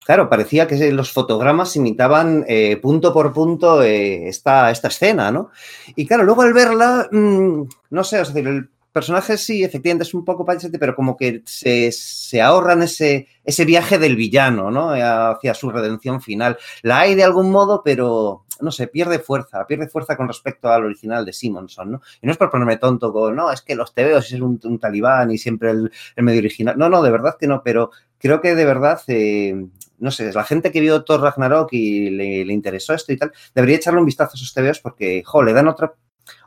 Claro, 0.05 0.29
parecía 0.29 0.67
que 0.67 0.91
los 0.91 1.11
fotogramas 1.11 1.75
imitaban 1.75 2.43
eh, 2.47 2.77
punto 2.77 3.13
por 3.13 3.31
punto 3.31 3.81
eh, 3.81 4.27
esta, 4.27 4.69
esta 4.69 4.89
escena, 4.89 5.31
¿no? 5.31 5.49
Y 5.95 6.05
claro, 6.05 6.23
luego 6.23 6.41
al 6.41 6.53
verla, 6.53 7.07
mmm, 7.11 7.63
no 7.89 8.03
sé, 8.03 8.21
es 8.21 8.33
decir, 8.33 8.47
el 8.47 8.69
personaje 8.91 9.37
sí, 9.37 9.63
efectivamente 9.63 10.03
es 10.03 10.13
un 10.13 10.23
poco 10.23 10.45
pachete, 10.45 10.77
pero 10.77 10.95
como 10.95 11.17
que 11.17 11.41
se, 11.45 11.91
se 11.91 12.41
ahorran 12.41 12.83
ese, 12.83 13.27
ese 13.43 13.65
viaje 13.65 13.97
del 13.97 14.15
villano, 14.15 14.69
¿no? 14.71 14.91
Hacia 14.91 15.53
su 15.53 15.71
redención 15.71 16.21
final. 16.21 16.57
La 16.83 16.99
hay 16.99 17.15
de 17.15 17.23
algún 17.23 17.49
modo, 17.49 17.81
pero 17.83 18.45
no 18.61 18.71
sé, 18.71 18.87
pierde 18.87 19.19
fuerza, 19.19 19.65
pierde 19.65 19.87
fuerza 19.87 20.15
con 20.15 20.27
respecto 20.27 20.69
al 20.69 20.85
original 20.85 21.25
de 21.25 21.33
Simonson, 21.33 21.91
¿no? 21.91 22.01
Y 22.21 22.27
no 22.27 22.31
es 22.31 22.37
por 22.37 22.51
ponerme 22.51 22.77
tonto 22.77 23.11
con, 23.11 23.35
no, 23.35 23.51
es 23.51 23.61
que 23.61 23.75
los 23.75 23.93
tebeos 23.93 24.31
es 24.31 24.39
un, 24.39 24.59
un 24.63 24.79
talibán 24.79 25.31
y 25.31 25.37
siempre 25.37 25.71
el, 25.71 25.91
el, 26.15 26.23
medio 26.23 26.39
original. 26.39 26.77
No, 26.77 26.87
no, 26.87 27.01
de 27.01 27.11
verdad 27.11 27.35
que 27.39 27.47
no, 27.47 27.63
pero 27.63 27.91
creo 28.19 28.41
que 28.41 28.55
de 28.55 28.65
verdad, 28.65 29.01
eh, 29.07 29.65
no 29.99 30.11
sé, 30.11 30.31
la 30.33 30.43
gente 30.43 30.71
que 30.71 30.81
vio 30.81 31.03
Thor 31.03 31.21
Ragnarok 31.21 31.69
y 31.73 32.09
le, 32.09 32.45
le, 32.45 32.53
interesó 32.53 32.93
esto 32.93 33.13
y 33.13 33.17
tal, 33.17 33.31
debería 33.53 33.77
echarle 33.77 33.99
un 33.99 34.05
vistazo 34.05 34.31
a 34.33 34.37
esos 34.37 34.53
tebeos 34.53 34.79
porque, 34.79 35.23
jo, 35.25 35.43
le 35.43 35.53
dan 35.53 35.67
otra, 35.67 35.93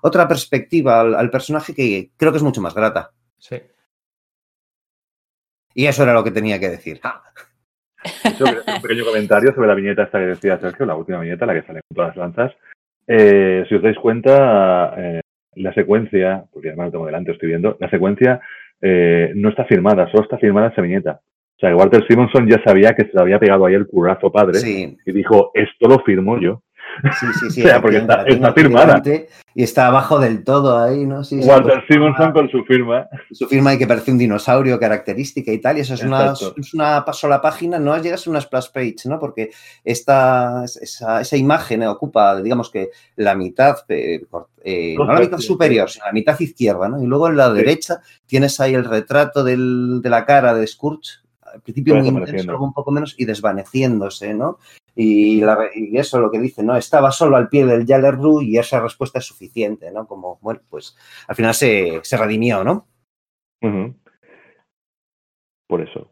otra 0.03 0.29
perspectiva 0.29 1.01
al, 1.01 1.15
al 1.15 1.31
personaje 1.31 1.75
que 1.75 2.11
creo 2.17 2.33
que 2.33 2.39
es 2.39 2.45
mucho 2.45 2.61
más 2.61 2.75
grata. 2.75 3.13
Sí. 3.39 3.61
Y 5.75 5.87
eso 5.87 6.03
era 6.03 6.15
lo 6.15 6.25
que 6.25 6.31
tenía 6.31 6.59
que 6.59 6.71
decir. 6.71 7.01
¡Ah! 7.03 7.23
Hecho, 8.25 8.45
un 8.45 8.83
pequeño 8.83 9.05
comentario 9.05 9.55
sobre 9.55 9.69
la 9.69 9.75
viñeta 9.75 10.05
esta 10.05 10.19
que 10.19 10.27
decía 10.27 10.59
Sergio, 10.59 10.87
la 10.87 10.95
última 10.95 11.21
viñeta, 11.21 11.47
la 11.47 11.55
que 11.55 11.67
sale 11.67 11.81
con 11.89 11.97
todas 11.97 12.09
las 12.11 12.17
lanzas. 12.17 12.57
Eh, 13.07 13.65
si 13.69 13.75
os 13.75 13.83
dais 13.83 13.99
cuenta, 13.99 14.95
eh, 14.97 15.21
la 15.55 15.73
secuencia, 15.75 16.45
porque 16.53 16.69
además 16.69 16.87
lo 16.87 16.93
tengo 16.93 17.07
delante, 17.07 17.33
estoy 17.33 17.49
viendo, 17.49 17.77
la 17.81 17.91
secuencia 17.91 18.41
eh, 18.81 19.33
no 19.35 19.49
está 19.51 19.65
firmada, 19.65 20.11
solo 20.11 20.23
está 20.23 20.39
firmada 20.39 20.69
esa 20.69 20.83
viñeta. 20.83 21.21
O 21.57 21.59
sea, 21.59 21.71
que 21.71 21.75
Walter 21.75 22.05
Simonson 22.07 22.47
ya 22.49 22.63
sabía 22.63 22.95
que 22.95 23.05
se 23.05 23.13
le 23.15 23.21
había 23.21 23.39
pegado 23.39 23.65
ahí 23.65 23.75
el 23.75 23.87
curazo 23.87 24.31
padre 24.31 24.59
sí. 24.59 24.97
y 25.07 25.13
dijo, 25.13 25.53
esto 25.55 25.89
lo 25.89 26.01
firmo 26.01 26.39
yo. 26.39 26.63
Sí, 27.03 27.27
sí, 27.41 27.51
sí. 27.51 27.61
o 27.65 27.67
sea, 27.67 27.81
porque 27.81 27.99
está, 27.99 28.23
está 28.25 28.53
firmada. 28.53 29.03
Y 29.55 29.63
está 29.63 29.87
abajo 29.87 30.19
del 30.19 30.45
todo 30.45 30.79
ahí, 30.79 31.07
¿no? 31.07 31.25
Sí, 31.25 31.41
Walter 31.43 31.83
sí, 31.89 31.95
Simonson 31.95 32.33
con 32.33 32.51
su 32.51 32.63
firma. 32.65 33.09
Su 33.33 33.49
firma 33.49 33.73
y 33.73 33.79
que 33.79 33.87
parece 33.87 34.11
un 34.11 34.19
dinosaurio 34.19 34.79
característica 34.79 35.51
y 35.51 35.59
tal. 35.59 35.79
Y 35.79 35.81
eso 35.81 35.95
es 35.95 36.03
una, 36.03 36.33
es 36.33 36.75
una, 36.75 37.05
sola 37.13 37.41
página, 37.41 37.79
no 37.79 37.97
llega 37.97 38.17
a 38.17 38.31
una 38.31 38.41
splash 38.41 38.69
page, 38.73 38.97
¿no? 39.07 39.19
Porque 39.19 39.51
esta, 39.83 40.65
esa, 40.65 41.23
esa 41.23 41.37
imagen 41.39 41.83
eh, 41.83 41.89
ocupa, 41.89 42.41
digamos 42.43 42.71
que 42.71 42.91
la 43.17 43.35
mitad, 43.35 43.77
eh, 43.89 44.21
eh, 44.63 44.95
no 44.99 45.07
la 45.07 45.21
mitad 45.21 45.39
superior, 45.39 45.89
sino 45.89 46.05
la 46.05 46.13
mitad 46.13 46.39
izquierda, 46.39 46.89
¿no? 46.89 47.03
Y 47.03 47.07
luego 47.07 47.29
en 47.29 47.39
la 47.39 47.51
derecha 47.51 48.01
tienes 48.27 48.61
ahí 48.61 48.75
el 48.75 48.85
retrato 48.85 49.43
del, 49.43 50.01
de 50.03 50.11
la 50.11 50.27
cara 50.27 50.55
de 50.55 50.67
Scourge, 50.67 51.26
al 51.57 51.63
principio 51.63 51.95
muy 51.97 52.09
intenso, 52.09 52.47
luego 52.47 52.65
un 52.65 52.73
poco 52.73 52.91
menos, 52.91 53.15
y 53.19 53.25
desvaneciéndose, 53.25 54.35
¿no? 54.35 54.59
Y, 54.95 55.41
la, 55.41 55.71
y, 55.75 55.97
eso 55.99 56.21
lo 56.21 56.31
que 56.31 56.39
dice, 56.39 56.63
¿no? 56.63 56.77
Estaba 56.77 57.11
solo 57.11 57.37
al 57.37 57.49
pie 57.49 57.67
del 57.67 57.87
Yalerru 57.87 58.43
y 58.43 58.59
esa 58.59 58.81
respuesta 58.81 59.19
es 59.19 59.25
suficiente, 59.25 59.91
¿no? 59.91 60.07
Como, 60.07 60.39
bueno, 60.41 60.61
pues 60.69 60.97
al 61.27 61.37
final 61.37 61.55
se, 61.55 62.01
se 62.03 62.17
redimió, 62.17 62.65
¿no? 62.65 62.87
Uh 63.63 63.69
-huh. 63.69 63.95
Por 65.67 65.83
eso. 65.83 66.11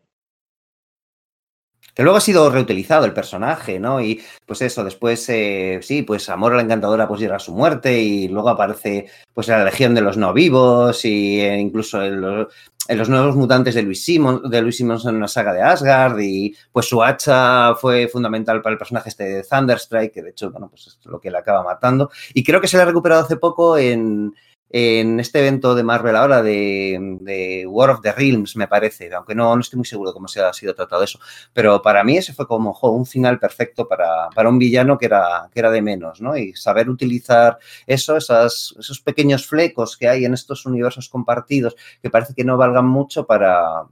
Que 1.95 2.03
luego 2.03 2.19
ha 2.19 2.21
sido 2.21 2.51
reutilizado 2.51 3.05
el 3.05 3.13
personaje, 3.13 3.79
¿no? 3.79 4.01
Y 4.01 4.21
pues 4.47 4.63
eso, 4.63 4.83
después, 4.83 5.29
eh, 5.29 5.79
sí, 5.81 6.03
pues 6.03 6.29
Amor 6.29 6.53
a 6.53 6.57
la 6.57 6.63
Encantadora 6.63 7.07
pues 7.07 7.21
llega 7.21 7.37
a 7.37 7.39
su 7.39 7.53
muerte 7.53 8.01
y 8.03 8.27
luego 8.27 8.49
aparece 8.49 9.07
pues 9.33 9.47
la 9.47 9.63
Legión 9.65 9.95
de 9.95 10.01
los 10.01 10.17
No 10.17 10.33
Vivos 10.33 11.05
y 11.05 11.41
eh, 11.41 11.57
incluso 11.57 12.01
los, 12.01 12.49
en 12.87 12.99
los, 12.99 13.09
nuevos 13.09 13.37
mutantes 13.37 13.75
de 13.75 13.83
Luis, 13.83 14.05
Simon, 14.05 14.43
de 14.49 14.61
Luis 14.61 14.77
Simonson 14.77 15.11
en 15.11 15.17
una 15.17 15.29
saga 15.29 15.53
de 15.53 15.63
Asgard 15.63 16.19
y 16.21 16.55
pues 16.71 16.87
su 16.87 17.03
hacha 17.03 17.75
fue 17.75 18.09
fundamental 18.09 18.61
para 18.61 18.73
el 18.73 18.79
personaje 18.79 19.09
este 19.09 19.25
de 19.25 19.43
Thunderstrike, 19.43 20.13
que 20.13 20.23
de 20.23 20.31
hecho, 20.31 20.51
bueno, 20.51 20.69
pues 20.69 20.87
es 20.87 21.07
lo 21.07 21.21
que 21.21 21.31
le 21.31 21.39
acaba 21.39 21.63
matando. 21.63 22.11
Y 22.35 22.45
creo 22.45 22.61
que 22.61 22.69
se 22.69 22.77
le 22.77 22.83
ha 22.83 22.87
recuperado 22.87 23.23
hace 23.23 23.37
poco 23.37 23.79
en, 23.79 24.35
en 24.77 25.21
este 25.21 25.39
evento 25.39 25.77
de 25.77 25.85
Marvel 25.85 26.17
ahora 26.17 26.43
de, 26.43 26.99
de, 27.21 27.65
War 27.65 27.91
of 27.91 28.01
the 28.01 28.11
Realms, 28.11 28.57
me 28.57 28.67
parece, 28.67 29.15
aunque 29.15 29.33
no, 29.33 29.55
no 29.55 29.61
estoy 29.61 29.77
muy 29.77 29.87
seguro 29.87 30.11
de 30.11 30.15
cómo 30.15 30.27
se 30.27 30.41
ha 30.41 30.53
sido 30.53 30.75
tratado 30.75 31.05
eso, 31.05 31.21
pero 31.53 31.81
para 31.81 32.03
mí 32.03 32.17
ese 32.17 32.33
fue 32.33 32.49
como 32.49 32.77
un 32.83 33.07
final 33.07 33.39
perfecto 33.39 33.87
para, 33.87 34.29
para, 34.35 34.49
un 34.49 34.59
villano 34.59 34.99
que 34.99 35.07
era, 35.07 35.49
que 35.53 35.61
era 35.61 35.71
de 35.71 35.81
menos, 35.81 36.21
¿no? 36.21 36.37
Y 36.37 36.55
saber 36.55 36.91
utilizar 36.91 37.57
eso, 37.87 38.17
esas, 38.17 38.75
esos 38.77 39.01
pequeños 39.01 39.47
flecos 39.47 39.97
que 39.97 40.09
hay 40.09 40.25
en 40.25 40.35
estos 40.35 40.67
universos 40.67 41.09
compartidos 41.09 41.77
que 42.03 42.11
parece 42.11 42.35
que 42.35 42.43
no 42.43 42.57
valgan 42.57 42.87
mucho 42.87 43.29
para, 43.29 43.85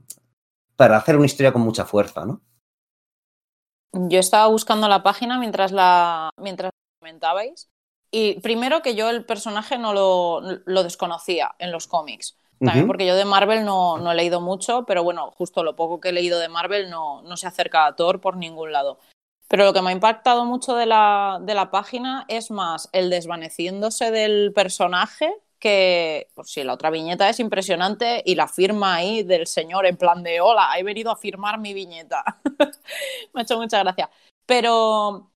para 0.75 0.97
hacer 0.97 1.15
una 1.15 1.27
historia 1.27 1.53
con 1.53 1.61
mucha 1.61 1.85
fuerza, 1.85 2.25
¿no? 2.25 2.41
Yo 3.93 4.19
estaba 4.19 4.47
buscando 4.47 4.89
la 4.89 5.01
página 5.01 5.39
mientras 5.39 5.71
la 5.71 6.29
mientras 6.37 6.71
comentabais 6.99 7.69
y 8.13 8.39
primero 8.41 8.83
que 8.83 8.93
yo 8.93 9.09
el 9.09 9.25
personaje 9.25 9.79
no 9.79 9.91
lo, 9.91 10.39
lo 10.65 10.83
desconocía 10.83 11.55
en 11.57 11.71
los 11.71 11.87
cómics. 11.87 12.37
También 12.59 12.81
uh 12.81 12.83
-huh. 12.83 12.87
porque 12.87 13.07
yo 13.07 13.15
de 13.15 13.25
Marvel 13.25 13.65
no, 13.65 13.97
no, 13.97 14.11
he 14.11 14.15
leído 14.15 14.39
mucho, 14.39 14.85
pero 14.85 15.03
bueno, 15.03 15.31
justo 15.31 15.63
lo 15.63 15.75
poco 15.75 15.99
que 15.99 16.09
he 16.09 16.13
leído 16.13 16.37
de 16.39 16.47
Marvel 16.47 16.91
no, 16.91 17.23
no 17.23 17.35
se 17.37 17.47
acerca 17.47 17.87
a 17.87 17.95
Thor 17.95 18.21
por 18.21 18.37
ningún 18.37 18.71
lado. 18.71 18.99
Pero 19.47 19.65
lo 19.65 19.73
que 19.73 19.81
me 19.81 19.89
ha 19.89 19.93
impactado 19.93 20.45
mucho 20.45 20.75
de 20.75 20.85
la, 20.85 21.39
de 21.41 21.55
la 21.55 21.71
página 21.71 22.25
es 22.27 22.51
más 22.51 22.87
el 22.93 23.09
desvaneciéndose 23.09 24.11
del 24.11 24.53
personaje 24.53 25.33
que, 25.57 26.27
pues 26.35 26.51
sí, 26.51 26.63
la 26.63 26.73
otra 26.73 26.91
viñeta 26.91 27.27
es 27.29 27.39
impresionante 27.39 28.21
y 28.23 28.35
la 28.35 28.47
firma 28.47 28.93
ahí 28.93 29.23
del 29.23 29.47
señor 29.47 29.87
en 29.87 29.97
plan 29.97 30.21
de 30.21 30.39
hola, 30.39 30.69
he 30.77 30.83
venido 30.83 31.09
a 31.09 31.15
firmar 31.15 31.59
mi 31.59 31.73
viñeta. 31.73 32.23
me 33.33 33.41
ha 33.41 33.43
hecho 33.43 33.57
mucha 33.57 33.79
gracia. 33.79 34.09
Pero 34.45 35.32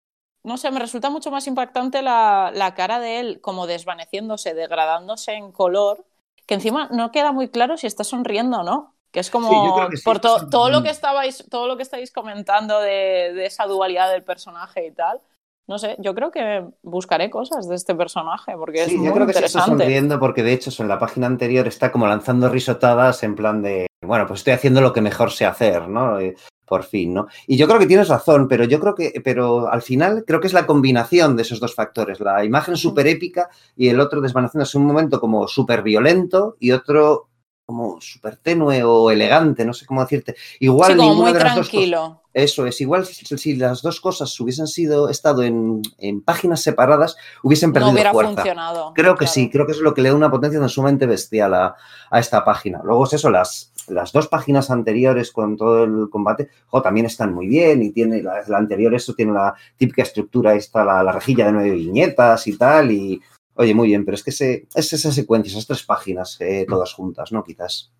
no 0.47 0.55
sé, 0.55 0.71
me 0.71 0.79
resulta 0.79 1.09
mucho 1.09 1.29
más 1.29 1.45
impactante 1.45 2.01
la, 2.01 2.51
la, 2.55 2.73
cara 2.73 2.99
de 2.99 3.19
él 3.19 3.41
como 3.41 3.67
desvaneciéndose, 3.67 4.53
degradándose 4.53 5.33
en 5.33 5.51
color, 5.51 6.05
que 6.45 6.53
encima 6.53 6.87
no 6.89 7.11
queda 7.11 7.33
muy 7.33 7.49
claro 7.49 7.75
si 7.75 7.85
está 7.85 8.05
sonriendo 8.05 8.59
o 8.59 8.63
no. 8.63 8.93
Que 9.11 9.19
es 9.19 9.29
como 9.29 9.49
sí, 9.49 9.89
que 9.91 9.97
sí, 9.97 10.03
por 10.03 10.19
to, 10.19 10.47
todo 10.49 10.69
lo 10.69 10.83
que 10.83 10.89
estabais, 10.89 11.45
todo 11.49 11.67
lo 11.67 11.75
que 11.75 11.83
estáis 11.83 12.11
comentando 12.11 12.79
de, 12.79 13.33
de, 13.33 13.45
esa 13.45 13.65
dualidad 13.65 14.11
del 14.11 14.23
personaje 14.23 14.85
y 14.85 14.91
tal. 14.91 15.21
No 15.65 15.79
sé, 15.79 15.95
yo 15.99 16.13
creo 16.15 16.31
que 16.31 16.65
buscaré 16.81 17.29
cosas 17.29 17.67
de 17.67 17.75
este 17.75 17.95
personaje 17.95 18.53
porque 18.57 18.85
sí, 18.85 18.91
es 18.91 18.97
muy 18.97 19.07
yo 19.07 19.13
creo 19.13 19.25
que 19.25 19.31
interesante. 19.31 19.67
Sí 19.67 19.71
está 19.71 19.83
sonriendo 19.83 20.19
porque 20.19 20.43
de 20.43 20.53
hecho 20.53 20.71
en 20.81 20.87
la 20.87 20.99
página 20.99 21.27
anterior 21.27 21.67
está 21.67 21.91
como 21.91 22.07
lanzando 22.07 22.49
risotadas 22.49 23.23
en 23.23 23.35
plan 23.35 23.61
de, 23.61 23.87
bueno, 24.05 24.27
pues 24.27 24.41
estoy 24.41 24.53
haciendo 24.53 24.79
lo 24.81 24.93
que 24.93 25.01
mejor 25.01 25.31
sé 25.31 25.45
hacer, 25.45 25.89
¿no? 25.89 26.19
Por 26.67 26.83
fin, 26.83 27.13
¿no? 27.13 27.27
Y 27.47 27.57
yo 27.57 27.65
creo 27.67 27.79
que 27.79 27.85
tienes 27.87 28.09
razón, 28.09 28.47
pero 28.47 28.65
yo 28.65 28.79
creo 28.79 28.93
que, 28.93 29.21
pero 29.23 29.71
al 29.71 29.81
final 29.81 30.23
creo 30.27 30.41
que 30.41 30.47
es 30.47 30.53
la 30.53 30.67
combinación 30.67 31.35
de 31.35 31.43
esos 31.43 31.59
dos 31.59 31.73
factores, 31.73 32.19
la 32.19 32.43
imagen 32.43 32.75
súper 32.75 33.07
épica 33.07 33.49
y 33.75 33.87
el 33.87 33.99
otro 33.99 34.19
desvaneciéndose 34.21 34.77
un 34.77 34.85
momento 34.85 35.19
como 35.19 35.47
súper 35.47 35.81
violento 35.81 36.57
y 36.59 36.71
otro 36.71 37.29
como 37.65 37.99
súper 37.99 38.37
tenue 38.37 38.81
o 38.83 39.11
elegante, 39.11 39.65
no 39.65 39.73
sé 39.73 39.85
cómo 39.85 40.01
decirte. 40.01 40.35
Igual 40.61 40.91
Sí, 40.93 40.97
como 40.97 41.15
muy 41.15 41.33
de 41.33 41.39
las 41.39 41.43
dos 41.43 41.67
cosas- 41.67 41.69
tranquilo. 41.71 42.21
eso 42.33 42.65
es, 42.65 42.79
igual 42.79 43.05
si 43.05 43.55
las 43.57 43.81
dos 43.81 43.99
cosas 43.99 44.39
hubiesen 44.39 44.67
sido 44.67 45.09
estado 45.09 45.43
en, 45.43 45.81
en 45.97 46.21
páginas 46.21 46.61
separadas, 46.61 47.17
hubiesen 47.43 47.71
No 47.71 47.73
perdido 47.73 47.91
hubiera 47.91 48.11
fuerza. 48.13 48.33
funcionado. 48.35 48.93
Creo 48.95 49.15
que 49.15 49.25
claro. 49.25 49.33
sí, 49.33 49.49
creo 49.49 49.65
que 49.65 49.73
es 49.73 49.79
lo 49.79 49.93
que 49.93 50.01
le 50.01 50.09
da 50.09 50.15
una 50.15 50.31
potencia 50.31 50.65
sumamente 50.69 51.05
bestial 51.07 51.53
a, 51.55 51.75
a 52.09 52.19
esta 52.19 52.45
página. 52.45 52.79
Luego 52.85 53.05
es 53.05 53.11
eso, 53.13 53.29
las, 53.29 53.73
las 53.87 54.11
dos 54.11 54.27
páginas 54.27 54.69
anteriores 54.69 55.31
con 55.31 55.57
todo 55.57 55.83
el 55.83 56.09
combate, 56.09 56.49
jo, 56.67 56.81
también 56.81 57.05
están 57.05 57.33
muy 57.33 57.47
bien 57.47 57.81
y 57.83 57.91
tiene 57.91 58.21
la, 58.21 58.43
la 58.47 58.57
anterior, 58.57 58.93
eso 58.93 59.13
tiene 59.13 59.33
la 59.33 59.55
típica 59.75 60.03
estructura, 60.03 60.55
esta, 60.55 60.83
la, 60.83 61.03
la 61.03 61.11
rejilla 61.11 61.45
de 61.45 61.51
nueve 61.51 61.71
viñetas 61.71 62.47
y 62.47 62.57
tal, 62.57 62.91
y 62.91 63.21
oye, 63.55 63.73
muy 63.73 63.87
bien, 63.87 64.05
pero 64.05 64.15
es 64.15 64.23
que 64.23 64.31
se, 64.31 64.67
es 64.73 64.93
esa 64.93 65.11
secuencia, 65.11 65.51
esas 65.51 65.67
tres 65.67 65.83
páginas 65.83 66.37
eh, 66.39 66.65
todas 66.67 66.93
juntas, 66.93 67.31
¿no? 67.31 67.43
Quizás. 67.43 67.91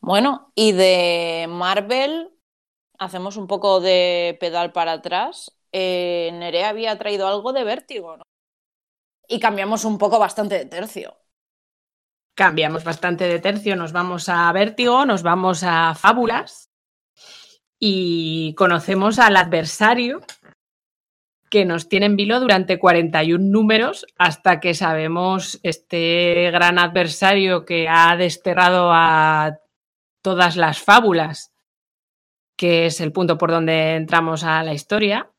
Bueno, 0.00 0.50
y 0.54 0.72
de 0.72 1.46
Marvel, 1.48 2.30
hacemos 2.98 3.36
un 3.36 3.46
poco 3.46 3.80
de 3.80 4.36
pedal 4.40 4.72
para 4.72 4.92
atrás. 4.92 5.56
Eh, 5.72 6.30
Nerea 6.34 6.70
había 6.70 6.98
traído 6.98 7.28
algo 7.28 7.52
de 7.52 7.64
vértigo, 7.64 8.16
¿no? 8.16 8.22
Y 9.28 9.38
cambiamos 9.38 9.84
un 9.84 9.98
poco 9.98 10.18
bastante 10.18 10.56
de 10.58 10.66
tercio. 10.66 11.16
Cambiamos 12.34 12.82
bastante 12.82 13.28
de 13.28 13.38
tercio, 13.40 13.76
nos 13.76 13.92
vamos 13.92 14.28
a 14.28 14.50
Vértigo, 14.52 15.04
nos 15.04 15.22
vamos 15.22 15.62
a 15.64 15.94
Fábulas 15.94 16.70
y 17.78 18.54
conocemos 18.54 19.18
al 19.18 19.36
adversario 19.36 20.20
que 21.50 21.66
nos 21.66 21.90
tiene 21.90 22.06
en 22.06 22.16
vilo 22.16 22.40
durante 22.40 22.78
41 22.78 23.44
números 23.44 24.06
hasta 24.16 24.60
que 24.60 24.72
sabemos 24.72 25.60
este 25.62 26.50
gran 26.50 26.78
adversario 26.78 27.66
que 27.66 27.86
ha 27.90 28.16
desterrado 28.16 28.90
a 28.90 29.58
todas 30.22 30.56
las 30.56 30.80
fábulas, 30.80 31.52
que 32.56 32.86
es 32.86 33.02
el 33.02 33.12
punto 33.12 33.36
por 33.36 33.50
donde 33.50 33.96
entramos 33.96 34.44
a 34.44 34.62
la 34.62 34.72
historia. 34.72 35.30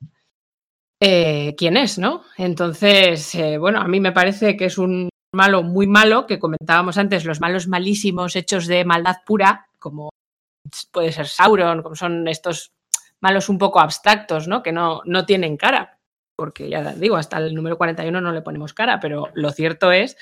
eh, 0.99 1.55
quién 1.57 1.75
es, 1.77 1.97
¿no? 1.97 2.23
Entonces, 2.37 3.35
eh, 3.35 3.57
bueno, 3.57 3.79
a 3.81 3.87
mí 3.87 3.99
me 3.99 4.11
parece 4.11 4.55
que 4.55 4.65
es 4.65 4.77
un 4.77 5.09
malo 5.33 5.63
muy 5.63 5.87
malo, 5.87 6.25
que 6.27 6.39
comentábamos 6.39 6.97
antes, 6.97 7.25
los 7.25 7.41
malos 7.41 7.67
malísimos 7.67 8.35
hechos 8.35 8.67
de 8.67 8.85
maldad 8.85 9.17
pura, 9.25 9.67
como 9.79 10.09
puede 10.91 11.11
ser 11.11 11.27
Sauron, 11.27 11.81
como 11.81 11.95
son 11.95 12.27
estos 12.27 12.71
malos 13.19 13.49
un 13.49 13.57
poco 13.57 13.79
abstractos, 13.79 14.47
¿no? 14.47 14.63
Que 14.63 14.71
no, 14.71 15.01
no 15.05 15.25
tienen 15.25 15.57
cara, 15.57 15.97
porque 16.35 16.69
ya 16.69 16.93
digo, 16.93 17.15
hasta 17.15 17.37
el 17.37 17.53
número 17.55 17.77
41 17.77 18.21
no 18.21 18.31
le 18.31 18.41
ponemos 18.41 18.73
cara, 18.73 18.99
pero 18.99 19.29
lo 19.33 19.51
cierto 19.51 19.91
es 19.91 20.17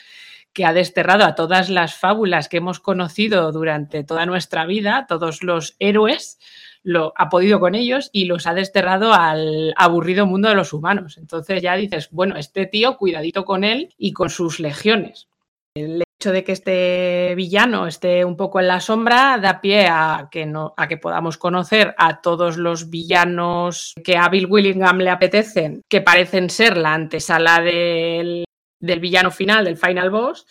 que 0.53 0.65
ha 0.65 0.73
desterrado 0.73 1.23
a 1.25 1.35
todas 1.35 1.69
las 1.69 1.95
fábulas 1.95 2.49
que 2.49 2.57
hemos 2.57 2.79
conocido 2.79 3.51
durante 3.51 4.03
toda 4.03 4.25
nuestra 4.25 4.65
vida, 4.65 5.05
todos 5.07 5.43
los 5.43 5.75
héroes, 5.79 6.39
lo 6.83 7.13
ha 7.15 7.29
podido 7.29 7.59
con 7.59 7.75
ellos 7.75 8.09
y 8.11 8.25
los 8.25 8.47
ha 8.47 8.53
desterrado 8.53 9.13
al 9.13 9.73
aburrido 9.77 10.25
mundo 10.25 10.49
de 10.49 10.55
los 10.55 10.73
humanos. 10.73 11.17
Entonces 11.17 11.61
ya 11.61 11.75
dices, 11.75 12.09
bueno, 12.11 12.37
este 12.37 12.65
tío, 12.65 12.97
cuidadito 12.97 13.45
con 13.45 13.63
él 13.63 13.93
y 13.97 14.13
con 14.13 14.29
sus 14.29 14.59
legiones. 14.59 15.27
El 15.75 16.03
hecho 16.19 16.31
de 16.31 16.43
que 16.43 16.51
este 16.51 17.33
villano 17.35 17.87
esté 17.87 18.25
un 18.25 18.35
poco 18.35 18.59
en 18.59 18.67
la 18.67 18.79
sombra 18.79 19.37
da 19.39 19.61
pie 19.61 19.87
a 19.87 20.27
que, 20.31 20.45
no, 20.45 20.73
a 20.75 20.87
que 20.87 20.97
podamos 20.97 21.37
conocer 21.37 21.95
a 21.97 22.21
todos 22.21 22.57
los 22.57 22.89
villanos 22.89 23.93
que 24.03 24.17
a 24.17 24.27
Bill 24.29 24.47
Willingham 24.47 24.97
le 24.97 25.09
apetecen, 25.09 25.81
que 25.89 26.01
parecen 26.01 26.49
ser 26.49 26.77
la 26.77 26.93
antesala 26.93 27.61
del, 27.61 28.43
del 28.79 28.99
villano 28.99 29.31
final, 29.31 29.65
del 29.65 29.77
final 29.77 30.09
boss. 30.09 30.45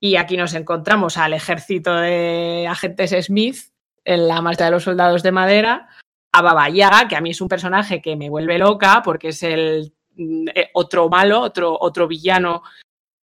Y 0.00 0.16
aquí 0.16 0.36
nos 0.36 0.54
encontramos 0.54 1.16
al 1.16 1.32
ejército 1.32 1.94
de 1.94 2.66
agentes 2.68 3.26
Smith 3.26 3.71
en 4.04 4.28
la 4.28 4.40
marcha 4.40 4.64
de 4.64 4.70
los 4.70 4.84
soldados 4.84 5.22
de 5.22 5.32
madera, 5.32 5.88
a 6.34 6.42
Baba 6.42 6.68
Yaga, 6.68 7.08
que 7.08 7.16
a 7.16 7.20
mí 7.20 7.30
es 7.30 7.40
un 7.40 7.48
personaje 7.48 8.00
que 8.00 8.16
me 8.16 8.30
vuelve 8.30 8.58
loca 8.58 9.02
porque 9.04 9.28
es 9.28 9.42
el 9.42 9.92
mm, 10.16 10.48
eh, 10.54 10.70
otro 10.74 11.08
malo, 11.08 11.40
otro, 11.40 11.76
otro 11.78 12.08
villano. 12.08 12.62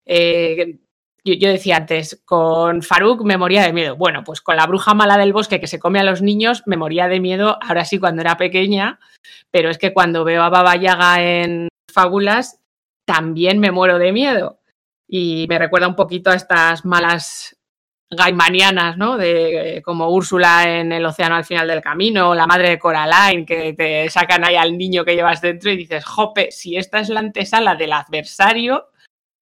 eh, 0.05 0.79
yo, 1.23 1.33
yo 1.33 1.49
decía 1.49 1.75
antes, 1.75 2.21
con 2.23 2.81
Faruk 2.81 3.23
me 3.23 3.37
moría 3.37 3.63
de 3.63 3.73
miedo. 3.73 3.97
Bueno, 3.97 4.23
pues 4.23 4.39
con 4.39 4.55
la 4.55 4.65
bruja 4.65 4.93
mala 4.93 5.17
del 5.17 5.33
bosque 5.33 5.59
que 5.59 5.67
se 5.67 5.79
come 5.79 5.99
a 5.99 6.03
los 6.03 6.21
niños 6.21 6.63
me 6.65 6.77
moría 6.77 7.09
de 7.09 7.19
miedo, 7.19 7.57
ahora 7.61 7.83
sí 7.83 7.99
cuando 7.99 8.21
era 8.21 8.37
pequeña, 8.37 8.99
pero 9.51 9.69
es 9.69 9.77
que 9.77 9.93
cuando 9.93 10.23
veo 10.23 10.41
a 10.43 10.49
Baba 10.49 10.77
Yaga 10.77 11.21
en 11.21 11.67
Fábulas 11.91 12.61
también 13.05 13.59
me 13.59 13.71
muero 13.71 13.99
de 13.99 14.13
miedo. 14.13 14.59
Y 15.09 15.47
me 15.49 15.59
recuerda 15.59 15.87
un 15.87 15.95
poquito 15.95 16.29
a 16.29 16.35
estas 16.35 16.85
malas 16.85 17.56
gaimanianas, 18.09 18.97
¿no? 18.97 19.17
De 19.17 19.77
eh, 19.77 19.81
como 19.81 20.09
Úrsula 20.09 20.79
en 20.79 20.91
el 20.91 21.05
océano 21.05 21.35
al 21.35 21.45
final 21.45 21.67
del 21.67 21.81
camino, 21.81 22.33
la 22.33 22.47
madre 22.47 22.69
de 22.69 22.79
Coraline, 22.79 23.45
que 23.45 23.73
te 23.73 24.09
sacan 24.09 24.45
ahí 24.45 24.55
al 24.55 24.77
niño 24.77 25.03
que 25.03 25.15
llevas 25.15 25.41
dentro 25.41 25.71
y 25.71 25.77
dices, 25.77 26.05
jope, 26.05 26.51
si 26.51 26.77
esta 26.77 26.99
es 26.99 27.09
la 27.09 27.19
antesala 27.19 27.75
del 27.75 27.93
adversario, 27.93 28.85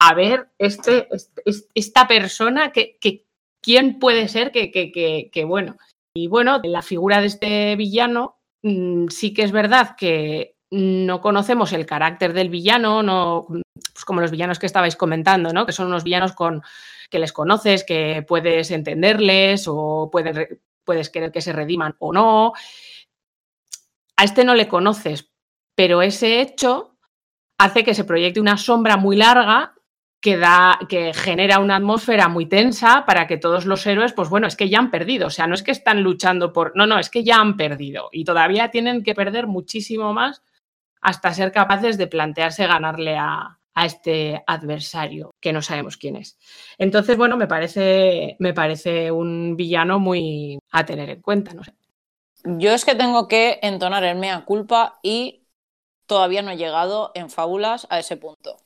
a 0.01 0.13
ver, 0.13 0.47
este, 0.57 1.07
este- 1.11 1.41
es- 1.45 1.70
esta 1.76 2.07
persona, 2.07 2.72
que, 2.72 2.97
que- 2.99 3.26
¿quién 3.61 3.99
puede 3.99 4.28
ser 4.28 4.51
que, 4.51 4.72
que, 4.72 4.91
que- 4.91 5.30
que, 5.32 5.45
bueno? 5.45 5.78
Y 6.16 6.28
bueno, 6.28 6.59
la 6.63 6.82
figura 6.82 7.22
de 7.22 7.28
este 7.28 7.76
villano, 7.76 8.38
mm, 8.63 9.07
sí 9.09 9.34
que 9.34 9.43
es 9.43 9.51
verdad 9.51 9.95
que 9.95 10.55
no 10.72 11.22
conocemos 11.22 11.72
el 11.72 11.86
carácter 11.86 12.34
del 12.34 12.49
villano, 12.49 13.03
no, 13.03 13.45
pues 13.93 14.05
como 14.05 14.22
los 14.22 14.32
villanos 14.32 14.59
que 14.59 14.66
estabais 14.66 14.95
comentando, 14.95 15.53
¿no? 15.53 15.66
Que 15.66 15.72
son 15.72 15.88
unos 15.88 16.03
villanos 16.03 16.34
con 16.34 16.63
que 17.10 17.20
les 17.20 17.34
conoces, 17.34 17.84
que 17.84 18.24
puedes 18.28 18.72
entenderles 18.72 19.66
o 19.68 20.10
puedes 20.12 21.10
querer 21.10 21.32
que 21.32 21.41
se 21.41 21.53
rediman 21.53 21.95
o 21.99 22.14
no. 22.14 22.53
A 24.18 24.24
este 24.24 24.43
no 24.43 24.56
le 24.56 24.68
conoces, 24.68 25.32
pero 25.76 26.01
ese 26.01 26.41
hecho 26.41 26.97
hace 27.58 27.84
que 27.84 27.93
se 27.93 28.03
proyecte 28.03 28.39
una 28.39 28.58
sombra 28.58 28.97
muy 28.97 29.16
larga 29.16 29.74
que, 30.22 30.38
da, 30.38 30.80
que 30.89 31.14
genera 31.14 31.60
una 31.60 31.76
atmósfera 31.76 32.28
muy 32.30 32.47
tensa 32.47 33.06
para 33.06 33.28
que 33.28 33.38
todos 33.38 33.66
los 33.66 33.86
héroes, 33.86 34.14
pues 34.14 34.30
bueno, 34.30 34.47
es 34.47 34.56
que 34.56 34.70
ya 34.70 34.80
han 34.80 34.89
perdido. 34.89 35.28
O 35.28 35.30
sea, 35.30 35.45
no 35.47 35.53
es 35.53 35.62
que 35.62 35.72
están 35.72 36.01
luchando 36.01 36.51
por. 36.51 36.76
No, 36.76 36.88
no, 36.88 36.97
es 36.97 37.10
que 37.10 37.24
ya 37.24 37.36
han 37.36 37.58
perdido. 37.58 38.10
Y 38.12 38.24
todavía 38.24 38.72
tienen 38.72 39.03
que 39.03 39.14
perder 39.14 39.47
muchísimo 39.47 40.14
más 40.14 40.41
hasta 41.01 41.34
ser 41.34 41.51
capaces 41.51 41.99
de 41.99 42.08
plantearse 42.08 42.66
ganarle 42.66 43.18
a, 43.18 43.60
a 43.76 43.86
este 43.86 44.41
adversario, 44.47 45.36
que 45.39 45.53
no 45.53 45.61
sabemos 45.61 45.97
quién 45.97 46.15
es. 46.15 46.38
Entonces, 46.78 47.17
bueno, 47.17 47.38
me 47.38 47.47
parece, 47.47 48.38
me 48.39 48.53
parece 48.53 49.11
un 49.11 49.55
villano 49.55 49.99
muy 49.99 50.57
a 50.71 50.86
tener 50.86 51.09
en 51.09 51.21
cuenta, 51.21 51.53
no 51.53 51.63
sé. 51.63 51.73
Yo 52.45 52.71
es 52.71 52.86
que 52.86 52.95
tengo 52.95 53.28
que 53.28 53.59
entonar 53.61 54.03
el 54.03 54.17
mea 54.17 54.45
culpa 54.45 54.99
y 55.03 55.45
todavía 56.05 56.41
no 56.41 56.51
he 56.51 56.57
llegado 56.57 57.11
en 57.15 57.30
fábulas 57.30 57.88
a 57.89 57.99
ese 57.99 58.17
punto. 58.17 58.64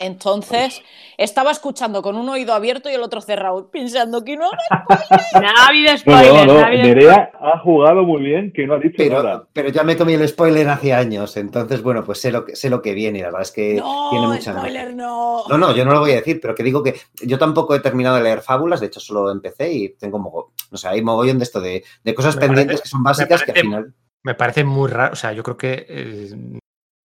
Entonces, 0.00 0.82
estaba 1.16 1.50
escuchando 1.50 2.02
con 2.02 2.16
un 2.16 2.28
oído 2.28 2.54
abierto 2.54 2.88
y 2.90 2.94
el 2.94 3.02
otro 3.02 3.20
cerrado, 3.20 3.68
pensando 3.70 4.24
que 4.24 4.36
no. 4.36 4.50
No 4.50 5.48
ha 5.48 5.66
habido 5.68 5.92
No, 5.92 5.98
spoilers, 5.98 6.34
no, 6.34 6.44
no 6.46 6.54
no. 6.54 6.60
ha 6.60 6.66
habido 6.66 6.82
Nerea 6.84 7.30
ha 7.40 7.58
jugado 7.58 8.02
muy 8.04 8.22
bien, 8.22 8.52
que 8.52 8.66
no 8.66 8.74
ha 8.74 8.78
dicho 8.78 9.02
nada. 9.10 9.22
Pero, 9.40 9.48
pero 9.52 9.68
ya 9.70 9.82
me 9.82 9.96
comí 9.96 10.14
el 10.14 10.26
spoiler 10.28 10.68
hace 10.68 10.92
años, 10.94 11.36
entonces, 11.36 11.82
bueno, 11.82 12.04
pues 12.04 12.20
sé 12.20 12.30
lo 12.30 12.44
que, 12.44 12.54
sé 12.56 12.70
lo 12.70 12.80
que 12.80 12.94
viene 12.94 13.18
y 13.18 13.22
la 13.22 13.28
verdad 13.28 13.42
es 13.42 13.50
que 13.52 13.82
tiene 14.10 14.26
No, 14.26 14.32
mucha 14.32 14.52
spoiler, 14.56 14.94
no. 14.94 15.44
No, 15.48 15.58
no, 15.58 15.74
yo 15.74 15.84
no 15.84 15.92
lo 15.92 16.00
voy 16.00 16.12
a 16.12 16.16
decir, 16.16 16.40
pero 16.40 16.54
que 16.54 16.62
digo 16.62 16.82
que 16.82 16.94
yo 17.22 17.38
tampoco 17.38 17.74
he 17.74 17.80
terminado 17.80 18.16
de 18.16 18.22
leer 18.22 18.40
fábulas, 18.40 18.80
de 18.80 18.86
hecho 18.86 19.00
solo 19.00 19.30
empecé 19.30 19.72
y 19.72 19.88
tengo 19.96 20.18
mogo, 20.18 20.52
o 20.70 20.76
sea, 20.76 20.90
hay 20.90 21.02
mogollón 21.02 21.38
de 21.38 21.44
esto 21.44 21.60
de, 21.60 21.84
de 22.04 22.14
cosas 22.14 22.36
Me 22.36 22.42
pendientes 22.42 22.76
parece- 22.76 22.82
que 22.82 22.88
son 22.88 23.02
básicas 23.02 23.42
que 23.42 23.52
al 23.52 23.58
final. 23.58 23.94
Me 24.22 24.34
parece 24.34 24.64
muy 24.64 24.88
raro, 24.90 25.12
o 25.12 25.16
sea, 25.16 25.32
yo 25.32 25.42
creo 25.42 25.56
que 25.56 25.86
eh, 25.88 26.58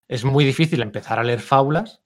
es 0.08 0.24
muy 0.24 0.44
difícil 0.44 0.80
empezar 0.82 1.18
a 1.18 1.24
leer 1.24 1.40
fábulas, 1.40 2.00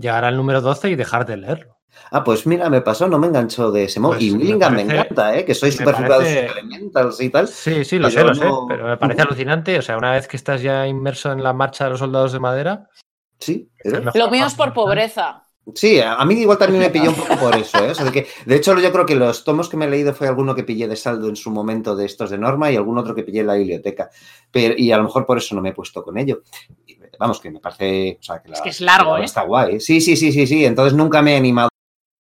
llegar 0.00 0.24
al 0.24 0.36
número 0.36 0.60
12 0.60 0.90
y 0.90 0.96
dejar 0.96 1.26
de 1.26 1.36
leerlo. 1.36 1.76
Ah, 2.12 2.24
pues 2.24 2.46
mira, 2.46 2.70
me 2.70 2.80
pasó, 2.80 3.08
no 3.08 3.18
me 3.18 3.26
enganchó 3.26 3.70
de 3.70 3.84
ese 3.84 4.00
modo. 4.00 4.12
Pues 4.12 4.24
y 4.24 4.32
Willingham 4.32 4.74
me, 4.74 4.84
parece- 4.84 5.00
encanta, 5.02 5.36
¿eh? 5.36 5.44
Que 5.44 5.54
soy 5.54 5.70
súper 5.70 5.94
jugado 5.94 6.22
parece- 6.22 6.46
elementals 6.46 7.20
y 7.20 7.30
tal. 7.30 7.46
Sí, 7.48 7.84
sí, 7.84 7.98
lo 7.98 8.10
sé, 8.10 8.24
lo 8.24 8.34
sé, 8.34 8.46
pero 8.68 8.86
me 8.86 8.96
parece 8.96 9.22
alucinante. 9.22 9.78
O 9.78 9.82
sea, 9.82 9.98
una 9.98 10.12
vez 10.12 10.26
que 10.26 10.36
estás 10.36 10.62
ya 10.62 10.86
inmerso 10.86 11.30
en 11.30 11.42
la 11.42 11.52
marcha 11.52 11.84
de 11.84 11.90
los 11.90 11.98
soldados 11.98 12.32
de 12.32 12.40
madera, 12.40 12.88
Sí, 13.38 13.70
Lo 14.14 14.30
mío 14.30 14.44
es 14.46 14.54
por 14.54 14.72
pobreza. 14.74 15.44
Sí, 15.74 15.98
a 16.00 16.14
a 16.14 16.24
mí 16.26 16.34
igual 16.34 16.58
también 16.58 16.82
me 16.82 16.90
pilló 16.90 17.08
un 17.10 17.16
poco 17.16 17.36
por 17.36 17.54
eso, 17.56 17.78
¿eh? 17.84 17.90
O 17.92 17.94
sea, 17.94 18.04
de, 18.04 18.12
que, 18.12 18.26
de 18.44 18.56
hecho, 18.56 18.78
yo 18.78 18.92
creo 18.92 19.06
que 19.06 19.14
los 19.14 19.44
tomos 19.44 19.68
que 19.70 19.76
me 19.78 19.86
he 19.86 19.90
leído 19.90 20.12
fue 20.12 20.26
alguno 20.28 20.54
que 20.54 20.62
pillé 20.64 20.86
de 20.88 20.96
saldo 20.96 21.28
en 21.28 21.36
su 21.36 21.50
momento 21.50 21.96
de 21.96 22.04
estos 22.06 22.28
de 22.30 22.36
Norma 22.38 22.70
y 22.70 22.76
algún 22.76 22.98
otro 22.98 23.14
que 23.14 23.22
pillé 23.22 23.40
en 23.40 23.46
la 23.46 23.54
biblioteca. 23.54 24.10
Pero, 24.50 24.74
y 24.76 24.90
a 24.92 24.96
lo 24.98 25.04
mejor 25.04 25.24
por 25.26 25.38
eso 25.38 25.54
no 25.54 25.62
me 25.62 25.70
he 25.70 25.72
puesto 25.74 26.02
con 26.02 26.18
ello. 26.18 26.42
Vamos, 27.20 27.38
que 27.38 27.50
me 27.50 27.60
parece. 27.60 28.16
O 28.18 28.22
sea, 28.22 28.40
que 28.42 28.48
la- 28.48 28.54
Es 28.54 28.62
que 28.62 28.70
es 28.70 28.80
largo, 28.80 29.12
la 29.18 29.20
¿eh? 29.20 29.24
Está 29.26 29.42
guay. 29.42 29.78
Sí, 29.78 30.00
sí, 30.00 30.16
sí, 30.16 30.32
sí, 30.32 30.46
sí. 30.46 30.64
Entonces 30.64 30.94
nunca 30.94 31.20
me 31.20 31.34
he 31.34 31.36
animado 31.36 31.68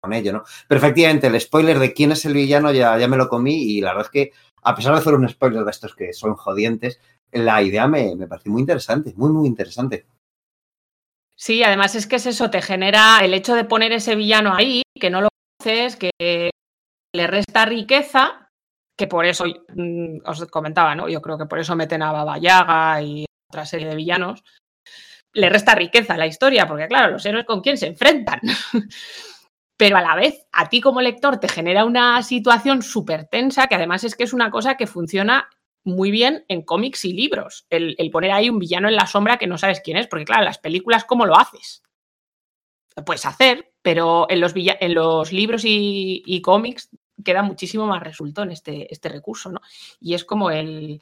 con 0.01 0.11
ello, 0.11 0.33
¿no? 0.33 0.43
Pero 0.67 0.77
efectivamente, 0.79 1.27
el 1.27 1.39
spoiler 1.39 1.79
de 1.79 1.93
quién 1.93 2.11
es 2.11 2.25
el 2.25 2.33
villano 2.33 2.69
ya, 2.73 2.97
ya 2.97 3.07
me 3.07 3.15
lo 3.15 3.29
comí 3.29 3.53
y 3.63 3.79
la 3.79 3.91
verdad 3.93 4.07
es 4.07 4.11
que, 4.11 4.31
a 4.61 4.75
pesar 4.75 4.93
de 4.95 5.01
ser 5.01 5.13
un 5.13 5.27
spoiler 5.29 5.63
de 5.63 5.71
estos 5.71 5.95
que 5.95 6.11
son 6.11 6.35
jodientes, 6.35 6.99
la 7.31 7.61
idea 7.61 7.87
me, 7.87 8.13
me 8.17 8.27
pareció 8.27 8.51
muy 8.51 8.59
interesante, 8.61 9.13
muy, 9.15 9.29
muy 9.31 9.47
interesante. 9.47 10.05
Sí, 11.37 11.63
además 11.63 11.95
es 11.95 12.05
que 12.05 12.17
es 12.17 12.25
eso, 12.25 12.49
te 12.49 12.61
genera 12.61 13.19
el 13.23 13.33
hecho 13.33 13.55
de 13.55 13.63
poner 13.63 13.93
ese 13.93 14.15
villano 14.17 14.53
ahí, 14.53 14.81
que 14.99 15.09
no 15.09 15.21
lo 15.21 15.29
conoces, 15.61 15.95
que 15.95 16.11
le 17.15 17.27
resta 17.27 17.65
riqueza, 17.65 18.49
que 18.97 19.07
por 19.07 19.25
eso 19.25 19.45
mm, 19.45 20.17
os 20.25 20.45
comentaba, 20.47 20.93
¿no? 20.95 21.07
Yo 21.07 21.21
creo 21.21 21.37
que 21.37 21.45
por 21.45 21.59
eso 21.59 21.75
meten 21.77 22.01
a 22.03 22.11
Baba 22.11 22.37
Yaga 22.37 23.01
y 23.01 23.25
otra 23.49 23.65
serie 23.65 23.87
de 23.87 23.95
villanos. 23.95 24.43
Le 25.33 25.49
resta 25.49 25.75
riqueza 25.75 26.15
a 26.15 26.17
la 26.17 26.27
historia, 26.27 26.67
porque 26.67 26.87
claro, 26.87 27.11
los 27.11 27.25
héroes 27.25 27.45
con 27.45 27.61
quién 27.61 27.77
se 27.77 27.87
enfrentan. 27.87 28.39
Pero 29.77 29.97
a 29.97 30.01
la 30.01 30.15
vez, 30.15 30.45
a 30.51 30.67
ti 30.67 30.81
como 30.81 30.99
lector 30.99 31.39
te 31.39 31.47
genera 31.47 31.85
una 31.85 32.21
situación 32.21 32.81
súper 32.81 33.27
tensa, 33.27 33.67
que 33.67 33.75
además 33.75 34.03
es 34.03 34.15
que 34.15 34.25
es 34.25 34.33
una 34.33 34.51
cosa 34.51 34.75
que 34.75 34.87
funciona 34.87 35.49
muy 35.85 36.11
bien 36.11 36.43
en 36.49 36.63
cómics 36.63 37.05
y 37.05 37.13
libros. 37.13 37.65
El, 37.69 37.95
poner 38.11 38.31
ahí 38.31 38.49
un 38.49 38.59
villano 38.59 38.89
en 38.89 38.95
la 38.95 39.07
sombra 39.07 39.37
que 39.37 39.47
no 39.47 39.57
sabes 39.57 39.81
quién 39.81 39.97
es, 39.97 40.07
porque 40.07 40.25
claro, 40.25 40.43
las 40.43 40.57
películas, 40.57 41.05
¿cómo 41.05 41.25
lo 41.25 41.37
haces? 41.37 41.83
Lo 42.95 43.05
puedes 43.05 43.25
hacer, 43.25 43.71
pero 43.81 44.27
en 44.29 44.41
los, 44.41 44.53
en 44.55 44.93
los 44.93 45.31
libros 45.31 45.63
y, 45.63 46.23
y 46.25 46.41
cómics 46.41 46.89
queda 47.23 47.43
muchísimo 47.43 47.85
más 47.85 48.03
resultón 48.03 48.51
este, 48.51 48.91
este 48.93 49.09
recurso, 49.09 49.51
¿no? 49.51 49.61
Y 49.99 50.13
es 50.13 50.23
como 50.25 50.51
el 50.51 51.01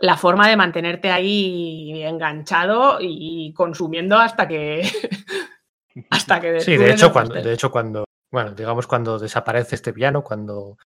la 0.00 0.16
forma 0.16 0.48
de 0.48 0.56
mantenerte 0.56 1.10
ahí 1.10 2.02
enganchado 2.02 2.98
y 3.00 3.52
consumiendo 3.54 4.16
hasta 4.18 4.48
que 4.48 4.82
hasta 6.10 6.40
que 6.40 6.60
Sí, 6.60 6.76
de 6.76 6.92
hecho, 6.92 7.12
cuando, 7.12 7.34
de 7.34 7.52
hecho, 7.52 7.70
cuando, 7.70 8.04
bueno, 8.32 8.52
digamos 8.52 8.86
cuando 8.86 9.18
desaparece 9.18 9.74
este 9.74 9.92
villano, 9.92 10.22
cuando 10.22 10.76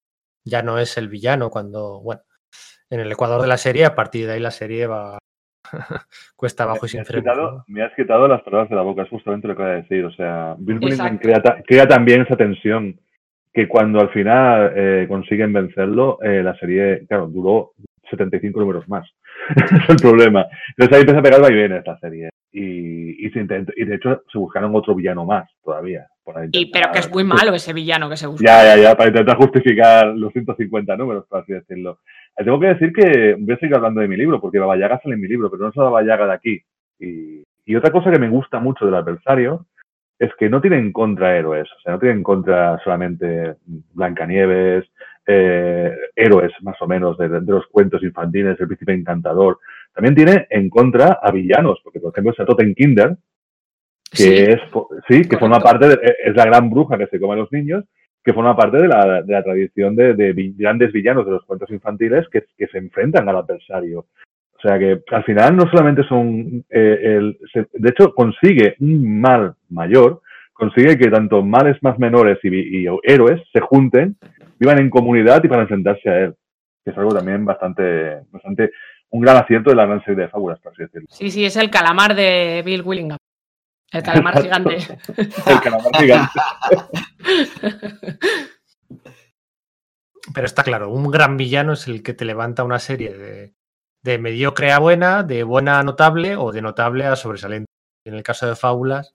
ya 0.45 0.63
no 0.63 0.79
es 0.79 0.97
el 0.99 1.09
villano, 1.09 1.51
cuando, 1.51 2.01
bueno, 2.01 2.23
en 2.91 3.01
el 3.01 3.11
ecuador 3.13 3.41
de 3.43 3.49
la 3.49 3.57
serie, 3.57 3.85
a 3.85 3.95
partir 3.95 4.27
de 4.27 4.33
ahí 4.35 4.41
la 4.41 4.51
serie 4.51 4.87
va 4.87 5.19
cuesta 6.37 6.65
abajo 6.65 6.87
y 6.87 6.89
sin 6.91 7.01
has 7.01 7.07
frenos. 7.09 7.25
quitado, 7.25 7.53
¿no? 7.53 7.65
me 7.69 7.83
has 7.83 7.93
quitado 7.95 8.29
las 8.29 8.43
palabras 8.43 8.69
de 8.71 8.77
la 8.77 8.83
boca, 8.83 9.03
es 9.03 9.09
justamente 9.09 9.49
lo 9.49 9.57
que 9.57 9.63
voy 9.63 9.71
a 9.73 9.75
decir. 9.77 10.05
O 10.05 10.13
sea, 10.13 10.55
Bill 10.59 10.81
crea, 11.21 11.43
ta- 11.43 11.63
crea 11.67 11.87
también 11.89 12.23
esa 12.23 12.37
tensión 12.37 12.99
que 13.53 13.69
cuando 13.69 14.01
al 14.01 14.11
final 14.11 14.73
eh, 14.75 15.07
consiguen 15.09 15.53
vencerlo, 15.53 16.19
eh, 16.23 16.43
la 16.43 16.59
serie, 16.59 17.07
claro, 17.07 17.29
duró 17.29 17.73
75 18.17 18.61
números 18.61 18.89
más. 18.89 19.09
Es 19.57 19.89
el 19.91 19.97
problema. 19.97 20.47
Entonces 20.71 20.95
ahí 20.95 21.01
empieza 21.01 21.21
a 21.21 21.23
pegar 21.23 21.41
vaivenes 21.41 21.87
la 21.87 21.99
serie. 21.99 22.31
Y, 22.53 23.27
y, 23.27 23.31
se 23.31 23.41
intentó- 23.41 23.73
y 23.77 23.85
de 23.85 23.97
hecho 23.97 24.23
se 24.33 24.39
buscaron 24.39 24.75
otro 24.77 24.95
villano 24.95 25.25
más 25.25 25.51
todavía. 25.65 26.07
para 26.25 26.47
Y, 26.53 26.67
pero 26.71 26.93
que 26.93 27.01
es 27.01 27.11
muy 27.11 27.25
malo 27.25 27.53
ese 27.55 27.73
villano 27.73 28.09
que 28.09 28.17
se 28.17 28.29
busca. 28.29 28.45
Ya, 28.47 28.77
ya, 28.77 28.83
ya, 28.83 28.95
para 28.97 29.09
intentar 29.09 29.37
justificar 29.37 30.07
los 30.07 30.33
150 30.33 30.97
números, 30.97 31.27
por 31.29 31.41
así 31.41 31.53
decirlo. 31.53 31.99
Tengo 32.37 32.61
que 32.61 32.69
decir 32.69 32.93
que 32.93 33.35
voy 33.39 33.55
a 33.55 33.59
seguir 33.59 33.75
hablando 33.75 34.01
de 34.01 34.09
mi 34.09 34.17
libro, 34.17 34.41
porque 34.41 34.59
Baba 34.61 34.77
Yaga 34.77 35.01
sale 35.03 35.17
en 35.17 35.21
mi 35.21 35.29
libro, 35.29 35.51
pero 35.51 35.65
no 35.65 35.69
es 35.71 35.77
la 35.77 35.85
Baba 35.85 36.05
Yaga 36.05 36.27
de 36.27 36.33
aquí. 36.33 36.61
Y, 37.01 37.43
y 37.65 37.77
otra 37.77 37.91
cosa 37.91 38.11
que 38.13 38.19
me 38.21 38.29
gusta 38.29 38.61
mucho 38.61 38.85
del 38.87 38.95
adversario 38.95 39.67
es 40.19 40.31
que 40.39 40.49
no 40.49 40.61
tiene 40.61 40.79
en 40.79 40.93
contra 40.93 41.37
héroes, 41.37 41.69
o 41.77 41.81
sea, 41.83 41.93
no 41.95 41.99
tiene 41.99 42.15
en 42.15 42.23
contra 42.23 42.79
solamente 42.85 43.57
Blancanieves, 43.95 44.85
eh, 45.27 45.93
héroes 46.17 46.53
más 46.63 46.77
o 46.81 46.87
menos 46.87 47.17
de, 47.19 47.29
de 47.29 47.53
los 47.53 47.67
cuentos 47.69 48.03
infantiles, 48.03 48.59
el 48.61 48.67
príncipe 48.67 48.93
encantador. 48.93 49.59
También 49.95 50.15
tiene 50.15 50.47
en 50.51 50.69
contra 50.69 51.19
a 51.23 51.31
villanos, 51.31 51.81
porque 51.83 52.01
por 52.01 52.13
ejemplo 52.13 52.33
está 52.33 52.45
Totenkinder, 52.45 53.17
que 54.11 54.17
Sí. 54.17 54.35
es 54.35 54.61
sí 55.09 55.29
que 55.29 55.39
forma 55.39 55.59
parte 55.61 55.89
de, 55.89 55.99
es 56.25 56.35
la 56.37 56.45
gran 56.47 56.71
bruja 56.71 56.97
que 56.99 57.07
se 57.09 57.19
come 57.19 57.35
a 57.35 57.37
los 57.37 57.51
niños 57.53 57.85
que 58.23 58.33
forma 58.33 58.57
parte 58.57 58.79
de 58.79 58.89
la, 58.89 59.21
de 59.23 59.33
la 59.33 59.43
tradición 59.43 59.95
de, 59.97 60.15
grandes 60.57 60.93
villanos 60.93 61.27
de 61.27 61.33
los 61.33 61.45
cuentos 61.45 61.69
infantiles 61.71 62.27
que, 62.31 62.45
que 62.57 62.67
se 62.69 62.79
enfrentan 62.79 63.29
al 63.29 63.37
adversario 63.39 64.07
o 64.57 64.61
sea 64.63 64.79
que 64.79 65.03
al 65.11 65.25
final 65.25 65.57
no 65.57 65.69
solamente 65.69 66.05
son 66.05 66.65
eh, 66.71 66.99
el, 67.19 67.39
se- 67.53 67.67
de 67.73 67.89
hecho 67.91 68.15
consigue 68.15 68.77
un 68.81 69.21
mal 69.21 69.55
mayor 69.69 70.21
consigue 70.53 70.97
que 70.97 71.11
tanto 71.11 71.43
males 71.43 71.77
más 71.83 71.99
menores 71.99 72.39
y, 72.45 72.49
vi- 72.51 72.85
y 72.85 72.87
héroes 73.03 73.43
se 73.53 73.61
junten 73.61 74.17
vivan 74.59 74.79
en 74.79 74.91
comunidad 74.91 75.43
y 75.43 75.49
para 75.49 75.63
enfrentarse 75.63 76.09
a 76.09 76.19
él 76.21 76.35
que 76.85 76.91
es 76.91 76.99
algo 76.99 77.15
también 77.15 77.45
bastante 77.45 78.23
bastante 78.31 78.71
un 79.11 79.21
gran 79.21 79.37
acierto 79.37 79.71
de 79.71 79.77
la 79.77 79.87
gran 79.87 80.05
serie 80.05 80.25
de 80.25 80.29
fábulas 80.29 80.61
por 80.61 80.73
así 80.73 80.83
decirlo 80.83 81.07
Sí, 81.11 81.31
sí, 81.31 81.45
es 81.45 81.57
el 81.57 81.71
calamar 81.71 82.15
de 82.15 82.63
Bill 82.65 82.83
Willingham. 82.83 83.19
El 83.93 84.03
calamar 84.03 84.37
Exacto. 84.37 84.71
gigante. 84.71 84.99
el 85.51 85.61
calamar 85.61 85.97
gigante 85.97 86.41
Pero 90.35 90.47
está 90.47 90.63
claro, 90.65 90.91
un 90.91 91.11
gran 91.11 91.37
villano 91.37 91.75
es 91.75 91.87
el 91.87 92.03
que 92.03 92.15
te 92.15 92.25
levanta 92.25 92.65
una 92.65 92.79
serie 92.79 93.17
de, 93.17 93.55
de 94.03 94.19
mediocre 94.19 94.73
a 94.73 94.79
buena, 94.79 95.23
de 95.23 95.43
buena 95.43 95.79
a 95.79 95.83
notable 95.83 96.37
o 96.37 96.53
de 96.53 96.63
notable 96.63 97.05
a 97.05 97.17
sobresaliente. 97.17 97.67
En 98.07 98.15
el 98.15 98.23
caso 98.23 98.47
de 98.47 98.57
Fábulas, 98.57 99.15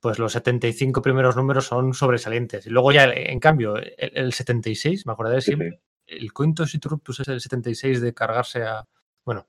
pues 0.00 0.18
los 0.18 0.32
75 0.32 1.02
primeros 1.02 1.36
números 1.36 1.66
son 1.66 1.92
sobresalientes. 1.94 2.66
Y 2.66 2.70
luego 2.70 2.90
ya, 2.92 3.04
en 3.04 3.38
cambio, 3.38 3.76
el, 3.76 3.94
el 3.98 4.32
76, 4.32 5.06
me 5.06 5.12
acordaré 5.12 5.40
Sí, 5.40 5.46
siempre, 5.52 5.80
el 6.06 6.32
Cointus 6.32 6.74
Interruptus 6.74 7.20
es 7.20 7.28
el 7.28 7.40
76 7.40 8.00
de 8.00 8.14
cargarse 8.14 8.62
a... 8.64 8.86
Bueno, 9.24 9.46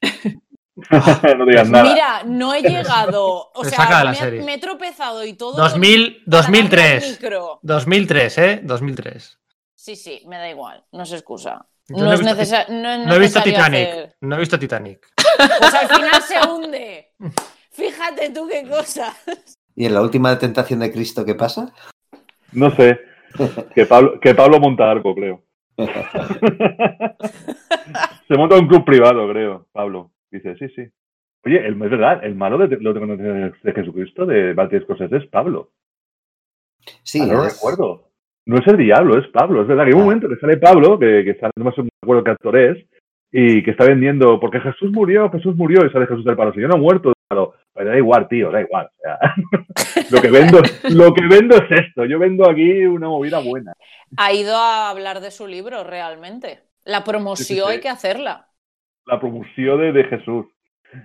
no 1.38 1.46
digas 1.46 1.68
nada 1.70 1.92
Mira, 1.92 2.22
no 2.24 2.54
he 2.54 2.62
llegado. 2.62 3.50
O 3.54 3.62
Me 3.62 3.68
sea, 3.70 3.78
saca 3.78 3.98
de 3.98 4.04
la 4.04 4.10
me, 4.10 4.16
serie. 4.16 4.42
me 4.42 4.54
he 4.54 4.58
tropezado 4.58 5.24
y 5.24 5.34
todo. 5.34 5.56
2000, 5.56 6.22
para 6.24 6.42
darle 6.42 6.58
al 6.58 6.70
2003. 6.70 7.10
micro. 7.20 7.58
2003, 7.62 8.38
¿eh? 8.38 8.60
2003. 8.64 9.38
Sí, 9.74 9.96
sí, 9.96 10.22
me 10.26 10.36
da 10.38 10.48
igual. 10.48 10.84
No 10.92 11.04
se 11.04 11.16
excusa. 11.16 11.66
No, 11.88 11.98
no 12.04 12.10
he 12.12 12.14
es, 12.14 12.20
visto 12.20 12.56
no 12.72 12.90
es 12.92 13.06
No 13.06 13.14
he 13.14 13.18
visto 13.18 13.42
Titanic. 13.42 13.88
hacer- 13.88 14.16
No 14.22 14.36
he 14.36 14.38
visto 14.38 14.58
Titanic. 14.58 15.06
Pues 15.58 15.74
al 15.74 15.88
final 15.88 16.22
se 16.22 16.48
hunde. 16.48 17.12
Fíjate 17.70 18.30
tú 18.30 18.48
qué 18.48 18.66
cosa. 18.66 19.14
¿Y 19.76 19.86
en 19.86 19.94
la 19.94 20.02
última 20.02 20.38
tentación 20.38 20.80
de 20.80 20.92
Cristo 20.92 21.24
qué 21.24 21.34
pasa? 21.34 21.72
No 22.52 22.70
sé. 22.76 23.00
Que 23.74 23.86
Pablo, 23.86 24.20
que 24.20 24.34
Pablo 24.34 24.60
monta 24.60 24.90
arco, 24.90 25.14
creo. 25.14 25.42
Se 28.28 28.36
monta 28.36 28.56
un 28.56 28.66
club 28.68 28.84
privado, 28.84 29.28
creo, 29.28 29.66
Pablo. 29.72 30.12
Dice, 30.30 30.56
sí, 30.56 30.68
sí. 30.74 30.82
Oye, 31.44 31.58
el, 31.66 31.74
es 31.82 31.90
verdad, 31.90 32.24
el 32.24 32.34
malo 32.36 32.56
de, 32.58 32.76
lo 32.80 32.92
de, 32.94 33.52
de, 33.62 33.72
Jesucristo, 33.72 34.24
de 34.24 34.54
Martin 34.54 34.80
Scorsese, 34.82 35.16
es 35.16 35.26
Pablo. 35.26 35.72
Sí, 37.02 37.20
Ah, 37.22 37.26
no 37.26 37.44
es- 37.44 37.54
recuerdo. 37.54 38.10
No 38.46 38.58
es 38.58 38.66
el 38.66 38.76
diablo, 38.76 39.18
es 39.18 39.26
Pablo. 39.28 39.62
Es 39.62 39.68
verdad 39.68 39.84
que 39.84 39.88
hay 39.90 39.94
un 39.94 40.02
Ah. 40.02 40.04
momento 40.04 40.28
que 40.28 40.36
sale 40.36 40.56
Pablo, 40.58 40.98
que, 40.98 41.24
que 41.24 41.30
está, 41.30 41.50
no 41.56 41.64
me 41.64 41.70
acuerdo 42.02 42.24
qué 42.24 42.30
actor 42.30 42.56
es, 42.58 42.86
y 43.36 43.64
que 43.64 43.72
está 43.72 43.84
vendiendo, 43.84 44.38
porque 44.38 44.60
Jesús 44.60 44.92
murió, 44.92 45.28
Jesús 45.28 45.56
murió, 45.56 45.84
y 45.84 45.90
sale 45.90 46.06
Jesús 46.06 46.24
del 46.24 46.36
palo. 46.36 46.52
Si 46.52 46.60
yo 46.60 46.68
no 46.68 46.76
he 46.76 46.80
muerto, 46.80 47.12
pero, 47.28 47.54
da 47.74 47.96
igual, 47.96 48.28
tío, 48.28 48.52
da 48.52 48.60
igual. 48.60 48.86
O 48.86 49.02
sea, 49.02 49.18
lo, 50.12 50.22
que 50.22 50.30
vendo, 50.30 50.62
lo 50.90 51.12
que 51.12 51.26
vendo 51.26 51.56
es 51.56 51.68
esto. 51.86 52.04
Yo 52.04 52.20
vendo 52.20 52.48
aquí 52.48 52.86
una 52.86 53.08
movida 53.08 53.40
buena. 53.40 53.72
Ha 54.16 54.32
ido 54.32 54.56
a 54.56 54.88
hablar 54.88 55.18
de 55.20 55.32
su 55.32 55.48
libro 55.48 55.82
realmente. 55.82 56.60
La 56.84 57.02
promoción 57.02 57.46
Sí, 57.48 57.54
sí, 57.54 57.60
sí. 57.60 57.72
hay 57.72 57.80
que 57.80 57.88
hacerla. 57.88 58.46
La 59.04 59.18
promoción 59.18 59.80
de, 59.80 59.92
de 59.92 60.04
Jesús. 60.04 60.46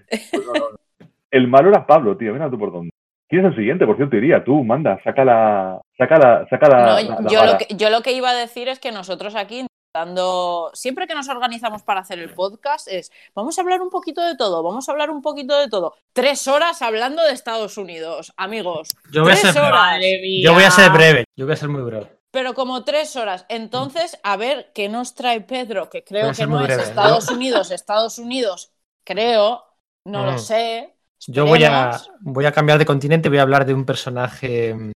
Pues 0.08 0.32
no, 0.46 0.54
no, 0.54 0.60
no. 0.60 1.08
El 1.32 1.48
malo 1.48 1.70
era 1.70 1.88
Pablo, 1.88 2.16
tío. 2.16 2.32
Mira 2.34 2.48
tú 2.52 2.60
por 2.60 2.72
dónde. 2.72 2.92
¿Quién 3.28 3.46
es 3.46 3.52
el 3.52 3.58
siguiente? 3.58 3.86
Por 3.88 3.98
cierto, 3.98 4.16
iría 4.18 4.44
tú, 4.44 4.64
manda, 4.64 5.00
saca 5.04 5.26
la. 5.26 5.82
Saca 5.98 6.18
la. 6.18 6.48
Saca 6.50 6.68
la, 6.68 6.78
No, 6.80 6.86
la- 7.10 7.22
la 7.22 7.30
yo, 7.30 7.46
lo 7.46 7.58
que, 7.58 7.76
yo 7.76 7.90
lo 7.90 8.02
que 8.02 8.12
iba 8.14 8.30
a 8.30 8.36
decir 8.36 8.68
es 8.68 8.80
que 8.80 8.92
nosotros 8.92 9.36
aquí, 9.36 9.66
dando, 9.94 10.70
siempre 10.74 11.08
que 11.08 11.16
nos 11.16 11.28
organizamos 11.30 11.82
para 11.84 12.02
hacer 12.02 12.20
el 12.20 12.34
podcast, 12.34 12.88
es 12.88 13.12
vamos 13.34 13.58
a 13.58 13.62
hablar 13.62 13.82
un 13.82 13.90
poquito 13.90 14.22
de 14.22 14.36
todo, 14.36 14.62
vamos 14.64 14.88
a 14.88 14.92
hablar 14.92 15.10
un 15.10 15.22
poquito 15.22 15.58
de 15.58 15.68
todo. 15.68 15.96
Tres 16.14 16.48
horas 16.48 16.82
hablando 16.82 17.24
de 17.24 17.34
Estados 17.34 17.78
Unidos, 17.78 18.34
amigos. 18.38 18.90
Yo 19.12 19.24
voy 19.24 19.32
a 19.34 19.36
tres 19.36 19.54
ser- 19.54 19.62
horas. 19.62 19.72
Madre 19.80 20.20
mía. 20.22 20.44
Yo 20.46 20.54
voy 20.54 20.64
a 20.64 20.72
ser 20.72 20.92
breve. 20.92 21.26
Yo 21.36 21.46
voy 21.46 21.54
a 21.54 21.58
ser 21.58 21.70
muy 21.70 21.82
breve. 21.82 22.12
Pero 22.32 22.54
como 22.54 22.84
tres 22.84 23.16
horas. 23.16 23.46
Entonces, 23.50 24.20
a 24.24 24.38
ver 24.38 24.72
qué 24.76 24.88
nos 24.90 25.16
trae 25.16 25.42
Pedro, 25.42 25.90
que 25.90 26.04
creo 26.04 26.30
a 26.30 26.34
que 26.34 26.46
no 26.46 26.64
es. 26.64 26.70
Estados 26.78 27.30
Unidos, 27.30 27.72
Estados 27.72 28.20
Unidos, 28.20 28.72
creo, 29.04 29.64
no 30.06 30.26
lo 30.26 30.34
Mm. 30.34 30.40
sé. 30.40 30.96
Yo 31.28 31.46
voy 31.48 31.64
a, 31.64 32.00
voy 32.22 32.46
a 32.46 32.52
cambiar 32.52 32.78
de 32.78 32.86
continente, 32.86 33.28
voy 33.30 33.40
a 33.40 33.42
hablar 33.42 33.66
de 33.66 33.74
un 33.74 33.86
personaje 33.86 34.74
mm, 34.76 34.92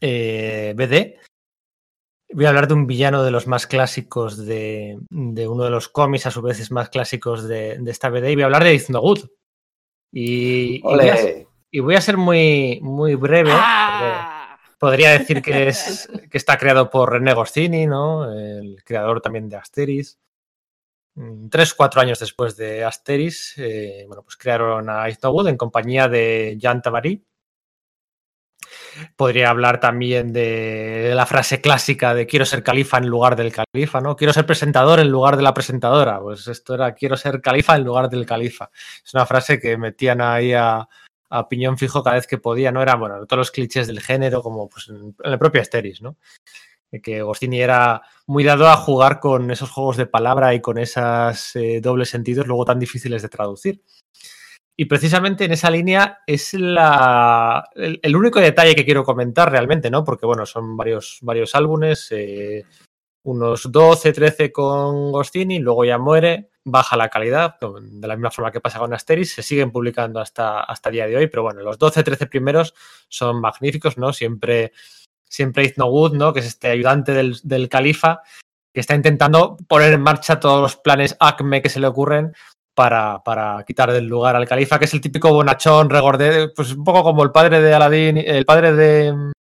eh, 0.00 0.74
BD. 0.76 1.20
Voy 2.34 2.44
a 2.46 2.48
hablar 2.48 2.68
de 2.68 2.74
un 2.74 2.86
villano 2.86 3.22
de 3.22 3.30
los 3.30 3.46
más 3.46 3.66
clásicos 3.66 4.38
de, 4.44 4.98
de 5.10 5.48
uno 5.48 5.64
de 5.64 5.70
los 5.70 5.88
cómics, 5.88 6.26
a 6.26 6.30
su 6.30 6.42
vez 6.42 6.60
es 6.60 6.70
más 6.70 6.88
clásicos 6.88 7.46
de, 7.46 7.78
de 7.78 7.90
esta 7.90 8.08
BD, 8.08 8.30
y 8.30 8.34
voy 8.34 8.42
a 8.42 8.46
hablar 8.46 8.64
de 8.64 8.74
It's 8.74 8.90
No 8.90 9.00
Good. 9.00 9.28
Y, 10.12 10.76
y 10.76 10.80
voy, 10.82 11.08
a, 11.08 11.14
Ole. 11.14 11.48
y 11.70 11.80
voy 11.80 11.94
a 11.94 12.00
ser 12.00 12.16
muy, 12.16 12.80
muy 12.82 13.14
breve. 13.14 13.50
Ah. 13.52 14.58
Podría 14.78 15.12
decir 15.12 15.42
que, 15.42 15.68
es, 15.68 16.08
que 16.30 16.38
está 16.38 16.58
creado 16.58 16.90
por 16.90 17.12
René 17.12 17.34
Goscinny, 17.34 17.86
¿no? 17.86 18.32
el 18.32 18.82
creador 18.84 19.20
también 19.20 19.48
de 19.48 19.56
Asteris. 19.56 20.18
Mm, 21.14 21.48
Tres, 21.48 21.74
cuatro 21.74 22.00
años 22.00 22.18
después 22.18 22.56
de 22.56 22.84
Asteris, 22.84 23.54
eh, 23.58 24.04
bueno, 24.08 24.22
pues 24.22 24.36
crearon 24.36 24.88
a 24.90 25.08
It's 25.08 25.22
No 25.22 25.30
Good 25.30 25.48
en 25.48 25.56
compañía 25.56 26.08
de 26.08 26.56
Jean 26.58 26.82
Tabary. 26.82 27.24
Podría 29.16 29.50
hablar 29.50 29.80
también 29.80 30.32
de 30.32 31.12
la 31.14 31.26
frase 31.26 31.60
clásica 31.60 32.14
de 32.14 32.26
quiero 32.26 32.44
ser 32.44 32.62
califa 32.62 32.98
en 32.98 33.06
lugar 33.06 33.36
del 33.36 33.52
califa, 33.52 34.00
¿no? 34.00 34.16
Quiero 34.16 34.32
ser 34.32 34.46
presentador 34.46 35.00
en 35.00 35.08
lugar 35.08 35.36
de 35.36 35.42
la 35.42 35.54
presentadora. 35.54 36.20
Pues 36.20 36.46
esto 36.48 36.74
era 36.74 36.94
quiero 36.94 37.16
ser 37.16 37.40
califa 37.40 37.76
en 37.76 37.84
lugar 37.84 38.08
del 38.08 38.26
califa. 38.26 38.70
Es 39.04 39.14
una 39.14 39.26
frase 39.26 39.58
que 39.58 39.76
metían 39.76 40.20
ahí 40.20 40.52
a, 40.52 40.86
a 41.32 41.48
piñón 41.48 41.78
fijo 41.78 42.02
cada 42.02 42.16
vez 42.16 42.26
que 42.26 42.36
podía, 42.36 42.70
¿no? 42.70 42.82
Era, 42.82 42.94
bueno, 42.96 43.26
todos 43.26 43.38
los 43.38 43.50
clichés 43.50 43.86
del 43.86 44.00
género, 44.00 44.42
como 44.42 44.68
pues 44.68 44.88
en, 44.88 45.16
la 45.18 45.38
propia 45.38 45.62
Asteris, 45.62 46.02
¿no? 46.02 46.16
De 46.90 47.00
que 47.00 47.22
Gostini 47.22 47.60
era 47.62 48.02
muy 48.26 48.44
dado 48.44 48.68
a 48.68 48.76
jugar 48.76 49.18
con 49.18 49.50
esos 49.50 49.70
juegos 49.70 49.96
de 49.96 50.04
palabra 50.04 50.52
y 50.54 50.60
con 50.60 50.76
esos 50.76 51.56
eh, 51.56 51.80
dobles 51.80 52.10
sentidos 52.10 52.46
luego 52.46 52.66
tan 52.66 52.78
difíciles 52.78 53.22
de 53.22 53.30
traducir. 53.30 53.82
Y 54.82 54.86
precisamente 54.86 55.44
en 55.44 55.52
esa 55.52 55.70
línea 55.70 56.22
es 56.26 56.54
la, 56.54 57.70
el, 57.76 58.16
único 58.16 58.40
detalle 58.40 58.74
que 58.74 58.84
quiero 58.84 59.04
comentar 59.04 59.48
realmente, 59.48 59.92
¿no? 59.92 60.02
Porque, 60.02 60.26
bueno, 60.26 60.44
son 60.44 60.76
varios, 60.76 61.18
varios 61.22 61.54
álbumes, 61.54 62.08
eh, 62.10 62.64
unos 63.22 63.70
12, 63.70 64.12
13 64.12 64.50
con 64.50 65.12
Gostini, 65.12 65.60
luego 65.60 65.84
ya 65.84 65.98
muere, 65.98 66.50
baja 66.64 66.96
la 66.96 67.10
calidad, 67.10 67.60
de 67.60 68.08
la 68.08 68.16
misma 68.16 68.32
forma 68.32 68.50
que 68.50 68.60
pasa 68.60 68.80
con 68.80 68.92
Asteris, 68.92 69.32
se 69.32 69.44
siguen 69.44 69.70
publicando 69.70 70.18
hasta, 70.18 70.62
hasta 70.62 70.90
día 70.90 71.06
de 71.06 71.16
hoy, 71.16 71.28
pero 71.28 71.44
bueno, 71.44 71.62
los 71.62 71.78
12, 71.78 72.02
13 72.02 72.26
primeros 72.26 72.74
son 73.06 73.40
magníficos, 73.40 73.98
¿no? 73.98 74.12
Siempre, 74.12 74.72
siempre 75.22 75.62
Izno 75.62 75.92
¿no? 76.12 76.32
Que 76.32 76.40
es 76.40 76.46
este 76.46 76.70
ayudante 76.70 77.12
del, 77.12 77.38
del 77.44 77.68
califa, 77.68 78.22
que 78.74 78.80
está 78.80 78.96
intentando 78.96 79.56
poner 79.68 79.92
en 79.92 80.02
marcha 80.02 80.40
todos 80.40 80.60
los 80.60 80.74
planes 80.74 81.16
ACME 81.20 81.62
que 81.62 81.68
se 81.68 81.78
le 81.78 81.86
ocurren 81.86 82.32
para, 82.82 83.22
para, 83.22 83.62
quitar 83.64 83.92
del 83.92 84.06
lugar 84.06 84.34
al 84.34 84.48
califa, 84.48 84.76
que 84.76 84.86
es 84.86 84.94
el 84.94 85.00
típico 85.00 85.32
bonachón, 85.32 85.88
regordé, 85.88 86.48
pues 86.48 86.72
un 86.72 86.82
poco 86.82 87.04
como 87.04 87.22
el 87.22 87.30
padre 87.30 87.60
de 87.60 87.72
Aladín, 87.72 88.16
el 88.16 88.44
padre 88.44 88.72
de... 88.72 89.32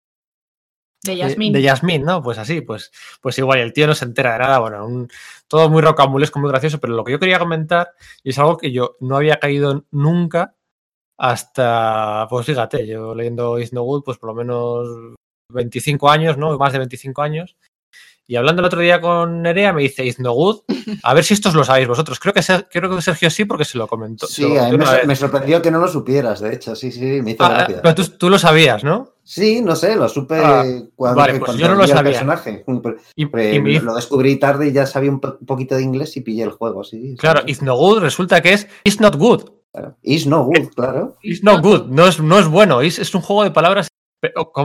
De 1.03 1.17
Yasmín. 1.17 1.51
De, 1.51 1.57
de 1.57 1.63
Yasmín, 1.63 2.03
¿no? 2.03 2.21
Pues 2.21 2.37
así, 2.37 2.61
pues, 2.61 2.91
pues 3.19 3.39
igual, 3.39 3.57
el 3.57 3.73
tío 3.73 3.87
no 3.87 3.95
se 3.95 4.05
entera 4.05 4.33
de 4.33 4.37
nada, 4.37 4.59
bueno, 4.59 4.85
un, 4.85 5.09
todo 5.47 5.71
muy 5.71 5.81
rocamulesco, 5.81 6.37
muy 6.37 6.51
gracioso, 6.51 6.79
pero 6.79 6.93
lo 6.93 7.03
que 7.03 7.13
yo 7.13 7.19
quería 7.19 7.39
comentar, 7.39 7.89
y 8.23 8.29
es 8.29 8.37
algo 8.37 8.57
que 8.57 8.71
yo 8.71 8.95
no 8.99 9.15
había 9.15 9.37
caído 9.37 9.85
nunca 9.89 10.53
hasta, 11.17 12.27
pues 12.29 12.45
fíjate, 12.45 12.85
yo 12.85 13.15
leyendo 13.15 13.57
Is 13.57 13.73
No 13.73 13.81
Good, 13.81 14.03
pues 14.03 14.19
por 14.19 14.29
lo 14.29 14.35
menos 14.35 14.87
25 15.49 16.11
años, 16.11 16.37
¿no? 16.37 16.55
Más 16.59 16.73
de 16.73 16.77
25 16.77 17.23
años, 17.23 17.57
y 18.31 18.37
hablando 18.37 18.61
el 18.61 18.65
otro 18.67 18.79
día 18.79 19.01
con 19.01 19.41
Nerea, 19.41 19.73
me 19.73 19.81
dice, 19.81 20.05
It's 20.05 20.17
no 20.17 20.31
good. 20.31 20.61
A 21.03 21.13
ver 21.13 21.25
si 21.25 21.33
estos 21.33 21.53
lo 21.53 21.65
sabéis 21.65 21.89
vosotros. 21.89 22.17
Creo 22.17 22.33
que, 22.33 22.41
creo 22.71 22.95
que 22.95 23.01
Sergio 23.01 23.29
sí, 23.29 23.43
porque 23.43 23.65
se 23.65 23.77
lo 23.77 23.87
comentó. 23.89 24.25
Sí, 24.25 24.43
lo, 24.43 24.61
a 24.63 24.69
mí 24.69 24.77
me, 24.77 24.85
me, 25.05 25.15
sorprendió 25.17 25.61
que 25.61 25.69
no 25.69 25.79
lo 25.79 25.89
supieras, 25.89 26.39
de 26.39 26.53
hecho. 26.53 26.73
Sí, 26.73 26.93
sí, 26.93 27.21
me 27.21 27.31
hizo 27.31 27.43
ah, 27.43 27.49
gracia. 27.49 27.81
Pero 27.81 27.93
tú, 27.95 28.05
tú, 28.17 28.29
lo 28.29 28.39
sabías, 28.39 28.85
¿no? 28.85 29.15
Sí, 29.21 29.59
no 29.61 29.75
sé, 29.75 29.97
lo 29.97 30.07
supe 30.07 30.37
ah, 30.37 30.63
cuando, 30.95 31.19
vale, 31.19 31.33
pues 31.33 31.43
cuando 31.43 31.61
yo 31.61 31.67
no 31.67 31.75
lo 31.75 31.85
sabía. 31.85 32.03
personaje. 32.03 32.63
Y, 33.17 33.25
Pero, 33.25 33.67
y 33.67 33.79
Lo 33.81 33.95
descubrí 33.95 34.37
tarde 34.37 34.69
y 34.69 34.71
ya 34.71 34.85
sabía 34.85 35.11
un, 35.11 35.19
po- 35.19 35.35
un 35.37 35.45
poquito 35.45 35.75
de 35.75 35.83
inglés 35.83 36.15
y 36.15 36.21
pillé 36.21 36.43
el 36.43 36.51
juego, 36.51 36.85
sí. 36.85 37.17
Claro, 37.19 37.41
sí. 37.41 37.51
It's 37.51 37.61
no 37.61 37.75
good 37.75 37.99
resulta 37.99 38.39
que 38.39 38.53
es 38.53 38.65
It's 38.85 39.01
not 39.01 39.17
good. 39.17 39.43
Claro. 39.73 39.97
Is 40.03 40.25
no 40.25 40.45
good, 40.45 40.69
claro. 40.73 41.17
It's 41.21 41.43
not 41.43 41.61
good. 41.61 41.87
No 41.87 42.07
es, 42.07 42.21
no 42.21 42.39
es 42.39 42.47
bueno. 42.47 42.81
It's- 42.81 42.97
es 42.99 43.13
un 43.13 43.19
juego 43.19 43.43
de 43.43 43.51
palabras. 43.51 43.89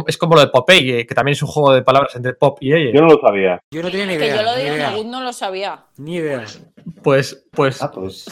Es 0.06 0.18
como 0.18 0.34
lo 0.34 0.40
de 0.42 0.48
Popeye, 0.48 1.06
que 1.06 1.14
también 1.14 1.32
es 1.32 1.42
un 1.42 1.48
juego 1.48 1.72
de 1.72 1.82
palabras 1.82 2.14
entre 2.16 2.34
pop 2.34 2.58
y 2.60 2.72
ella. 2.74 2.90
Yo 2.94 3.00
no 3.00 3.14
lo 3.14 3.20
sabía. 3.20 3.58
Yo 3.72 3.82
no 3.82 3.90
tenía 3.90 4.06
ni 4.06 4.16
Que 4.18 4.26
idea. 4.26 4.36
yo 4.36 4.42
lo 4.42 4.52
de. 4.54 4.76
Isnogut 4.76 5.06
no 5.06 5.20
lo 5.22 5.32
sabía. 5.32 5.86
Ni 5.96 6.16
idea. 6.16 6.44
Pues, 7.02 7.46
pues, 7.52 7.82
Ah, 7.82 7.90
pues. 7.90 8.26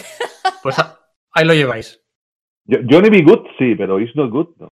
pues 0.63 0.79
ah, 0.79 0.99
ahí 1.33 1.45
lo 1.47 1.55
lleváis. 1.55 2.01
Yo, 2.67 2.79
Johnny 2.89 3.11
B. 3.11 3.23
Good 3.23 3.47
sí, 3.59 3.75
pero 3.75 3.99
Is 4.01 4.15
Not 4.15 4.31
Good 4.31 4.49
no. 4.59 4.69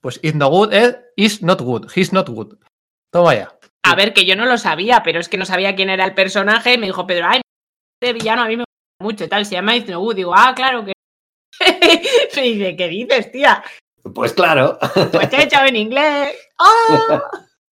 Pues 0.00 0.20
It's 0.22 0.34
no 0.34 0.48
good 0.50 0.72
es 0.72 0.98
Is 1.16 1.42
not 1.42 1.60
good. 1.62 1.90
He's 1.94 2.12
not 2.12 2.28
good. 2.28 2.54
Toma 3.12 3.34
ya. 3.34 3.56
A 3.84 3.94
ver, 3.96 4.12
que 4.14 4.24
yo 4.26 4.36
no 4.36 4.46
lo 4.46 4.58
sabía, 4.58 5.02
pero 5.04 5.20
es 5.20 5.28
que 5.28 5.36
no 5.38 5.44
sabía 5.44 5.74
quién 5.74 5.90
era 5.90 6.04
el 6.04 6.14
personaje 6.14 6.74
y 6.74 6.78
me 6.78 6.86
dijo 6.86 7.06
Pedro, 7.06 7.26
ay, 7.28 7.40
este 8.00 8.12
villano 8.12 8.42
a 8.42 8.48
mí 8.48 8.56
me 8.56 8.64
gusta 8.64 9.04
mucho 9.04 9.24
y 9.24 9.28
tal, 9.28 9.44
se 9.46 9.54
llama 9.54 9.76
Iznogu. 9.76 10.12
Digo, 10.14 10.32
ah, 10.34 10.52
claro 10.54 10.84
que. 10.84 10.92
me 12.36 12.42
dice, 12.42 12.76
¿qué 12.76 12.88
dices, 12.88 13.30
tía? 13.30 13.62
Pues 14.12 14.32
claro. 14.32 14.78
Pues 15.12 15.30
te 15.30 15.36
he 15.36 15.44
echado 15.44 15.66
en 15.66 15.76
inglés. 15.76 16.36
¡Ah! 16.58 17.22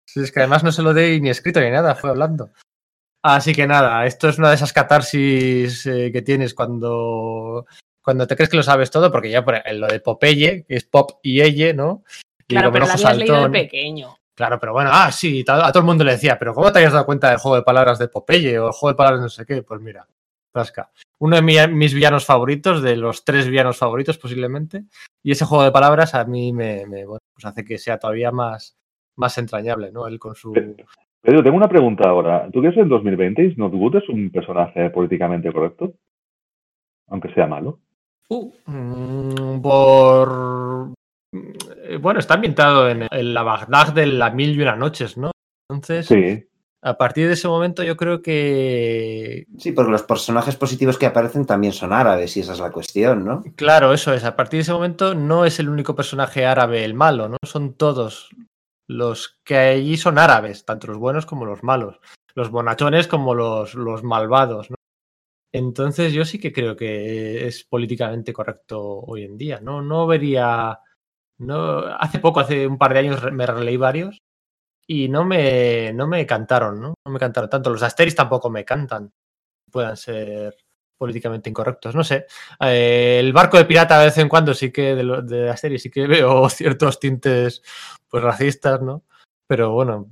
Sí, 0.06 0.22
es 0.22 0.32
que 0.32 0.40
además 0.40 0.64
no 0.64 0.72
se 0.72 0.82
lo 0.82 0.94
di 0.94 1.22
ni 1.22 1.30
escrito 1.30 1.62
ni 1.62 1.70
nada, 1.72 1.96
fue 1.96 2.10
hablando. 2.10 2.52
Así 3.24 3.54
que 3.54 3.68
nada, 3.68 4.06
esto 4.06 4.30
es 4.30 4.40
una 4.40 4.50
de 4.50 4.56
esas 4.56 4.74
catarsis 4.74 5.86
eh, 5.86 6.12
que 6.12 6.22
tienes 6.22 6.54
cuando, 6.54 7.66
cuando 8.02 8.26
te 8.26 8.36
crees 8.36 8.50
que 8.50 8.58
lo 8.58 8.64
sabes 8.64 8.90
todo, 8.90 9.12
porque 9.12 9.30
ya 9.30 9.46
por 9.46 9.62
en 9.64 9.80
lo 9.80 9.88
de 9.88 10.00
Popeye, 10.00 10.66
que 10.68 10.76
es 10.76 10.86
Pop 10.86 11.20
y 11.22 11.42
Elle, 11.42 11.74
¿no? 11.74 12.04
Y 12.40 12.56
Claro, 12.56 12.72
pero 12.72 12.86
ojo 12.86 12.94
habías 12.94 13.18
leído 13.18 13.44
de 13.44 13.50
pequeño. 13.50 14.18
Claro, 14.34 14.60
pero 14.60 14.74
bueno, 14.74 14.90
ah, 14.92 15.12
sí, 15.12 15.46
a, 15.48 15.68
a 15.68 15.72
todo 15.72 15.80
el 15.80 15.86
mundo 15.86 16.04
le 16.04 16.14
decía, 16.14 16.40
pero 16.40 16.54
¿cómo 16.54 16.72
te 16.72 16.80
hayas 16.80 16.94
dado 16.94 17.06
cuenta 17.06 17.30
del 17.30 17.38
juego 17.38 17.58
de 17.58 17.64
palabras 17.64 18.00
de 18.00 18.08
Popeye 18.08 18.58
o 18.58 18.68
el 18.68 18.74
juego 18.74 18.94
de 18.94 18.98
palabras 18.98 19.20
de 19.20 19.26
no 19.26 19.30
sé 19.30 19.46
qué? 19.46 19.62
Pues 19.62 19.80
mira, 19.82 20.08
rasca. 20.54 20.90
Uno 21.22 21.36
de 21.36 21.42
mi- 21.44 21.68
mis 21.76 21.94
villanos 21.94 22.26
favoritos, 22.26 22.82
de 22.82 22.96
los 22.98 23.24
tres 23.24 23.48
villanos 23.48 23.78
favoritos 23.78 24.18
posiblemente, 24.18 24.86
y 25.24 25.32
ese 25.32 25.46
juego 25.46 25.64
de 25.64 25.72
palabras 25.72 26.16
a 26.16 26.26
mí 26.26 26.52
me, 26.52 26.86
me, 26.88 27.06
bueno, 27.06 27.20
pues 27.34 27.46
hace 27.46 27.64
que 27.64 27.78
sea 27.78 28.00
todavía 28.00 28.32
más, 28.32 28.76
más 29.18 29.38
entrañable, 29.38 29.92
¿no? 29.92 30.08
Él 30.08 30.18
con 30.18 30.34
su... 30.34 30.52
Pedro, 31.24 31.44
tengo 31.44 31.58
una 31.58 31.70
pregunta 31.70 32.10
ahora. 32.10 32.50
¿Tú 32.52 32.60
crees 32.62 32.74
que 32.74 32.82
en 32.82 32.90
2020 32.90 33.44
Is 33.46 33.58
Not 33.58 33.72
Good 33.72 33.98
es 33.98 34.10
un 34.10 34.32
personaje 34.32 34.90
políticamente 34.90 35.52
correcto? 35.54 35.94
Aunque 37.10 37.32
sea 37.36 37.46
malo. 37.46 37.80
Uh, 38.30 38.52
mm, 38.66 39.62
por... 39.62 40.94
eh, 41.34 41.98
Bueno, 41.98 42.20
está 42.20 42.34
ambientado 42.34 42.90
en, 42.90 43.08
en 43.12 43.34
la 43.36 43.44
Bagdad 43.44 43.94
de 43.94 44.08
la 44.08 44.32
mil 44.32 44.58
y 44.58 44.62
una 44.64 44.76
noches, 44.76 45.18
¿no? 45.18 45.30
Entonces, 45.70 46.08
Sí. 46.08 46.48
A 46.84 46.98
partir 46.98 47.28
de 47.28 47.34
ese 47.34 47.48
momento 47.48 47.84
yo 47.84 47.96
creo 47.96 48.22
que... 48.22 49.46
Sí, 49.58 49.72
porque 49.72 49.92
los 49.92 50.02
personajes 50.02 50.56
positivos 50.56 50.98
que 50.98 51.06
aparecen 51.06 51.46
también 51.46 51.74
son 51.74 51.94
árabes 51.94 52.36
y 52.36 52.40
esa 52.40 52.54
es 52.54 52.60
la 52.60 52.72
cuestión, 52.72 53.24
¿no? 53.24 53.44
Claro, 53.56 53.94
eso 53.94 54.14
es. 54.14 54.24
A 54.24 54.36
partir 54.36 54.58
de 54.58 54.62
ese 54.64 54.74
momento 54.74 55.14
no 55.14 55.46
es 55.46 55.60
el 55.60 55.70
único 55.70 55.96
personaje 55.96 56.46
árabe 56.46 56.84
el 56.84 56.96
malo, 56.96 57.30
¿no? 57.30 57.38
Son 57.46 57.76
todos 57.76 58.30
los 58.88 59.40
que 59.44 59.58
allí 59.58 59.96
son 59.96 60.18
árabes, 60.18 60.66
tanto 60.66 60.88
los 60.88 60.98
buenos 60.98 61.28
como 61.28 61.46
los 61.46 61.64
malos. 61.64 62.00
Los 62.34 62.50
bonachones 62.50 63.08
como 63.08 63.36
los, 63.36 63.76
los 63.76 64.04
malvados, 64.04 64.72
¿no? 64.72 64.76
Entonces 65.54 66.14
yo 66.14 66.26
sí 66.26 66.40
que 66.40 66.54
creo 66.54 66.76
que 66.76 67.46
es 67.46 67.64
políticamente 67.66 68.34
correcto 68.34 68.82
hoy 68.82 69.26
en 69.26 69.38
día. 69.38 69.60
No, 69.62 69.82
no 69.82 70.08
vería. 70.08 70.80
No, 71.38 71.80
hace 72.00 72.20
poco, 72.20 72.40
hace 72.40 72.66
un 72.66 72.78
par 72.78 72.94
de 72.94 73.00
años 73.00 73.32
me 73.32 73.46
releí 73.46 73.78
varios 73.78 74.22
y 74.88 75.08
no 75.10 75.24
me, 75.26 75.94
no 75.94 76.08
me 76.08 76.26
cantaron, 76.26 76.82
¿no? 76.82 76.94
No 77.06 77.12
me 77.12 77.20
cantaron 77.20 77.50
tanto. 77.50 77.70
Los 77.70 77.84
Asteris 77.84 78.16
tampoco 78.16 78.50
me 78.50 78.66
cantan. 78.66 79.12
Puedan 79.72 79.96
ser 79.98 80.56
políticamente 80.98 81.50
incorrectos. 81.50 81.96
No 81.96 82.04
sé. 82.04 82.26
Eh, 82.60 83.18
el 83.20 83.34
barco 83.34 83.58
de 83.58 83.66
pirata 83.66 83.98
de 84.00 84.06
vez 84.06 84.18
en 84.18 84.30
cuando 84.30 84.54
sí 84.54 84.72
que 84.72 84.96
de, 84.96 85.04
lo- 85.04 85.22
de 85.22 85.50
Asteris 85.50 85.82
sí 85.84 85.90
que 85.90 86.06
veo 86.08 86.48
ciertos 86.50 87.00
tintes 87.00 87.62
pues 88.10 88.22
racistas, 88.24 88.82
¿no? 88.82 89.04
Pero 89.48 89.72
bueno, 89.72 90.08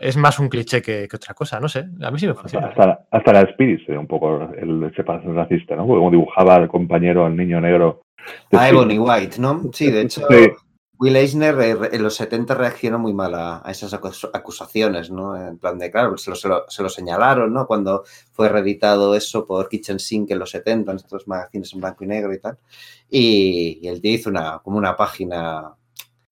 es 0.00 0.16
más 0.16 0.38
un 0.40 0.48
cliché 0.48 0.82
que, 0.82 1.06
que 1.08 1.16
otra 1.16 1.34
cosa, 1.34 1.60
no 1.60 1.68
sé. 1.68 1.86
A 2.02 2.10
mí 2.10 2.18
sí 2.18 2.26
me 2.26 2.32
Hasta, 2.32 2.42
funciona. 2.42 2.66
hasta, 2.68 3.06
hasta 3.10 3.32
la 3.32 3.40
Spirit 3.42 3.80
sería 3.86 4.00
un 4.00 4.06
poco 4.08 4.50
el, 4.54 4.84
ese 4.84 5.04
paso 5.04 5.32
racista, 5.32 5.76
¿no? 5.76 5.86
Porque 5.86 5.98
como 5.98 6.10
dibujaba 6.10 6.56
al 6.56 6.68
compañero, 6.68 7.26
al 7.26 7.36
niño 7.36 7.60
negro. 7.60 8.02
de 8.50 8.58
A. 8.58 8.68
Ebony 8.68 8.98
White, 8.98 9.36
¿no? 9.40 9.70
Sí, 9.72 9.90
de 9.90 10.00
hecho, 10.02 10.26
Sí. 10.28 10.48
Will 10.98 11.16
Eisner 11.16 11.60
eh, 11.60 11.76
en 11.92 12.02
los 12.02 12.14
70 12.16 12.54
reaccionó 12.54 12.98
muy 12.98 13.12
mal 13.12 13.34
a, 13.34 13.60
a 13.66 13.70
esas 13.70 13.92
acus- 13.92 14.30
acusaciones, 14.32 15.10
¿no? 15.10 15.36
En 15.36 15.58
plan 15.58 15.78
de, 15.78 15.90
claro, 15.90 16.16
se 16.16 16.30
lo, 16.30 16.36
se 16.36 16.48
lo- 16.48 16.64
se 16.68 16.82
lo 16.82 16.88
señalaron, 16.88 17.52
¿no? 17.52 17.66
Cuando 17.66 18.04
fue 18.32 18.48
reeditado 18.48 19.14
eso 19.14 19.46
por 19.46 19.68
Kitchen 19.68 19.98
Sink 19.98 20.30
en 20.30 20.38
los 20.38 20.50
70, 20.50 20.92
en 20.92 20.96
estos 20.96 21.28
magazines 21.28 21.72
en 21.74 21.80
blanco 21.80 22.04
y 22.04 22.06
negro 22.06 22.32
y 22.32 22.38
tal. 22.40 22.58
Y, 23.10 23.78
y 23.82 23.88
el 23.88 24.00
tío 24.00 24.12
hizo 24.14 24.30
una, 24.30 24.60
como 24.60 24.78
una 24.78 24.96
página, 24.96 25.74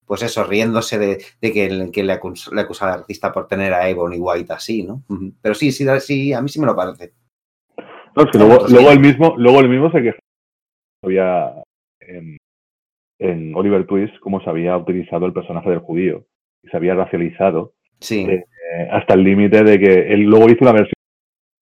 pues 0.05 0.21
eso, 0.23 0.43
riéndose 0.45 0.97
de, 0.97 1.25
de 1.41 1.51
que, 1.51 1.69
le, 1.69 2.13
acus- 2.19 2.51
le 2.53 2.61
acusaba 2.61 2.93
al 2.93 2.99
artista 3.01 3.31
por 3.33 3.47
tener 3.47 3.73
a 3.73 3.89
Ebony 3.89 4.17
White 4.17 4.53
así, 4.53 4.83
¿no? 4.83 5.03
Pero 5.41 5.55
sí, 5.55 5.71
sí, 5.71 5.85
sí, 5.99 6.31
a 6.33 6.41
mí 6.41 6.47
sí 6.49 6.59
me 6.59 6.65
lo 6.67 6.75
parece. 6.75 7.13
No, 8.15 8.23
es 8.23 8.31
que 8.31 8.37
Claro, 8.37 8.45
luego, 8.47 8.59
pues 8.61 8.71
luego 8.71 8.91
el 8.91 8.99
mismo, 8.99 9.33
luego 9.37 9.59
el 9.59 9.69
mismo 9.69 9.91
se 9.91 10.01
quejó 10.03 10.17
había 11.03 11.63
en, 11.99 12.37
en 13.23 13.55
Oliver 13.55 13.85
Twist 13.85 14.17
cómo 14.19 14.41
se 14.41 14.49
había 14.49 14.77
utilizado 14.77 15.25
el 15.25 15.33
personaje 15.33 15.69
del 15.69 15.79
judío 15.79 16.23
y 16.63 16.67
se 16.69 16.77
había 16.77 16.95
racializado 16.95 17.73
Sí. 17.99 18.25
Eh, 18.29 18.43
hasta 18.91 19.13
el 19.13 19.23
límite 19.23 19.63
de 19.63 19.79
que 19.79 20.13
él 20.13 20.23
luego 20.23 20.49
hizo 20.49 20.59
una 20.61 20.73
versión 20.73 20.93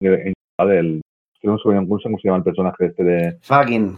en, 0.01 0.33
del 0.67 1.01
no 1.43 1.57
sé 1.57 1.63
cómo 1.63 2.17
se 2.19 2.27
llama 2.27 2.37
el 2.37 2.43
personaje 2.43 2.85
este 2.85 3.03
de 3.03 3.37
Fagin. 3.41 3.95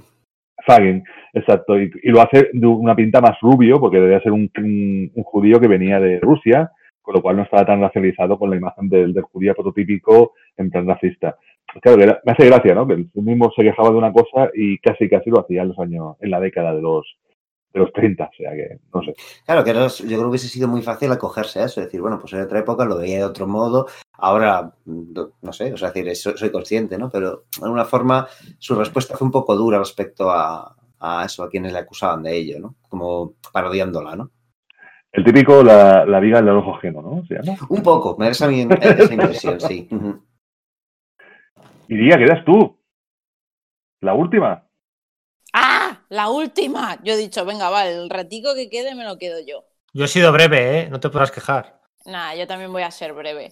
Fagin, 0.65 1.03
exacto, 1.33 1.79
y, 1.79 1.91
y 2.03 2.09
lo 2.09 2.21
hace 2.21 2.49
de 2.53 2.67
una 2.67 2.95
pinta 2.95 3.19
más 3.21 3.37
rubio 3.41 3.79
porque 3.79 3.99
debía 3.99 4.21
ser 4.21 4.31
un, 4.31 4.49
un- 4.57 5.11
un 5.13 5.23
judío 5.23 5.59
que 5.59 5.67
venía 5.67 5.99
de 5.99 6.19
Rusia, 6.21 6.71
con 7.01 7.15
lo 7.15 7.21
cual 7.21 7.35
no 7.37 7.43
estaba 7.43 7.65
tan 7.65 7.81
racializado 7.81 8.37
con 8.39 8.49
la 8.49 8.55
imagen 8.55 8.87
del, 8.89 9.13
del 9.13 9.23
judío 9.23 9.53
prototípico 9.55 10.33
en 10.57 10.69
plan 10.69 10.87
racista. 10.87 11.37
Claro, 11.81 11.97
que 11.97 12.05
me 12.07 12.31
hace 12.31 12.45
gracia, 12.45 12.75
¿no? 12.75 12.87
Que 12.87 12.93
él 12.93 13.09
mismo 13.15 13.51
se 13.55 13.63
quejaba 13.63 13.89
de 13.89 13.97
una 13.97 14.13
cosa 14.13 14.49
y 14.53 14.77
casi 14.79 15.09
casi 15.09 15.29
lo 15.29 15.41
hacía 15.41 15.63
en 15.63 15.69
los 15.69 15.79
años, 15.79 16.15
en 16.21 16.29
la 16.31 16.39
década 16.39 16.73
de 16.75 16.81
los 16.81 17.05
de 17.73 17.79
los 17.79 17.91
30, 17.91 18.25
o 18.25 18.29
sea 18.37 18.51
que 18.51 18.79
no 18.93 19.01
sé. 19.03 19.13
Claro, 19.45 19.63
que 19.63 19.71
era- 19.71 19.87
yo 19.87 20.05
creo 20.05 20.19
que 20.21 20.25
hubiese 20.25 20.47
sido 20.47 20.67
muy 20.67 20.81
fácil 20.83 21.11
acogerse 21.11 21.59
a 21.59 21.65
eso, 21.65 21.81
decir, 21.81 22.01
bueno, 22.01 22.19
pues 22.19 22.31
en 22.33 22.41
otra 22.41 22.59
época 22.59 22.85
lo 22.85 22.97
veía 22.97 23.17
de 23.17 23.23
otro 23.25 23.47
modo, 23.47 23.87
ahora, 24.13 24.73
mm, 24.85 25.13
no 25.41 25.53
sé, 25.53 25.73
o 25.73 25.77
sea, 25.77 25.91
decir, 25.91 26.15
soy, 26.15 26.37
soy 26.37 26.51
consciente, 26.51 26.97
¿no? 26.97 27.09
Pero 27.09 27.45
de 27.59 27.63
alguna 27.65 27.85
forma 27.85 28.27
su 28.59 28.75
respuesta 28.75 29.17
fue 29.17 29.25
un 29.25 29.31
poco 29.31 29.55
dura 29.55 29.79
respecto 29.79 30.29
a, 30.29 30.75
a 30.99 31.25
eso, 31.25 31.43
a 31.43 31.49
quienes 31.49 31.73
le 31.73 31.79
acusaban 31.79 32.21
de 32.23 32.35
ello, 32.37 32.59
¿no? 32.59 32.75
Como 32.87 33.33
parodiándola, 33.51 34.15
¿no? 34.15 34.29
El 35.11 35.23
típico, 35.23 35.61
la, 35.63 36.05
la 36.05 36.19
viga 36.19 36.41
del 36.41 36.49
ojo 36.49 36.75
ajeno, 36.75 37.01
¿no? 37.01 37.23
Un 37.69 37.83
poco, 37.83 38.15
me 38.19 38.25
da 38.25 38.31
esa, 38.31 38.51
esa 38.51 39.13
impresión, 39.13 39.59
sí. 39.59 39.87
Ujú. 39.91 40.23
Diría 41.87 42.17
que 42.17 42.23
eras 42.23 42.45
tú. 42.45 42.77
La 44.01 44.13
última. 44.13 44.63
La 46.13 46.29
última. 46.29 46.99
Yo 47.03 47.13
he 47.13 47.17
dicho, 47.17 47.43
venga, 47.43 47.71
vale, 47.71 47.95
el 47.95 48.07
ratico 48.07 48.53
que 48.53 48.69
quede 48.69 48.93
me 48.93 49.03
lo 49.03 49.17
quedo 49.17 49.39
yo. 49.39 49.65
Yo 49.93 50.05
he 50.05 50.07
sido 50.07 50.31
breve, 50.31 50.81
¿eh? 50.81 50.89
No 50.91 50.99
te 50.99 51.09
podrás 51.09 51.31
quejar. 51.31 51.81
Nada, 52.05 52.35
yo 52.35 52.45
también 52.45 52.71
voy 52.71 52.83
a 52.83 52.91
ser 52.91 53.13
breve. 53.13 53.51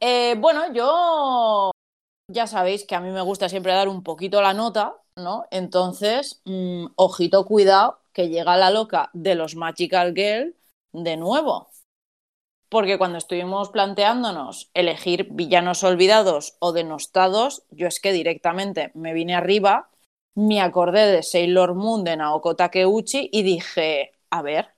Eh, 0.00 0.34
bueno, 0.38 0.72
yo 0.72 1.70
ya 2.26 2.46
sabéis 2.46 2.86
que 2.86 2.94
a 2.94 3.00
mí 3.00 3.10
me 3.10 3.20
gusta 3.20 3.50
siempre 3.50 3.74
dar 3.74 3.88
un 3.88 4.02
poquito 4.02 4.40
la 4.40 4.54
nota, 4.54 4.96
¿no? 5.14 5.44
Entonces, 5.50 6.40
mm, 6.46 6.86
ojito, 6.96 7.44
cuidado, 7.44 8.00
que 8.14 8.30
llega 8.30 8.56
la 8.56 8.70
loca 8.70 9.10
de 9.12 9.34
los 9.34 9.54
Magical 9.54 10.14
Girl 10.14 10.56
de 10.92 11.18
nuevo. 11.18 11.68
Porque 12.70 12.96
cuando 12.96 13.18
estuvimos 13.18 13.68
planteándonos 13.68 14.70
elegir 14.72 15.28
villanos 15.32 15.84
olvidados 15.84 16.56
o 16.60 16.72
denostados, 16.72 17.64
yo 17.68 17.86
es 17.88 18.00
que 18.00 18.12
directamente 18.12 18.90
me 18.94 19.12
vine 19.12 19.34
arriba, 19.34 19.89
me 20.48 20.60
acordé 20.60 21.06
de 21.06 21.22
Sailor 21.22 21.74
Moon 21.74 22.04
de 22.04 22.16
Naoko 22.16 22.56
Takeuchi 22.56 23.28
y 23.32 23.42
dije, 23.42 24.12
a 24.30 24.42
ver, 24.42 24.68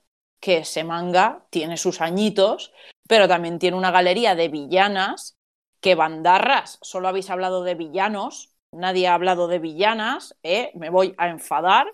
que 0.41 0.59
ese 0.59 0.85
manga 0.85 1.47
tiene 1.51 1.77
sus 1.77 2.01
añitos, 2.01 2.73
pero 3.09 3.29
también 3.29 3.59
tiene 3.59 3.77
una 3.77 3.91
galería 3.91 4.35
de 4.35 4.49
villanas 4.49 5.39
que 5.81 5.95
bandarras, 5.95 6.79
solo 6.83 7.09
habéis 7.09 7.31
hablado 7.31 7.65
de 7.65 7.75
villanos, 7.75 8.55
nadie 8.73 9.09
ha 9.09 9.15
hablado 9.15 9.49
de 9.49 9.59
villanas, 9.59 10.37
¿eh? 10.43 10.71
me 10.75 10.91
voy 10.91 11.15
a 11.19 11.29
enfadar. 11.29 11.87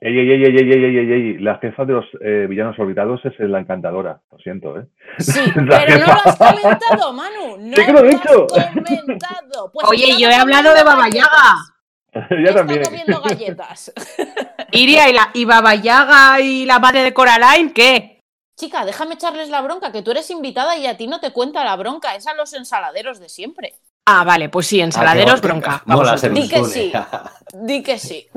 Ey, 0.00 0.18
ey, 0.18 0.32
ey, 0.32 0.42
ey, 0.44 0.56
ey, 0.56 0.72
ey, 0.72 0.98
ey, 0.98 1.12
ey. 1.12 1.38
La 1.38 1.58
jefa 1.58 1.84
de 1.84 1.92
los 1.92 2.04
eh, 2.20 2.46
villanos 2.48 2.76
olvidados 2.78 3.24
es 3.24 3.38
la 3.38 3.60
encantadora. 3.60 4.20
Lo 4.32 4.38
siento, 4.38 4.76
¿eh? 4.76 4.86
Sí, 5.18 5.40
La 5.66 5.84
pero 5.86 5.98
no 6.00 6.06
lo 6.06 6.12
has 6.24 6.36
comentado, 6.36 7.12
Manu. 7.12 7.56
No 7.58 7.76
Sí 7.76 7.86
que 7.86 7.92
lo 7.92 8.00
he 8.00 8.08
dicho. 8.08 8.46
comentado. 8.48 9.70
Pues 9.72 9.86
Oye, 9.88 10.16
yo 10.18 10.28
he 10.28 10.34
hablado 10.34 10.74
de 10.74 10.82
comiendo 10.82 11.20
Está 12.12 12.54
también. 12.54 12.82
comiendo 12.84 13.20
galletas. 13.22 13.92
Iria 14.72 15.08
y, 15.08 15.12
la, 15.12 15.30
y 15.32 15.44
Baba 15.44 15.74
Yaga 15.74 16.40
y 16.40 16.66
la 16.66 16.78
madre 16.78 17.02
de 17.02 17.14
Coraline, 17.14 17.72
¿qué? 17.72 18.20
Chica, 18.58 18.84
déjame 18.84 19.14
echarles 19.14 19.48
la 19.48 19.62
bronca, 19.62 19.92
que 19.92 20.02
tú 20.02 20.10
eres 20.10 20.30
invitada 20.30 20.76
y 20.76 20.86
a 20.86 20.96
ti 20.96 21.06
no 21.06 21.20
te 21.20 21.32
cuenta 21.32 21.64
la 21.64 21.74
bronca. 21.76 22.14
Es 22.14 22.26
a 22.26 22.34
los 22.34 22.52
ensaladeros 22.52 23.18
de 23.18 23.28
siempre. 23.28 23.74
Ah, 24.06 24.24
vale, 24.24 24.48
pues 24.48 24.66
sí, 24.66 24.80
ensaladeros, 24.80 25.38
Ah, 25.38 25.40
bronca. 25.42 25.82
Mola 25.86 25.96
Vamos 25.96 26.08
a 26.10 26.18
ser 26.18 26.32
Di 26.34 26.48
que 26.48 26.64
sí. 26.64 26.92
Di 27.54 27.82
que 27.82 27.98
sí. 27.98 28.28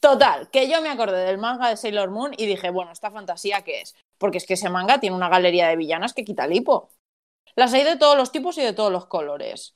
Total, 0.00 0.48
que 0.50 0.68
yo 0.68 0.80
me 0.80 0.88
acordé 0.88 1.24
del 1.26 1.38
manga 1.38 1.68
de 1.68 1.76
Sailor 1.76 2.10
Moon 2.10 2.32
y 2.36 2.46
dije, 2.46 2.70
bueno, 2.70 2.92
¿esta 2.92 3.10
fantasía 3.10 3.62
qué 3.62 3.80
es? 3.82 3.94
Porque 4.18 4.38
es 4.38 4.46
que 4.46 4.54
ese 4.54 4.70
manga 4.70 4.98
tiene 4.98 5.16
una 5.16 5.28
galería 5.28 5.68
de 5.68 5.76
villanas 5.76 6.14
que 6.14 6.24
quita 6.24 6.46
lipo. 6.46 6.90
Las 7.56 7.74
hay 7.74 7.84
de 7.84 7.96
todos 7.96 8.16
los 8.16 8.30
tipos 8.32 8.56
y 8.58 8.62
de 8.62 8.72
todos 8.72 8.92
los 8.92 9.06
colores. 9.06 9.74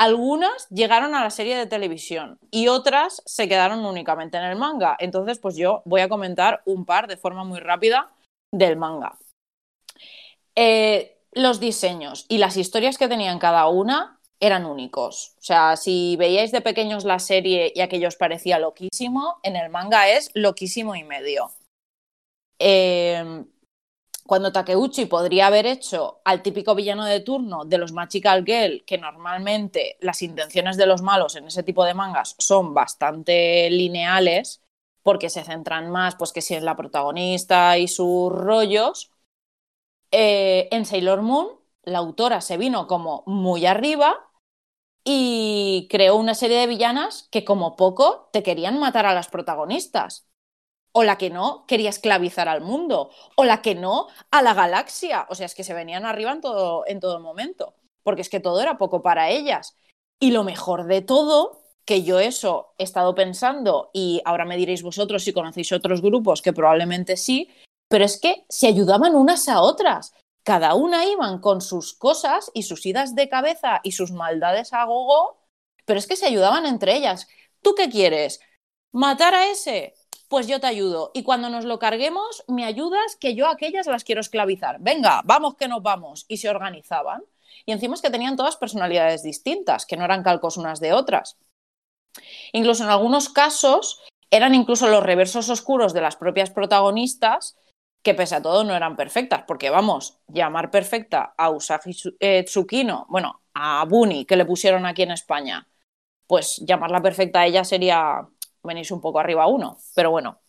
Algunas 0.00 0.66
llegaron 0.70 1.14
a 1.14 1.22
la 1.22 1.28
serie 1.28 1.58
de 1.58 1.66
televisión 1.66 2.38
y 2.50 2.68
otras 2.68 3.22
se 3.26 3.50
quedaron 3.50 3.84
únicamente 3.84 4.38
en 4.38 4.44
el 4.44 4.56
manga. 4.56 4.96
Entonces, 4.98 5.38
pues 5.38 5.56
yo 5.56 5.82
voy 5.84 6.00
a 6.00 6.08
comentar 6.08 6.62
un 6.64 6.86
par 6.86 7.06
de 7.06 7.18
forma 7.18 7.44
muy 7.44 7.60
rápida 7.60 8.10
del 8.50 8.78
manga. 8.78 9.18
Eh, 10.56 11.18
los 11.32 11.60
diseños 11.60 12.24
y 12.30 12.38
las 12.38 12.56
historias 12.56 12.96
que 12.96 13.08
tenían 13.08 13.38
cada 13.38 13.68
una 13.68 14.18
eran 14.40 14.64
únicos. 14.64 15.34
O 15.36 15.42
sea, 15.42 15.76
si 15.76 16.16
veíais 16.16 16.50
de 16.50 16.62
pequeños 16.62 17.04
la 17.04 17.18
serie 17.18 17.70
y 17.74 17.82
aquello 17.82 18.08
os 18.08 18.16
parecía 18.16 18.58
loquísimo, 18.58 19.38
en 19.42 19.54
el 19.54 19.68
manga 19.68 20.08
es 20.08 20.30
loquísimo 20.32 20.96
y 20.96 21.04
medio. 21.04 21.50
Eh, 22.58 23.44
cuando 24.30 24.52
Takeuchi 24.52 25.06
podría 25.06 25.48
haber 25.48 25.66
hecho 25.66 26.20
al 26.24 26.40
típico 26.40 26.76
villano 26.76 27.04
de 27.04 27.18
turno 27.18 27.64
de 27.64 27.78
los 27.78 27.90
Magical 27.90 28.44
Girl, 28.46 28.84
que 28.86 28.96
normalmente 28.96 29.96
las 29.98 30.22
intenciones 30.22 30.76
de 30.76 30.86
los 30.86 31.02
malos 31.02 31.34
en 31.34 31.48
ese 31.48 31.64
tipo 31.64 31.84
de 31.84 31.94
mangas 31.94 32.36
son 32.38 32.72
bastante 32.72 33.68
lineales, 33.70 34.62
porque 35.02 35.30
se 35.30 35.42
centran 35.42 35.90
más, 35.90 36.14
pues 36.14 36.32
que 36.32 36.42
si 36.42 36.54
en 36.54 36.64
la 36.64 36.76
protagonista 36.76 37.76
y 37.76 37.88
sus 37.88 38.30
rollos, 38.30 39.10
eh, 40.12 40.68
en 40.70 40.86
Sailor 40.86 41.22
Moon 41.22 41.48
la 41.82 41.98
autora 41.98 42.40
se 42.40 42.56
vino 42.56 42.86
como 42.86 43.24
muy 43.26 43.66
arriba 43.66 44.30
y 45.04 45.88
creó 45.90 46.14
una 46.16 46.34
serie 46.34 46.58
de 46.58 46.68
villanas 46.68 47.28
que 47.32 47.44
como 47.44 47.74
poco 47.76 48.30
te 48.32 48.44
querían 48.44 48.78
matar 48.78 49.06
a 49.06 49.14
las 49.14 49.28
protagonistas. 49.28 50.29
O 50.92 51.04
la 51.04 51.18
que 51.18 51.30
no 51.30 51.66
quería 51.66 51.90
esclavizar 51.90 52.48
al 52.48 52.60
mundo. 52.60 53.10
O 53.36 53.44
la 53.44 53.62
que 53.62 53.74
no 53.74 54.08
a 54.30 54.42
la 54.42 54.54
galaxia. 54.54 55.26
O 55.28 55.34
sea, 55.34 55.46
es 55.46 55.54
que 55.54 55.64
se 55.64 55.74
venían 55.74 56.04
arriba 56.04 56.32
en 56.32 56.40
todo, 56.40 56.84
en 56.86 57.00
todo 57.00 57.20
momento. 57.20 57.74
Porque 58.02 58.22
es 58.22 58.28
que 58.28 58.40
todo 58.40 58.60
era 58.60 58.78
poco 58.78 59.02
para 59.02 59.30
ellas. 59.30 59.76
Y 60.18 60.32
lo 60.32 60.44
mejor 60.44 60.84
de 60.84 61.00
todo, 61.00 61.62
que 61.84 62.02
yo 62.02 62.20
eso 62.20 62.74
he 62.78 62.84
estado 62.84 63.14
pensando, 63.14 63.90
y 63.92 64.20
ahora 64.24 64.44
me 64.44 64.56
diréis 64.56 64.82
vosotros 64.82 65.24
si 65.24 65.32
conocéis 65.32 65.72
otros 65.72 66.02
grupos, 66.02 66.42
que 66.42 66.52
probablemente 66.52 67.16
sí, 67.16 67.50
pero 67.88 68.04
es 68.04 68.20
que 68.20 68.44
se 68.48 68.68
ayudaban 68.68 69.16
unas 69.16 69.48
a 69.48 69.60
otras. 69.62 70.14
Cada 70.44 70.74
una 70.74 71.06
iban 71.06 71.40
con 71.40 71.60
sus 71.60 71.92
cosas 71.94 72.50
y 72.54 72.62
sus 72.62 72.86
idas 72.86 73.14
de 73.14 73.28
cabeza 73.28 73.80
y 73.82 73.92
sus 73.92 74.12
maldades 74.12 74.72
a 74.72 74.84
gogo, 74.84 75.38
pero 75.84 75.98
es 75.98 76.06
que 76.06 76.16
se 76.16 76.26
ayudaban 76.26 76.66
entre 76.66 76.96
ellas. 76.96 77.28
¿Tú 77.62 77.74
qué 77.74 77.90
quieres? 77.90 78.40
¿Matar 78.92 79.34
a 79.34 79.50
ese? 79.50 79.94
Pues 80.30 80.46
yo 80.46 80.60
te 80.60 80.68
ayudo. 80.68 81.10
Y 81.12 81.24
cuando 81.24 81.50
nos 81.50 81.64
lo 81.64 81.80
carguemos, 81.80 82.44
me 82.46 82.64
ayudas 82.64 83.16
que 83.16 83.34
yo 83.34 83.48
aquellas 83.48 83.88
las 83.88 84.04
quiero 84.04 84.20
esclavizar. 84.20 84.76
Venga, 84.78 85.22
vamos 85.24 85.56
que 85.56 85.66
nos 85.66 85.82
vamos. 85.82 86.24
Y 86.28 86.36
se 86.36 86.48
organizaban. 86.48 87.24
Y 87.66 87.72
encima 87.72 87.96
es 87.96 88.00
que 88.00 88.10
tenían 88.10 88.36
todas 88.36 88.56
personalidades 88.56 89.24
distintas, 89.24 89.86
que 89.86 89.96
no 89.96 90.04
eran 90.04 90.22
calcos 90.22 90.56
unas 90.56 90.78
de 90.78 90.92
otras. 90.92 91.36
Incluso 92.52 92.84
en 92.84 92.90
algunos 92.90 93.28
casos 93.28 94.02
eran 94.30 94.54
incluso 94.54 94.86
los 94.86 95.02
reversos 95.02 95.48
oscuros 95.48 95.92
de 95.94 96.02
las 96.02 96.14
propias 96.14 96.50
protagonistas, 96.50 97.58
que 98.04 98.14
pese 98.14 98.36
a 98.36 98.42
todo 98.42 98.62
no 98.62 98.76
eran 98.76 98.94
perfectas, 98.94 99.42
porque 99.48 99.68
vamos, 99.68 100.20
llamar 100.28 100.70
perfecta 100.70 101.34
a 101.36 101.50
Usagi 101.50 101.90
eh, 102.20 102.44
Tsukino, 102.44 103.04
bueno, 103.08 103.42
a 103.52 103.84
Bunny, 103.84 104.26
que 104.26 104.36
le 104.36 104.44
pusieron 104.44 104.86
aquí 104.86 105.02
en 105.02 105.10
España, 105.10 105.66
pues 106.28 106.62
llamarla 106.64 107.02
perfecta 107.02 107.40
a 107.40 107.46
ella 107.46 107.64
sería 107.64 108.28
venirse 108.62 108.94
un 108.94 109.00
poco 109.00 109.20
arriba 109.20 109.46
uno, 109.46 109.78
pero 109.94 110.10
bueno. 110.10 110.40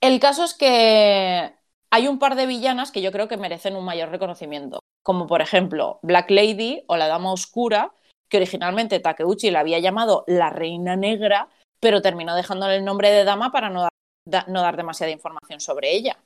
El 0.00 0.20
caso 0.20 0.44
es 0.44 0.54
que 0.54 1.54
hay 1.90 2.08
un 2.08 2.18
par 2.18 2.36
de 2.36 2.46
villanas 2.46 2.90
que 2.92 3.02
yo 3.02 3.12
creo 3.12 3.28
que 3.28 3.36
merecen 3.36 3.76
un 3.76 3.84
mayor 3.84 4.10
reconocimiento, 4.10 4.80
como 5.02 5.26
por 5.26 5.40
ejemplo 5.42 5.98
Black 6.02 6.30
Lady 6.30 6.84
o 6.86 6.96
la 6.96 7.08
Dama 7.08 7.32
Oscura, 7.32 7.92
que 8.28 8.36
originalmente 8.38 9.00
Takeuchi 9.00 9.50
la 9.50 9.60
había 9.60 9.78
llamado 9.78 10.24
la 10.26 10.50
Reina 10.50 10.96
Negra, 10.96 11.48
pero 11.80 12.02
terminó 12.02 12.34
dejándole 12.34 12.76
el 12.76 12.84
nombre 12.84 13.10
de 13.10 13.24
Dama 13.24 13.50
para 13.52 13.70
no 13.70 13.82
dar, 13.82 13.90
da- 14.24 14.44
no 14.48 14.62
dar 14.62 14.76
demasiada 14.76 15.12
información 15.12 15.60
sobre 15.60 15.92
ella. 15.94 16.18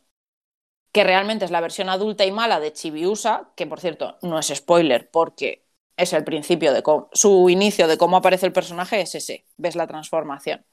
Que 0.92 1.04
realmente 1.04 1.44
es 1.44 1.50
la 1.50 1.60
versión 1.60 1.88
adulta 1.88 2.24
y 2.24 2.32
mala 2.32 2.60
de 2.60 2.72
Chibiusa, 2.72 3.50
que 3.56 3.66
por 3.66 3.80
cierto 3.80 4.18
no 4.22 4.38
es 4.38 4.46
spoiler 4.54 5.10
porque 5.10 5.63
es 5.96 6.12
el 6.12 6.24
principio 6.24 6.72
de 6.72 6.82
cómo- 6.82 7.08
su 7.12 7.48
inicio 7.50 7.88
de 7.88 7.98
cómo 7.98 8.16
aparece 8.16 8.46
el 8.46 8.52
personaje 8.52 9.00
es 9.00 9.14
ese, 9.14 9.46
ves 9.56 9.76
la 9.76 9.86
transformación. 9.86 10.64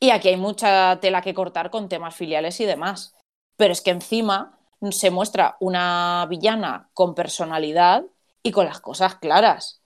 Y 0.00 0.10
aquí 0.10 0.28
hay 0.28 0.36
mucha 0.36 0.98
tela 1.00 1.22
que 1.22 1.34
cortar 1.34 1.70
con 1.70 1.88
temas 1.88 2.14
filiales 2.14 2.60
y 2.60 2.66
demás. 2.66 3.14
Pero 3.56 3.72
es 3.72 3.80
que 3.80 3.90
encima 3.90 4.58
se 4.90 5.10
muestra 5.10 5.56
una 5.60 6.26
villana 6.28 6.90
con 6.92 7.14
personalidad 7.14 8.04
y 8.42 8.50
con 8.52 8.66
las 8.66 8.80
cosas 8.80 9.14
claras. 9.16 9.82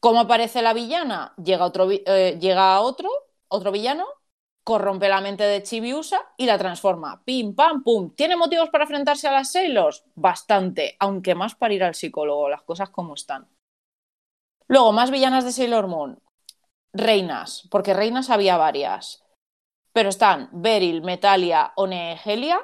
¿Cómo 0.00 0.20
aparece 0.20 0.62
la 0.62 0.74
villana? 0.74 1.34
Llega 1.36 1.64
otro, 1.64 1.88
eh, 1.90 2.38
llega 2.40 2.80
otro, 2.80 3.10
otro 3.48 3.72
villano, 3.72 4.06
corrompe 4.64 5.08
la 5.08 5.20
mente 5.20 5.44
de 5.44 5.62
Chibiusa 5.62 6.20
y 6.36 6.46
la 6.46 6.58
transforma. 6.58 7.22
Pim, 7.24 7.54
pam, 7.54 7.82
pum. 7.82 8.14
¿Tiene 8.14 8.36
motivos 8.36 8.70
para 8.70 8.84
enfrentarse 8.84 9.28
a 9.28 9.32
las 9.32 9.52
Sailors? 9.52 10.04
Bastante, 10.14 10.96
aunque 11.00 11.34
más 11.34 11.54
para 11.54 11.74
ir 11.74 11.84
al 11.84 11.94
psicólogo, 11.94 12.48
las 12.48 12.62
cosas 12.62 12.90
como 12.90 13.14
están. 13.14 13.48
Luego, 14.68 14.92
más 14.92 15.10
villanas 15.10 15.44
de 15.44 15.52
Sailor 15.52 15.88
Moon. 15.88 16.22
Reinas, 16.92 17.66
porque 17.70 17.94
reinas 17.94 18.30
había 18.30 18.56
varias. 18.56 19.24
Pero 19.92 20.10
están 20.10 20.50
Beryl, 20.52 21.02
Metalia, 21.02 21.72
One, 21.76 22.20
Helia, 22.22 22.60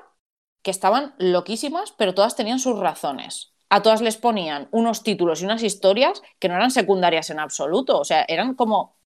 que 0.62 0.70
estaban 0.70 1.14
loquísimas, 1.18 1.92
pero 1.92 2.14
todas 2.14 2.36
tenían 2.36 2.58
sus 2.58 2.78
razones. 2.78 3.54
A 3.70 3.82
todas 3.82 4.02
les 4.02 4.16
ponían 4.16 4.68
unos 4.70 5.02
títulos 5.02 5.40
y 5.40 5.46
unas 5.46 5.62
historias 5.62 6.22
que 6.38 6.48
no 6.48 6.54
eran 6.54 6.70
secundarias 6.70 7.30
en 7.30 7.40
absoluto. 7.40 7.98
O 7.98 8.04
sea, 8.04 8.24
eran 8.28 8.54
como. 8.54 8.96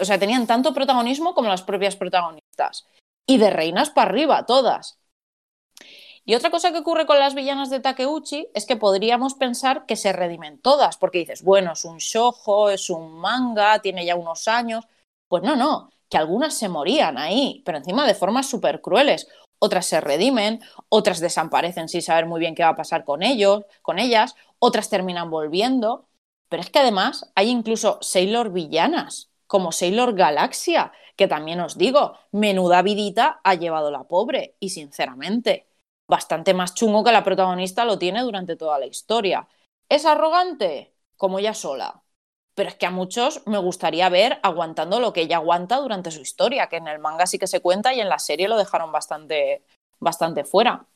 O 0.00 0.04
sea, 0.04 0.18
tenían 0.18 0.46
tanto 0.46 0.74
protagonismo 0.74 1.34
como 1.34 1.48
las 1.48 1.62
propias 1.62 1.96
protagonistas. 1.96 2.86
Y 3.26 3.38
de 3.38 3.50
reinas 3.50 3.90
para 3.90 4.10
arriba, 4.10 4.46
todas. 4.46 4.98
Y 6.26 6.34
otra 6.34 6.50
cosa 6.50 6.72
que 6.72 6.78
ocurre 6.78 7.04
con 7.04 7.18
las 7.18 7.34
villanas 7.34 7.68
de 7.68 7.80
Takeuchi 7.80 8.48
es 8.54 8.64
que 8.64 8.76
podríamos 8.76 9.34
pensar 9.34 9.84
que 9.84 9.96
se 9.96 10.12
redimen 10.12 10.58
todas, 10.58 10.96
porque 10.96 11.18
dices, 11.18 11.42
bueno, 11.42 11.72
es 11.72 11.84
un 11.84 11.98
shojo, 11.98 12.70
es 12.70 12.88
un 12.88 13.12
manga, 13.18 13.80
tiene 13.80 14.06
ya 14.06 14.16
unos 14.16 14.48
años. 14.48 14.86
Pues 15.28 15.42
no, 15.42 15.54
no, 15.54 15.90
que 16.08 16.16
algunas 16.16 16.54
se 16.54 16.68
morían 16.68 17.18
ahí, 17.18 17.62
pero 17.66 17.76
encima 17.76 18.06
de 18.06 18.14
formas 18.14 18.48
súper 18.48 18.80
crueles. 18.80 19.28
Otras 19.58 19.86
se 19.86 20.00
redimen, 20.00 20.60
otras 20.88 21.20
desaparecen 21.20 21.88
sin 21.88 22.00
saber 22.00 22.26
muy 22.26 22.40
bien 22.40 22.54
qué 22.54 22.62
va 22.62 22.70
a 22.70 22.76
pasar 22.76 23.04
con 23.04 23.22
ellos, 23.22 23.64
con 23.82 23.98
ellas, 23.98 24.34
otras 24.58 24.88
terminan 24.88 25.30
volviendo. 25.30 26.06
Pero 26.48 26.62
es 26.62 26.70
que 26.70 26.78
además 26.78 27.30
hay 27.34 27.50
incluso 27.50 27.98
Sailor 28.00 28.50
villanas, 28.50 29.30
como 29.46 29.72
Sailor 29.72 30.14
Galaxia, 30.14 30.92
que 31.16 31.28
también 31.28 31.60
os 31.60 31.76
digo, 31.76 32.16
menuda 32.32 32.80
vidita 32.82 33.40
ha 33.44 33.54
llevado 33.54 33.90
la 33.90 34.04
pobre, 34.04 34.54
y 34.58 34.70
sinceramente, 34.70 35.66
bastante 36.08 36.54
más 36.54 36.74
chungo 36.74 37.04
que 37.04 37.12
la 37.12 37.24
protagonista 37.24 37.84
lo 37.84 37.98
tiene 37.98 38.22
durante 38.22 38.56
toda 38.56 38.78
la 38.78 38.86
historia. 38.86 39.48
¿Es 39.88 40.06
arrogante? 40.06 40.94
Como 41.16 41.38
ella 41.38 41.54
sola. 41.54 42.02
Pero 42.54 42.68
es 42.68 42.76
que 42.76 42.86
a 42.86 42.90
muchos 42.90 43.42
me 43.46 43.58
gustaría 43.58 44.08
ver 44.08 44.38
aguantando 44.42 45.00
lo 45.00 45.12
que 45.12 45.22
ella 45.22 45.36
aguanta 45.36 45.78
durante 45.78 46.10
su 46.10 46.20
historia, 46.20 46.68
que 46.68 46.76
en 46.76 46.88
el 46.88 47.00
manga 47.00 47.26
sí 47.26 47.38
que 47.38 47.46
se 47.46 47.60
cuenta 47.60 47.92
y 47.94 48.00
en 48.00 48.08
la 48.08 48.18
serie 48.18 48.48
lo 48.48 48.56
dejaron 48.56 48.92
bastante, 48.92 49.64
bastante 49.98 50.44
fuera. 50.44 50.86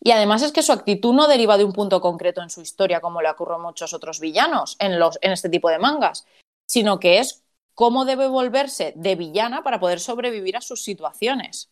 Y 0.00 0.10
además 0.10 0.42
es 0.42 0.52
que 0.52 0.62
su 0.62 0.72
actitud 0.72 1.14
no 1.14 1.28
deriva 1.28 1.58
de 1.58 1.64
un 1.64 1.72
punto 1.72 2.00
concreto 2.00 2.42
en 2.42 2.50
su 2.50 2.60
historia, 2.62 3.00
como 3.00 3.22
le 3.22 3.30
ocurre 3.30 3.54
a 3.54 3.58
muchos 3.58 3.92
otros 3.92 4.20
villanos 4.20 4.76
en, 4.78 4.98
los, 4.98 5.18
en 5.22 5.32
este 5.32 5.48
tipo 5.48 5.68
de 5.68 5.78
mangas, 5.78 6.26
sino 6.66 6.98
que 6.98 7.18
es 7.18 7.44
cómo 7.74 8.04
debe 8.04 8.28
volverse 8.28 8.92
de 8.96 9.14
villana 9.16 9.62
para 9.62 9.80
poder 9.80 10.00
sobrevivir 10.00 10.56
a 10.56 10.60
sus 10.60 10.82
situaciones. 10.82 11.70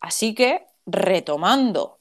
Así 0.00 0.34
que, 0.34 0.66
retomando 0.86 1.98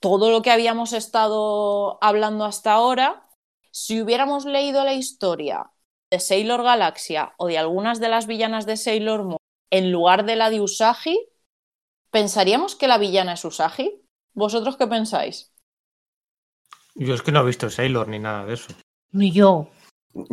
todo 0.00 0.30
lo 0.30 0.42
que 0.42 0.50
habíamos 0.50 0.92
estado 0.92 1.98
hablando 2.02 2.44
hasta 2.44 2.72
ahora, 2.72 3.26
si 3.70 4.02
hubiéramos 4.02 4.44
leído 4.44 4.84
la 4.84 4.94
historia 4.94 5.70
de 6.10 6.20
Sailor 6.20 6.62
Galaxia 6.62 7.34
o 7.38 7.46
de 7.46 7.58
algunas 7.58 8.00
de 8.00 8.08
las 8.08 8.26
villanas 8.26 8.66
de 8.66 8.76
Sailor 8.76 9.24
Moon 9.24 9.38
en 9.70 9.90
lugar 9.90 10.24
de 10.24 10.36
la 10.36 10.50
de 10.50 10.60
Usagi, 10.60 11.18
¿pensaríamos 12.10 12.76
que 12.76 12.86
la 12.86 12.98
villana 12.98 13.32
es 13.32 13.44
Usagi? 13.44 14.02
¿Vosotros 14.34 14.76
qué 14.76 14.86
pensáis? 14.86 15.52
Yo 16.94 17.14
es 17.14 17.22
que 17.22 17.32
no 17.32 17.40
he 17.40 17.46
visto 17.46 17.70
Sailor 17.70 18.06
ni 18.08 18.20
nada 18.20 18.44
de 18.44 18.54
eso. 18.54 18.72
Ni 19.10 19.32
yo. 19.32 19.68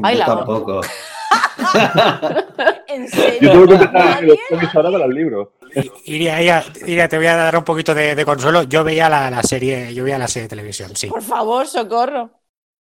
Ay, 0.04 0.18
la- 0.18 0.26
tampoco. 0.26 0.82
¿En 2.94 3.08
Yo 3.08 3.16
serio? 3.16 3.52
tengo 3.52 3.68
que 3.68 3.86
ahora 4.78 4.92
para 4.92 5.06
el 5.06 5.12
libro. 5.14 5.54
Iria, 6.06 6.42
Iria, 6.42 6.64
Iria, 6.86 7.08
te 7.08 7.18
voy 7.18 7.28
a 7.28 7.36
dar 7.36 7.58
un 7.58 7.64
poquito 7.64 7.94
de, 7.96 8.16
de 8.16 8.26
consuelo. 8.26 8.64
Yo 8.64 8.84
veía 8.84 9.10
la, 9.10 9.30
la 9.32 9.44
serie, 9.44 9.94
yo 9.94 10.04
veía 10.04 10.18
la 10.18 10.28
serie 10.28 10.44
de 10.44 10.50
televisión, 10.50 10.96
sí. 10.96 11.08
Por 11.08 11.22
favor, 11.22 11.68
socorro. 11.68 12.24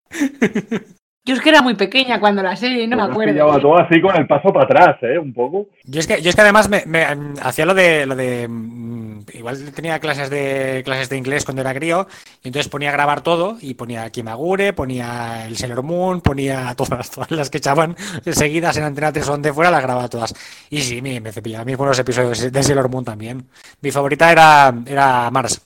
Yo 1.23 1.35
es 1.35 1.41
que 1.41 1.49
era 1.49 1.61
muy 1.61 1.76
pequeña 1.76 2.19
cuando 2.19 2.41
la 2.41 2.56
serie, 2.56 2.88
no 2.88 2.98
me 2.98 3.03
acuerdo. 3.03 3.34
pillado 3.34 3.52
a 3.52 3.61
todo 3.61 3.77
así 3.77 4.02
con 4.02 4.15
el 4.15 4.26
paso 4.26 4.52
para 4.52 4.65
atrás, 4.65 4.98
¿eh? 5.03 5.19
Un 5.19 5.34
poco. 5.34 5.68
Yo 5.84 5.99
es 5.99 6.07
que, 6.07 6.19
yo 6.19 6.31
es 6.31 6.35
que 6.35 6.41
además 6.41 6.68
me, 6.68 6.84
me, 6.88 7.06
hacía 7.41 7.65
lo 7.68 7.76
de 7.76 8.07
lo 8.07 8.15
de 8.15 8.48
mm, 8.48 9.19
igual 9.34 9.72
tenía 9.72 9.99
clases 9.99 10.31
de 10.31 10.81
clases 10.84 11.10
de 11.10 11.18
inglés 11.18 11.45
cuando 11.45 11.61
era 11.61 11.76
crío 11.76 12.07
y 12.43 12.48
entonces 12.48 12.69
ponía 12.69 12.89
a 12.89 12.93
grabar 12.93 13.22
todo 13.22 13.57
y 13.61 13.76
ponía 13.76 14.10
Kimagure, 14.10 14.73
ponía 14.73 15.45
el 15.45 15.57
Sailor 15.57 15.84
Moon, 15.84 16.22
ponía 16.22 16.73
todas, 16.76 17.11
todas 17.11 17.30
las 17.30 17.52
que 17.52 17.60
echaban 17.60 17.95
seguidas 18.31 18.77
en 18.77 18.84
Antena 18.85 19.11
3 19.11 19.27
o 19.30 19.31
donde 19.34 19.53
fuera, 19.53 19.69
las 19.69 19.84
grababa 19.84 20.10
todas. 20.10 20.34
Y 20.72 20.81
sí, 20.81 21.03
me, 21.03 21.19
me 21.19 21.31
cepillaba 21.31 21.61
a 21.61 21.65
mí 21.65 21.76
con 21.76 21.88
los 21.88 21.99
episodios 21.99 22.52
de 22.52 22.64
Sailor 22.64 22.89
Moon 22.89 23.06
también. 23.06 23.48
Mi 23.81 23.91
favorita 23.91 24.31
era, 24.31 24.73
era 24.88 25.30
Mars, 25.30 25.61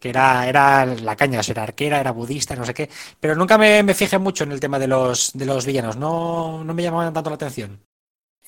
que 0.00 0.10
era, 0.10 0.48
era 0.48 0.86
la 0.86 1.16
caña, 1.16 1.40
era 1.48 1.62
arquera, 1.64 2.00
era 2.00 2.10
budista, 2.12 2.56
no 2.56 2.64
sé 2.66 2.74
qué. 2.74 2.90
Pero 3.20 3.34
nunca 3.36 3.58
me, 3.58 3.82
me 3.82 3.94
fijé 3.94 4.18
mucho 4.18 4.44
en 4.44 4.52
el 4.52 4.60
tema 4.60 4.78
de 4.78 4.88
los, 4.88 5.32
de 5.34 5.46
los 5.46 5.66
villanos, 5.66 5.96
no, 5.96 6.64
no 6.64 6.74
me 6.74 6.82
llamaban 6.82 7.12
tanto 7.14 7.30
la 7.30 7.36
atención. 7.36 7.80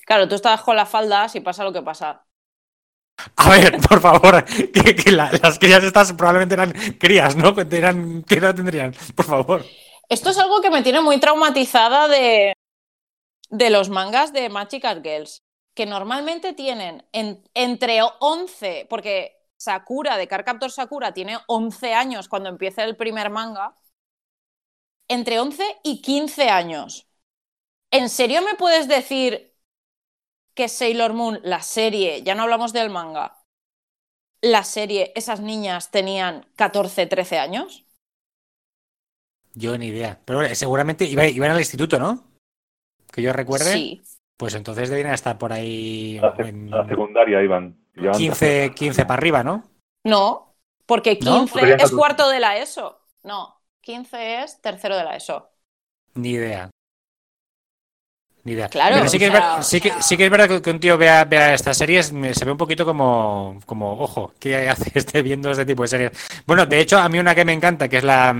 Claro, 0.05 0.27
tú 0.29 0.35
estabas 0.35 0.61
con 0.61 0.75
la 0.77 0.85
falda 0.85 1.27
y 1.33 1.41
pasa 1.41 1.63
lo 1.65 1.73
que 1.73 1.81
pasa. 1.81 2.25
A 3.35 3.49
ver, 3.51 3.77
por 3.87 3.99
favor, 4.01 4.43
que, 4.45 4.95
que 4.95 5.11
la- 5.11 5.31
las 5.41 5.59
crías 5.59 5.83
estas 5.83 6.13
probablemente 6.13 6.55
eran 6.55 6.71
crías, 6.99 7.35
¿no? 7.35 7.53
Que 7.55 7.65
Eran, 7.77 8.23
¿Qué 8.23 8.35
edad 8.35 8.55
tendrían? 8.55 8.93
Por 9.15 9.25
favor. 9.25 9.63
Esto 10.09 10.29
es 10.29 10.37
algo 10.37 10.61
que 10.61 10.69
me 10.69 10.81
tiene 10.83 11.01
muy 11.01 11.19
traumatizada 11.19 12.07
de, 12.07 12.53
de 13.49 13.69
los 13.69 13.89
mangas 13.89 14.33
de 14.33 14.49
Magical 14.49 15.01
Girls, 15.03 15.41
que 15.75 15.85
normalmente 15.85 16.53
tienen 16.53 17.05
en- 17.13 17.43
entre 17.53 17.99
11, 18.19 18.87
porque 18.89 19.42
Sakura 19.63 20.17
de 20.17 20.27
Cardcaptor 20.27 20.71
Sakura 20.71 21.13
tiene 21.13 21.37
11 21.47 21.93
años 21.93 22.27
cuando 22.27 22.49
empieza 22.49 22.83
el 22.83 22.97
primer 22.97 23.29
manga, 23.29 23.75
entre 25.07 25.39
11 25.39 25.63
y 25.83 26.01
15 26.01 26.49
años. 26.49 27.07
¿En 27.91 28.09
serio 28.09 28.41
me 28.41 28.55
puedes 28.55 28.87
decir 28.87 29.53
que 30.53 30.67
Sailor 30.67 31.13
Moon, 31.13 31.39
la 31.43 31.61
serie, 31.61 32.23
ya 32.23 32.35
no 32.35 32.43
hablamos 32.43 32.73
del 32.73 32.89
manga, 32.89 33.37
la 34.41 34.63
serie, 34.63 35.13
esas 35.15 35.39
niñas 35.39 35.91
tenían 35.91 36.45
14, 36.55 37.05
13 37.07 37.39
años? 37.39 37.85
Yo 39.53 39.77
ni 39.77 39.87
idea. 39.87 40.19
Pero 40.25 40.39
bueno, 40.39 40.53
seguramente 40.55 41.05
iba- 41.05 41.27
iban 41.27 41.51
al 41.51 41.59
instituto, 41.59 41.99
¿no? 41.99 42.27
Que 43.11 43.21
yo 43.21 43.31
recuerde. 43.31 43.73
Sí. 43.73 44.01
Pues 44.35 44.55
entonces 44.55 44.89
debían 44.89 45.13
estar 45.13 45.37
por 45.37 45.53
ahí 45.53 46.17
A 46.17 46.21
la, 46.27 46.35
sec- 46.35 46.47
en 46.49 46.73
a 46.73 46.77
la 46.77 46.87
secundaria 46.89 47.41
iban. 47.41 47.77
Llevaban 47.95 48.19
15, 48.19 48.71
15 48.75 49.05
para 49.05 49.17
arriba, 49.17 49.43
¿no? 49.43 49.63
No, 50.03 50.55
porque 50.85 51.17
¿No? 51.21 51.39
15 51.39 51.53
Serían 51.59 51.79
es 51.79 51.83
14. 51.83 51.95
cuarto 51.95 52.29
de 52.29 52.39
la 52.39 52.57
ESO. 52.57 52.99
No, 53.23 53.61
15 53.81 54.43
es 54.43 54.61
tercero 54.61 54.97
de 54.97 55.03
la 55.03 55.15
ESO. 55.15 55.49
Ni 56.15 56.31
idea. 56.31 56.69
Ni 58.43 58.51
idea. 58.53 58.67
Claro, 58.67 58.97
Pero 58.97 59.09
sí 59.09 59.17
que, 59.19 59.29
ver- 59.29 59.63
sí, 59.63 59.79
que, 59.79 59.93
sí 60.01 60.17
que 60.17 60.25
es 60.25 60.31
verdad 60.31 60.61
que, 60.61 60.69
un 60.69 60.79
tío 60.79 60.97
vea, 60.97 61.23
vea 61.23 61.53
estas 61.53 61.77
series, 61.77 62.07
se 62.07 62.45
ve 62.45 62.51
un 62.51 62.57
poquito 62.57 62.83
como, 62.85 63.57
como, 63.65 63.93
ojo, 63.93 64.33
¿qué 64.37 64.67
hace 64.67 64.91
este 64.99 65.21
viendo 65.21 65.49
este 65.51 65.65
tipo 65.65 65.83
de 65.83 65.87
series? 65.87 66.11
Bueno, 66.45 66.65
de 66.65 66.81
hecho, 66.81 66.97
a 66.97 67.07
mí 67.07 67.19
una 67.19 67.33
que 67.35 67.45
me 67.45 67.53
encanta, 67.53 67.87
que 67.87 67.97
es 67.97 68.03
la 68.03 68.35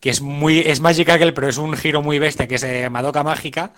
que 0.00 0.10
es 0.10 0.20
muy, 0.20 0.58
es 0.58 0.80
Magical 0.80 1.18
Girl, 1.18 1.32
pero 1.32 1.48
es 1.48 1.56
un 1.56 1.74
giro 1.76 2.02
muy 2.02 2.18
bestia, 2.18 2.48
que 2.48 2.56
es 2.56 2.62
eh, 2.64 2.90
Madoka 2.90 3.22
Mágica. 3.22 3.72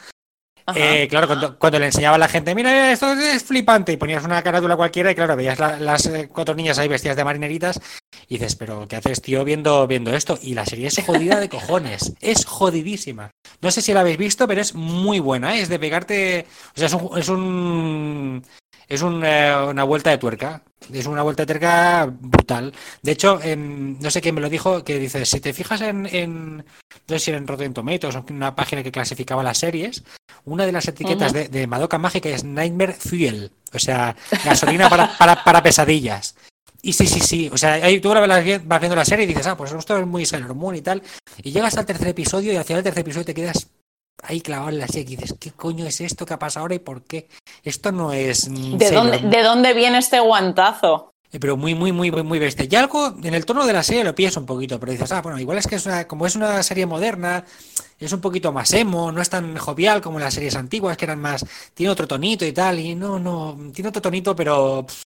Eh, 0.75 1.07
claro, 1.09 1.29
cuando, 1.29 1.59
cuando 1.59 1.79
le 1.79 1.87
enseñaba 1.87 2.17
a 2.17 2.19
la 2.19 2.29
gente, 2.29 2.55
mira, 2.55 2.91
esto 2.91 3.13
es 3.13 3.45
flipante, 3.45 3.93
y 3.93 3.97
ponías 3.97 4.25
una 4.25 4.43
carátula 4.43 4.75
cualquiera, 4.77 5.13
y 5.13 5.15
claro, 5.15 5.37
veías 5.37 5.59
la- 5.61 5.79
las 5.79 6.07
eh, 6.07 6.29
cuatro 6.33 6.57
niñas 6.57 6.79
ahí 6.79 6.89
vestidas 6.89 7.17
de 7.17 7.25
marineritas, 7.25 7.81
y 8.29 8.35
dices, 8.39 8.57
pero 8.57 8.89
¿qué 8.89 8.97
haces, 8.97 9.23
tío, 9.23 9.45
viendo, 9.45 9.87
viendo 9.87 10.13
esto? 10.13 10.39
Y 10.43 10.55
la 10.55 10.67
serie 10.67 10.89
es 10.89 10.99
jodida 11.07 11.39
de 11.39 11.49
cojones, 11.49 12.15
es 12.21 12.45
jodidísima. 12.45 13.31
No 13.61 13.71
sé 13.71 13.81
si 13.81 13.93
la 13.93 14.01
habéis 14.01 14.19
visto, 14.19 14.49
pero 14.49 14.61
es 14.61 14.75
muy 14.75 15.21
buena, 15.21 15.57
¿eh? 15.57 15.61
es 15.63 15.69
de 15.69 15.79
pegarte, 15.79 16.47
o 16.75 16.79
sea, 16.81 16.89
es 17.17 17.29
un, 17.29 18.43
es 18.89 19.03
eh, 19.03 19.67
una 19.69 19.85
vuelta 19.85 20.11
de 20.11 20.19
tuerca, 20.19 20.63
es 20.93 21.07
una 21.07 21.23
vuelta 21.23 21.43
de 21.43 21.47
tuerca 21.47 22.07
brutal. 22.07 22.73
De 23.03 23.13
hecho, 23.13 23.41
em, 23.43 23.99
no 23.99 24.11
sé 24.11 24.21
quién 24.21 24.35
me 24.35 24.41
lo 24.41 24.49
dijo, 24.49 24.85
que 24.85 24.99
dice, 24.99 25.25
si 25.27 25.41
te 25.41 25.53
fijas 25.53 25.81
en, 25.81 26.07
en 26.07 26.57
no 26.57 26.65
sé 27.09 27.19
si 27.19 27.31
era 27.31 27.39
en 27.39 27.47
Rotten 27.47 27.75
Tomatoes 27.75 28.17
una 28.31 28.55
página 28.55 28.83
que 28.83 28.93
clasificaba 28.93 29.43
las 29.43 29.59
series, 29.59 30.05
una 30.45 30.67
de 30.67 30.73
las 30.73 30.87
etiquetas 30.87 31.33
de, 31.33 31.49
de 31.49 31.67
Madoka 31.67 31.99
Mágica 31.99 32.29
es 32.29 32.45
Nightmare 32.45 32.93
Fuel, 32.93 33.51
o 33.73 33.79
sea, 33.79 34.17
gasolina 34.45 34.89
para, 34.89 35.17
para, 35.19 35.43
para 35.43 35.63
pesadillas. 35.63 36.37
Y 36.83 36.93
sí, 36.93 37.07
sí, 37.07 37.19
sí, 37.19 37.51
o 37.53 37.59
sea, 37.59 37.75
ahí 37.75 38.01
tú 38.01 38.11
vas 38.11 38.81
viendo 38.81 38.95
la 38.95 39.05
serie 39.05 39.25
y 39.25 39.29
dices, 39.29 39.47
ah, 39.49 39.57
pues 39.57 39.73
esto 39.73 39.99
es 39.99 40.07
muy 40.07 40.25
Sailor 40.25 40.55
Moon 40.55 40.77
y 40.77 40.83
tal, 40.83 41.03
y 41.43 41.51
llegas 41.51 41.77
al 41.77 41.87
tercer 41.87 42.09
episodio 42.09 42.53
y 42.53 42.57
al 42.57 42.65
final 42.65 42.85
del 42.85 42.93
tercer 42.93 43.03
episodio 43.03 43.25
te 43.25 43.35
quedas 43.35 43.67
ahí 44.27 44.41
clavado 44.41 44.71
en 44.71 44.79
la 44.79 44.87
serie 44.87 45.15
y 45.15 45.17
dices, 45.17 45.37
¿qué 45.39 45.53
coño 45.53 45.87
es 45.87 46.01
esto 46.01 46.27
que 46.27 46.35
ha 46.35 46.39
pasado 46.39 46.65
ahora 46.65 46.75
y 46.75 46.81
por 46.81 47.05
qué? 47.05 47.29
Esto 47.63 47.93
no 47.93 48.13
es... 48.13 48.49
¿De, 48.51 48.91
dónde, 48.91 49.19
Moon". 49.19 49.31
¿De 49.31 49.43
dónde 49.43 49.75
viene 49.75 49.99
este 49.99 50.21
guantazo? 50.21 51.11
Eh, 51.33 51.41
Pero 51.41 51.57
muy, 51.57 51.75
muy, 51.75 51.93
muy, 51.93 52.11
muy, 52.11 52.23
muy 52.23 52.39
bestia. 52.39 52.67
Y 52.71 52.77
algo 52.77 53.15
en 53.23 53.35
el 53.35 53.45
tono 53.45 53.67
de 53.67 53.73
la 53.73 53.83
serie 53.83 54.05
lo 54.05 54.15
pillas 54.15 54.37
un 54.37 54.47
poquito, 54.47 54.79
pero 54.79 54.93
dices, 54.93 55.11
ah, 55.13 55.23
bueno, 55.23 55.39
igual 55.39 55.59
es 55.59 55.67
que 55.67 55.77
es 55.77 55.87
una, 55.87 56.07
como 56.07 56.27
es 56.27 56.37
una 56.37 56.63
serie 56.63 56.87
moderna, 56.87 57.45
es 57.99 58.13
un 58.13 58.21
poquito 58.21 58.53
más 58.53 58.73
emo, 58.73 59.11
no 59.13 59.21
es 59.21 59.31
tan 59.31 59.57
jovial 59.57 60.01
como 60.01 60.19
las 60.19 60.35
series 60.35 60.57
antiguas, 60.57 60.97
que 60.97 61.05
eran 61.05 61.21
más, 61.21 61.45
tiene 61.75 61.91
otro 61.91 62.07
tonito 62.07 62.45
y 62.45 62.53
tal, 62.53 62.79
y 62.79 62.95
no, 62.95 63.19
no, 63.19 63.57
tiene 63.73 63.89
otro 63.89 64.03
tonito, 64.03 64.37
pero 64.37 64.87
pff, 64.87 65.03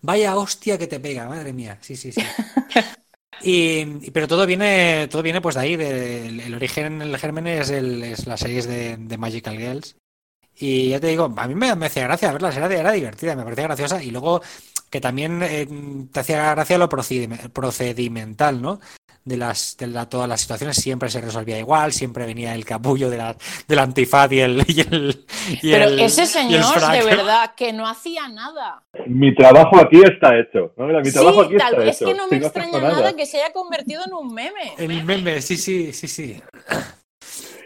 vaya 0.00 0.36
hostia 0.36 0.78
que 0.78 0.86
te 0.86 1.00
pega, 1.00 1.28
madre 1.28 1.52
mía, 1.52 1.78
sí, 1.80 1.96
sí, 1.96 2.12
sí. 2.12 2.22
Y, 3.46 4.10
pero 4.10 4.26
todo 4.26 4.46
viene, 4.46 5.06
todo 5.10 5.22
viene 5.22 5.42
pues 5.42 5.54
de 5.54 5.60
ahí, 5.60 5.76
del 5.76 6.40
el 6.40 6.54
origen, 6.54 7.02
el 7.02 7.18
germen 7.18 7.46
es, 7.46 7.68
el, 7.68 8.02
es 8.02 8.26
las 8.26 8.40
series 8.40 8.66
de, 8.66 8.96
de 8.96 9.18
Magical 9.18 9.58
Girls. 9.58 9.96
Y 10.56 10.90
ya 10.90 11.00
te 11.00 11.08
digo, 11.08 11.32
a 11.36 11.48
mí 11.48 11.54
me, 11.54 11.68
hacía 11.68 12.04
gracia 12.04 12.32
verlas, 12.32 12.56
era, 12.56 12.72
era 12.72 12.92
divertida, 12.92 13.36
me 13.36 13.42
parecía 13.42 13.64
graciosa. 13.64 14.02
Y 14.02 14.10
luego 14.10 14.40
que 14.88 15.00
también 15.00 15.42
eh, 15.42 15.68
te 16.10 16.20
hacía 16.20 16.54
gracia 16.54 16.78
lo 16.78 16.88
procedime- 16.88 17.50
procedimental, 17.50 18.62
¿no? 18.62 18.80
De 19.26 19.38
las 19.38 19.76
de 19.78 19.86
la- 19.86 20.06
todas 20.06 20.28
las 20.28 20.42
situaciones 20.42 20.76
siempre 20.76 21.08
se 21.08 21.18
resolvía 21.20 21.58
igual, 21.58 21.92
siempre 21.92 22.26
venía 22.26 22.54
el 22.54 22.64
capullo 22.66 23.08
de 23.08 23.16
la, 23.16 23.34
del 23.66 23.78
antifaz 23.78 24.30
y 24.32 24.40
el. 24.40 24.62
Y 24.68 24.80
el 24.80 25.24
y 25.62 25.70
Pero 25.72 25.84
el- 25.86 25.98
ese 26.00 26.20
y 26.20 26.24
el 26.24 26.28
señor, 26.62 26.90
de 26.92 27.02
verdad, 27.04 27.54
que 27.56 27.72
no 27.72 27.88
hacía 27.88 28.28
nada. 28.28 28.82
Mi 29.06 29.34
trabajo 29.34 29.78
aquí 29.80 30.02
está 30.02 30.38
hecho. 30.38 30.74
¿no? 30.76 30.86
Mira, 30.86 31.00
mi 31.00 31.10
trabajo 31.10 31.40
Sí, 31.40 31.46
aquí 31.46 31.54
está 31.56 31.70
tal 31.70 31.76
vez 31.84 31.96
hecho. 31.96 32.06
que 32.10 32.14
no 32.14 32.24
me 32.24 32.28
Sí, 32.30 32.36
hace 32.36 32.46
extraña 32.46 32.78
nada. 32.80 32.92
nada 33.00 33.16
que 33.16 33.24
se 33.26 33.42
haya 33.42 33.52
convertido 33.54 34.02
en 34.06 34.12
un 34.12 34.34
meme. 34.34 34.74
El 34.76 35.04
meme, 35.04 35.40
sí, 35.40 35.56
sí, 35.56 35.92
sí, 35.94 36.06
sí. 36.06 36.42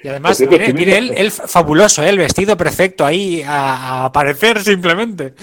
Y 0.05 0.09
además 0.09 0.31
Por 0.31 0.37
cierto, 0.37 0.51
viene, 0.51 0.65
estoy 0.67 0.85
viene 0.85 0.99
él, 0.99 1.05
viendo- 1.11 1.21
él 1.23 1.31
fabuloso, 1.33 2.03
¿eh? 2.05 2.09
el 2.11 2.19
vestido 2.19 2.57
perfecto 2.57 3.05
ahí 3.05 3.43
a, 3.43 3.75
a 3.75 4.05
aparecer 4.05 4.61
simplemente. 4.63 5.35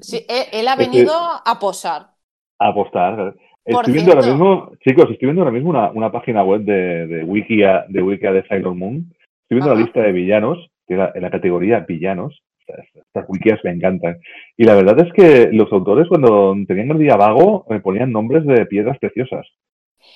Sí, 0.00 0.26
él, 0.28 0.46
él 0.50 0.66
ha 0.68 0.74
venido 0.74 1.12
a 1.14 1.58
posar. 1.60 2.10
A 2.58 2.68
apostar. 2.70 3.34
Estoy 3.64 3.92
viendo 3.92 4.12
ahora 4.12 4.26
mismo, 4.26 4.72
chicos, 4.84 5.04
estoy 5.10 5.26
viendo 5.26 5.42
ahora 5.42 5.52
mismo 5.52 5.70
una, 5.70 5.90
una 5.92 6.10
página 6.10 6.42
web 6.42 6.62
de, 6.62 7.06
de 7.06 7.24
Wikia, 7.24 7.84
de 7.88 8.02
Wikia 8.02 8.32
de 8.32 8.46
Sailor 8.48 8.74
Moon. 8.74 8.96
Estoy 9.42 9.56
viendo 9.58 9.68
la 9.68 9.74
Ajá. 9.74 9.82
lista 9.82 10.00
de 10.00 10.12
villanos, 10.12 10.70
que 10.86 10.94
era 10.94 11.12
en 11.14 11.22
la 11.22 11.30
categoría 11.30 11.80
villanos. 11.80 12.42
Estas, 12.66 12.86
estas 12.94 13.24
wikias 13.28 13.60
me 13.64 13.70
encantan. 13.70 14.20
Y 14.56 14.64
la 14.64 14.74
verdad 14.74 15.06
es 15.06 15.12
que 15.12 15.50
los 15.52 15.72
autores, 15.72 16.08
cuando 16.08 16.54
tenían 16.66 16.90
el 16.90 16.98
día 16.98 17.16
vago, 17.16 17.64
me 17.68 17.80
ponían 17.80 18.12
nombres 18.12 18.44
de 18.46 18.66
piedras 18.66 18.98
preciosas. 18.98 19.46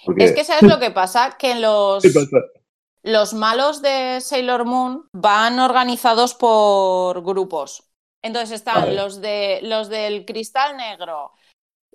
Porque, 0.05 0.24
Es 0.24 0.32
que 0.32 0.44
sabes 0.44 0.62
lo 0.62 0.81
que 0.81 0.90
pasa, 0.90 1.36
que 1.39 1.55
los, 1.60 2.05
los 3.02 3.35
malos 3.35 3.82
de 3.82 4.20
Sailor 4.20 4.64
Moon 4.64 5.05
van 5.12 5.60
organizados 5.60 6.35
por 6.35 7.23
grupos. 7.23 7.86
Entonces 8.23 8.56
están 8.56 8.97
los 8.97 9.20
de 9.20 9.60
los 9.62 9.89
del 9.89 10.24
cristal 10.24 10.77
negro, 10.77 11.31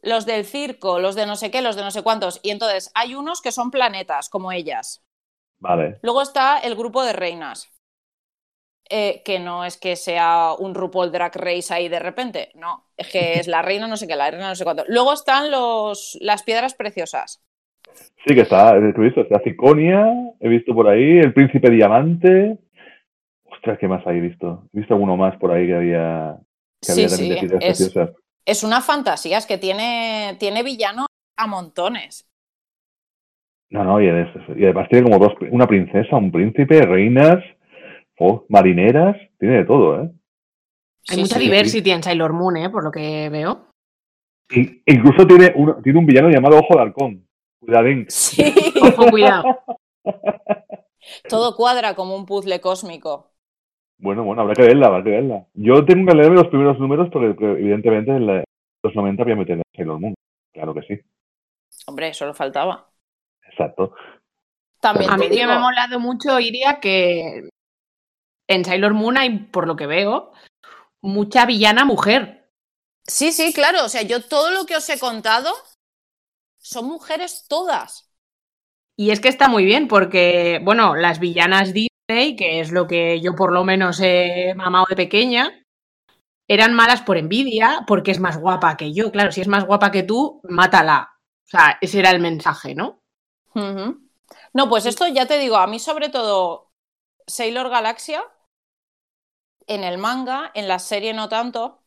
los 0.02 0.26
del 0.26 0.46
circo, 0.46 1.00
los 1.00 1.16
de 1.16 1.26
no 1.26 1.36
sé 1.36 1.52
qué, 1.52 1.62
los 1.62 1.76
de 1.76 1.84
no 1.84 1.92
sé 1.92 2.04
cuántos. 2.04 2.40
Y 2.44 2.52
entonces 2.52 2.92
hay 2.96 3.16
unos 3.16 3.42
que 3.42 3.52
son 3.52 3.72
planetas, 3.72 4.30
como 4.30 4.52
ellas. 4.52 5.04
Vale. 5.60 6.02
Luego 6.02 6.22
está 6.22 6.60
el 6.60 6.76
grupo 6.76 7.04
de 7.04 7.14
reinas. 7.14 7.72
eh, 8.90 9.22
que 9.24 9.40
no 9.40 9.64
es 9.66 9.78
que 9.78 9.96
sea 9.96 10.54
un 10.58 10.76
RuPaul 10.76 11.12
Drag 11.12 11.36
Race 11.36 11.74
ahí 11.74 11.88
de 11.90 12.00
repente, 12.00 12.52
no, 12.56 12.88
es 12.98 13.08
que 13.10 13.40
es 13.40 13.48
la 13.48 13.62
reina 13.62 13.88
no 13.88 13.96
sé 13.98 14.08
qué, 14.08 14.16
la 14.16 14.30
reina 14.32 14.50
no 14.50 14.56
sé 14.56 14.64
cuánto. 14.66 14.84
Luego 14.88 15.14
están 15.14 15.50
los, 15.52 16.18
las 16.22 16.44
piedras 16.44 16.74
preciosas. 16.76 17.42
Sí, 18.26 18.36
que 18.36 18.42
está, 18.42 18.76
he 18.78 18.92
visto, 19.00 19.22
está 19.22 19.40
Ciconia, 19.44 20.06
he 20.40 20.48
visto 20.48 20.74
por 20.76 20.88
ahí, 20.88 21.18
el 21.20 21.34
príncipe 21.34 21.70
diamante. 21.70 22.58
Ostras, 23.46 23.80
¿qué 23.80 23.88
más 23.88 24.06
hay 24.08 24.22
visto? 24.22 24.66
He 24.74 24.80
visto 24.80 24.96
alguno 24.96 25.18
más 25.18 25.38
por 25.38 25.52
ahí 25.52 25.68
que 25.68 25.76
había, 25.76 26.38
que 26.86 26.92
Sí, 26.92 26.94
había 26.94 27.10
también 27.10 27.30
sí, 27.30 27.30
de 27.30 27.38
piedras 27.38 27.64
es- 27.64 27.66
preciosas. 27.66 28.12
Es 28.46 28.64
una 28.64 28.82
fantasía, 28.82 29.38
es 29.38 29.46
que 29.46 29.58
tiene, 29.58 30.36
tiene 30.40 30.64
villanos 30.64 31.08
a 31.38 31.48
montones. 31.48 32.28
No, 33.70 33.84
no, 33.84 34.02
y, 34.02 34.08
es- 34.08 34.28
y 34.58 34.64
además 34.66 34.90
tiene 34.90 35.10
como 35.10 35.18
dos, 35.24 35.34
una 35.50 35.66
princesa, 35.68 36.18
un 36.18 36.32
príncipe, 36.32 36.82
reinas, 36.82 37.44
oh, 38.20 38.46
marineras, 38.50 39.18
tiene 39.40 39.58
de 39.60 39.66
todo, 39.66 40.04
¿eh? 40.04 40.12
Hay 41.10 41.18
Sí, 41.18 41.22
mucha 41.22 41.36
sí. 41.36 41.42
diversity 41.46 41.92
en 41.92 42.02
Sailor 42.02 42.34
Moon, 42.34 42.58
¿eh? 42.58 42.70
por 42.72 42.84
lo 42.84 42.92
que 42.92 43.30
veo. 43.30 43.68
Y- 44.50 44.82
incluso 44.86 45.26
tiene, 45.26 45.52
uno, 45.56 45.78
tiene 45.82 46.00
un 46.00 46.06
villano 46.06 46.30
llamado 46.30 46.60
Ojo 46.60 46.76
de 46.76 46.82
Halcón. 46.82 47.28
Cuidadín. 47.60 48.08
Sí, 48.08 48.54
Ojo, 48.82 49.10
cuidado. 49.10 49.44
todo 51.28 51.56
cuadra 51.56 51.96
como 51.96 52.16
un 52.16 52.26
puzzle 52.26 52.62
cósmico. 52.62 53.31
Bueno, 54.02 54.24
bueno, 54.24 54.42
habrá 54.42 54.56
que 54.56 54.64
verla, 54.64 54.88
habrá 54.88 55.04
que 55.04 55.12
verla. 55.12 55.46
Yo 55.54 55.86
tengo 55.86 56.08
que 56.12 56.16
leerme 56.18 56.36
los 56.36 56.48
primeros 56.48 56.80
números 56.80 57.10
porque 57.12 57.34
evidentemente 57.46 58.12
en 58.12 58.26
la- 58.28 58.44
los 58.84 58.96
90 58.96 59.24
voy 59.24 59.34
a 59.34 59.36
meter 59.36 59.58
en 59.58 59.64
Sailor 59.76 60.00
Moon. 60.00 60.16
Claro 60.54 60.74
que 60.74 60.82
sí, 60.82 61.00
Hombre, 61.86 62.14
solo 62.16 62.34
faltaba. 62.34 62.92
exacto. 63.50 63.94
También 64.80 65.12
A 65.12 65.18
mí 65.18 65.30
que 65.30 65.36
me 65.46 65.54
ha 65.54 65.60
molado 65.60 66.00
mucho, 66.00 66.40
Iria, 66.40 66.80
que 66.82 67.50
en 68.48 68.66
Sailor 68.66 68.94
Moon 68.94 69.18
hay, 69.18 69.38
por 69.40 69.68
lo 69.68 69.76
que 69.76 69.88
veo, 69.88 70.32
mucha 71.02 71.46
villana 71.46 71.86
mujer. 71.86 72.50
Sí, 73.06 73.32
sí, 73.32 73.54
claro. 73.54 73.86
O 73.86 73.90
sea, 73.90 74.02
yo 74.04 74.22
todo 74.24 74.52
lo 74.52 74.66
que 74.66 74.76
os 74.78 74.90
he 74.90 75.00
contado 75.00 75.52
son 76.58 76.86
mujeres 76.88 77.46
todas. 77.48 78.10
Y 78.98 79.12
es 79.12 79.20
que 79.20 79.30
está 79.30 79.48
muy 79.48 79.66
bien, 79.66 79.88
porque, 79.88 80.60
bueno, 80.64 80.96
las 80.96 81.20
villanas 81.20 81.74
que 82.38 82.60
es 82.60 82.72
lo 82.72 82.88
que 82.88 83.20
yo 83.22 83.36
por 83.36 83.52
lo 83.52 83.64
menos 83.64 84.00
he 84.02 84.54
mamado 84.56 84.86
de 84.90 84.96
pequeña, 84.96 85.64
eran 86.48 86.74
malas 86.74 87.02
por 87.02 87.18
envidia, 87.18 87.84
porque 87.88 88.12
es 88.12 88.20
más 88.20 88.38
guapa 88.38 88.78
que 88.78 88.94
yo. 88.94 89.12
Claro, 89.12 89.32
si 89.32 89.42
es 89.42 89.48
más 89.48 89.66
guapa 89.66 89.92
que 89.92 90.04
tú, 90.04 90.42
mátala. 90.44 91.18
O 91.46 91.48
sea, 91.48 91.78
ese 91.82 92.00
era 92.00 92.12
el 92.12 92.20
mensaje, 92.20 92.76
¿no? 92.76 93.02
No, 94.54 94.70
pues 94.70 94.86
esto 94.86 95.08
ya 95.08 95.26
te 95.26 95.38
digo, 95.38 95.58
a 95.58 95.68
mí 95.68 95.80
sobre 95.80 96.10
todo 96.10 96.72
Sailor 97.28 97.70
Galaxia, 97.70 98.24
en 99.68 99.84
el 99.84 99.98
manga, 99.98 100.52
en 100.54 100.68
la 100.68 100.80
serie 100.80 101.14
no 101.14 101.30
tanto. 101.30 101.84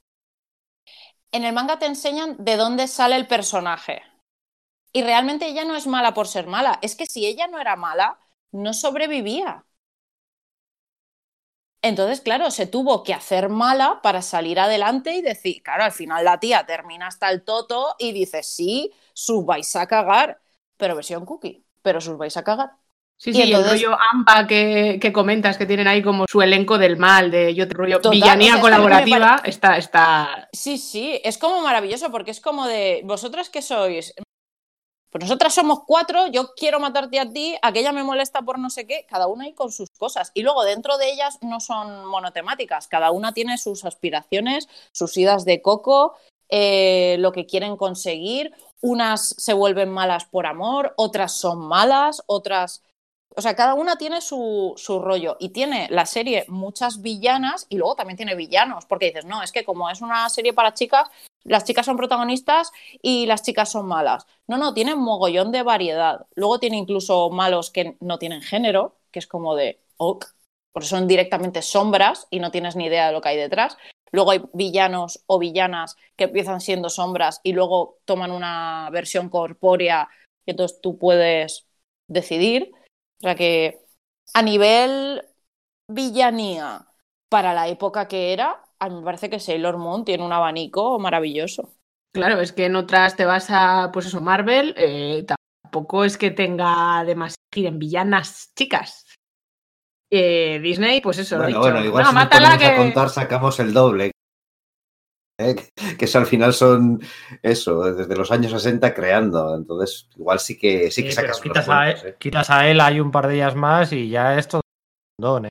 En 1.33 1.45
el 1.45 1.53
manga 1.53 1.79
te 1.79 1.87
enseñan 1.87 2.37
de 2.39 2.57
dónde 2.57 2.87
sale 2.89 3.17
el 3.17 3.27
personaje. 3.27 4.03
Y 4.93 5.03
realmente 5.03 5.47
ella 5.47 5.65
no 5.65 5.75
es 5.75 5.87
mala 5.87 6.15
por 6.15 6.29
ser 6.29 6.47
mala. 6.47 6.79
Es 6.81 6.95
que 6.95 7.07
si 7.07 7.27
ella 7.27 7.49
no 7.49 7.61
era 7.61 7.77
mala, 7.77 8.19
no 8.53 8.73
sobrevivía. 8.73 9.67
Entonces, 11.85 12.23
claro, 12.23 12.51
se 12.51 12.67
tuvo 12.67 13.03
que 13.05 13.13
hacer 13.13 13.51
mala 13.51 14.01
para 14.03 14.23
salir 14.23 14.59
adelante 14.59 15.13
y 15.17 15.21
decir, 15.21 15.63
claro, 15.63 15.85
al 15.85 15.93
final 15.93 16.25
la 16.25 16.41
tía 16.41 16.65
termina 16.65 17.09
hasta 17.09 17.31
el 17.31 17.45
toto 17.45 17.95
y 17.99 18.13
dice, 18.13 18.43
sí, 18.43 18.91
sus 19.13 19.45
vais 19.45 19.77
a 19.77 19.87
cagar, 19.87 20.41
pero 20.79 20.95
versión 20.97 21.27
cookie, 21.27 21.63
pero 21.83 22.01
sus 22.01 22.17
vais 22.17 22.35
a 22.39 22.43
cagar. 22.43 22.71
Sí, 23.19 23.31
Y 23.31 23.35
sí, 23.35 23.43
entonces- 23.43 23.73
el 23.73 23.81
rollo 23.83 23.99
AMPA 24.15 24.47
que, 24.47 24.99
que 24.99 25.13
comentas, 25.13 25.59
que 25.59 25.67
tienen 25.67 25.87
ahí 25.87 26.03
como 26.03 26.25
su 26.27 26.41
elenco 26.41 26.79
del 26.79 26.97
mal, 26.97 27.31
de 27.31 27.55
yo 27.55 27.69
te 27.69 27.75
rollo 27.75 27.97
Total, 28.01 28.13
villanía 28.13 28.53
o 28.53 28.55
sea, 28.55 28.63
colaborativa, 28.63 29.43
está, 29.45 29.77
está. 29.77 30.49
Sí, 30.53 30.79
sí, 30.79 31.21
es 31.23 31.37
como 31.37 31.61
maravilloso 31.61 32.11
porque 32.11 32.31
es 32.31 32.41
como 32.41 32.67
de, 32.67 33.03
vosotras 33.05 33.51
que 33.51 33.61
sois, 33.61 34.15
pues 35.15 35.27
nosotras 35.27 35.55
somos 35.55 35.85
cuatro, 35.87 36.27
yo 36.27 36.55
quiero 36.57 36.81
matarte 36.81 37.21
a 37.21 37.31
ti, 37.31 37.55
aquella 37.63 37.93
me 37.93 38.03
molesta 38.03 38.43
por 38.43 38.59
no 38.59 38.69
sé 38.69 38.85
qué, 38.85 39.07
cada 39.09 39.29
una 39.29 39.45
ahí 39.45 39.53
con 39.53 39.71
sus 39.71 39.89
cosas. 39.97 40.33
Y 40.35 40.43
luego 40.43 40.65
dentro 40.65 40.99
de 40.99 41.09
ellas 41.13 41.39
no 41.41 41.61
son 41.61 42.07
monotemáticas, 42.07 42.89
cada 42.89 43.13
una 43.13 43.33
tiene 43.33 43.57
sus 43.57 43.85
aspiraciones, 43.85 44.69
sus 44.91 45.17
idas 45.17 45.45
de 45.45 45.63
coco, 45.63 46.17
eh, 46.49 47.15
lo 47.21 47.31
que 47.31 47.47
quieren 47.47 47.77
conseguir. 47.77 48.55
Unas 48.81 49.37
se 49.39 49.53
vuelven 49.53 49.89
malas 49.89 50.25
por 50.25 50.47
amor, 50.47 50.95
otras 50.97 51.31
son 51.31 51.61
malas, 51.61 52.25
otras... 52.27 52.83
O 53.37 53.41
sea, 53.41 53.55
cada 53.55 53.75
una 53.75 53.95
tiene 53.95 54.21
su, 54.21 54.75
su 54.77 54.99
rollo 54.99 55.37
y 55.39 55.51
tiene 55.51 55.87
la 55.91 56.07
serie 56.07 56.45
muchas 56.49 57.03
villanas 57.03 57.67
y 57.69 57.77
luego 57.77 57.95
también 57.95 58.17
tiene 58.17 58.35
villanos, 58.35 58.85
porque 58.87 59.07
dices, 59.07 59.27
no, 59.27 59.45
es 59.45 59.53
que 59.53 59.65
como 59.65 59.89
es 59.91 60.01
una 60.01 60.29
serie 60.29 60.53
para 60.53 60.75
chicas, 60.75 61.09
las 61.45 61.65
chicas 61.65 61.87
son 61.87 61.97
protagonistas 61.97 62.73
y 63.03 63.27
las 63.27 63.43
chicas 63.43 63.71
son 63.71 63.87
malas. 63.87 64.27
No, 64.47 64.57
no, 64.59 64.75
tiene 64.75 64.95
un 64.95 65.03
mogollón 65.03 65.53
de 65.53 65.63
variedad. 65.63 66.27
Luego 66.35 66.59
tiene 66.59 66.79
incluso 66.79 67.31
malos 67.31 67.71
que 67.71 67.97
no 68.01 68.19
tienen 68.19 68.43
género, 68.43 68.97
que 69.11 69.19
es 69.19 69.27
como 69.27 69.55
de, 69.55 69.81
ok, 69.99 70.25
porque 70.73 70.89
son 70.89 71.07
directamente 71.07 71.63
sombras 71.63 72.27
y 72.31 72.41
no 72.41 72.51
tienes 72.51 72.77
ni 72.77 72.87
idea 72.87 73.07
de 73.07 73.13
lo 73.13 73.21
que 73.21 73.29
hay 73.29 73.37
detrás. 73.37 73.77
Luego 74.11 74.31
hay 74.31 74.43
villanos 74.53 75.23
o 75.27 75.39
villanas 75.39 75.97
que 76.17 76.25
empiezan 76.25 76.61
siendo 76.61 76.89
sombras 76.89 77.41
y 77.43 77.53
luego 77.53 77.99
toman 78.05 78.31
una 78.31 78.89
versión 78.91 79.29
corpórea 79.29 80.09
y 80.47 80.53
entonces 80.53 80.81
tú 80.81 80.99
puedes 80.99 81.67
decidir. 82.09 82.73
O 83.19 83.23
sea 83.23 83.35
que 83.35 83.81
a 84.33 84.43
nivel 84.43 85.23
villanía 85.89 86.87
para 87.29 87.55
la 87.55 87.69
época 87.69 88.09
que 88.09 88.33
era, 88.33 88.64
a 88.85 88.89
mí 88.89 88.97
me 88.97 89.03
parece 89.03 89.31
que 89.31 89.41
Sailor 89.41 89.79
Moon 89.79 90.05
tiene 90.05 90.25
un 90.25 90.33
abanico 90.33 90.99
maravilloso. 90.99 91.73
Claro, 92.13 92.41
es 92.41 92.53
que 92.53 92.67
en 92.67 92.77
otras 92.77 93.17
te 93.17 93.25
vas 93.25 93.49
a, 93.51 93.91
pues 93.93 94.07
eso, 94.07 94.21
Marvel, 94.21 94.75
eh, 94.77 95.25
tampoco 95.63 96.05
es 96.05 96.17
que 96.17 96.31
tenga 96.31 97.03
demasiado 97.05 97.39
en 97.55 97.79
villanas 97.79 98.53
chicas. 98.55 99.05
Eh, 100.13 100.61
Disney, 100.63 101.01
pues 101.01 101.19
eso, 101.19 101.37
Bueno, 101.37 101.49
dicho. 101.49 101.61
bueno, 101.61 101.85
igual 101.85 102.05
no, 102.05 102.11
si 102.11 102.15
nos 102.15 102.25
mátala 102.25 102.53
a 102.55 102.77
contar 102.77 103.11
sacamos 103.11 103.59
el 103.59 103.73
doble. 103.73 104.13
¿eh? 105.41 105.57
Que- 105.57 105.97
Que 105.97 106.05
eso 106.05 106.19
al 106.19 106.27
final 106.27 106.53
son 106.53 107.01
eso, 107.43 107.83
desde 107.93 108.15
los 108.17 108.31
años 108.31 108.53
60 108.53 108.95
creando. 108.95 109.57
Entonces, 109.57 110.09
igual 110.17 110.39
sí 110.39 110.57
que 110.57 110.91
sí 110.93 111.03
que 111.03 111.09
Sí, 111.11 111.15
sacas 111.17 111.41
quitas, 111.41 111.65
a, 111.65 111.67
cuantos, 111.67 112.05
él- 112.05 112.15
quitas 112.19 112.51
a 112.51 112.69
él, 112.69 112.81
hay 112.81 113.01
un 113.01 113.11
par 113.11 113.27
de 113.27 113.35
ellas 113.37 113.57
más 113.57 113.93
y 113.93 114.09
ya 114.09 114.39
es 114.39 114.47
todo 114.47 114.61
segundón, 115.19 115.47
¿eh? 115.47 115.49
¿eh? 115.49 115.51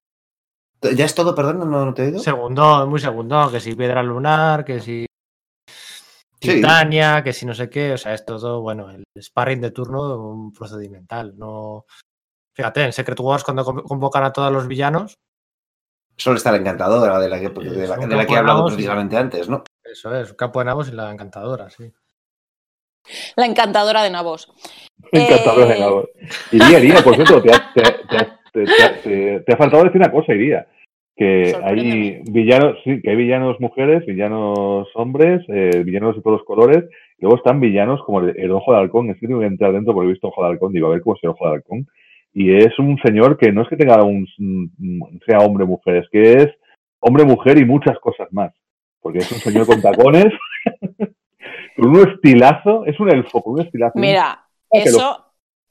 ¿Ya 0.95 1.05
es 1.05 1.15
todo, 1.15 1.34
perdón? 1.34 1.60
¿No, 1.60 1.85
no 1.85 1.93
te 1.93 2.03
he 2.03 2.07
oído? 2.07 2.19
Segundón, 2.19 2.89
muy 2.89 2.99
segundón, 2.99 3.51
que 3.51 3.60
si 3.60 3.76
Piedra 3.76 4.03
Lunar, 4.03 4.65
que 4.65 4.80
si 4.80 5.05
Sí. 6.41 6.55
Titania, 6.55 7.23
que 7.23 7.31
si 7.31 7.45
no 7.45 7.53
sé 7.53 7.69
qué, 7.69 7.93
o 7.93 7.97
sea, 7.97 8.14
es 8.14 8.26
todo, 8.26 8.60
bueno, 8.61 8.89
el 8.89 9.03
sparring 9.22 9.61
de 9.61 9.72
turno, 9.72 10.18
un 10.18 10.51
procedimental, 10.51 11.38
no... 11.38 11.85
Fíjate, 12.53 12.84
en 12.84 12.91
Secret 12.93 13.18
Wars 13.22 13.43
cuando 13.45 13.64
con- 13.64 13.81
convocan 13.84 14.26
a 14.26 14.34
todos 14.34 14.51
los 14.51 14.68
villanos, 14.68 15.15
Solo 16.15 16.35
está 16.38 16.51
la 16.51 16.57
encantadora 16.57 17.18
de 17.19 17.27
la 17.30 17.39
que, 17.39 17.49
de 17.49 17.88
la, 17.88 17.95
son 17.95 18.07
de 18.10 18.15
la 18.15 18.26
que 18.27 18.34
he 18.34 18.38
hablado 18.38 18.68
y- 18.68 18.72
precisamente 18.72 19.18
antes, 19.18 19.49
¿no? 19.49 19.64
eso 19.84 20.14
es, 20.15 20.30
un 20.31 20.35
campo 20.35 20.60
de 20.60 20.65
nabos 20.65 20.89
y 20.89 20.91
la 20.91 21.11
encantadora, 21.11 21.69
sí. 21.69 21.91
La 23.35 23.45
encantadora 23.45 24.03
de 24.03 24.10
Nabos. 24.11 24.51
Encantador 25.11 25.68
de 25.68 25.73
Eh, 25.76 25.80
nada. 25.80 26.03
Iría, 26.51 26.80
Iría, 26.80 27.03
por 27.03 27.15
cierto, 27.15 27.41
te 27.41 27.53
ha, 27.53 27.73
te, 27.73 27.81
te- 27.81 27.91
te- 28.07 28.39
te- 28.53 28.65
te- 29.03 29.39
te 29.41 29.53
ha 29.53 29.57
faltado 29.57 29.84
decir 29.84 29.99
una 29.99 30.11
cosa, 30.11 30.34
Iría. 30.34 30.67
Que 31.15 31.51
hay 31.63 32.21
villanos, 32.31 32.77
sí, 32.84 32.99
que 33.01 33.09
hay 33.11 33.15
villanos 33.15 33.59
mujeres, 33.59 34.03
villanos 34.05 34.88
hombres, 34.95 35.43
eh, 35.47 35.84
villanos 35.85 36.15
de 36.15 36.21
todos 36.23 36.38
los 36.39 36.45
colores, 36.47 36.85
y 37.17 37.21
luego 37.21 37.38
están 37.38 37.59
villanos 37.59 38.01
como 38.03 38.19
el, 38.21 38.35
el 38.39 38.49
ojo 38.51 38.71
de 38.73 38.80
halcón, 38.80 39.09
es 39.11 39.19
que 39.19 39.27
tengo 39.27 39.41
que 39.41 39.45
entrar 39.45 39.73
dentro 39.73 39.93
porque 39.93 40.07
he 40.07 40.11
visto 40.13 40.30
ojo 40.30 40.41
de 40.43 40.49
halcón, 40.49 40.73
digo, 40.73 40.88
a 40.88 40.91
ver 40.91 41.01
cómo 41.01 41.15
es 41.15 41.23
el 41.23 41.30
ojo 41.30 41.47
de 41.47 41.53
halcón. 41.55 41.88
Y 42.34 42.55
es 42.55 42.80
un 42.80 42.97
señor 43.05 43.38
que 43.38 43.51
no 43.51 43.61
es 43.61 43.67
que 43.69 43.75
tenga 43.77 44.01
un, 44.03 44.25
sea 45.27 45.38
hombre 45.39 45.65
o 45.65 45.67
mujer, 45.67 45.97
es 45.97 46.09
que 46.09 46.34
es 46.34 46.47
hombre, 46.99 47.25
mujer 47.25 47.59
y 47.59 47.65
muchas 47.65 47.99
cosas 47.99 48.27
más. 48.31 48.51
Porque 48.99 49.19
es 49.19 49.31
un 49.31 49.38
señor 49.38 49.67
con 49.67 49.81
tacones, 49.84 50.34
con 51.75 51.85
un 51.89 52.09
estilazo, 52.09 52.85
es 52.85 52.99
un 52.99 53.11
elfo 53.11 53.41
con 53.43 53.53
un 53.53 53.61
estilazo. 53.61 53.93
Mira, 53.99 54.39
lo- 54.71 54.80
eso 54.80 55.25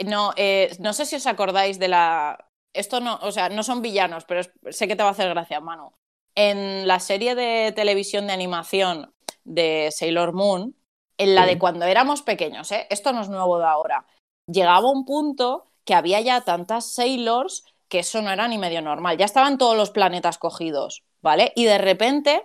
no, 0.07 0.31
eh, 0.37 0.69
no 0.81 0.93
sé 0.93 1.05
si 1.05 1.17
os 1.17 1.27
acordáis 1.27 1.79
de 1.81 1.89
la. 1.89 2.39
Esto 2.73 3.01
no, 3.01 3.19
o 3.23 3.33
sea, 3.33 3.49
no 3.49 3.63
son 3.63 3.83
villanos, 3.83 4.25
pero 4.25 4.41
es- 4.41 4.53
sé 4.71 4.89
que 4.89 4.97
te 4.97 5.03
va 5.03 5.11
a 5.11 5.13
hacer 5.13 5.29
gracia, 5.29 5.61
Manu. 5.61 5.93
En 6.35 6.87
la 6.89 7.01
serie 7.01 7.35
de 7.35 7.73
televisión 7.73 8.27
de 8.27 8.33
animación 8.33 9.13
de 9.45 9.91
Sailor 9.93 10.33
Moon, 10.33 10.75
en 11.19 11.35
la 11.35 11.43
Sí. 11.45 11.51
de 11.51 11.59
cuando 11.59 11.85
éramos 11.85 12.23
pequeños, 12.23 12.73
¿eh? 12.73 12.87
esto 12.91 13.13
no 13.13 13.21
es 13.21 13.29
nuevo 13.29 13.59
de 13.59 13.67
ahora, 13.67 14.07
llegaba 14.47 14.91
un 14.91 15.05
punto 15.05 15.65
que 15.85 15.95
había 15.95 16.21
ya 16.21 16.41
tantas 16.43 16.93
Sailors 16.95 17.65
que 17.89 17.99
eso 17.99 18.23
no 18.23 18.31
era 18.31 18.49
ni 18.49 18.57
medio 18.57 18.81
normal. 18.81 19.19
Ya 19.19 19.27
estaban 19.27 19.59
todos 19.59 19.77
los 19.77 19.91
planetas 19.91 20.39
cogidos, 20.39 21.05
¿vale? 21.21 21.53
Y 21.55 21.65
de 21.67 21.77
repente 21.77 22.43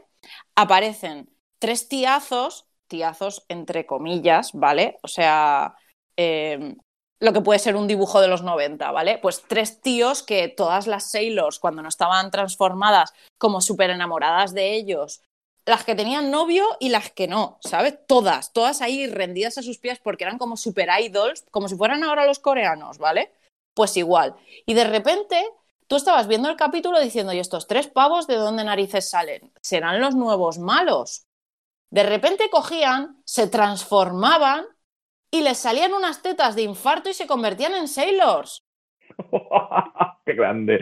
aparecen 0.55 1.29
tres 1.59 1.87
tiazos, 1.87 2.67
tiazos 2.87 3.45
entre 3.47 3.85
comillas, 3.85 4.51
¿vale? 4.53 4.97
O 5.03 5.07
sea, 5.07 5.75
eh, 6.17 6.75
lo 7.19 7.33
que 7.33 7.41
puede 7.41 7.59
ser 7.59 7.75
un 7.75 7.87
dibujo 7.87 8.21
de 8.21 8.27
los 8.27 8.43
90, 8.43 8.91
¿vale? 8.91 9.17
Pues 9.17 9.43
tres 9.47 9.81
tíos 9.81 10.23
que 10.23 10.47
todas 10.47 10.87
las 10.87 11.09
Sailors, 11.09 11.59
cuando 11.59 11.81
no 11.81 11.89
estaban 11.89 12.29
transformadas 12.31 13.13
como 13.37 13.61
súper 13.61 13.89
enamoradas 13.89 14.53
de 14.53 14.75
ellos, 14.75 15.21
las 15.65 15.83
que 15.83 15.95
tenían 15.95 16.31
novio 16.31 16.65
y 16.79 16.89
las 16.89 17.11
que 17.11 17.27
no, 17.27 17.57
¿sabes? 17.61 17.95
Todas, 18.07 18.53
todas 18.53 18.81
ahí 18.81 19.07
rendidas 19.07 19.57
a 19.57 19.63
sus 19.63 19.79
pies 19.79 19.99
porque 20.01 20.23
eran 20.23 20.37
como 20.37 20.55
super 20.55 20.89
idols, 21.01 21.43
como 21.51 21.67
si 21.67 21.75
fueran 21.75 22.03
ahora 22.03 22.25
los 22.25 22.39
coreanos, 22.39 22.99
¿vale? 22.99 23.33
Pues 23.73 23.97
igual. 23.97 24.35
Y 24.65 24.75
de 24.75 24.85
repente 24.85 25.43
tú 25.87 25.97
estabas 25.97 26.27
viendo 26.27 26.49
el 26.49 26.55
capítulo 26.55 26.99
diciendo, 26.99 27.33
¿y 27.33 27.39
estos 27.39 27.67
tres 27.67 27.87
pavos 27.87 28.27
de 28.27 28.35
dónde 28.35 28.63
narices 28.63 29.09
salen? 29.09 29.51
¿Serán 29.61 29.99
los 29.99 30.15
nuevos 30.15 30.57
malos? 30.57 31.25
De 31.89 32.03
repente 32.03 32.49
cogían, 32.49 33.21
se 33.25 33.47
transformaban 33.47 34.65
y 35.31 35.41
les 35.41 35.57
salían 35.57 35.93
unas 35.93 36.21
tetas 36.21 36.55
de 36.55 36.63
infarto 36.63 37.09
y 37.09 37.13
se 37.13 37.27
convertían 37.27 37.75
en 37.75 37.87
sailors. 37.87 38.63
¡Qué 40.25 40.33
grande! 40.33 40.79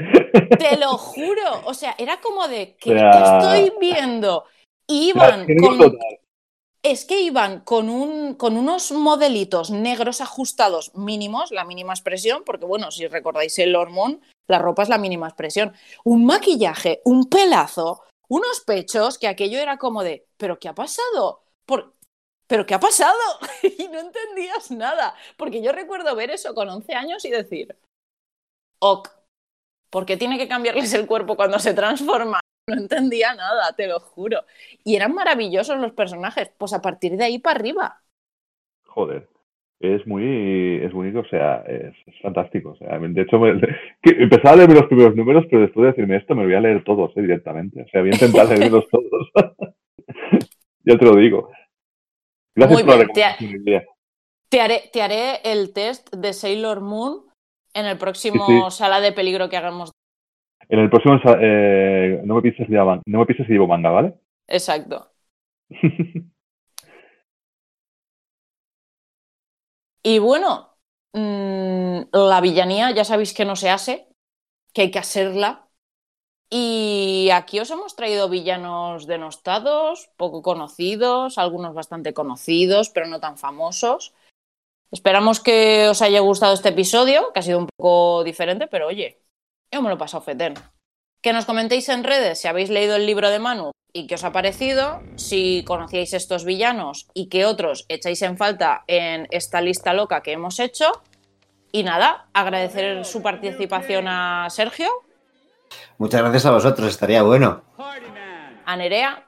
Te 0.57 0.77
lo 0.77 0.97
juro. 0.97 1.61
O 1.65 1.73
sea, 1.73 1.95
era 1.97 2.19
como 2.19 2.47
de 2.47 2.75
que 2.75 2.95
estoy 2.95 3.73
viendo. 3.79 4.45
Y 4.87 5.09
iban 5.09 5.47
con, 5.59 5.77
total. 5.79 6.19
es 6.83 7.05
que 7.05 7.21
iban 7.21 7.61
con, 7.61 7.89
un, 7.89 8.35
con 8.35 8.55
unos 8.55 8.91
modelitos 8.91 9.71
negros 9.71 10.21
ajustados 10.21 10.93
mínimos, 10.95 11.51
la 11.51 11.65
mínima 11.65 11.93
expresión, 11.93 12.43
porque 12.45 12.65
bueno, 12.65 12.91
si 12.91 13.07
recordáis 13.07 13.57
el 13.57 13.75
hormón, 13.75 14.21
la 14.47 14.59
ropa 14.59 14.83
es 14.83 14.89
la 14.89 14.99
mínima 14.99 15.27
expresión. 15.27 15.73
Un 16.03 16.25
maquillaje, 16.25 17.01
un 17.03 17.29
pelazo, 17.29 18.03
unos 18.27 18.61
pechos, 18.61 19.17
que 19.17 19.27
aquello 19.27 19.59
era 19.59 19.77
como 19.77 20.03
de, 20.03 20.27
¿pero 20.37 20.59
qué 20.59 20.67
ha 20.67 20.75
pasado? 20.75 21.41
Por, 21.65 21.94
¿Pero 22.47 22.65
qué 22.65 22.73
ha 22.75 22.79
pasado? 22.79 23.17
y 23.63 23.87
no 23.87 23.99
entendías 23.99 24.71
nada, 24.71 25.15
porque 25.37 25.61
yo 25.61 25.71
recuerdo 25.71 26.15
ver 26.15 26.29
eso 26.31 26.53
con 26.53 26.69
11 26.69 26.93
años 26.93 27.25
y 27.25 27.31
decir, 27.31 27.75
ok, 28.79 29.09
¿por 29.91 30.05
qué 30.05 30.17
tiene 30.17 30.37
que 30.37 30.47
cambiarles 30.47 30.93
el 30.93 31.07
cuerpo 31.07 31.35
cuando 31.37 31.59
se 31.59 31.73
transforma? 31.73 32.39
No 32.67 32.75
entendía 32.77 33.35
nada, 33.35 33.73
te 33.75 33.87
lo 33.87 33.99
juro. 33.99 34.45
Y 34.83 34.95
eran 34.95 35.13
maravillosos 35.13 35.79
los 35.79 35.93
personajes. 35.93 36.51
Pues 36.57 36.73
a 36.73 36.81
partir 36.81 37.17
de 37.17 37.25
ahí 37.25 37.39
para 37.39 37.59
arriba. 37.59 38.03
Joder. 38.87 39.27
Es 39.79 40.07
muy, 40.07 40.77
es 40.83 40.93
muy, 40.93 41.15
o 41.15 41.25
sea, 41.25 41.57
es, 41.67 41.93
es 42.07 42.21
fantástico. 42.21 42.71
O 42.71 42.75
sea, 42.77 42.97
de 42.97 43.21
hecho, 43.21 43.39
me- 43.39 43.59
que 44.01 44.11
empezaba 44.23 44.53
a 44.53 44.57
leer 44.57 44.73
los 44.73 44.87
primeros 44.87 45.15
números, 45.15 45.45
pero 45.49 45.63
después 45.63 45.83
de 45.83 45.91
decirme 45.91 46.17
esto, 46.17 46.33
me 46.35 46.45
voy 46.45 46.55
a 46.55 46.61
leer 46.61 46.83
todos 46.83 47.15
eh, 47.17 47.21
directamente. 47.21 47.81
O 47.83 47.87
sea, 47.89 48.01
voy 48.01 48.11
a 48.11 48.13
intentar 48.13 48.47
leerlos 48.49 48.87
todos. 48.89 49.31
ya 50.85 50.97
te 50.97 51.05
lo 51.05 51.15
digo. 51.15 51.49
Gracias 52.55 52.77
Muy 52.79 52.83
por 52.83 52.89
la 52.91 52.95
bien, 52.95 53.07
recomendación, 53.07 53.51
Lidia. 53.51 53.85
Te 54.49 54.61
haré, 54.61 54.89
te 54.93 55.01
haré 55.01 55.41
el 55.43 55.73
test 55.73 56.13
de 56.15 56.33
Sailor 56.33 56.81
Moon 56.81 57.25
en 57.73 57.85
el 57.85 57.97
próximo 57.97 58.45
Sí, 58.47 58.71
sí. 58.71 58.77
sala 58.77 59.01
de 59.01 59.11
peligro 59.11 59.49
que 59.49 59.57
hagamos. 59.57 59.91
En 60.69 60.79
el 60.79 60.89
próximo, 60.89 61.19
eh, 61.41 62.21
no 62.23 62.35
me 62.35 62.41
pises 62.41 62.65
si 62.65 62.73
no 62.73 63.01
me 63.05 63.25
si 63.25 63.43
llevo 63.53 63.67
manga, 63.67 63.89
¿vale? 63.91 64.13
Exacto. 64.47 65.11
Y 70.07 70.19
bueno, 70.19 70.77
mm, 71.13 72.01
la 72.13 72.39
villanía 72.39 72.91
ya 72.91 73.03
sabéis 73.03 73.33
que 73.33 73.43
no 73.43 73.55
se 73.55 73.71
hace, 73.71 74.07
que 74.71 74.83
hay 74.83 74.91
que 74.91 74.99
hacerla. 74.99 75.64
Y 76.49 77.29
aquí 77.33 77.59
os 77.59 77.71
hemos 77.71 77.95
traído 77.95 78.29
villanos 78.29 79.07
denostados, 79.07 80.09
poco 80.15 80.41
conocidos, 80.41 81.37
algunos 81.37 81.73
bastante 81.73 82.13
conocidos, 82.13 82.89
pero 82.89 83.07
no 83.07 83.19
tan 83.19 83.37
famosos. 83.37 84.13
Esperamos 84.91 85.39
que 85.39 85.87
os 85.89 86.01
haya 86.01 86.19
gustado 86.19 86.53
este 86.53 86.69
episodio, 86.69 87.33
que 87.33 87.39
ha 87.39 87.43
sido 87.43 87.59
un 87.59 87.67
poco 87.67 88.23
diferente, 88.23 88.67
pero 88.67 88.87
oye, 88.87 89.21
yo 89.71 89.81
me 89.81 89.89
lo 89.89 89.95
he 89.95 89.97
pasado 89.97 90.23
fetén. 90.23 90.53
Que 91.21 91.33
nos 91.33 91.45
comentéis 91.45 91.89
en 91.89 92.03
redes 92.03 92.39
si 92.39 92.47
habéis 92.47 92.69
leído 92.69 92.95
el 92.95 93.05
libro 93.05 93.29
de 93.29 93.39
Manu 93.39 93.71
y 93.91 94.07
qué 94.07 94.15
os 94.15 94.23
ha 94.23 94.31
parecido, 94.31 95.01
si 95.15 95.63
conocíais 95.65 96.13
estos 96.13 96.45
villanos 96.45 97.07
y 97.13 97.29
qué 97.29 97.45
otros 97.45 97.85
echáis 97.89 98.21
en 98.21 98.37
falta 98.37 98.83
en 98.87 99.27
esta 99.31 99.61
lista 99.61 99.93
loca 99.93 100.21
que 100.21 100.33
hemos 100.33 100.59
hecho. 100.59 101.01
Y 101.71 101.83
nada, 101.83 102.29
agradecer 102.33 103.03
su 103.05 103.21
participación 103.21 104.07
a 104.07 104.47
Sergio, 104.49 104.89
Muchas 105.97 106.21
gracias 106.21 106.45
a 106.45 106.51
vosotros, 106.51 106.87
estaría 106.89 107.21
bueno. 107.23 107.61
a 108.65 108.75
Nerea, 108.75 109.21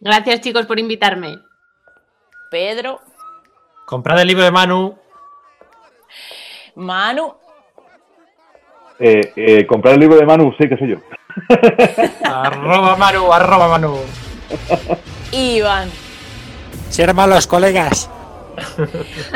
Gracias, 0.00 0.40
chicos, 0.42 0.64
por 0.66 0.78
invitarme. 0.78 1.38
Pedro, 2.50 3.00
Comprad 3.86 4.20
el 4.20 4.28
libro 4.28 4.44
de 4.44 4.50
Manu. 4.50 4.96
Manu, 6.76 7.34
Eh, 9.00 9.32
eh, 9.36 9.66
comprar 9.66 9.94
el 9.94 10.00
libro 10.00 10.16
de 10.16 10.26
Manu, 10.26 10.52
sí, 10.58 10.68
qué 10.68 10.76
sé 10.76 10.88
yo. 10.88 10.96
arroba 12.24 12.96
Manu, 12.96 13.32
arroba 13.32 13.68
Manu. 13.68 13.96
y 15.32 15.56
Iván. 15.58 15.90
Ser 16.90 17.12
malos 17.14 17.46
colegas. 17.46 18.10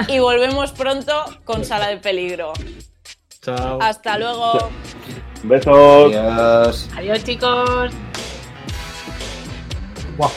Y 0.09 0.19
volvemos 0.21 0.73
pronto 0.73 1.13
con 1.45 1.65
Sala 1.65 1.89
de 1.89 1.97
Peligro. 1.99 2.53
Chao. 3.43 3.79
Hasta 3.83 4.19
luego. 4.19 4.71
Besos. 5.43 6.15
Adiós. 6.15 6.89
Adiós, 6.97 7.25
chicos. 7.25 7.91
Guau, 10.17 10.31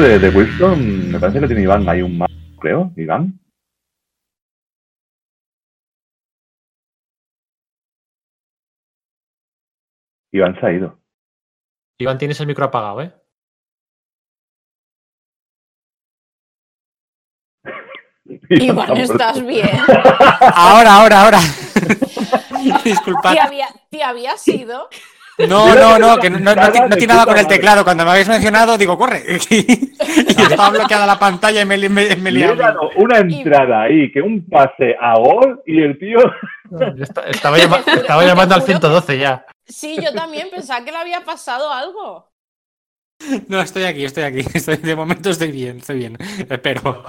De, 0.00 0.18
de 0.18 0.30
Wilson, 0.30 1.12
me 1.12 1.20
parece 1.20 1.40
que 1.40 1.46
tiene 1.46 1.60
Iván 1.62 1.86
ahí 1.86 2.00
un 2.00 2.16
más, 2.16 2.30
creo. 2.58 2.90
Iván. 2.96 3.38
Iván 10.32 10.58
se 10.58 10.66
ha 10.66 10.72
ido. 10.72 10.98
Iván, 11.98 12.16
tienes 12.16 12.40
el 12.40 12.46
micro 12.46 12.64
apagado, 12.64 13.02
¿eh? 13.02 13.12
Iván, 18.48 18.96
¿estás 18.96 19.44
bien? 19.44 19.68
Ahora, 20.54 20.94
ahora, 20.94 21.22
ahora. 21.24 21.38
Disculpad. 22.84 23.34
¿Te 23.34 23.40
había, 23.40 23.68
te 23.90 24.02
había 24.02 24.38
sido? 24.38 24.88
No, 25.48 25.74
no, 25.74 25.98
no, 25.98 26.18
que 26.18 26.30
no, 26.30 26.38
no, 26.38 26.54
no, 26.54 26.62
no 26.88 26.96
tiene 26.96 27.06
nada 27.06 27.26
con 27.26 27.38
el 27.38 27.46
teclado. 27.46 27.84
Cuando 27.84 28.04
me 28.04 28.10
habéis 28.10 28.28
mencionado, 28.28 28.76
digo, 28.78 28.96
corre. 28.98 29.22
y 29.50 30.42
estaba 30.42 30.70
bloqueada 30.70 31.06
la 31.06 31.18
pantalla 31.18 31.62
y 31.62 31.64
me, 31.66 31.88
me, 31.88 32.16
me 32.16 32.30
una 32.96 33.18
entrada 33.18 33.82
ahí, 33.82 34.10
que 34.12 34.20
un 34.20 34.46
pase 34.48 34.96
a 35.00 35.14
gol 35.18 35.62
y 35.66 35.80
el 35.82 35.98
tío. 35.98 36.18
Estaba, 37.28 37.58
llama- 37.58 37.82
llamando 38.24 38.54
al 38.54 38.60
juro- 38.62 38.66
112 38.66 39.18
ya. 39.18 39.44
Sí, 39.66 39.96
yo 40.02 40.12
también 40.12 40.48
pensaba 40.50 40.84
que 40.84 40.90
le 40.90 40.98
había 40.98 41.20
pasado 41.24 41.72
algo. 41.72 42.28
No, 43.48 43.60
estoy 43.60 43.84
aquí, 43.84 44.04
estoy 44.04 44.22
aquí. 44.24 44.38
Estoy, 44.54 44.76
de 44.78 44.96
momento 44.96 45.28
estoy 45.30 45.52
bien, 45.52 45.76
estoy 45.78 45.98
bien. 45.98 46.16
Espero. 46.48 47.04